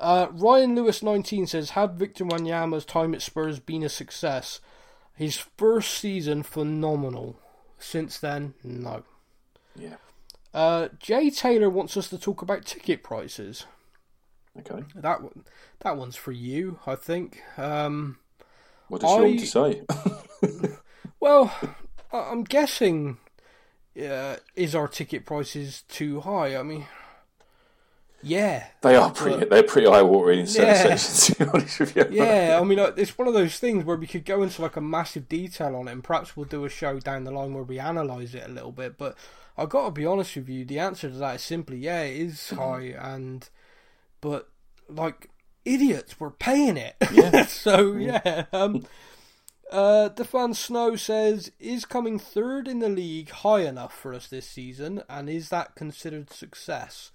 Uh, 0.00 0.28
Ryan 0.32 0.74
Lewis 0.76 1.02
19 1.02 1.46
says, 1.46 1.70
Had 1.70 1.98
Victor 1.98 2.24
Wanyama's 2.24 2.84
time 2.84 3.14
at 3.14 3.22
Spurs 3.22 3.58
been 3.58 3.82
a 3.82 3.88
success? 3.88 4.60
His 5.14 5.36
first 5.36 5.92
season, 5.98 6.42
phenomenal. 6.42 7.38
Since 7.78 8.18
then, 8.18 8.54
no. 8.62 9.02
Yeah. 9.76 9.96
Uh, 10.54 10.88
Jay 10.98 11.30
Taylor 11.30 11.68
wants 11.70 11.96
us 11.96 12.08
to 12.10 12.18
talk 12.18 12.42
about 12.42 12.64
ticket 12.64 13.02
prices. 13.02 13.66
Okay. 14.58 14.84
That 14.94 15.22
one, 15.22 15.44
that 15.80 15.96
one's 15.96 16.16
for 16.16 16.32
you, 16.32 16.78
I 16.86 16.94
think. 16.96 17.40
Um, 17.56 18.18
What 18.88 19.00
does 19.00 19.10
she 19.10 19.16
want 19.20 19.40
to 19.40 19.46
say? 20.66 20.70
well, 21.20 21.54
I- 22.12 22.30
I'm 22.30 22.44
guessing 22.44 23.18
uh, 24.00 24.36
is 24.56 24.74
our 24.74 24.88
ticket 24.88 25.26
prices 25.26 25.82
too 25.88 26.20
high? 26.20 26.56
I 26.56 26.62
mean, 26.62 26.86
yeah, 28.22 28.66
they 28.82 28.96
are 28.96 29.10
pretty. 29.10 29.44
They're 29.46 29.62
pretty 29.62 29.86
eye 29.86 30.02
watering 30.02 30.40
in 30.40 30.46
certain 30.46 30.74
Yeah. 30.90 30.96
To 30.96 31.34
be 31.34 31.44
honest 31.44 31.80
with 31.80 31.96
you. 31.96 32.06
yeah. 32.10 32.58
I 32.60 32.64
mean, 32.64 32.78
it's 32.96 33.16
one 33.16 33.28
of 33.28 33.34
those 33.34 33.58
things 33.58 33.84
where 33.84 33.96
we 33.96 34.06
could 34.06 34.24
go 34.24 34.42
into 34.42 34.62
like 34.62 34.76
a 34.76 34.80
massive 34.80 35.28
detail 35.28 35.76
on 35.76 35.88
it, 35.88 35.92
and 35.92 36.04
perhaps 36.04 36.36
we'll 36.36 36.46
do 36.46 36.64
a 36.64 36.68
show 36.68 36.98
down 37.00 37.24
the 37.24 37.30
line 37.30 37.54
where 37.54 37.62
we 37.62 37.78
analyze 37.78 38.34
it 38.34 38.44
a 38.48 38.52
little 38.52 38.72
bit. 38.72 38.98
But 38.98 39.16
I 39.56 39.66
got 39.66 39.86
to 39.86 39.90
be 39.92 40.06
honest 40.06 40.36
with 40.36 40.48
you, 40.48 40.64
the 40.64 40.78
answer 40.78 41.08
to 41.10 41.16
that 41.16 41.36
is 41.36 41.42
simply 41.42 41.78
yeah, 41.78 42.02
it 42.02 42.16
is 42.20 42.50
high, 42.50 42.94
and 42.98 43.48
but 44.20 44.48
like 44.88 45.30
idiots, 45.64 46.18
we're 46.18 46.30
paying 46.30 46.76
it. 46.76 46.96
Yeah. 47.12 47.46
so 47.46 47.92
yeah. 47.94 48.44
Um, 48.52 48.84
Uh, 49.70 50.08
Defan 50.08 50.56
Snow 50.56 50.96
says, 50.96 51.52
"Is 51.60 51.84
coming 51.84 52.18
third 52.18 52.66
in 52.66 52.78
the 52.78 52.88
league 52.88 53.28
high 53.28 53.60
enough 53.66 53.92
for 53.92 54.14
us 54.14 54.26
this 54.26 54.48
season, 54.48 55.02
and 55.10 55.28
is 55.28 55.50
that 55.50 55.74
considered 55.74 56.32
success?" 56.32 57.10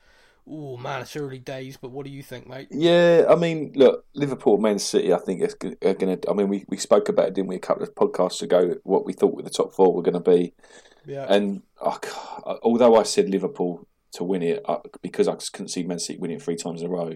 Oh 0.45 0.75
man, 0.77 1.01
it's 1.01 1.15
early 1.15 1.39
days, 1.39 1.77
but 1.77 1.91
what 1.91 2.05
do 2.05 2.11
you 2.11 2.21
think, 2.21 2.49
mate? 2.49 2.67
Yeah, 2.69 3.25
I 3.29 3.35
mean, 3.35 3.71
look, 3.75 4.05
Liverpool, 4.13 4.57
Man 4.57 4.77
City. 4.77 5.13
I 5.13 5.17
think 5.17 5.41
it's 5.41 5.53
going 5.53 5.77
to. 5.77 6.29
I 6.29 6.33
mean, 6.33 6.49
we, 6.49 6.65
we 6.67 6.75
spoke 6.77 7.07
about 7.07 7.29
it, 7.29 7.33
didn't 7.35 7.47
we, 7.47 7.55
a 7.55 7.59
couple 7.59 7.83
of 7.83 7.95
podcasts 7.95 8.41
ago? 8.41 8.75
What 8.83 9.05
we 9.05 9.13
thought 9.13 9.41
the 9.41 9.49
top 9.49 9.73
four 9.73 9.93
were 9.93 10.01
going 10.01 10.21
to 10.21 10.31
be. 10.31 10.53
Yeah. 11.05 11.25
And 11.29 11.63
oh, 11.81 11.99
although 12.61 12.95
I 12.95 13.03
said 13.03 13.29
Liverpool 13.29 13.87
to 14.13 14.23
win 14.23 14.41
it 14.43 14.61
uh, 14.67 14.79
because 15.01 15.27
I 15.27 15.35
couldn't 15.35 15.69
see 15.69 15.83
Man 15.83 15.99
City 15.99 16.19
winning 16.19 16.39
three 16.39 16.55
times 16.57 16.81
in 16.81 16.87
a 16.87 16.91
row, 16.91 17.13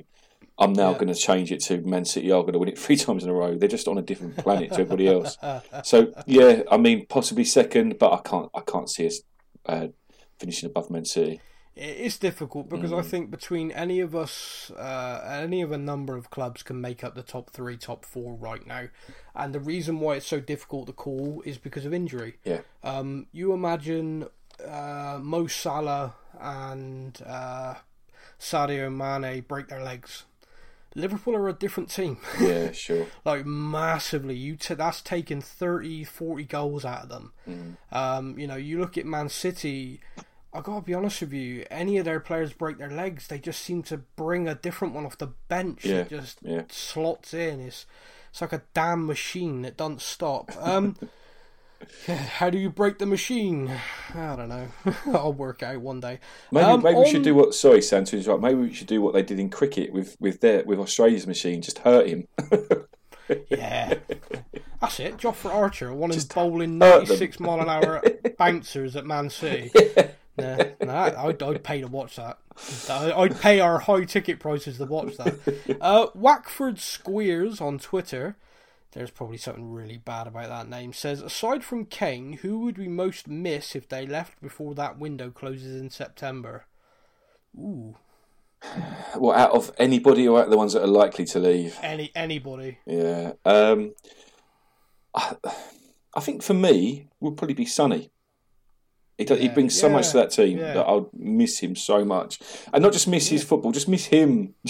I'm 0.58 0.74
now 0.74 0.92
Yeah. 0.92 0.98
going 0.98 1.14
to 1.14 1.16
change 1.16 1.52
it 1.52 1.62
to 1.66 1.82
Man 1.82 2.06
City 2.06 2.32
are 2.32 2.42
going 2.42 2.54
to 2.54 2.60
win 2.60 2.70
it 2.70 2.80
three 2.86 2.96
times 2.96 3.24
in 3.24 3.30
a 3.30 3.34
row. 3.34 3.56
They're 3.56 3.68
just 3.70 3.90
on 3.90 3.98
a 3.98 4.02
different 4.02 4.38
planet 4.38 4.70
to 4.70 4.82
everybody 4.82 5.08
else. 5.08 5.38
So 5.84 6.14
yeah, 6.26 6.64
I 6.72 6.78
mean, 6.78 7.06
possibly 7.08 7.44
second, 7.44 8.00
but 8.00 8.14
I 8.14 8.22
can't. 8.28 8.50
I 8.56 8.62
can't 8.62 8.90
see 8.90 9.08
us 9.08 9.22
uh, 9.66 9.88
finishing 10.40 10.70
above 10.70 10.90
Man 10.90 11.04
City. 11.06 11.42
It's 11.80 12.18
difficult 12.18 12.70
because 12.70 12.90
Mm. 12.92 13.00
I 13.00 13.02
think 13.04 13.30
between 13.32 13.72
any 13.72 14.00
of 14.00 14.16
us, 14.16 14.72
uh, 14.72 15.40
any 15.44 15.62
of 15.62 15.72
a 15.72 15.78
number 15.78 16.16
of 16.18 16.30
clubs 16.32 16.64
can 16.64 16.82
make 16.82 17.04
up 17.04 17.14
the 17.14 17.22
top 17.22 17.52
three, 17.52 17.78
top 17.78 18.04
four 18.04 18.34
right 18.34 18.66
now. 18.66 18.88
And 19.36 19.54
the 19.54 19.60
reason 19.60 20.00
why 20.00 20.16
it's 20.16 20.26
so 20.28 20.40
difficult 20.40 20.88
to 20.88 20.94
call 20.94 21.44
is 21.46 21.58
because 21.60 21.86
of 21.86 21.94
injury. 21.94 22.38
Yeah, 22.44 22.62
Um, 22.84 23.28
you 23.32 23.54
imagine 23.54 24.26
uh, 24.68 25.20
Mo 25.22 25.46
Salah 25.46 26.16
and 26.40 27.22
uh, 27.26 27.76
Sadio 28.40 28.92
Mane 28.92 29.42
break 29.42 29.68
their 29.68 29.84
legs. 29.84 30.24
Liverpool 30.96 31.36
are 31.36 31.48
a 31.48 31.54
different 31.54 31.92
team, 31.92 32.18
yeah, 32.42 32.72
sure. 32.86 33.06
like 33.24 33.46
massively. 33.46 34.34
You 34.36 34.56
t- 34.56 34.74
that's 34.74 35.02
taken 35.04 35.42
30, 35.42 36.04
40 36.06 36.44
goals 36.46 36.86
out 36.86 37.04
of 37.04 37.10
them. 37.10 37.78
Um, 37.92 38.40
you 38.40 38.48
know, 38.48 38.56
you 38.56 38.80
look 38.80 38.98
at 38.98 39.06
Man 39.06 39.30
City. 39.30 40.00
I 40.54 40.62
gotta 40.62 40.82
be 40.82 40.94
honest 40.94 41.22
with 41.22 41.34
you. 41.34 41.66
Any 41.70 41.98
of 41.98 42.06
their 42.06 42.20
players 42.20 42.54
break 42.54 42.78
their 42.78 42.90
legs, 42.90 43.28
they 43.28 43.38
just 43.40 43.62
seem 43.62 43.84
to 43.84 43.98
bring 44.16 44.48
a 44.48 44.56
different 44.56 44.94
one 44.94 45.06
off 45.06 45.18
the 45.18 45.34
bench. 45.50 45.86
Yeah, 45.86 45.98
It 46.02 46.10
just 46.10 46.40
yeah. 46.42 46.64
slots 46.70 47.34
in. 47.34 47.60
It's 47.60 47.86
it's 48.32 48.42
like 48.42 48.54
a 48.54 48.64
damn 48.74 49.06
machine 49.06 49.62
that 49.64 49.78
doesn't 49.78 50.02
stop. 50.02 50.52
Um, 50.60 50.96
how 52.08 52.50
do 52.50 52.58
you 52.58 52.70
break 52.70 52.98
the 52.98 53.06
machine? 53.06 53.72
I 54.16 54.36
don't 54.36 54.50
know. 54.50 54.68
I'll 55.08 55.34
work 55.34 55.62
out 55.64 55.82
one 55.82 56.00
day. 56.00 56.20
Maybe 56.52 56.66
Um, 56.66 56.82
maybe 56.82 56.98
we 57.00 57.10
should 57.10 57.24
do 57.24 57.36
what. 57.36 57.54
Sorry, 57.54 57.82
Sam, 57.82 58.06
to 58.06 58.18
interrupt. 58.18 58.42
Maybe 58.42 58.60
we 58.60 58.74
should 58.74 58.88
do 58.88 59.02
what 59.02 59.14
they 59.14 59.24
did 59.24 59.40
in 59.40 59.50
cricket 59.50 59.92
with 59.94 60.16
with 60.20 60.42
their 60.42 60.64
with 60.64 60.80
Australia's 60.80 61.28
machine. 61.28 61.62
Just 61.62 61.80
hurt 61.80 62.08
him. 62.08 62.28
Yeah, 63.50 63.96
that's 64.80 65.02
it. 65.02 65.18
Jofra 65.18 65.54
Archer, 65.54 65.94
one 65.94 66.14
in 66.14 66.20
bowling 66.34 66.78
ninety-six 66.78 67.42
mile 67.42 67.60
an 67.60 67.68
hour 67.68 68.02
bouncers 68.38 68.96
at 68.96 69.06
Man 69.06 69.30
City. 69.30 69.70
Nah, 70.38 71.12
I'd, 71.18 71.42
I'd 71.42 71.64
pay 71.64 71.82
to 71.82 71.88
watch 71.88 72.16
that. 72.18 72.38
I'd 72.90 73.40
pay 73.40 73.60
our 73.60 73.80
high 73.80 74.04
ticket 74.06 74.40
prices 74.40 74.78
to 74.78 74.86
watch 74.86 75.18
that. 75.18 75.78
Uh, 75.82 76.08
Wackford 76.14 76.80
Squeers 76.80 77.60
on 77.62 77.80
Twitter, 77.80 78.38
there's 78.94 79.12
probably 79.12 79.38
something 79.38 79.72
really 79.72 79.98
bad 79.98 80.28
about 80.28 80.50
that 80.50 80.70
name, 80.70 80.94
says, 80.94 81.22
aside 81.22 81.64
from 81.64 81.86
Kane, 81.86 82.34
who 82.34 82.60
would 82.60 82.78
we 82.78 82.88
most 82.88 83.28
miss 83.28 83.76
if 83.76 83.88
they 83.90 84.06
left 84.06 84.42
before 84.42 84.74
that 84.76 84.98
window 85.00 85.30
closes 85.30 85.80
in 85.80 85.90
September? 85.90 86.66
Ooh, 87.58 87.96
Well, 89.18 89.38
out 89.38 89.52
of 89.52 89.72
anybody 89.78 90.28
or 90.28 90.40
out 90.40 90.46
of 90.46 90.52
the 90.52 90.58
ones 90.58 90.74
that 90.74 90.84
are 90.84 90.88
likely 90.88 91.26
to 91.26 91.40
leave. 91.40 91.78
any 91.82 92.12
anybody. 92.16 92.80
Yeah. 92.86 93.34
Um, 93.46 93.94
I, 95.14 95.36
I 96.16 96.20
think 96.20 96.42
for 96.44 96.54
me 96.54 97.08
would 97.20 97.38
probably 97.38 97.54
be 97.56 97.66
Sonny. 97.66 98.12
He, 99.18 99.26
does, 99.26 99.40
he 99.40 99.50
brings 99.50 99.80
so 99.80 99.90
much 99.90 100.12
to 100.12 100.18
that 100.18 100.30
team 100.30 100.60
yeah. 100.60 100.74
that 100.74 100.86
I'll 100.86 101.10
miss 101.14 101.60
him 101.60 101.76
so 101.76 102.06
much, 102.06 102.40
and 102.72 102.84
not 102.84 102.94
just 102.94 103.08
miss 103.08 103.28
his 103.28 103.44
football, 103.44 103.72
just 103.72 103.88
miss 103.88 104.06
him. 104.06 104.54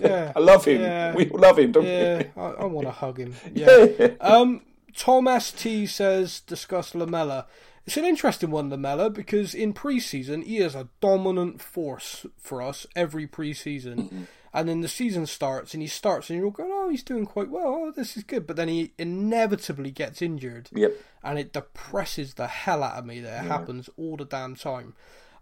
Yeah, 0.00 0.32
I 0.36 0.40
love 0.40 0.66
him. 0.66 0.82
yeah. 0.82 1.14
We 1.14 1.30
all 1.30 1.40
love 1.40 1.58
him, 1.58 1.72
don't 1.72 1.86
Yeah, 1.86 2.18
we? 2.18 2.42
I, 2.42 2.46
I 2.50 2.64
want 2.66 2.86
to 2.86 2.90
hug 2.92 3.18
him. 3.18 3.34
Yeah. 3.54 3.86
Yeah. 3.98 4.08
Um, 4.20 4.62
Tom 4.94 5.28
ST 5.40 5.88
says 5.88 6.40
discuss 6.40 6.94
Lamela. 6.94 7.46
It's 7.86 7.96
an 7.96 8.04
interesting 8.04 8.50
one, 8.50 8.70
Lamela, 8.70 9.10
because 9.10 9.54
in 9.54 9.72
pre-season 9.72 10.42
he 10.42 10.58
is 10.58 10.74
a 10.74 10.88
dominant 11.00 11.60
force 11.62 12.26
for 12.38 12.62
us 12.62 12.86
every 12.94 13.26
pre-season, 13.26 14.26
and 14.54 14.68
then 14.68 14.80
the 14.80 14.88
season 14.88 15.26
starts 15.26 15.74
and 15.74 15.82
he 15.82 15.88
starts 15.88 16.30
and 16.30 16.38
you're 16.38 16.46
all 16.46 16.52
going, 16.52 16.70
oh, 16.72 16.88
he's 16.88 17.02
doing 17.02 17.26
quite 17.26 17.50
well. 17.50 17.66
Oh, 17.66 17.90
this 17.90 18.16
is 18.16 18.22
good, 18.22 18.46
but 18.46 18.56
then 18.56 18.68
he 18.68 18.92
inevitably 18.96 19.90
gets 19.90 20.22
injured, 20.22 20.70
Yep. 20.72 20.92
and 21.22 21.38
it 21.38 21.52
depresses 21.52 22.34
the 22.34 22.46
hell 22.46 22.82
out 22.82 22.96
of 22.98 23.04
me 23.04 23.20
that 23.20 23.44
it 23.44 23.48
happens 23.48 23.90
all 23.98 24.16
the 24.16 24.24
damn 24.24 24.54
time. 24.54 24.94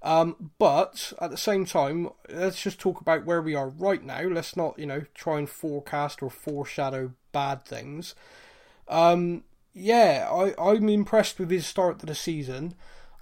Um, 0.03 0.51
but 0.59 1.13
at 1.21 1.31
the 1.31 1.37
same 1.37 1.65
time, 1.65 2.09
let's 2.29 2.61
just 2.61 2.81
talk 2.81 3.01
about 3.01 3.25
where 3.25 3.41
we 3.41 3.55
are 3.55 3.69
right 3.69 4.03
now. 4.03 4.23
Let's 4.23 4.57
not, 4.57 4.77
you 4.79 4.87
know, 4.87 5.03
try 5.15 5.39
and 5.39 5.49
forecast 5.49 6.23
or 6.25 6.31
foreshadow 6.31 7.13
bad 7.31 7.65
things. 7.65 8.17
Um, 8.89 9.45
yeah, 9.75 10.29
I, 10.31 10.55
I'm 10.61 10.89
impressed 10.89 11.39
with 11.39 11.51
his 11.51 11.67
start 11.67 12.01
to 12.01 12.07
the 12.07 12.15
season. 12.17 12.75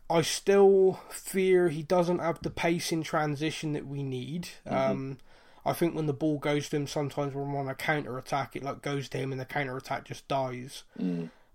I 0.08 0.22
still 0.22 1.00
fear 1.10 1.68
he 1.68 1.82
doesn't 1.82 2.18
have 2.18 2.40
the 2.42 2.50
pace 2.50 2.90
in 2.92 3.02
transition 3.02 3.72
that 3.74 3.86
we 3.86 4.02
need. 4.02 4.48
Um, 4.66 5.18
I 5.64 5.72
think 5.72 5.94
when 5.94 6.06
the 6.06 6.12
ball 6.12 6.38
goes 6.38 6.68
to 6.70 6.76
him, 6.76 6.86
sometimes 6.86 7.34
when 7.34 7.52
we're 7.52 7.60
on 7.60 7.68
a 7.68 7.74
counter 7.74 8.18
attack, 8.18 8.56
it 8.56 8.62
like 8.62 8.82
goes 8.82 9.08
to 9.10 9.18
him 9.18 9.32
and 9.32 9.40
the 9.40 9.44
counter 9.44 9.76
attack 9.76 10.04
just 10.04 10.26
dies. 10.28 10.84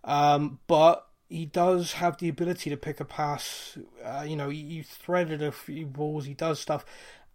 Um, 0.04 0.60
but 0.68 1.08
he 1.28 1.46
does 1.46 1.94
have 1.94 2.18
the 2.18 2.30
ability 2.30 2.70
to 2.70 2.78
pick 2.78 3.00
a 3.00 3.06
pass. 3.06 3.78
Uh, 4.04 4.26
you 4.28 4.36
know, 4.36 4.50
he, 4.50 4.62
he 4.64 4.82
threaded 4.84 5.42
a 5.42 5.52
few 5.52 5.86
balls. 5.86 6.26
He 6.26 6.34
does 6.34 6.60
stuff, 6.60 6.86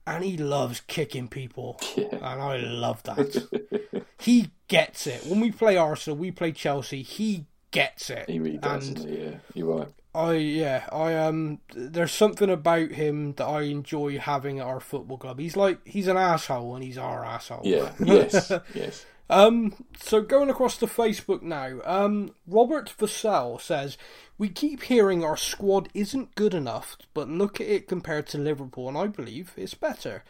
and 0.07 0.25
he 0.25 0.37
loves 0.37 0.81
kicking 0.81 1.29
people, 1.29 1.81
and 1.97 2.23
I 2.23 2.59
love 2.59 3.03
that. 3.05 4.05
he 4.19 4.51
gets 4.69 5.07
it. 5.07 5.27
When 5.27 5.41
we 5.41 5.51
play 5.51 5.77
Arsenal, 5.77 6.17
we 6.17 6.31
play 6.31 6.53
Chelsea. 6.53 7.03
He 7.03 7.47
gets 7.71 8.11
it. 8.11 8.29
He 8.29 8.39
really 8.39 8.59
does. 8.59 8.89
And? 8.89 8.99
Yeah, 9.11 9.35
you're 9.55 9.77
right. 9.77 9.89
I 10.15 10.33
yeah, 10.35 10.87
I 10.91 11.15
um 11.15 11.61
there's 11.73 12.13
something 12.13 12.51
about 12.51 12.91
him 12.91 13.35
that 13.35 13.45
I 13.45 13.63
enjoy 13.63 14.19
having 14.19 14.59
at 14.59 14.67
our 14.67 14.81
football 14.81 15.19
club. 15.19 15.39
He's 15.39 15.57
like 15.57 15.87
he's 15.87 16.09
an 16.09 16.17
asshole 16.17 16.75
and 16.75 16.83
he's 16.85 16.99
our 16.99 17.25
asshole. 17.25 17.63
Yeah. 17.65 17.93
yes. 18.05 18.53
Yes. 18.75 19.07
Um 19.29 19.85
so 19.97 20.21
going 20.21 20.51
across 20.51 20.79
to 20.79 20.87
Facebook 20.87 21.43
now, 21.43 21.81
um 21.85 22.35
Robert 22.49 22.93
Vassell 22.99 23.61
says 23.61 23.97
we 24.37 24.49
keep 24.49 24.83
hearing 24.85 25.23
our 25.23 25.37
squad 25.37 25.89
isn't 25.95 26.35
good 26.35 26.55
enough, 26.55 26.97
but 27.15 27.29
look 27.29 27.61
at 27.61 27.69
it 27.69 27.87
compared 27.87 28.27
to 28.29 28.39
Liverpool 28.39 28.89
and 28.89 28.99
I 28.99 29.07
believe 29.07 29.53
it's 29.57 29.75
better. 29.75 30.25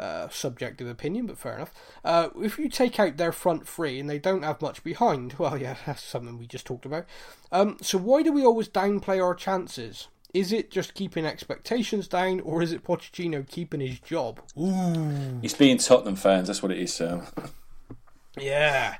Uh, 0.00 0.30
subjective 0.30 0.88
opinion, 0.88 1.26
but 1.26 1.36
fair 1.36 1.56
enough. 1.56 1.74
Uh, 2.02 2.30
if 2.40 2.58
you 2.58 2.70
take 2.70 2.98
out 2.98 3.18
their 3.18 3.32
front 3.32 3.68
three 3.68 4.00
and 4.00 4.08
they 4.08 4.18
don't 4.18 4.44
have 4.44 4.62
much 4.62 4.82
behind, 4.82 5.34
well, 5.34 5.58
yeah, 5.58 5.76
that's 5.86 6.02
something 6.02 6.38
we 6.38 6.46
just 6.46 6.64
talked 6.64 6.86
about. 6.86 7.04
Um, 7.52 7.76
so 7.82 7.98
why 7.98 8.22
do 8.22 8.32
we 8.32 8.42
always 8.42 8.66
downplay 8.66 9.22
our 9.22 9.34
chances? 9.34 10.08
Is 10.32 10.54
it 10.54 10.70
just 10.70 10.94
keeping 10.94 11.26
expectations 11.26 12.08
down, 12.08 12.40
or 12.40 12.62
is 12.62 12.72
it 12.72 12.82
Pochettino 12.82 13.46
keeping 13.46 13.80
his 13.80 14.00
job? 14.00 14.40
Ooh 14.58 15.38
He's 15.42 15.52
being 15.52 15.76
Tottenham 15.76 16.16
fans. 16.16 16.46
That's 16.46 16.62
what 16.62 16.72
it 16.72 16.78
is, 16.78 16.94
Sam. 16.94 17.26
Yeah, 18.38 18.96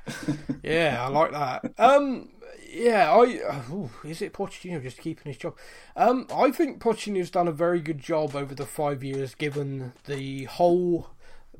yeah, 0.61 1.03
I 1.03 1.07
like 1.07 1.31
that. 1.31 1.73
Um, 1.79 2.29
yeah, 2.69 3.11
I 3.11 3.23
ooh, 3.71 3.89
is 4.03 4.21
it 4.21 4.33
Pochettino 4.33 4.81
just 4.81 4.97
keeping 4.97 5.29
his 5.31 5.37
job? 5.37 5.55
Um, 5.95 6.27
I 6.33 6.51
think 6.51 6.79
Pochettino's 6.81 7.29
done 7.31 7.47
a 7.47 7.51
very 7.51 7.79
good 7.81 7.99
job 7.99 8.35
over 8.35 8.55
the 8.55 8.65
five 8.65 9.03
years, 9.03 9.35
given 9.35 9.93
the 10.05 10.45
whole 10.45 11.09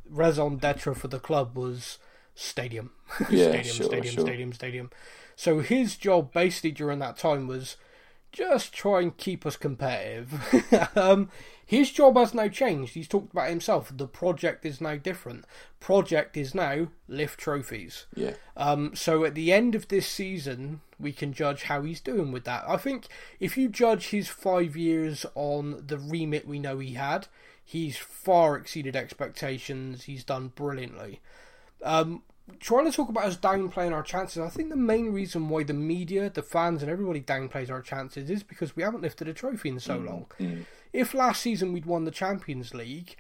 raison 0.10 0.58
d'être 0.58 0.96
for 0.96 1.08
the 1.08 1.20
club 1.20 1.56
was 1.56 1.98
stadium, 2.36 2.92
Yeah, 3.30 3.50
stadium, 3.50 3.64
sure, 3.76 3.86
stadium, 3.86 4.16
sure. 4.16 4.26
stadium, 4.26 4.54
stadium. 4.54 4.90
So 5.36 5.60
his 5.60 5.96
job 5.96 6.34
basically 6.34 6.72
during 6.72 7.00
that 7.00 7.18
time 7.18 7.48
was 7.48 7.78
just 8.32 8.74
try 8.74 9.02
and 9.02 9.16
keep 9.18 9.46
us 9.46 9.58
competitive. 9.58 10.92
um, 10.96 11.30
his 11.66 11.92
job 11.92 12.18
has 12.18 12.34
now 12.34 12.48
changed. 12.48 12.96
He's 12.96 13.08
talked 13.08 13.32
about 13.32 13.50
himself. 13.50 13.92
The 13.96 14.08
project 14.08 14.66
is 14.66 14.82
now 14.82 14.98
different. 14.98 15.46
Project 15.80 16.36
is 16.36 16.54
now 16.54 16.88
lift 17.08 17.40
trophies. 17.40 18.08
Yeah. 18.16 18.34
Um, 18.58 18.96
so 18.96 19.24
at 19.24 19.36
the 19.36 19.54
end 19.54 19.76
of 19.76 19.88
this 19.88 20.08
season, 20.08 20.82
we 21.00 21.12
can 21.12 21.34
judge 21.34 21.64
how 21.64 21.82
he's 21.84 22.02
doing 22.02 22.32
with 22.32 22.44
that. 22.44 22.64
I 22.68 22.78
think 22.78 23.08
if 23.40 23.58
you 23.58 23.70
judge 23.70 24.10
his 24.10 24.28
five 24.28 24.76
years 24.76 25.26
on 25.34 25.84
the 25.88 25.98
remit 25.98 26.48
we 26.48 26.60
know 26.60 26.80
he 26.80 26.96
had, 26.96 27.28
he's 27.64 27.98
far 27.98 28.58
exceeded 28.58 28.96
expectations. 28.96 30.04
He's 30.04 30.24
done 30.24 30.52
brilliantly. 30.56 31.22
Um, 31.84 32.24
trying 32.60 32.86
to 32.86 32.92
talk 32.92 33.10
about 33.10 33.26
us 33.26 33.38
downplaying 33.38 33.94
our 33.94 34.04
chances, 34.04 34.40
I 34.40 34.50
think 34.50 34.70
the 34.70 34.76
main 34.76 35.12
reason 35.12 35.50
why 35.50 35.64
the 35.64 35.74
media, 35.74 36.30
the 36.30 36.44
fans, 36.44 36.82
and 36.82 36.92
everybody 36.92 37.22
downplays 37.22 37.70
our 37.70 37.82
chances 37.82 38.30
is 38.30 38.44
because 38.44 38.76
we 38.76 38.84
haven't 38.84 39.02
lifted 39.02 39.28
a 39.28 39.34
trophy 39.34 39.70
in 39.70 39.80
so 39.80 39.98
long. 39.98 40.26
If 40.94 41.14
last 41.14 41.42
season 41.42 41.74
we'd 41.74 41.86
won 41.86 42.06
the 42.06 42.12
Champions 42.12 42.74
League, 42.74 43.16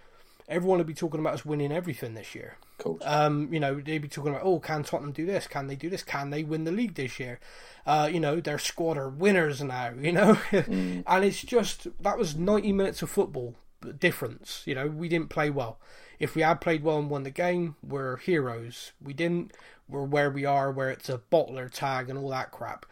everyone 0.48 0.80
would 0.80 0.88
be 0.88 0.94
talking 0.94 1.20
about 1.20 1.34
us 1.34 1.46
winning 1.46 1.72
everything 1.72 2.14
this 2.14 2.36
year. 2.36 2.58
Cool. 2.78 3.00
Um, 3.04 3.54
you 3.54 3.60
know, 3.60 3.80
they'd 3.80 4.00
be 4.00 4.08
talking 4.08 4.32
about, 4.32 4.44
oh, 4.44 4.60
can 4.60 4.84
Tottenham 4.84 5.12
do 5.12 5.26
this? 5.26 5.48
Can 5.48 5.68
they 5.68 5.76
do 5.76 5.90
this? 5.90 6.04
Can 6.04 6.30
they 6.32 6.44
win 6.44 6.64
the 6.64 6.72
league 6.72 6.96
this 6.96 7.20
year? 7.20 7.40
Uh, 7.86 8.10
you 8.12 8.20
know, 8.20 8.40
their 8.40 8.60
squad 8.60 8.98
are 8.98 9.10
winners 9.10 9.62
now, 9.62 9.94
you 10.00 10.12
know? 10.12 10.36
Mm. 10.52 11.04
and 11.08 11.26
it's 11.26 11.42
just, 11.42 11.88
that 12.02 12.18
was 12.18 12.36
90 12.36 12.74
minutes 12.74 13.02
of 13.02 13.10
football 13.10 13.56
difference. 14.00 14.64
You 14.66 14.76
know, 14.76 14.88
we 14.88 15.10
didn't 15.10 15.30
play 15.30 15.50
well. 15.50 15.80
If 16.22 16.36
we 16.36 16.44
had 16.44 16.62
played 16.62 16.84
well 16.84 17.00
and 17.00 17.10
won 17.10 17.24
the 17.24 17.32
game, 17.32 17.76
we're 17.82 18.18
heroes. 18.18 18.92
We 19.04 19.12
didn't, 19.14 19.54
we're 19.90 20.04
where 20.04 20.30
we 20.30 20.46
are, 20.46 20.72
where 20.72 20.92
it's 20.92 21.10
a 21.10 21.18
bottler 21.32 21.68
tag 21.72 22.10
and 22.12 22.20
all 22.20 22.30
that 22.30 22.52
crap. 22.52 22.86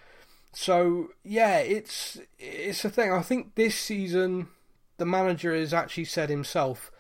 So, 0.52 1.10
yeah, 1.24 1.58
it's, 1.60 2.18
it's 2.40 2.84
a 2.84 2.90
thing. 2.90 3.12
I 3.12 3.22
think 3.22 3.54
this 3.54 3.76
season, 3.76 4.48
the 4.98 5.06
manager 5.06 5.54
has 5.56 5.76
actually 5.76 6.06
said 6.06 6.30
himself, 6.32 6.92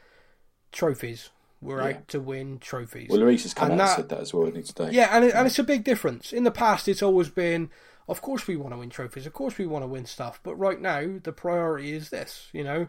trophies. 0.71 1.29
We're 1.61 1.81
Yeah. 1.81 1.97
out 1.97 2.07
to 2.09 2.19
win 2.19 2.59
trophies. 2.59 3.09
Well, 3.09 3.19
Lloris 3.19 3.41
has 3.41 3.55
come 3.55 3.71
And 3.71 3.81
out 3.81 3.85
that- 3.85 3.89
and 3.97 4.03
said 4.03 4.09
that 4.09 4.21
as 4.21 4.33
well, 4.33 4.51
today. 4.51 4.89
Yeah, 4.91 5.09
and 5.11 5.25
it, 5.25 5.33
and 5.33 5.47
it's 5.47 5.57
a 5.59 5.63
big 5.63 5.83
difference. 5.83 6.31
In 6.31 6.43
the 6.43 6.51
past, 6.51 6.87
it's 6.87 7.01
always 7.01 7.29
been, 7.29 7.71
of 8.07 8.21
course 8.21 8.45
we 8.47 8.55
want 8.55 8.73
to 8.73 8.77
win 8.77 8.91
trophies, 8.91 9.25
of 9.25 9.33
course 9.33 9.57
we 9.57 9.65
want 9.65 9.81
to 9.83 9.87
win 9.87 10.05
stuff, 10.05 10.39
but 10.43 10.55
right 10.55 10.79
now 10.79 11.17
the 11.23 11.33
priority 11.33 11.93
is 11.93 12.11
this, 12.11 12.49
you 12.53 12.63
know. 12.63 12.87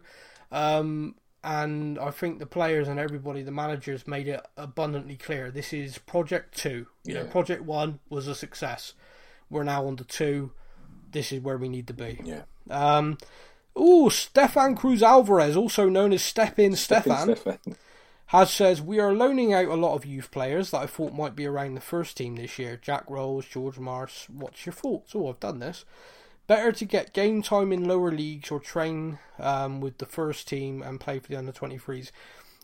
Um, 0.53 1.15
and 1.43 1.99
I 1.99 2.11
think 2.11 2.39
the 2.39 2.47
players 2.47 2.89
and 2.89 3.01
everybody, 3.01 3.43
the 3.43 3.51
managers, 3.51 4.07
made 4.07 4.29
it 4.29 4.47
abundantly 4.57 5.17
clear. 5.17 5.51
This 5.51 5.73
is 5.73 5.99
project 5.99 6.57
two. 6.57 6.87
You 7.05 7.15
know, 7.15 7.25
project 7.25 7.63
one 7.63 8.01
was 8.09 8.27
a 8.27 8.35
success. 8.35 8.95
We're 9.49 9.65
now 9.65 9.87
on 9.87 9.97
to 9.97 10.05
two. 10.05 10.53
This 11.11 11.33
is 11.33 11.41
where 11.41 11.57
we 11.57 11.69
need 11.69 11.87
to 11.89 11.95
be. 11.95 12.21
Yeah. 12.25 12.43
Um, 12.71 13.19
ooh, 13.79 14.11
Stefan 14.11 14.77
Cruz 14.77 15.03
Alvarez, 15.03 15.57
also 15.57 15.89
known 15.89 16.13
as 16.13 16.23
Step 16.23 16.59
In 16.59 16.77
Stefan 16.77 17.37
Stefan. 17.37 17.59
has 18.27 18.53
says 18.53 18.81
we 18.81 19.01
are 19.01 19.13
loaning 19.13 19.53
out 19.53 19.67
a 19.67 19.75
lot 19.75 19.95
of 19.95 20.07
youth 20.07 20.31
players 20.31 20.71
that 20.71 20.83
I 20.83 20.87
thought 20.87 21.15
might 21.15 21.35
be 21.35 21.47
around 21.47 21.75
the 21.75 21.81
first 21.81 22.17
team 22.17 22.37
this 22.37 22.59
year. 22.59 22.79
Jack 22.81 23.05
Roles, 23.09 23.47
George 23.47 23.79
Marsh. 23.79 24.29
What's 24.29 24.67
your 24.67 24.73
thoughts? 24.73 25.17
Oh, 25.17 25.29
I've 25.29 25.41
done 25.41 25.59
this. 25.59 25.85
Better 26.51 26.73
to 26.73 26.85
get 26.85 27.13
game 27.13 27.43
time 27.43 27.71
in 27.71 27.87
lower 27.87 28.11
leagues 28.11 28.51
or 28.51 28.59
train 28.59 29.21
um, 29.39 29.81
with 29.81 29.99
the 29.99 30.05
first 30.05 30.49
team 30.49 30.83
and 30.83 30.99
play 30.99 31.21
for 31.21 31.29
the 31.29 31.37
under 31.37 31.53
23s. 31.53 32.11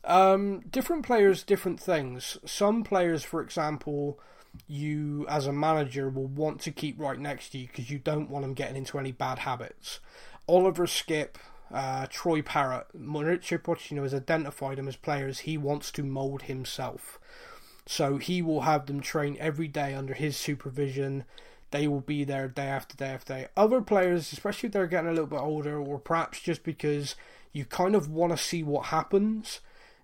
Um, 0.02 0.58
different 0.68 1.06
players, 1.06 1.44
different 1.44 1.78
things. 1.78 2.36
Some 2.44 2.82
players, 2.82 3.22
for 3.22 3.40
example, 3.40 4.18
you 4.66 5.24
as 5.28 5.46
a 5.46 5.52
manager 5.52 6.08
will 6.08 6.26
want 6.26 6.60
to 6.62 6.72
keep 6.72 6.98
right 6.98 7.16
next 7.16 7.50
to 7.50 7.58
you 7.58 7.68
because 7.68 7.88
you 7.88 8.00
don't 8.00 8.28
want 8.28 8.42
them 8.42 8.54
getting 8.54 8.74
into 8.74 8.98
any 8.98 9.12
bad 9.12 9.38
habits. 9.38 10.00
Oliver 10.48 10.86
Skipp, 10.86 11.36
uh, 11.72 12.08
Troy 12.10 12.42
Parrott, 12.42 12.88
Mauricio 12.92 13.56
Pochettino 13.56 14.02
has 14.02 14.12
identified 14.12 14.78
them 14.78 14.88
as 14.88 14.96
players 14.96 15.38
he 15.38 15.56
wants 15.56 15.92
to 15.92 16.02
mould 16.02 16.42
himself. 16.42 17.20
So 17.86 18.16
he 18.16 18.42
will 18.42 18.62
have 18.62 18.86
them 18.86 19.00
train 19.00 19.36
every 19.38 19.68
day 19.68 19.94
under 19.94 20.14
his 20.14 20.36
supervision. 20.36 21.24
They 21.70 21.88
will 21.88 22.00
be 22.00 22.24
there 22.24 22.48
day 22.48 22.66
after 22.66 22.96
day 22.96 23.08
after 23.08 23.34
day. 23.34 23.46
Other 23.56 23.80
players, 23.80 24.32
especially 24.32 24.68
if 24.68 24.72
they're 24.72 24.86
getting 24.86 25.10
a 25.10 25.12
little 25.12 25.26
bit 25.26 25.40
older, 25.40 25.78
or 25.78 25.98
perhaps 25.98 26.40
just 26.40 26.62
because 26.62 27.16
you 27.52 27.64
kind 27.64 27.94
of 27.94 28.10
want 28.10 28.32
to 28.32 28.42
see 28.42 28.62
what 28.62 28.86
happens, 28.86 29.60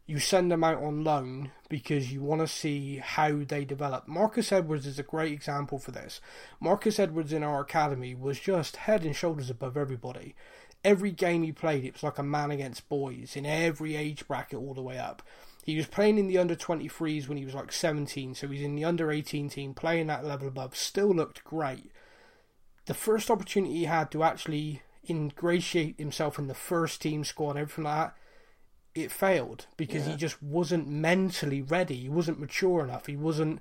you 0.06 0.18
send 0.18 0.50
them 0.50 0.64
out 0.64 0.82
on 0.82 1.04
loan 1.04 1.52
because 1.68 2.12
you 2.12 2.20
want 2.20 2.40
to 2.40 2.48
see 2.48 2.96
how 2.96 3.44
they 3.44 3.64
develop. 3.64 4.08
Marcus 4.08 4.50
Edwards 4.50 4.86
is 4.86 4.98
a 4.98 5.04
great 5.04 5.32
example 5.32 5.78
for 5.78 5.92
this. 5.92 6.20
Marcus 6.60 6.98
Edwards 6.98 7.32
in 7.32 7.42
our 7.42 7.60
academy 7.60 8.14
was 8.14 8.40
just 8.40 8.76
head 8.76 9.04
and 9.04 9.14
shoulders 9.14 9.48
above 9.48 9.76
everybody. 9.76 10.34
Every 10.84 11.12
game 11.12 11.44
he 11.44 11.52
played, 11.52 11.84
it 11.84 11.94
was 11.94 12.02
like 12.02 12.18
a 12.18 12.24
man 12.24 12.50
against 12.50 12.88
boys 12.88 13.36
in 13.36 13.46
every 13.46 13.94
age 13.94 14.26
bracket 14.26 14.58
all 14.58 14.74
the 14.74 14.82
way 14.82 14.98
up. 14.98 15.22
He 15.64 15.76
was 15.76 15.86
playing 15.86 16.18
in 16.18 16.26
the 16.26 16.38
under 16.38 16.56
23s 16.56 17.28
when 17.28 17.38
he 17.38 17.44
was 17.44 17.54
like 17.54 17.72
17, 17.72 18.34
so 18.34 18.48
he's 18.48 18.62
in 18.62 18.74
the 18.74 18.84
under 18.84 19.12
18 19.12 19.48
team, 19.48 19.74
playing 19.74 20.08
that 20.08 20.24
level 20.24 20.48
above, 20.48 20.76
still 20.76 21.14
looked 21.14 21.44
great. 21.44 21.92
The 22.86 22.94
first 22.94 23.30
opportunity 23.30 23.74
he 23.74 23.84
had 23.84 24.10
to 24.10 24.24
actually 24.24 24.82
ingratiate 25.08 25.98
himself 25.98 26.38
in 26.38 26.48
the 26.48 26.54
first 26.54 27.00
team 27.00 27.24
squad, 27.24 27.56
everything 27.56 27.84
like 27.84 28.08
that, 28.08 28.16
it 28.94 29.10
failed 29.10 29.66
because 29.76 30.06
he 30.06 30.16
just 30.16 30.42
wasn't 30.42 30.88
mentally 30.88 31.62
ready. 31.62 31.96
He 31.96 32.08
wasn't 32.08 32.40
mature 32.40 32.84
enough. 32.84 33.06
He 33.06 33.16
wasn't 33.16 33.60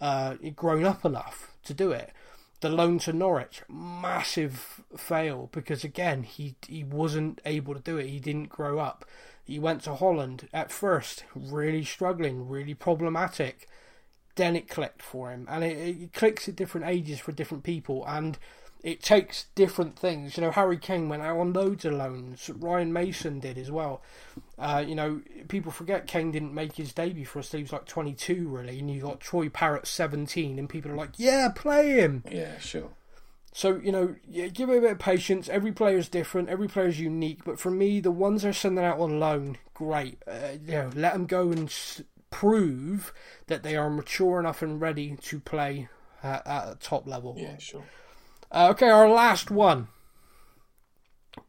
uh, 0.00 0.34
grown 0.56 0.84
up 0.84 1.04
enough 1.04 1.52
to 1.64 1.74
do 1.74 1.92
it. 1.92 2.12
The 2.60 2.68
loan 2.68 2.98
to 3.00 3.12
Norwich, 3.12 3.62
massive 3.68 4.82
fail 4.96 5.48
because 5.52 5.84
again 5.84 6.22
he 6.22 6.54
he 6.66 6.84
wasn't 6.84 7.40
able 7.44 7.74
to 7.74 7.80
do 7.80 7.98
it. 7.98 8.08
He 8.08 8.20
didn't 8.20 8.48
grow 8.48 8.78
up. 8.78 9.04
He 9.52 9.58
went 9.58 9.82
to 9.82 9.96
Holland 9.96 10.48
at 10.54 10.72
first, 10.72 11.24
really 11.34 11.84
struggling, 11.84 12.48
really 12.48 12.72
problematic. 12.72 13.68
Then 14.34 14.56
it 14.56 14.66
clicked 14.66 15.02
for 15.02 15.30
him, 15.30 15.46
and 15.50 15.62
it, 15.62 15.76
it 15.76 16.12
clicks 16.14 16.48
at 16.48 16.56
different 16.56 16.86
ages 16.86 17.20
for 17.20 17.32
different 17.32 17.62
people, 17.62 18.02
and 18.06 18.38
it 18.82 19.02
takes 19.02 19.48
different 19.54 19.98
things. 19.98 20.38
You 20.38 20.42
know, 20.42 20.52
Harry 20.52 20.78
Kane 20.78 21.10
went 21.10 21.22
out 21.22 21.38
on 21.38 21.52
loads 21.52 21.84
of 21.84 21.92
loans. 21.92 22.48
Ryan 22.48 22.94
Mason 22.94 23.40
did 23.40 23.58
as 23.58 23.70
well. 23.70 24.00
Uh, 24.58 24.82
you 24.88 24.94
know, 24.94 25.20
people 25.48 25.70
forget 25.70 26.06
Kane 26.06 26.30
didn't 26.30 26.54
make 26.54 26.76
his 26.76 26.94
debut 26.94 27.26
for 27.26 27.40
us 27.40 27.52
he 27.52 27.60
was 27.60 27.74
like 27.74 27.84
22, 27.84 28.48
really, 28.48 28.78
and 28.78 28.90
you 28.90 29.02
got 29.02 29.20
Troy 29.20 29.50
Parrott 29.50 29.86
17, 29.86 30.58
and 30.58 30.66
people 30.66 30.90
are 30.90 30.96
like, 30.96 31.18
yeah, 31.18 31.50
play 31.54 31.90
him. 31.90 32.24
Yeah, 32.30 32.58
sure. 32.58 32.88
So, 33.54 33.76
you 33.76 33.92
know, 33.92 34.16
yeah, 34.26 34.46
give 34.46 34.70
it 34.70 34.78
a 34.78 34.80
bit 34.80 34.92
of 34.92 34.98
patience. 34.98 35.48
Every 35.48 35.72
player 35.72 35.98
is 35.98 36.08
different, 36.08 36.48
every 36.48 36.68
player 36.68 36.86
is 36.86 36.98
unique, 37.00 37.44
but 37.44 37.60
for 37.60 37.70
me, 37.70 38.00
the 38.00 38.10
ones 38.10 38.42
they're 38.42 38.52
sending 38.54 38.84
out 38.84 38.98
on 38.98 39.20
loan, 39.20 39.58
great. 39.74 40.22
Uh, 40.26 40.52
you 40.64 40.72
know, 40.72 40.90
let 40.94 41.12
them 41.12 41.26
go 41.26 41.50
and 41.50 41.68
s- 41.68 42.02
prove 42.30 43.12
that 43.48 43.62
they 43.62 43.76
are 43.76 43.90
mature 43.90 44.40
enough 44.40 44.62
and 44.62 44.80
ready 44.80 45.16
to 45.20 45.38
play 45.38 45.88
at, 46.22 46.46
at 46.46 46.68
a 46.72 46.76
top 46.80 47.06
level. 47.06 47.34
Yeah, 47.38 47.58
sure. 47.58 47.84
Uh, 48.50 48.68
okay, 48.70 48.88
our 48.88 49.08
last 49.08 49.50
one. 49.50 49.88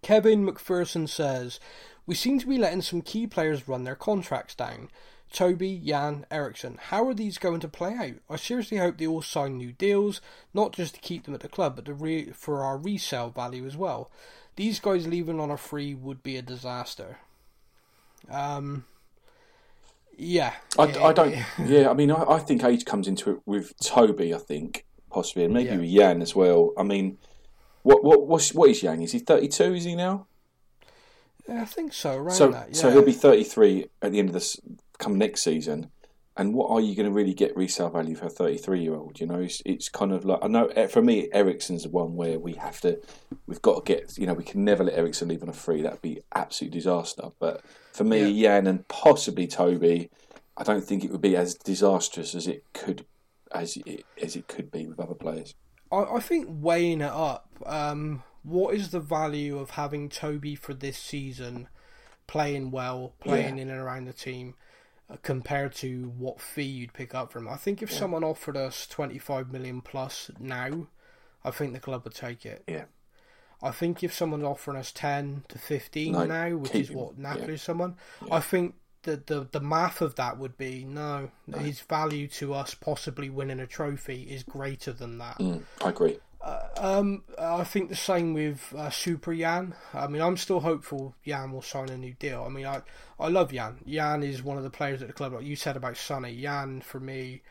Kevin 0.01 0.45
McPherson 0.45 1.07
says, 1.07 1.59
We 2.05 2.15
seem 2.15 2.39
to 2.39 2.47
be 2.47 2.57
letting 2.57 2.81
some 2.81 3.01
key 3.01 3.27
players 3.27 3.67
run 3.67 3.83
their 3.85 3.95
contracts 3.95 4.55
down. 4.55 4.89
Toby, 5.33 5.81
Jan, 5.83 6.25
Eriksen. 6.31 6.77
How 6.89 7.07
are 7.07 7.13
these 7.13 7.37
going 7.39 7.59
to 7.61 7.67
play 7.67 7.93
out? 7.95 8.13
I 8.29 8.35
seriously 8.37 8.77
hope 8.77 8.97
they 8.97 9.07
all 9.07 9.23
sign 9.23 9.57
new 9.57 9.71
deals, 9.73 10.21
not 10.53 10.73
just 10.73 10.93
to 10.95 11.01
keep 11.01 11.23
them 11.25 11.33
at 11.33 11.39
the 11.41 11.49
club, 11.49 11.75
but 11.75 11.85
to 11.85 11.93
re- 11.93 12.31
for 12.31 12.63
our 12.63 12.77
resale 12.77 13.31
value 13.31 13.65
as 13.65 13.75
well. 13.75 14.11
These 14.55 14.79
guys 14.79 15.07
leaving 15.07 15.39
on 15.39 15.49
a 15.49 15.57
free 15.57 15.95
would 15.95 16.21
be 16.21 16.37
a 16.37 16.43
disaster. 16.43 17.17
Um, 18.29 18.85
yeah. 20.15 20.53
I, 20.77 20.83
I 20.83 21.13
don't. 21.13 21.35
Yeah, 21.65 21.89
I 21.89 21.93
mean, 21.93 22.11
I, 22.11 22.23
I 22.23 22.39
think 22.39 22.63
age 22.63 22.85
comes 22.85 23.07
into 23.07 23.31
it 23.31 23.39
with 23.47 23.73
Toby. 23.79 24.35
I 24.35 24.37
think 24.37 24.85
possibly, 25.09 25.45
and 25.45 25.53
maybe 25.53 25.69
Yeah. 25.71 25.77
with 25.77 25.89
Jan 25.91 26.21
as 26.21 26.35
well. 26.35 26.73
I 26.77 26.83
mean, 26.83 27.17
what 27.81 28.03
what 28.03 28.27
what's, 28.27 28.53
what 28.53 28.69
is 28.69 28.81
Jan? 28.81 29.01
Is 29.01 29.13
he 29.13 29.19
thirty 29.19 29.47
two? 29.47 29.73
Is 29.73 29.83
he 29.85 29.95
now? 29.95 30.27
Yeah, 31.49 31.63
I 31.63 31.65
think 31.65 31.91
so, 31.91 32.29
So 32.29 32.49
that. 32.49 32.69
Yeah. 32.69 32.75
so 32.75 32.91
he'll 32.91 33.01
be 33.01 33.11
thirty 33.11 33.43
three 33.43 33.87
at 34.01 34.11
the 34.11 34.19
end 34.19 34.29
of 34.29 34.33
this 34.33 34.59
come 34.99 35.17
next 35.17 35.41
season. 35.43 35.89
And 36.35 36.55
what 36.55 36.71
are 36.71 36.81
you 36.81 36.95
going 36.95 37.05
to 37.05 37.11
really 37.11 37.35
get 37.35 37.55
resale 37.55 37.91
value 37.91 38.15
for 38.15 38.25
a 38.25 38.29
thirty-three 38.29 38.81
year 38.81 38.95
old? 38.95 39.19
You 39.19 39.27
know, 39.27 39.39
it's, 39.39 39.61
it's 39.67 39.87
kind 39.87 40.11
of 40.11 40.25
like 40.25 40.39
I 40.41 40.47
know 40.47 40.65
eh, 40.67 40.87
for 40.87 41.01
me, 41.01 41.29
Eriksen's 41.31 41.83
the 41.83 41.89
one 41.89 42.15
where 42.15 42.39
we 42.39 42.53
have 42.53 42.81
to, 42.81 42.99
we've 43.45 43.61
got 43.61 43.85
to 43.85 43.93
get. 43.93 44.17
You 44.17 44.25
know, 44.25 44.33
we 44.33 44.43
can 44.43 44.65
never 44.65 44.83
let 44.83 44.97
Eriksen 44.97 45.27
leave 45.27 45.43
on 45.43 45.49
a 45.49 45.53
free. 45.53 45.83
That'd 45.83 46.01
be 46.01 46.21
absolute 46.33 46.73
disaster. 46.73 47.29
But 47.39 47.61
for 47.93 48.03
me, 48.03 48.41
Jan 48.41 48.65
and 48.65 48.87
possibly 48.87 49.45
Toby, 49.45 50.09
I 50.57 50.63
don't 50.63 50.83
think 50.83 51.03
it 51.03 51.11
would 51.11 51.21
be 51.21 51.37
as 51.37 51.53
disastrous 51.53 52.33
as 52.33 52.47
it 52.47 52.63
could, 52.73 53.05
as 53.51 53.77
it 53.85 54.03
as 54.19 54.35
it 54.35 54.47
could 54.47 54.71
be 54.71 54.87
with 54.87 54.99
other 54.99 55.13
players. 55.13 55.53
I, 55.91 56.15
I 56.15 56.19
think 56.19 56.47
weighing 56.49 57.01
it 57.01 57.11
up, 57.11 57.47
um, 57.63 58.23
what 58.41 58.73
is 58.73 58.89
the 58.89 58.99
value 58.99 59.59
of 59.59 59.69
having 59.69 60.09
Toby 60.09 60.55
for 60.55 60.73
this 60.73 60.97
season, 60.97 61.67
playing 62.25 62.71
well, 62.71 63.13
playing 63.19 63.57
Yeah. 63.57 63.61
in 63.65 63.69
and 63.69 63.79
around 63.79 64.05
the 64.05 64.13
team, 64.13 64.55
compared 65.21 65.73
to 65.75 66.13
what 66.17 66.41
fee 66.41 66.63
you'd 66.63 66.93
pick 66.93 67.13
up 67.13 67.31
from? 67.31 67.47
I 67.47 67.55
think 67.55 67.81
if 67.81 67.91
someone 67.91 68.23
offered 68.23 68.57
us 68.57 68.87
twenty 68.87 69.19
five 69.19 69.51
million 69.51 69.81
plus 69.81 70.31
now, 70.39 70.87
I 71.43 71.51
think 71.51 71.73
the 71.73 71.79
club 71.79 72.03
would 72.03 72.15
take 72.15 72.45
it. 72.45 72.63
Yeah. 72.67 72.85
I 73.61 73.71
think 73.71 74.03
if 74.03 74.13
someone's 74.13 74.43
offering 74.43 74.77
us 74.77 74.91
ten 74.91 75.43
to 75.47 75.57
fifteen 75.57 76.11
No, 76.13 76.25
now, 76.25 76.49
which 76.57 76.75
is 76.75 76.89
him, 76.89 76.97
what 76.97 77.17
Napoli 77.17 77.53
yeah. 77.53 77.57
someone, 77.57 77.95
I 78.29 78.41
think 78.41 78.75
the, 79.03 79.21
the 79.25 79.47
the 79.51 79.61
math 79.61 80.01
of 80.01 80.15
that 80.15 80.37
would 80.37 80.57
be 80.57 80.83
no, 80.83 81.29
his 81.57 81.79
value 81.79 82.27
to 82.29 82.53
us 82.53 82.73
possibly 82.73 83.29
winning 83.29 83.61
a 83.61 83.67
trophy 83.67 84.23
is 84.23 84.43
greater 84.43 84.91
than 84.91 85.17
that. 85.19 85.39
Mm, 85.39 85.63
I 85.83 85.89
agree. 85.89 86.19
Um, 86.77 87.23
I 87.39 87.63
think 87.63 87.89
the 87.89 87.95
same 87.95 88.33
with 88.33 88.73
uh, 88.75 88.89
Super 88.89 89.33
Jan. 89.33 89.75
I 89.93 90.07
mean, 90.07 90.21
I'm 90.21 90.35
still 90.37 90.59
hopeful 90.59 91.15
Jan 91.25 91.51
will 91.51 91.61
sign 91.61 91.89
a 91.89 91.97
new 91.97 92.13
deal. 92.13 92.43
I 92.45 92.49
mean, 92.49 92.65
I 92.65 92.81
I 93.19 93.29
love 93.29 93.51
Jan. 93.53 93.79
Jan 93.87 94.23
is 94.23 94.43
one 94.43 94.57
of 94.57 94.63
the 94.63 94.69
players 94.69 95.01
at 95.01 95.07
the 95.07 95.13
club. 95.13 95.33
Like 95.33 95.45
you 95.45 95.55
said 95.55 95.77
about 95.77 95.95
Sonny, 95.97 96.41
Jan, 96.41 96.81
for 96.81 96.99
me 96.99 97.41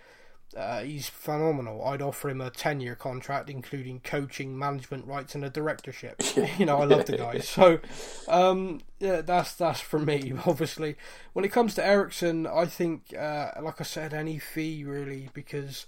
Uh, 0.56 0.82
he's 0.82 1.08
phenomenal. 1.08 1.84
I'd 1.84 2.02
offer 2.02 2.30
him 2.30 2.40
a 2.40 2.50
ten-year 2.50 2.96
contract, 2.96 3.50
including 3.50 4.00
coaching, 4.00 4.58
management 4.58 5.06
rights, 5.06 5.34
and 5.34 5.44
a 5.44 5.50
directorship. 5.50 6.22
you 6.58 6.66
know, 6.66 6.78
I 6.80 6.84
love 6.86 7.06
the 7.06 7.14
guy. 7.14 7.38
So, 7.40 7.80
um, 8.28 8.80
yeah, 9.00 9.22
that's 9.22 9.54
that's 9.54 9.80
for 9.80 9.98
me. 10.00 10.32
Obviously, 10.46 10.96
when 11.34 11.44
it 11.44 11.52
comes 11.52 11.74
to 11.76 11.86
Eriksen, 11.86 12.46
I 12.46 12.66
think, 12.66 13.14
uh, 13.18 13.52
like 13.62 13.80
I 13.80 13.84
said, 13.84 14.14
any 14.14 14.38
fee 14.38 14.84
really, 14.84 15.30
because 15.34 15.86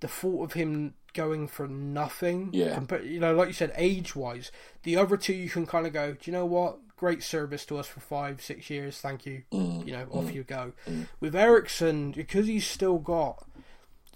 the 0.00 0.08
thought 0.08 0.44
of 0.44 0.52
him 0.54 0.94
going 1.14 1.48
for 1.48 1.66
nothing, 1.68 2.50
Yeah. 2.52 2.76
compa- 2.78 3.08
you 3.08 3.20
know, 3.20 3.34
like 3.34 3.48
you 3.48 3.54
said, 3.54 3.72
age-wise, 3.76 4.50
the 4.82 4.96
other 4.96 5.16
two 5.16 5.32
you 5.34 5.48
can 5.50 5.66
kind 5.66 5.86
of 5.86 5.92
go, 5.92 6.12
do 6.12 6.18
you 6.24 6.32
know 6.32 6.46
what? 6.46 6.78
Great 6.96 7.22
service 7.22 7.64
to 7.66 7.78
us 7.78 7.86
for 7.86 8.00
five, 8.00 8.42
six 8.42 8.68
years. 8.70 8.98
Thank 8.98 9.24
you. 9.26 9.42
Mm, 9.52 9.86
You 9.86 9.92
know, 9.92 10.06
off 10.10 10.32
you 10.34 10.42
go. 10.42 10.72
With 11.20 11.34
Eriksen, 11.36 12.10
because 12.12 12.46
he's 12.46 12.66
still 12.66 12.98
got 12.98 13.44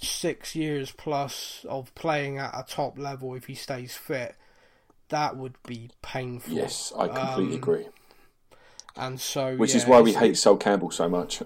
six 0.00 0.56
years 0.56 0.90
plus 0.90 1.64
of 1.68 1.94
playing 1.94 2.38
at 2.38 2.52
a 2.54 2.64
top 2.68 2.98
level 2.98 3.34
if 3.34 3.46
he 3.46 3.54
stays 3.54 3.94
fit, 3.94 4.34
that 5.10 5.36
would 5.36 5.54
be 5.66 5.90
painful. 6.02 6.54
Yes, 6.54 6.92
I 6.96 7.06
completely 7.06 7.54
Um, 7.54 7.58
agree. 7.58 7.86
And 8.96 9.20
so, 9.20 9.56
Which 9.56 9.74
is 9.74 9.86
why 9.86 10.00
we 10.00 10.12
hate 10.12 10.36
Sol 10.36 10.56
Campbell 10.56 10.90
so 10.90 11.08
much. 11.08 11.40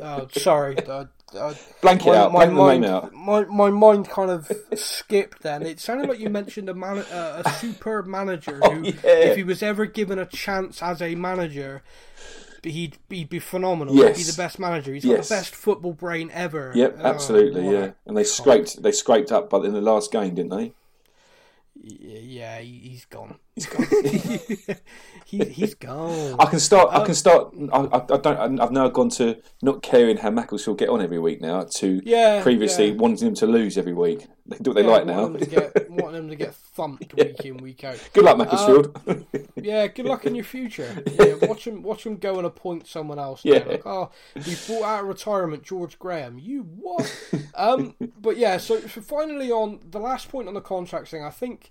Oh, 0.00 0.28
sorry, 0.32 0.76
I, 0.88 1.06
I, 1.34 1.54
Blank 1.80 2.02
it 2.06 2.10
my, 2.10 2.16
out. 2.16 2.32
my 2.32 2.46
Blank 2.46 2.82
mind, 2.82 2.84
out. 2.84 3.12
My, 3.14 3.44
my 3.44 3.70
mind 3.70 4.08
kind 4.08 4.30
of 4.30 4.50
skipped 4.74 5.42
then. 5.42 5.62
It 5.64 5.78
sounded 5.80 6.08
like 6.08 6.18
you 6.18 6.28
mentioned 6.30 6.68
a 6.68 6.74
man, 6.74 6.98
uh, 6.98 7.42
a 7.44 7.50
superb 7.52 8.06
manager 8.06 8.54
who, 8.62 8.62
Oh, 8.64 8.82
yeah. 8.82 8.92
if 9.04 9.36
he 9.36 9.42
was 9.44 9.62
ever 9.62 9.86
given 9.86 10.18
a 10.18 10.26
chance 10.26 10.82
as 10.82 11.00
a 11.00 11.14
manager, 11.14 11.82
he'd, 12.64 12.98
he'd 13.08 13.28
be 13.28 13.38
phenomenal. 13.38 13.94
He'd 13.94 14.16
be 14.16 14.22
the 14.24 14.34
best 14.36 14.58
manager. 14.58 14.92
He's 14.92 15.04
got 15.04 15.10
Yes. 15.12 15.28
the 15.28 15.34
best 15.36 15.54
football 15.54 15.92
brain 15.92 16.30
ever. 16.32 16.72
Yep, 16.74 16.96
Oh, 17.00 17.06
absolutely. 17.06 17.70
yeah, 17.70 17.90
and 18.06 18.16
they 18.16 18.24
scraped. 18.24 18.82
They 18.82 18.92
scraped 18.92 19.30
up, 19.30 19.50
but 19.50 19.64
in 19.64 19.72
the 19.72 19.80
last 19.80 20.10
game, 20.10 20.34
didn't 20.34 20.50
they? 20.56 20.72
Yeah, 21.82 22.58
he's 22.58 23.04
gone. 23.06 23.38
He's 23.60 23.66
gone. 23.66 24.76
he, 25.26 25.44
he's 25.44 25.74
gone. 25.74 26.36
I 26.38 26.46
can 26.46 26.60
start. 26.60 26.94
Um, 26.94 27.02
I 27.02 27.04
can 27.04 27.14
start. 27.14 27.54
I, 27.72 27.78
I, 27.78 28.16
don't. 28.16 28.60
I've 28.60 28.72
now 28.72 28.88
gone 28.88 29.10
to 29.10 29.36
not 29.62 29.82
caring 29.82 30.16
how 30.16 30.30
Macclesfield 30.30 30.78
get 30.78 30.88
on 30.88 31.02
every 31.02 31.18
week 31.18 31.40
now. 31.40 31.64
To 31.64 32.00
Yeah, 32.04 32.42
previously 32.42 32.88
yeah. 32.88 32.94
wanting 32.94 33.26
them 33.26 33.34
to 33.36 33.46
lose 33.46 33.76
every 33.76 33.92
week. 33.92 34.26
They 34.46 34.56
do 34.58 34.70
what 34.70 34.76
they 34.76 34.82
Yeah, 34.82 34.88
like 34.88 35.06
now. 35.06 35.28
Them 35.28 35.48
get, 35.48 35.90
wanting 35.90 36.22
them 36.22 36.28
to 36.30 36.36
get 36.36 36.54
thumped 36.54 37.14
week 37.14 37.44
in, 37.44 37.58
week 37.58 37.84
out. 37.84 38.08
Good 38.12 38.24
luck, 38.24 38.38
Macclesfield. 38.38 38.98
Yeah, 39.62 39.86
good 39.88 40.06
luck 40.06 40.24
in 40.24 40.34
your 40.34 40.44
future. 40.44 41.04
Yeah, 41.12 41.34
watch 41.42 41.66
him, 41.66 41.82
watch 41.82 42.06
him 42.06 42.16
go 42.16 42.38
and 42.38 42.46
appoint 42.46 42.86
someone 42.86 43.18
else. 43.18 43.42
Yeah. 43.44 43.62
Like, 43.64 43.84
oh, 43.84 44.10
he 44.42 44.56
brought 44.66 44.84
out 44.84 45.02
of 45.02 45.08
retirement 45.08 45.62
George 45.62 45.98
Graham. 45.98 46.38
You 46.38 46.62
what? 46.62 47.30
um, 47.54 47.94
but 48.18 48.38
yeah. 48.38 48.56
So, 48.56 48.80
so 48.80 49.02
finally, 49.02 49.52
on 49.52 49.80
the 49.90 50.00
last 50.00 50.30
point 50.30 50.48
on 50.48 50.54
the 50.54 50.62
contracts 50.62 51.10
thing, 51.10 51.22
I 51.22 51.30
think 51.30 51.70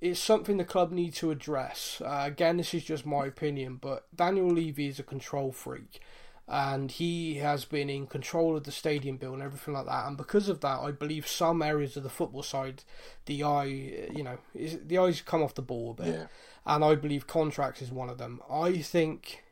it's 0.00 0.20
something 0.20 0.56
the 0.56 0.64
club 0.64 0.92
need 0.92 1.14
to 1.14 1.30
address. 1.30 2.00
Uh, 2.04 2.22
again, 2.24 2.56
this 2.56 2.74
is 2.74 2.84
just 2.84 3.04
my 3.04 3.26
opinion, 3.26 3.78
but 3.80 4.06
Daniel 4.14 4.50
Levy 4.52 4.86
is 4.86 4.98
a 4.98 5.02
control 5.02 5.52
freak. 5.52 6.00
And 6.50 6.90
he 6.90 7.34
has 7.36 7.66
been 7.66 7.90
in 7.90 8.06
control 8.06 8.56
of 8.56 8.64
the 8.64 8.72
stadium 8.72 9.18
bill 9.18 9.34
and 9.34 9.42
everything 9.42 9.74
like 9.74 9.84
that. 9.84 10.06
And 10.06 10.16
because 10.16 10.48
of 10.48 10.60
that, 10.60 10.80
I 10.80 10.92
believe 10.92 11.28
some 11.28 11.60
areas 11.60 11.94
of 11.96 12.04
the 12.04 12.08
football 12.08 12.42
side, 12.42 12.84
the 13.26 13.44
eye, 13.44 13.64
you 13.64 14.22
know, 14.22 14.38
is, 14.54 14.78
the 14.82 14.96
eyes 14.96 15.20
come 15.20 15.42
off 15.42 15.54
the 15.54 15.62
ball 15.62 15.90
a 15.90 16.02
bit 16.02 16.14
yeah, 16.14 16.26
and 16.64 16.82
I 16.82 16.94
believe 16.94 17.26
contracts 17.26 17.82
is 17.82 17.90
one 17.90 18.08
of 18.08 18.16
them. 18.16 18.40
I 18.50 18.78
think 18.78 19.44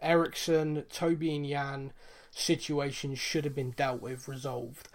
Eriksen, 0.00 0.84
Toby, 0.88 1.34
and 1.34 1.48
Jan 1.48 1.92
situation 2.30 3.14
should 3.16 3.44
have 3.44 3.54
been 3.54 3.72
dealt 3.72 4.00
with, 4.00 4.28
resolved. 4.28 4.88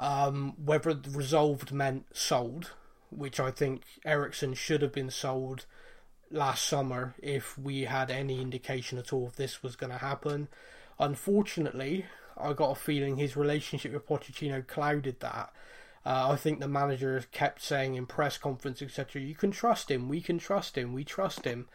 Um, 0.00 0.54
whether 0.62 0.92
the 0.92 1.10
resolved 1.10 1.70
meant 1.70 2.06
sold, 2.12 2.72
which 3.10 3.38
I 3.40 3.50
think 3.50 3.82
Eriksen 4.04 4.54
should 4.54 4.82
have 4.82 4.92
been 4.92 5.10
sold 5.10 5.66
last 6.30 6.66
summer 6.66 7.14
if 7.22 7.56
we 7.56 7.82
had 7.84 8.10
any 8.10 8.40
indication 8.40 8.98
at 8.98 9.12
all 9.12 9.28
if 9.28 9.36
this 9.36 9.62
was 9.62 9.76
going 9.76 9.92
to 9.92 9.98
happen. 9.98 10.48
Unfortunately, 10.98 12.06
I 12.36 12.52
got 12.52 12.70
a 12.72 12.74
feeling 12.74 13.16
his 13.16 13.36
relationship 13.36 13.92
with 13.92 14.06
Pochettino 14.06 14.66
clouded 14.66 15.20
that. 15.20 15.52
Uh, 16.04 16.30
I 16.30 16.36
think 16.36 16.60
the 16.60 16.68
manager 16.68 17.24
kept 17.32 17.62
saying 17.62 17.94
in 17.94 18.06
press 18.06 18.38
conference, 18.38 18.80
etc., 18.82 19.22
you 19.22 19.34
can 19.34 19.50
trust 19.50 19.90
him, 19.90 20.08
we 20.08 20.20
can 20.20 20.38
trust 20.38 20.76
him, 20.78 20.92
we 20.92 21.04
trust 21.04 21.44
him. 21.44 21.68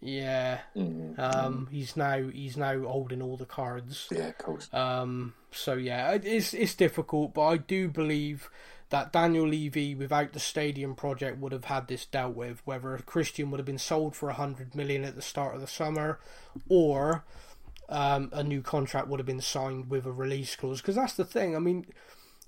Yeah, 0.00 0.58
Mm, 0.76 1.16
um, 1.18 1.68
he's 1.70 1.96
now 1.96 2.28
he's 2.28 2.56
now 2.56 2.80
holding 2.82 3.22
all 3.22 3.36
the 3.36 3.46
cards. 3.46 4.08
yeah, 4.10 4.28
of 4.28 4.38
course. 4.38 4.68
Um, 4.72 5.34
so 5.52 5.74
yeah, 5.74 6.18
it's 6.22 6.52
it's 6.54 6.74
difficult, 6.74 7.34
but 7.34 7.46
I 7.46 7.56
do 7.58 7.88
believe 7.88 8.50
that 8.92 9.10
Daniel 9.10 9.48
Levy, 9.48 9.94
without 9.94 10.34
the 10.34 10.38
stadium 10.38 10.94
project, 10.94 11.38
would 11.38 11.52
have 11.52 11.64
had 11.64 11.88
this 11.88 12.04
dealt 12.04 12.36
with. 12.36 12.60
Whether 12.66 12.98
Christian 12.98 13.50
would 13.50 13.58
have 13.58 13.66
been 13.66 13.78
sold 13.78 14.14
for 14.14 14.28
a 14.28 14.34
hundred 14.34 14.74
million 14.74 15.02
at 15.02 15.16
the 15.16 15.22
start 15.22 15.54
of 15.54 15.62
the 15.62 15.66
summer, 15.66 16.20
or 16.68 17.24
um, 17.88 18.28
a 18.34 18.44
new 18.44 18.60
contract 18.60 19.08
would 19.08 19.18
have 19.18 19.26
been 19.26 19.40
signed 19.40 19.88
with 19.88 20.04
a 20.04 20.12
release 20.12 20.54
clause. 20.56 20.82
Because 20.82 20.96
that's 20.96 21.14
the 21.14 21.24
thing. 21.24 21.56
I 21.56 21.58
mean, 21.58 21.86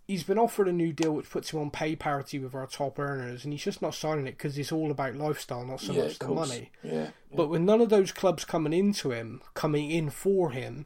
he's 0.06 0.22
been 0.22 0.38
offered 0.38 0.68
a 0.68 0.72
new 0.72 0.92
deal 0.92 1.12
which 1.12 1.30
puts 1.30 1.50
him 1.50 1.60
on 1.60 1.70
pay 1.70 1.96
parity 1.96 2.38
with 2.38 2.54
our 2.54 2.66
top 2.66 2.98
earners, 2.98 3.44
and 3.44 3.54
he's 3.54 3.64
just 3.64 3.80
not 3.80 3.94
signing 3.94 4.26
it 4.26 4.36
because 4.36 4.58
it's 4.58 4.70
all 4.70 4.90
about 4.90 5.16
lifestyle, 5.16 5.64
not 5.64 5.80
so 5.80 5.94
yeah, 5.94 6.02
much 6.02 6.18
the 6.18 6.26
course. 6.26 6.48
money. 6.50 6.70
Yeah, 6.82 7.08
But 7.34 7.48
with 7.48 7.62
none 7.62 7.80
of 7.80 7.88
those 7.88 8.12
clubs 8.12 8.44
coming 8.44 8.74
into 8.74 9.12
him, 9.12 9.40
coming 9.54 9.90
in 9.90 10.10
for 10.10 10.50
him, 10.50 10.84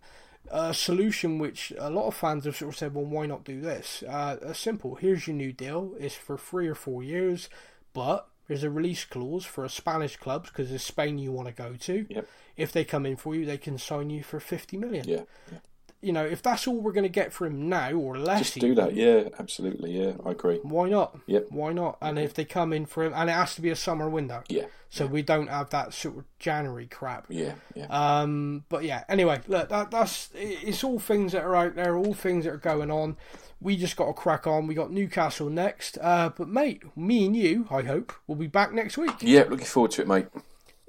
a 0.51 0.75
solution 0.75 1.39
which 1.39 1.73
a 1.79 1.91
lot 1.91 2.07
of 2.07 2.15
fans 2.15 2.45
have 2.45 2.57
sort 2.57 2.73
of 2.75 2.79
said, 2.79 2.95
well, 2.95 3.05
why 3.05 3.27
not 3.27 3.45
do 3.45 3.61
this? 3.61 4.03
Uh, 4.09 4.37
a 4.43 4.55
simple, 4.55 4.97
here's 4.97 5.27
your 5.27 5.37
new 5.37 5.53
deal. 5.53 5.95
It's 5.99 6.15
for 6.15 6.37
three 6.37 6.69
or 6.69 6.75
four 6.75 7.03
years, 7.03 7.49
but 7.93 8.29
there's 8.47 8.65
a 8.65 8.71
release 8.71 9.05
clause 9.05 9.45
for 9.45 9.65
a 9.65 9.69
Spanish 9.69 10.17
club 10.17 10.45
because 10.45 10.73
it's 10.73 10.85
Spain 10.85 11.19
you 11.19 11.33
want 11.33 11.49
to 11.49 11.55
go 11.55 11.75
to. 11.75 12.07
Yep. 12.09 12.27
If 12.57 12.73
they 12.73 12.85
come 12.85 13.07
in 13.07 13.17
for 13.17 13.35
you, 13.35 13.45
they 13.45 13.59
can 13.59 13.79
sign 13.79 14.11
you 14.11 14.23
for 14.23 14.41
50 14.41 14.77
million. 14.77 15.07
yeah. 15.07 15.23
yeah. 15.53 15.59
You 16.01 16.13
know, 16.13 16.25
if 16.25 16.43
that's 16.43 16.69
all 16.69 16.77
we're 16.81 16.93
going 16.93 17.03
to 17.03 17.09
get 17.09 17.33
for 17.33 17.47
him 17.47 17.69
now 17.69 17.91
or 17.93 18.17
less, 18.17 18.39
Just 18.53 18.59
do 18.61 18.73
that. 18.77 18.95
Yeah, 18.95 19.31
absolutely. 19.39 19.99
Yeah, 20.01 20.13
I 20.25 20.31
agree. 20.31 20.61
why 20.63 20.89
not? 20.89 21.19
Yep. 21.27 21.47
Why 21.51 21.73
not? 21.73 21.99
And 22.01 22.19
if 22.21 22.35
they 22.35 22.45
come 22.45 22.73
in 22.73 22.87
for 22.87 23.05
him, 23.05 23.13
and 23.17 23.29
it 23.29 23.33
has 23.33 23.57
to 23.57 23.61
be 23.61 23.71
a 23.71 23.77
summer 23.77 24.09
window, 24.09 24.45
Yeah, 24.49 24.67
so 24.91 25.07
we 25.07 25.23
don't 25.23 25.49
have 25.49 25.71
that 25.71 25.93
sort 25.93 26.19
of 26.19 26.25
January 26.39 26.87
crap. 26.87 27.27
yeah, 27.29 27.55
yeah. 27.75 27.87
Um, 27.87 28.65
but 28.69 28.85
yeah, 28.85 29.03
anyway, 29.09 29.41
look, 29.49 29.69
that, 29.71 29.91
that's 29.91 30.31
it's 30.35 30.85
all 30.85 31.01
things 31.01 31.33
that 31.33 31.43
are 31.43 31.57
out 31.57 31.75
there, 31.75 31.97
all 31.97 32.15
things 32.15 32.45
that 32.45 32.53
are 32.55 32.59
going 32.59 32.93
on. 32.93 33.17
We 33.61 33.77
just 33.77 33.97
got 33.97 34.07
to 34.07 34.13
crack 34.13 34.47
on. 34.47 34.69
We 34.69 34.77
got 34.77 34.93
Newcastle 34.93 35.51
next. 35.51 35.99
Uh, 36.01 36.29
but 36.29 36.47
mate, 36.49 36.85
me 36.97 37.27
and 37.27 37.35
you, 37.35 37.67
I 37.73 37.83
hope, 37.83 38.13
will 38.29 38.37
be 38.37 38.47
back 38.47 38.73
next 38.73 38.97
week. 38.99 39.15
yeah, 39.21 39.43
looking 39.49 39.67
forward 39.67 39.91
to 39.93 40.03
it, 40.03 40.07
mate. 40.07 40.27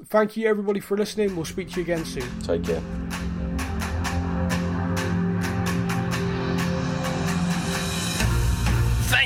Thank 0.05 0.37
you 0.37 0.47
everybody 0.47 0.79
for 0.79 0.95
listening. 0.95 1.35
We'll 1.35 1.45
speak 1.45 1.71
to 1.71 1.77
you 1.77 1.81
again 1.81 2.05
soon. 2.05 2.29
Take 2.41 2.63
care. 2.65 3.28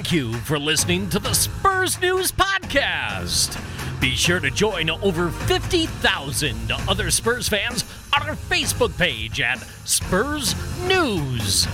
Thank 0.04 0.12
you 0.12 0.34
for 0.34 0.60
listening 0.60 1.10
to 1.12 1.20
the 1.20 1.34
Spurs 1.34 2.02
News 2.02 2.34
Podcast. 2.34 3.58
Be 4.02 4.10
sure 4.10 4.42
to 4.42 4.52
join 4.52 4.90
over 4.90 5.30
50,000 5.30 6.72
other 6.90 7.10
Spurs 7.10 7.48
fans 7.48 7.86
on 8.14 8.28
our 8.28 8.36
Facebook 8.36 8.98
page 8.98 9.40
at 9.40 9.60
Spurs 9.86 10.56
News. 10.90 11.68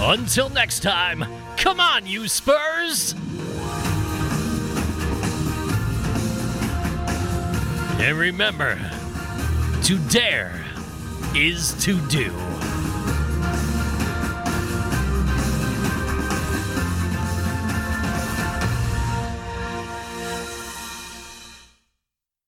Until 0.00 0.48
next 0.48 0.82
time, 0.82 1.22
come 1.58 1.80
on, 1.80 2.06
you 2.06 2.26
Spurs! 2.28 3.12
And 8.00 8.16
remember, 8.16 8.78
to 9.82 9.98
dare 10.08 10.64
is 11.34 11.74
to 11.84 12.00
do. 12.08 12.32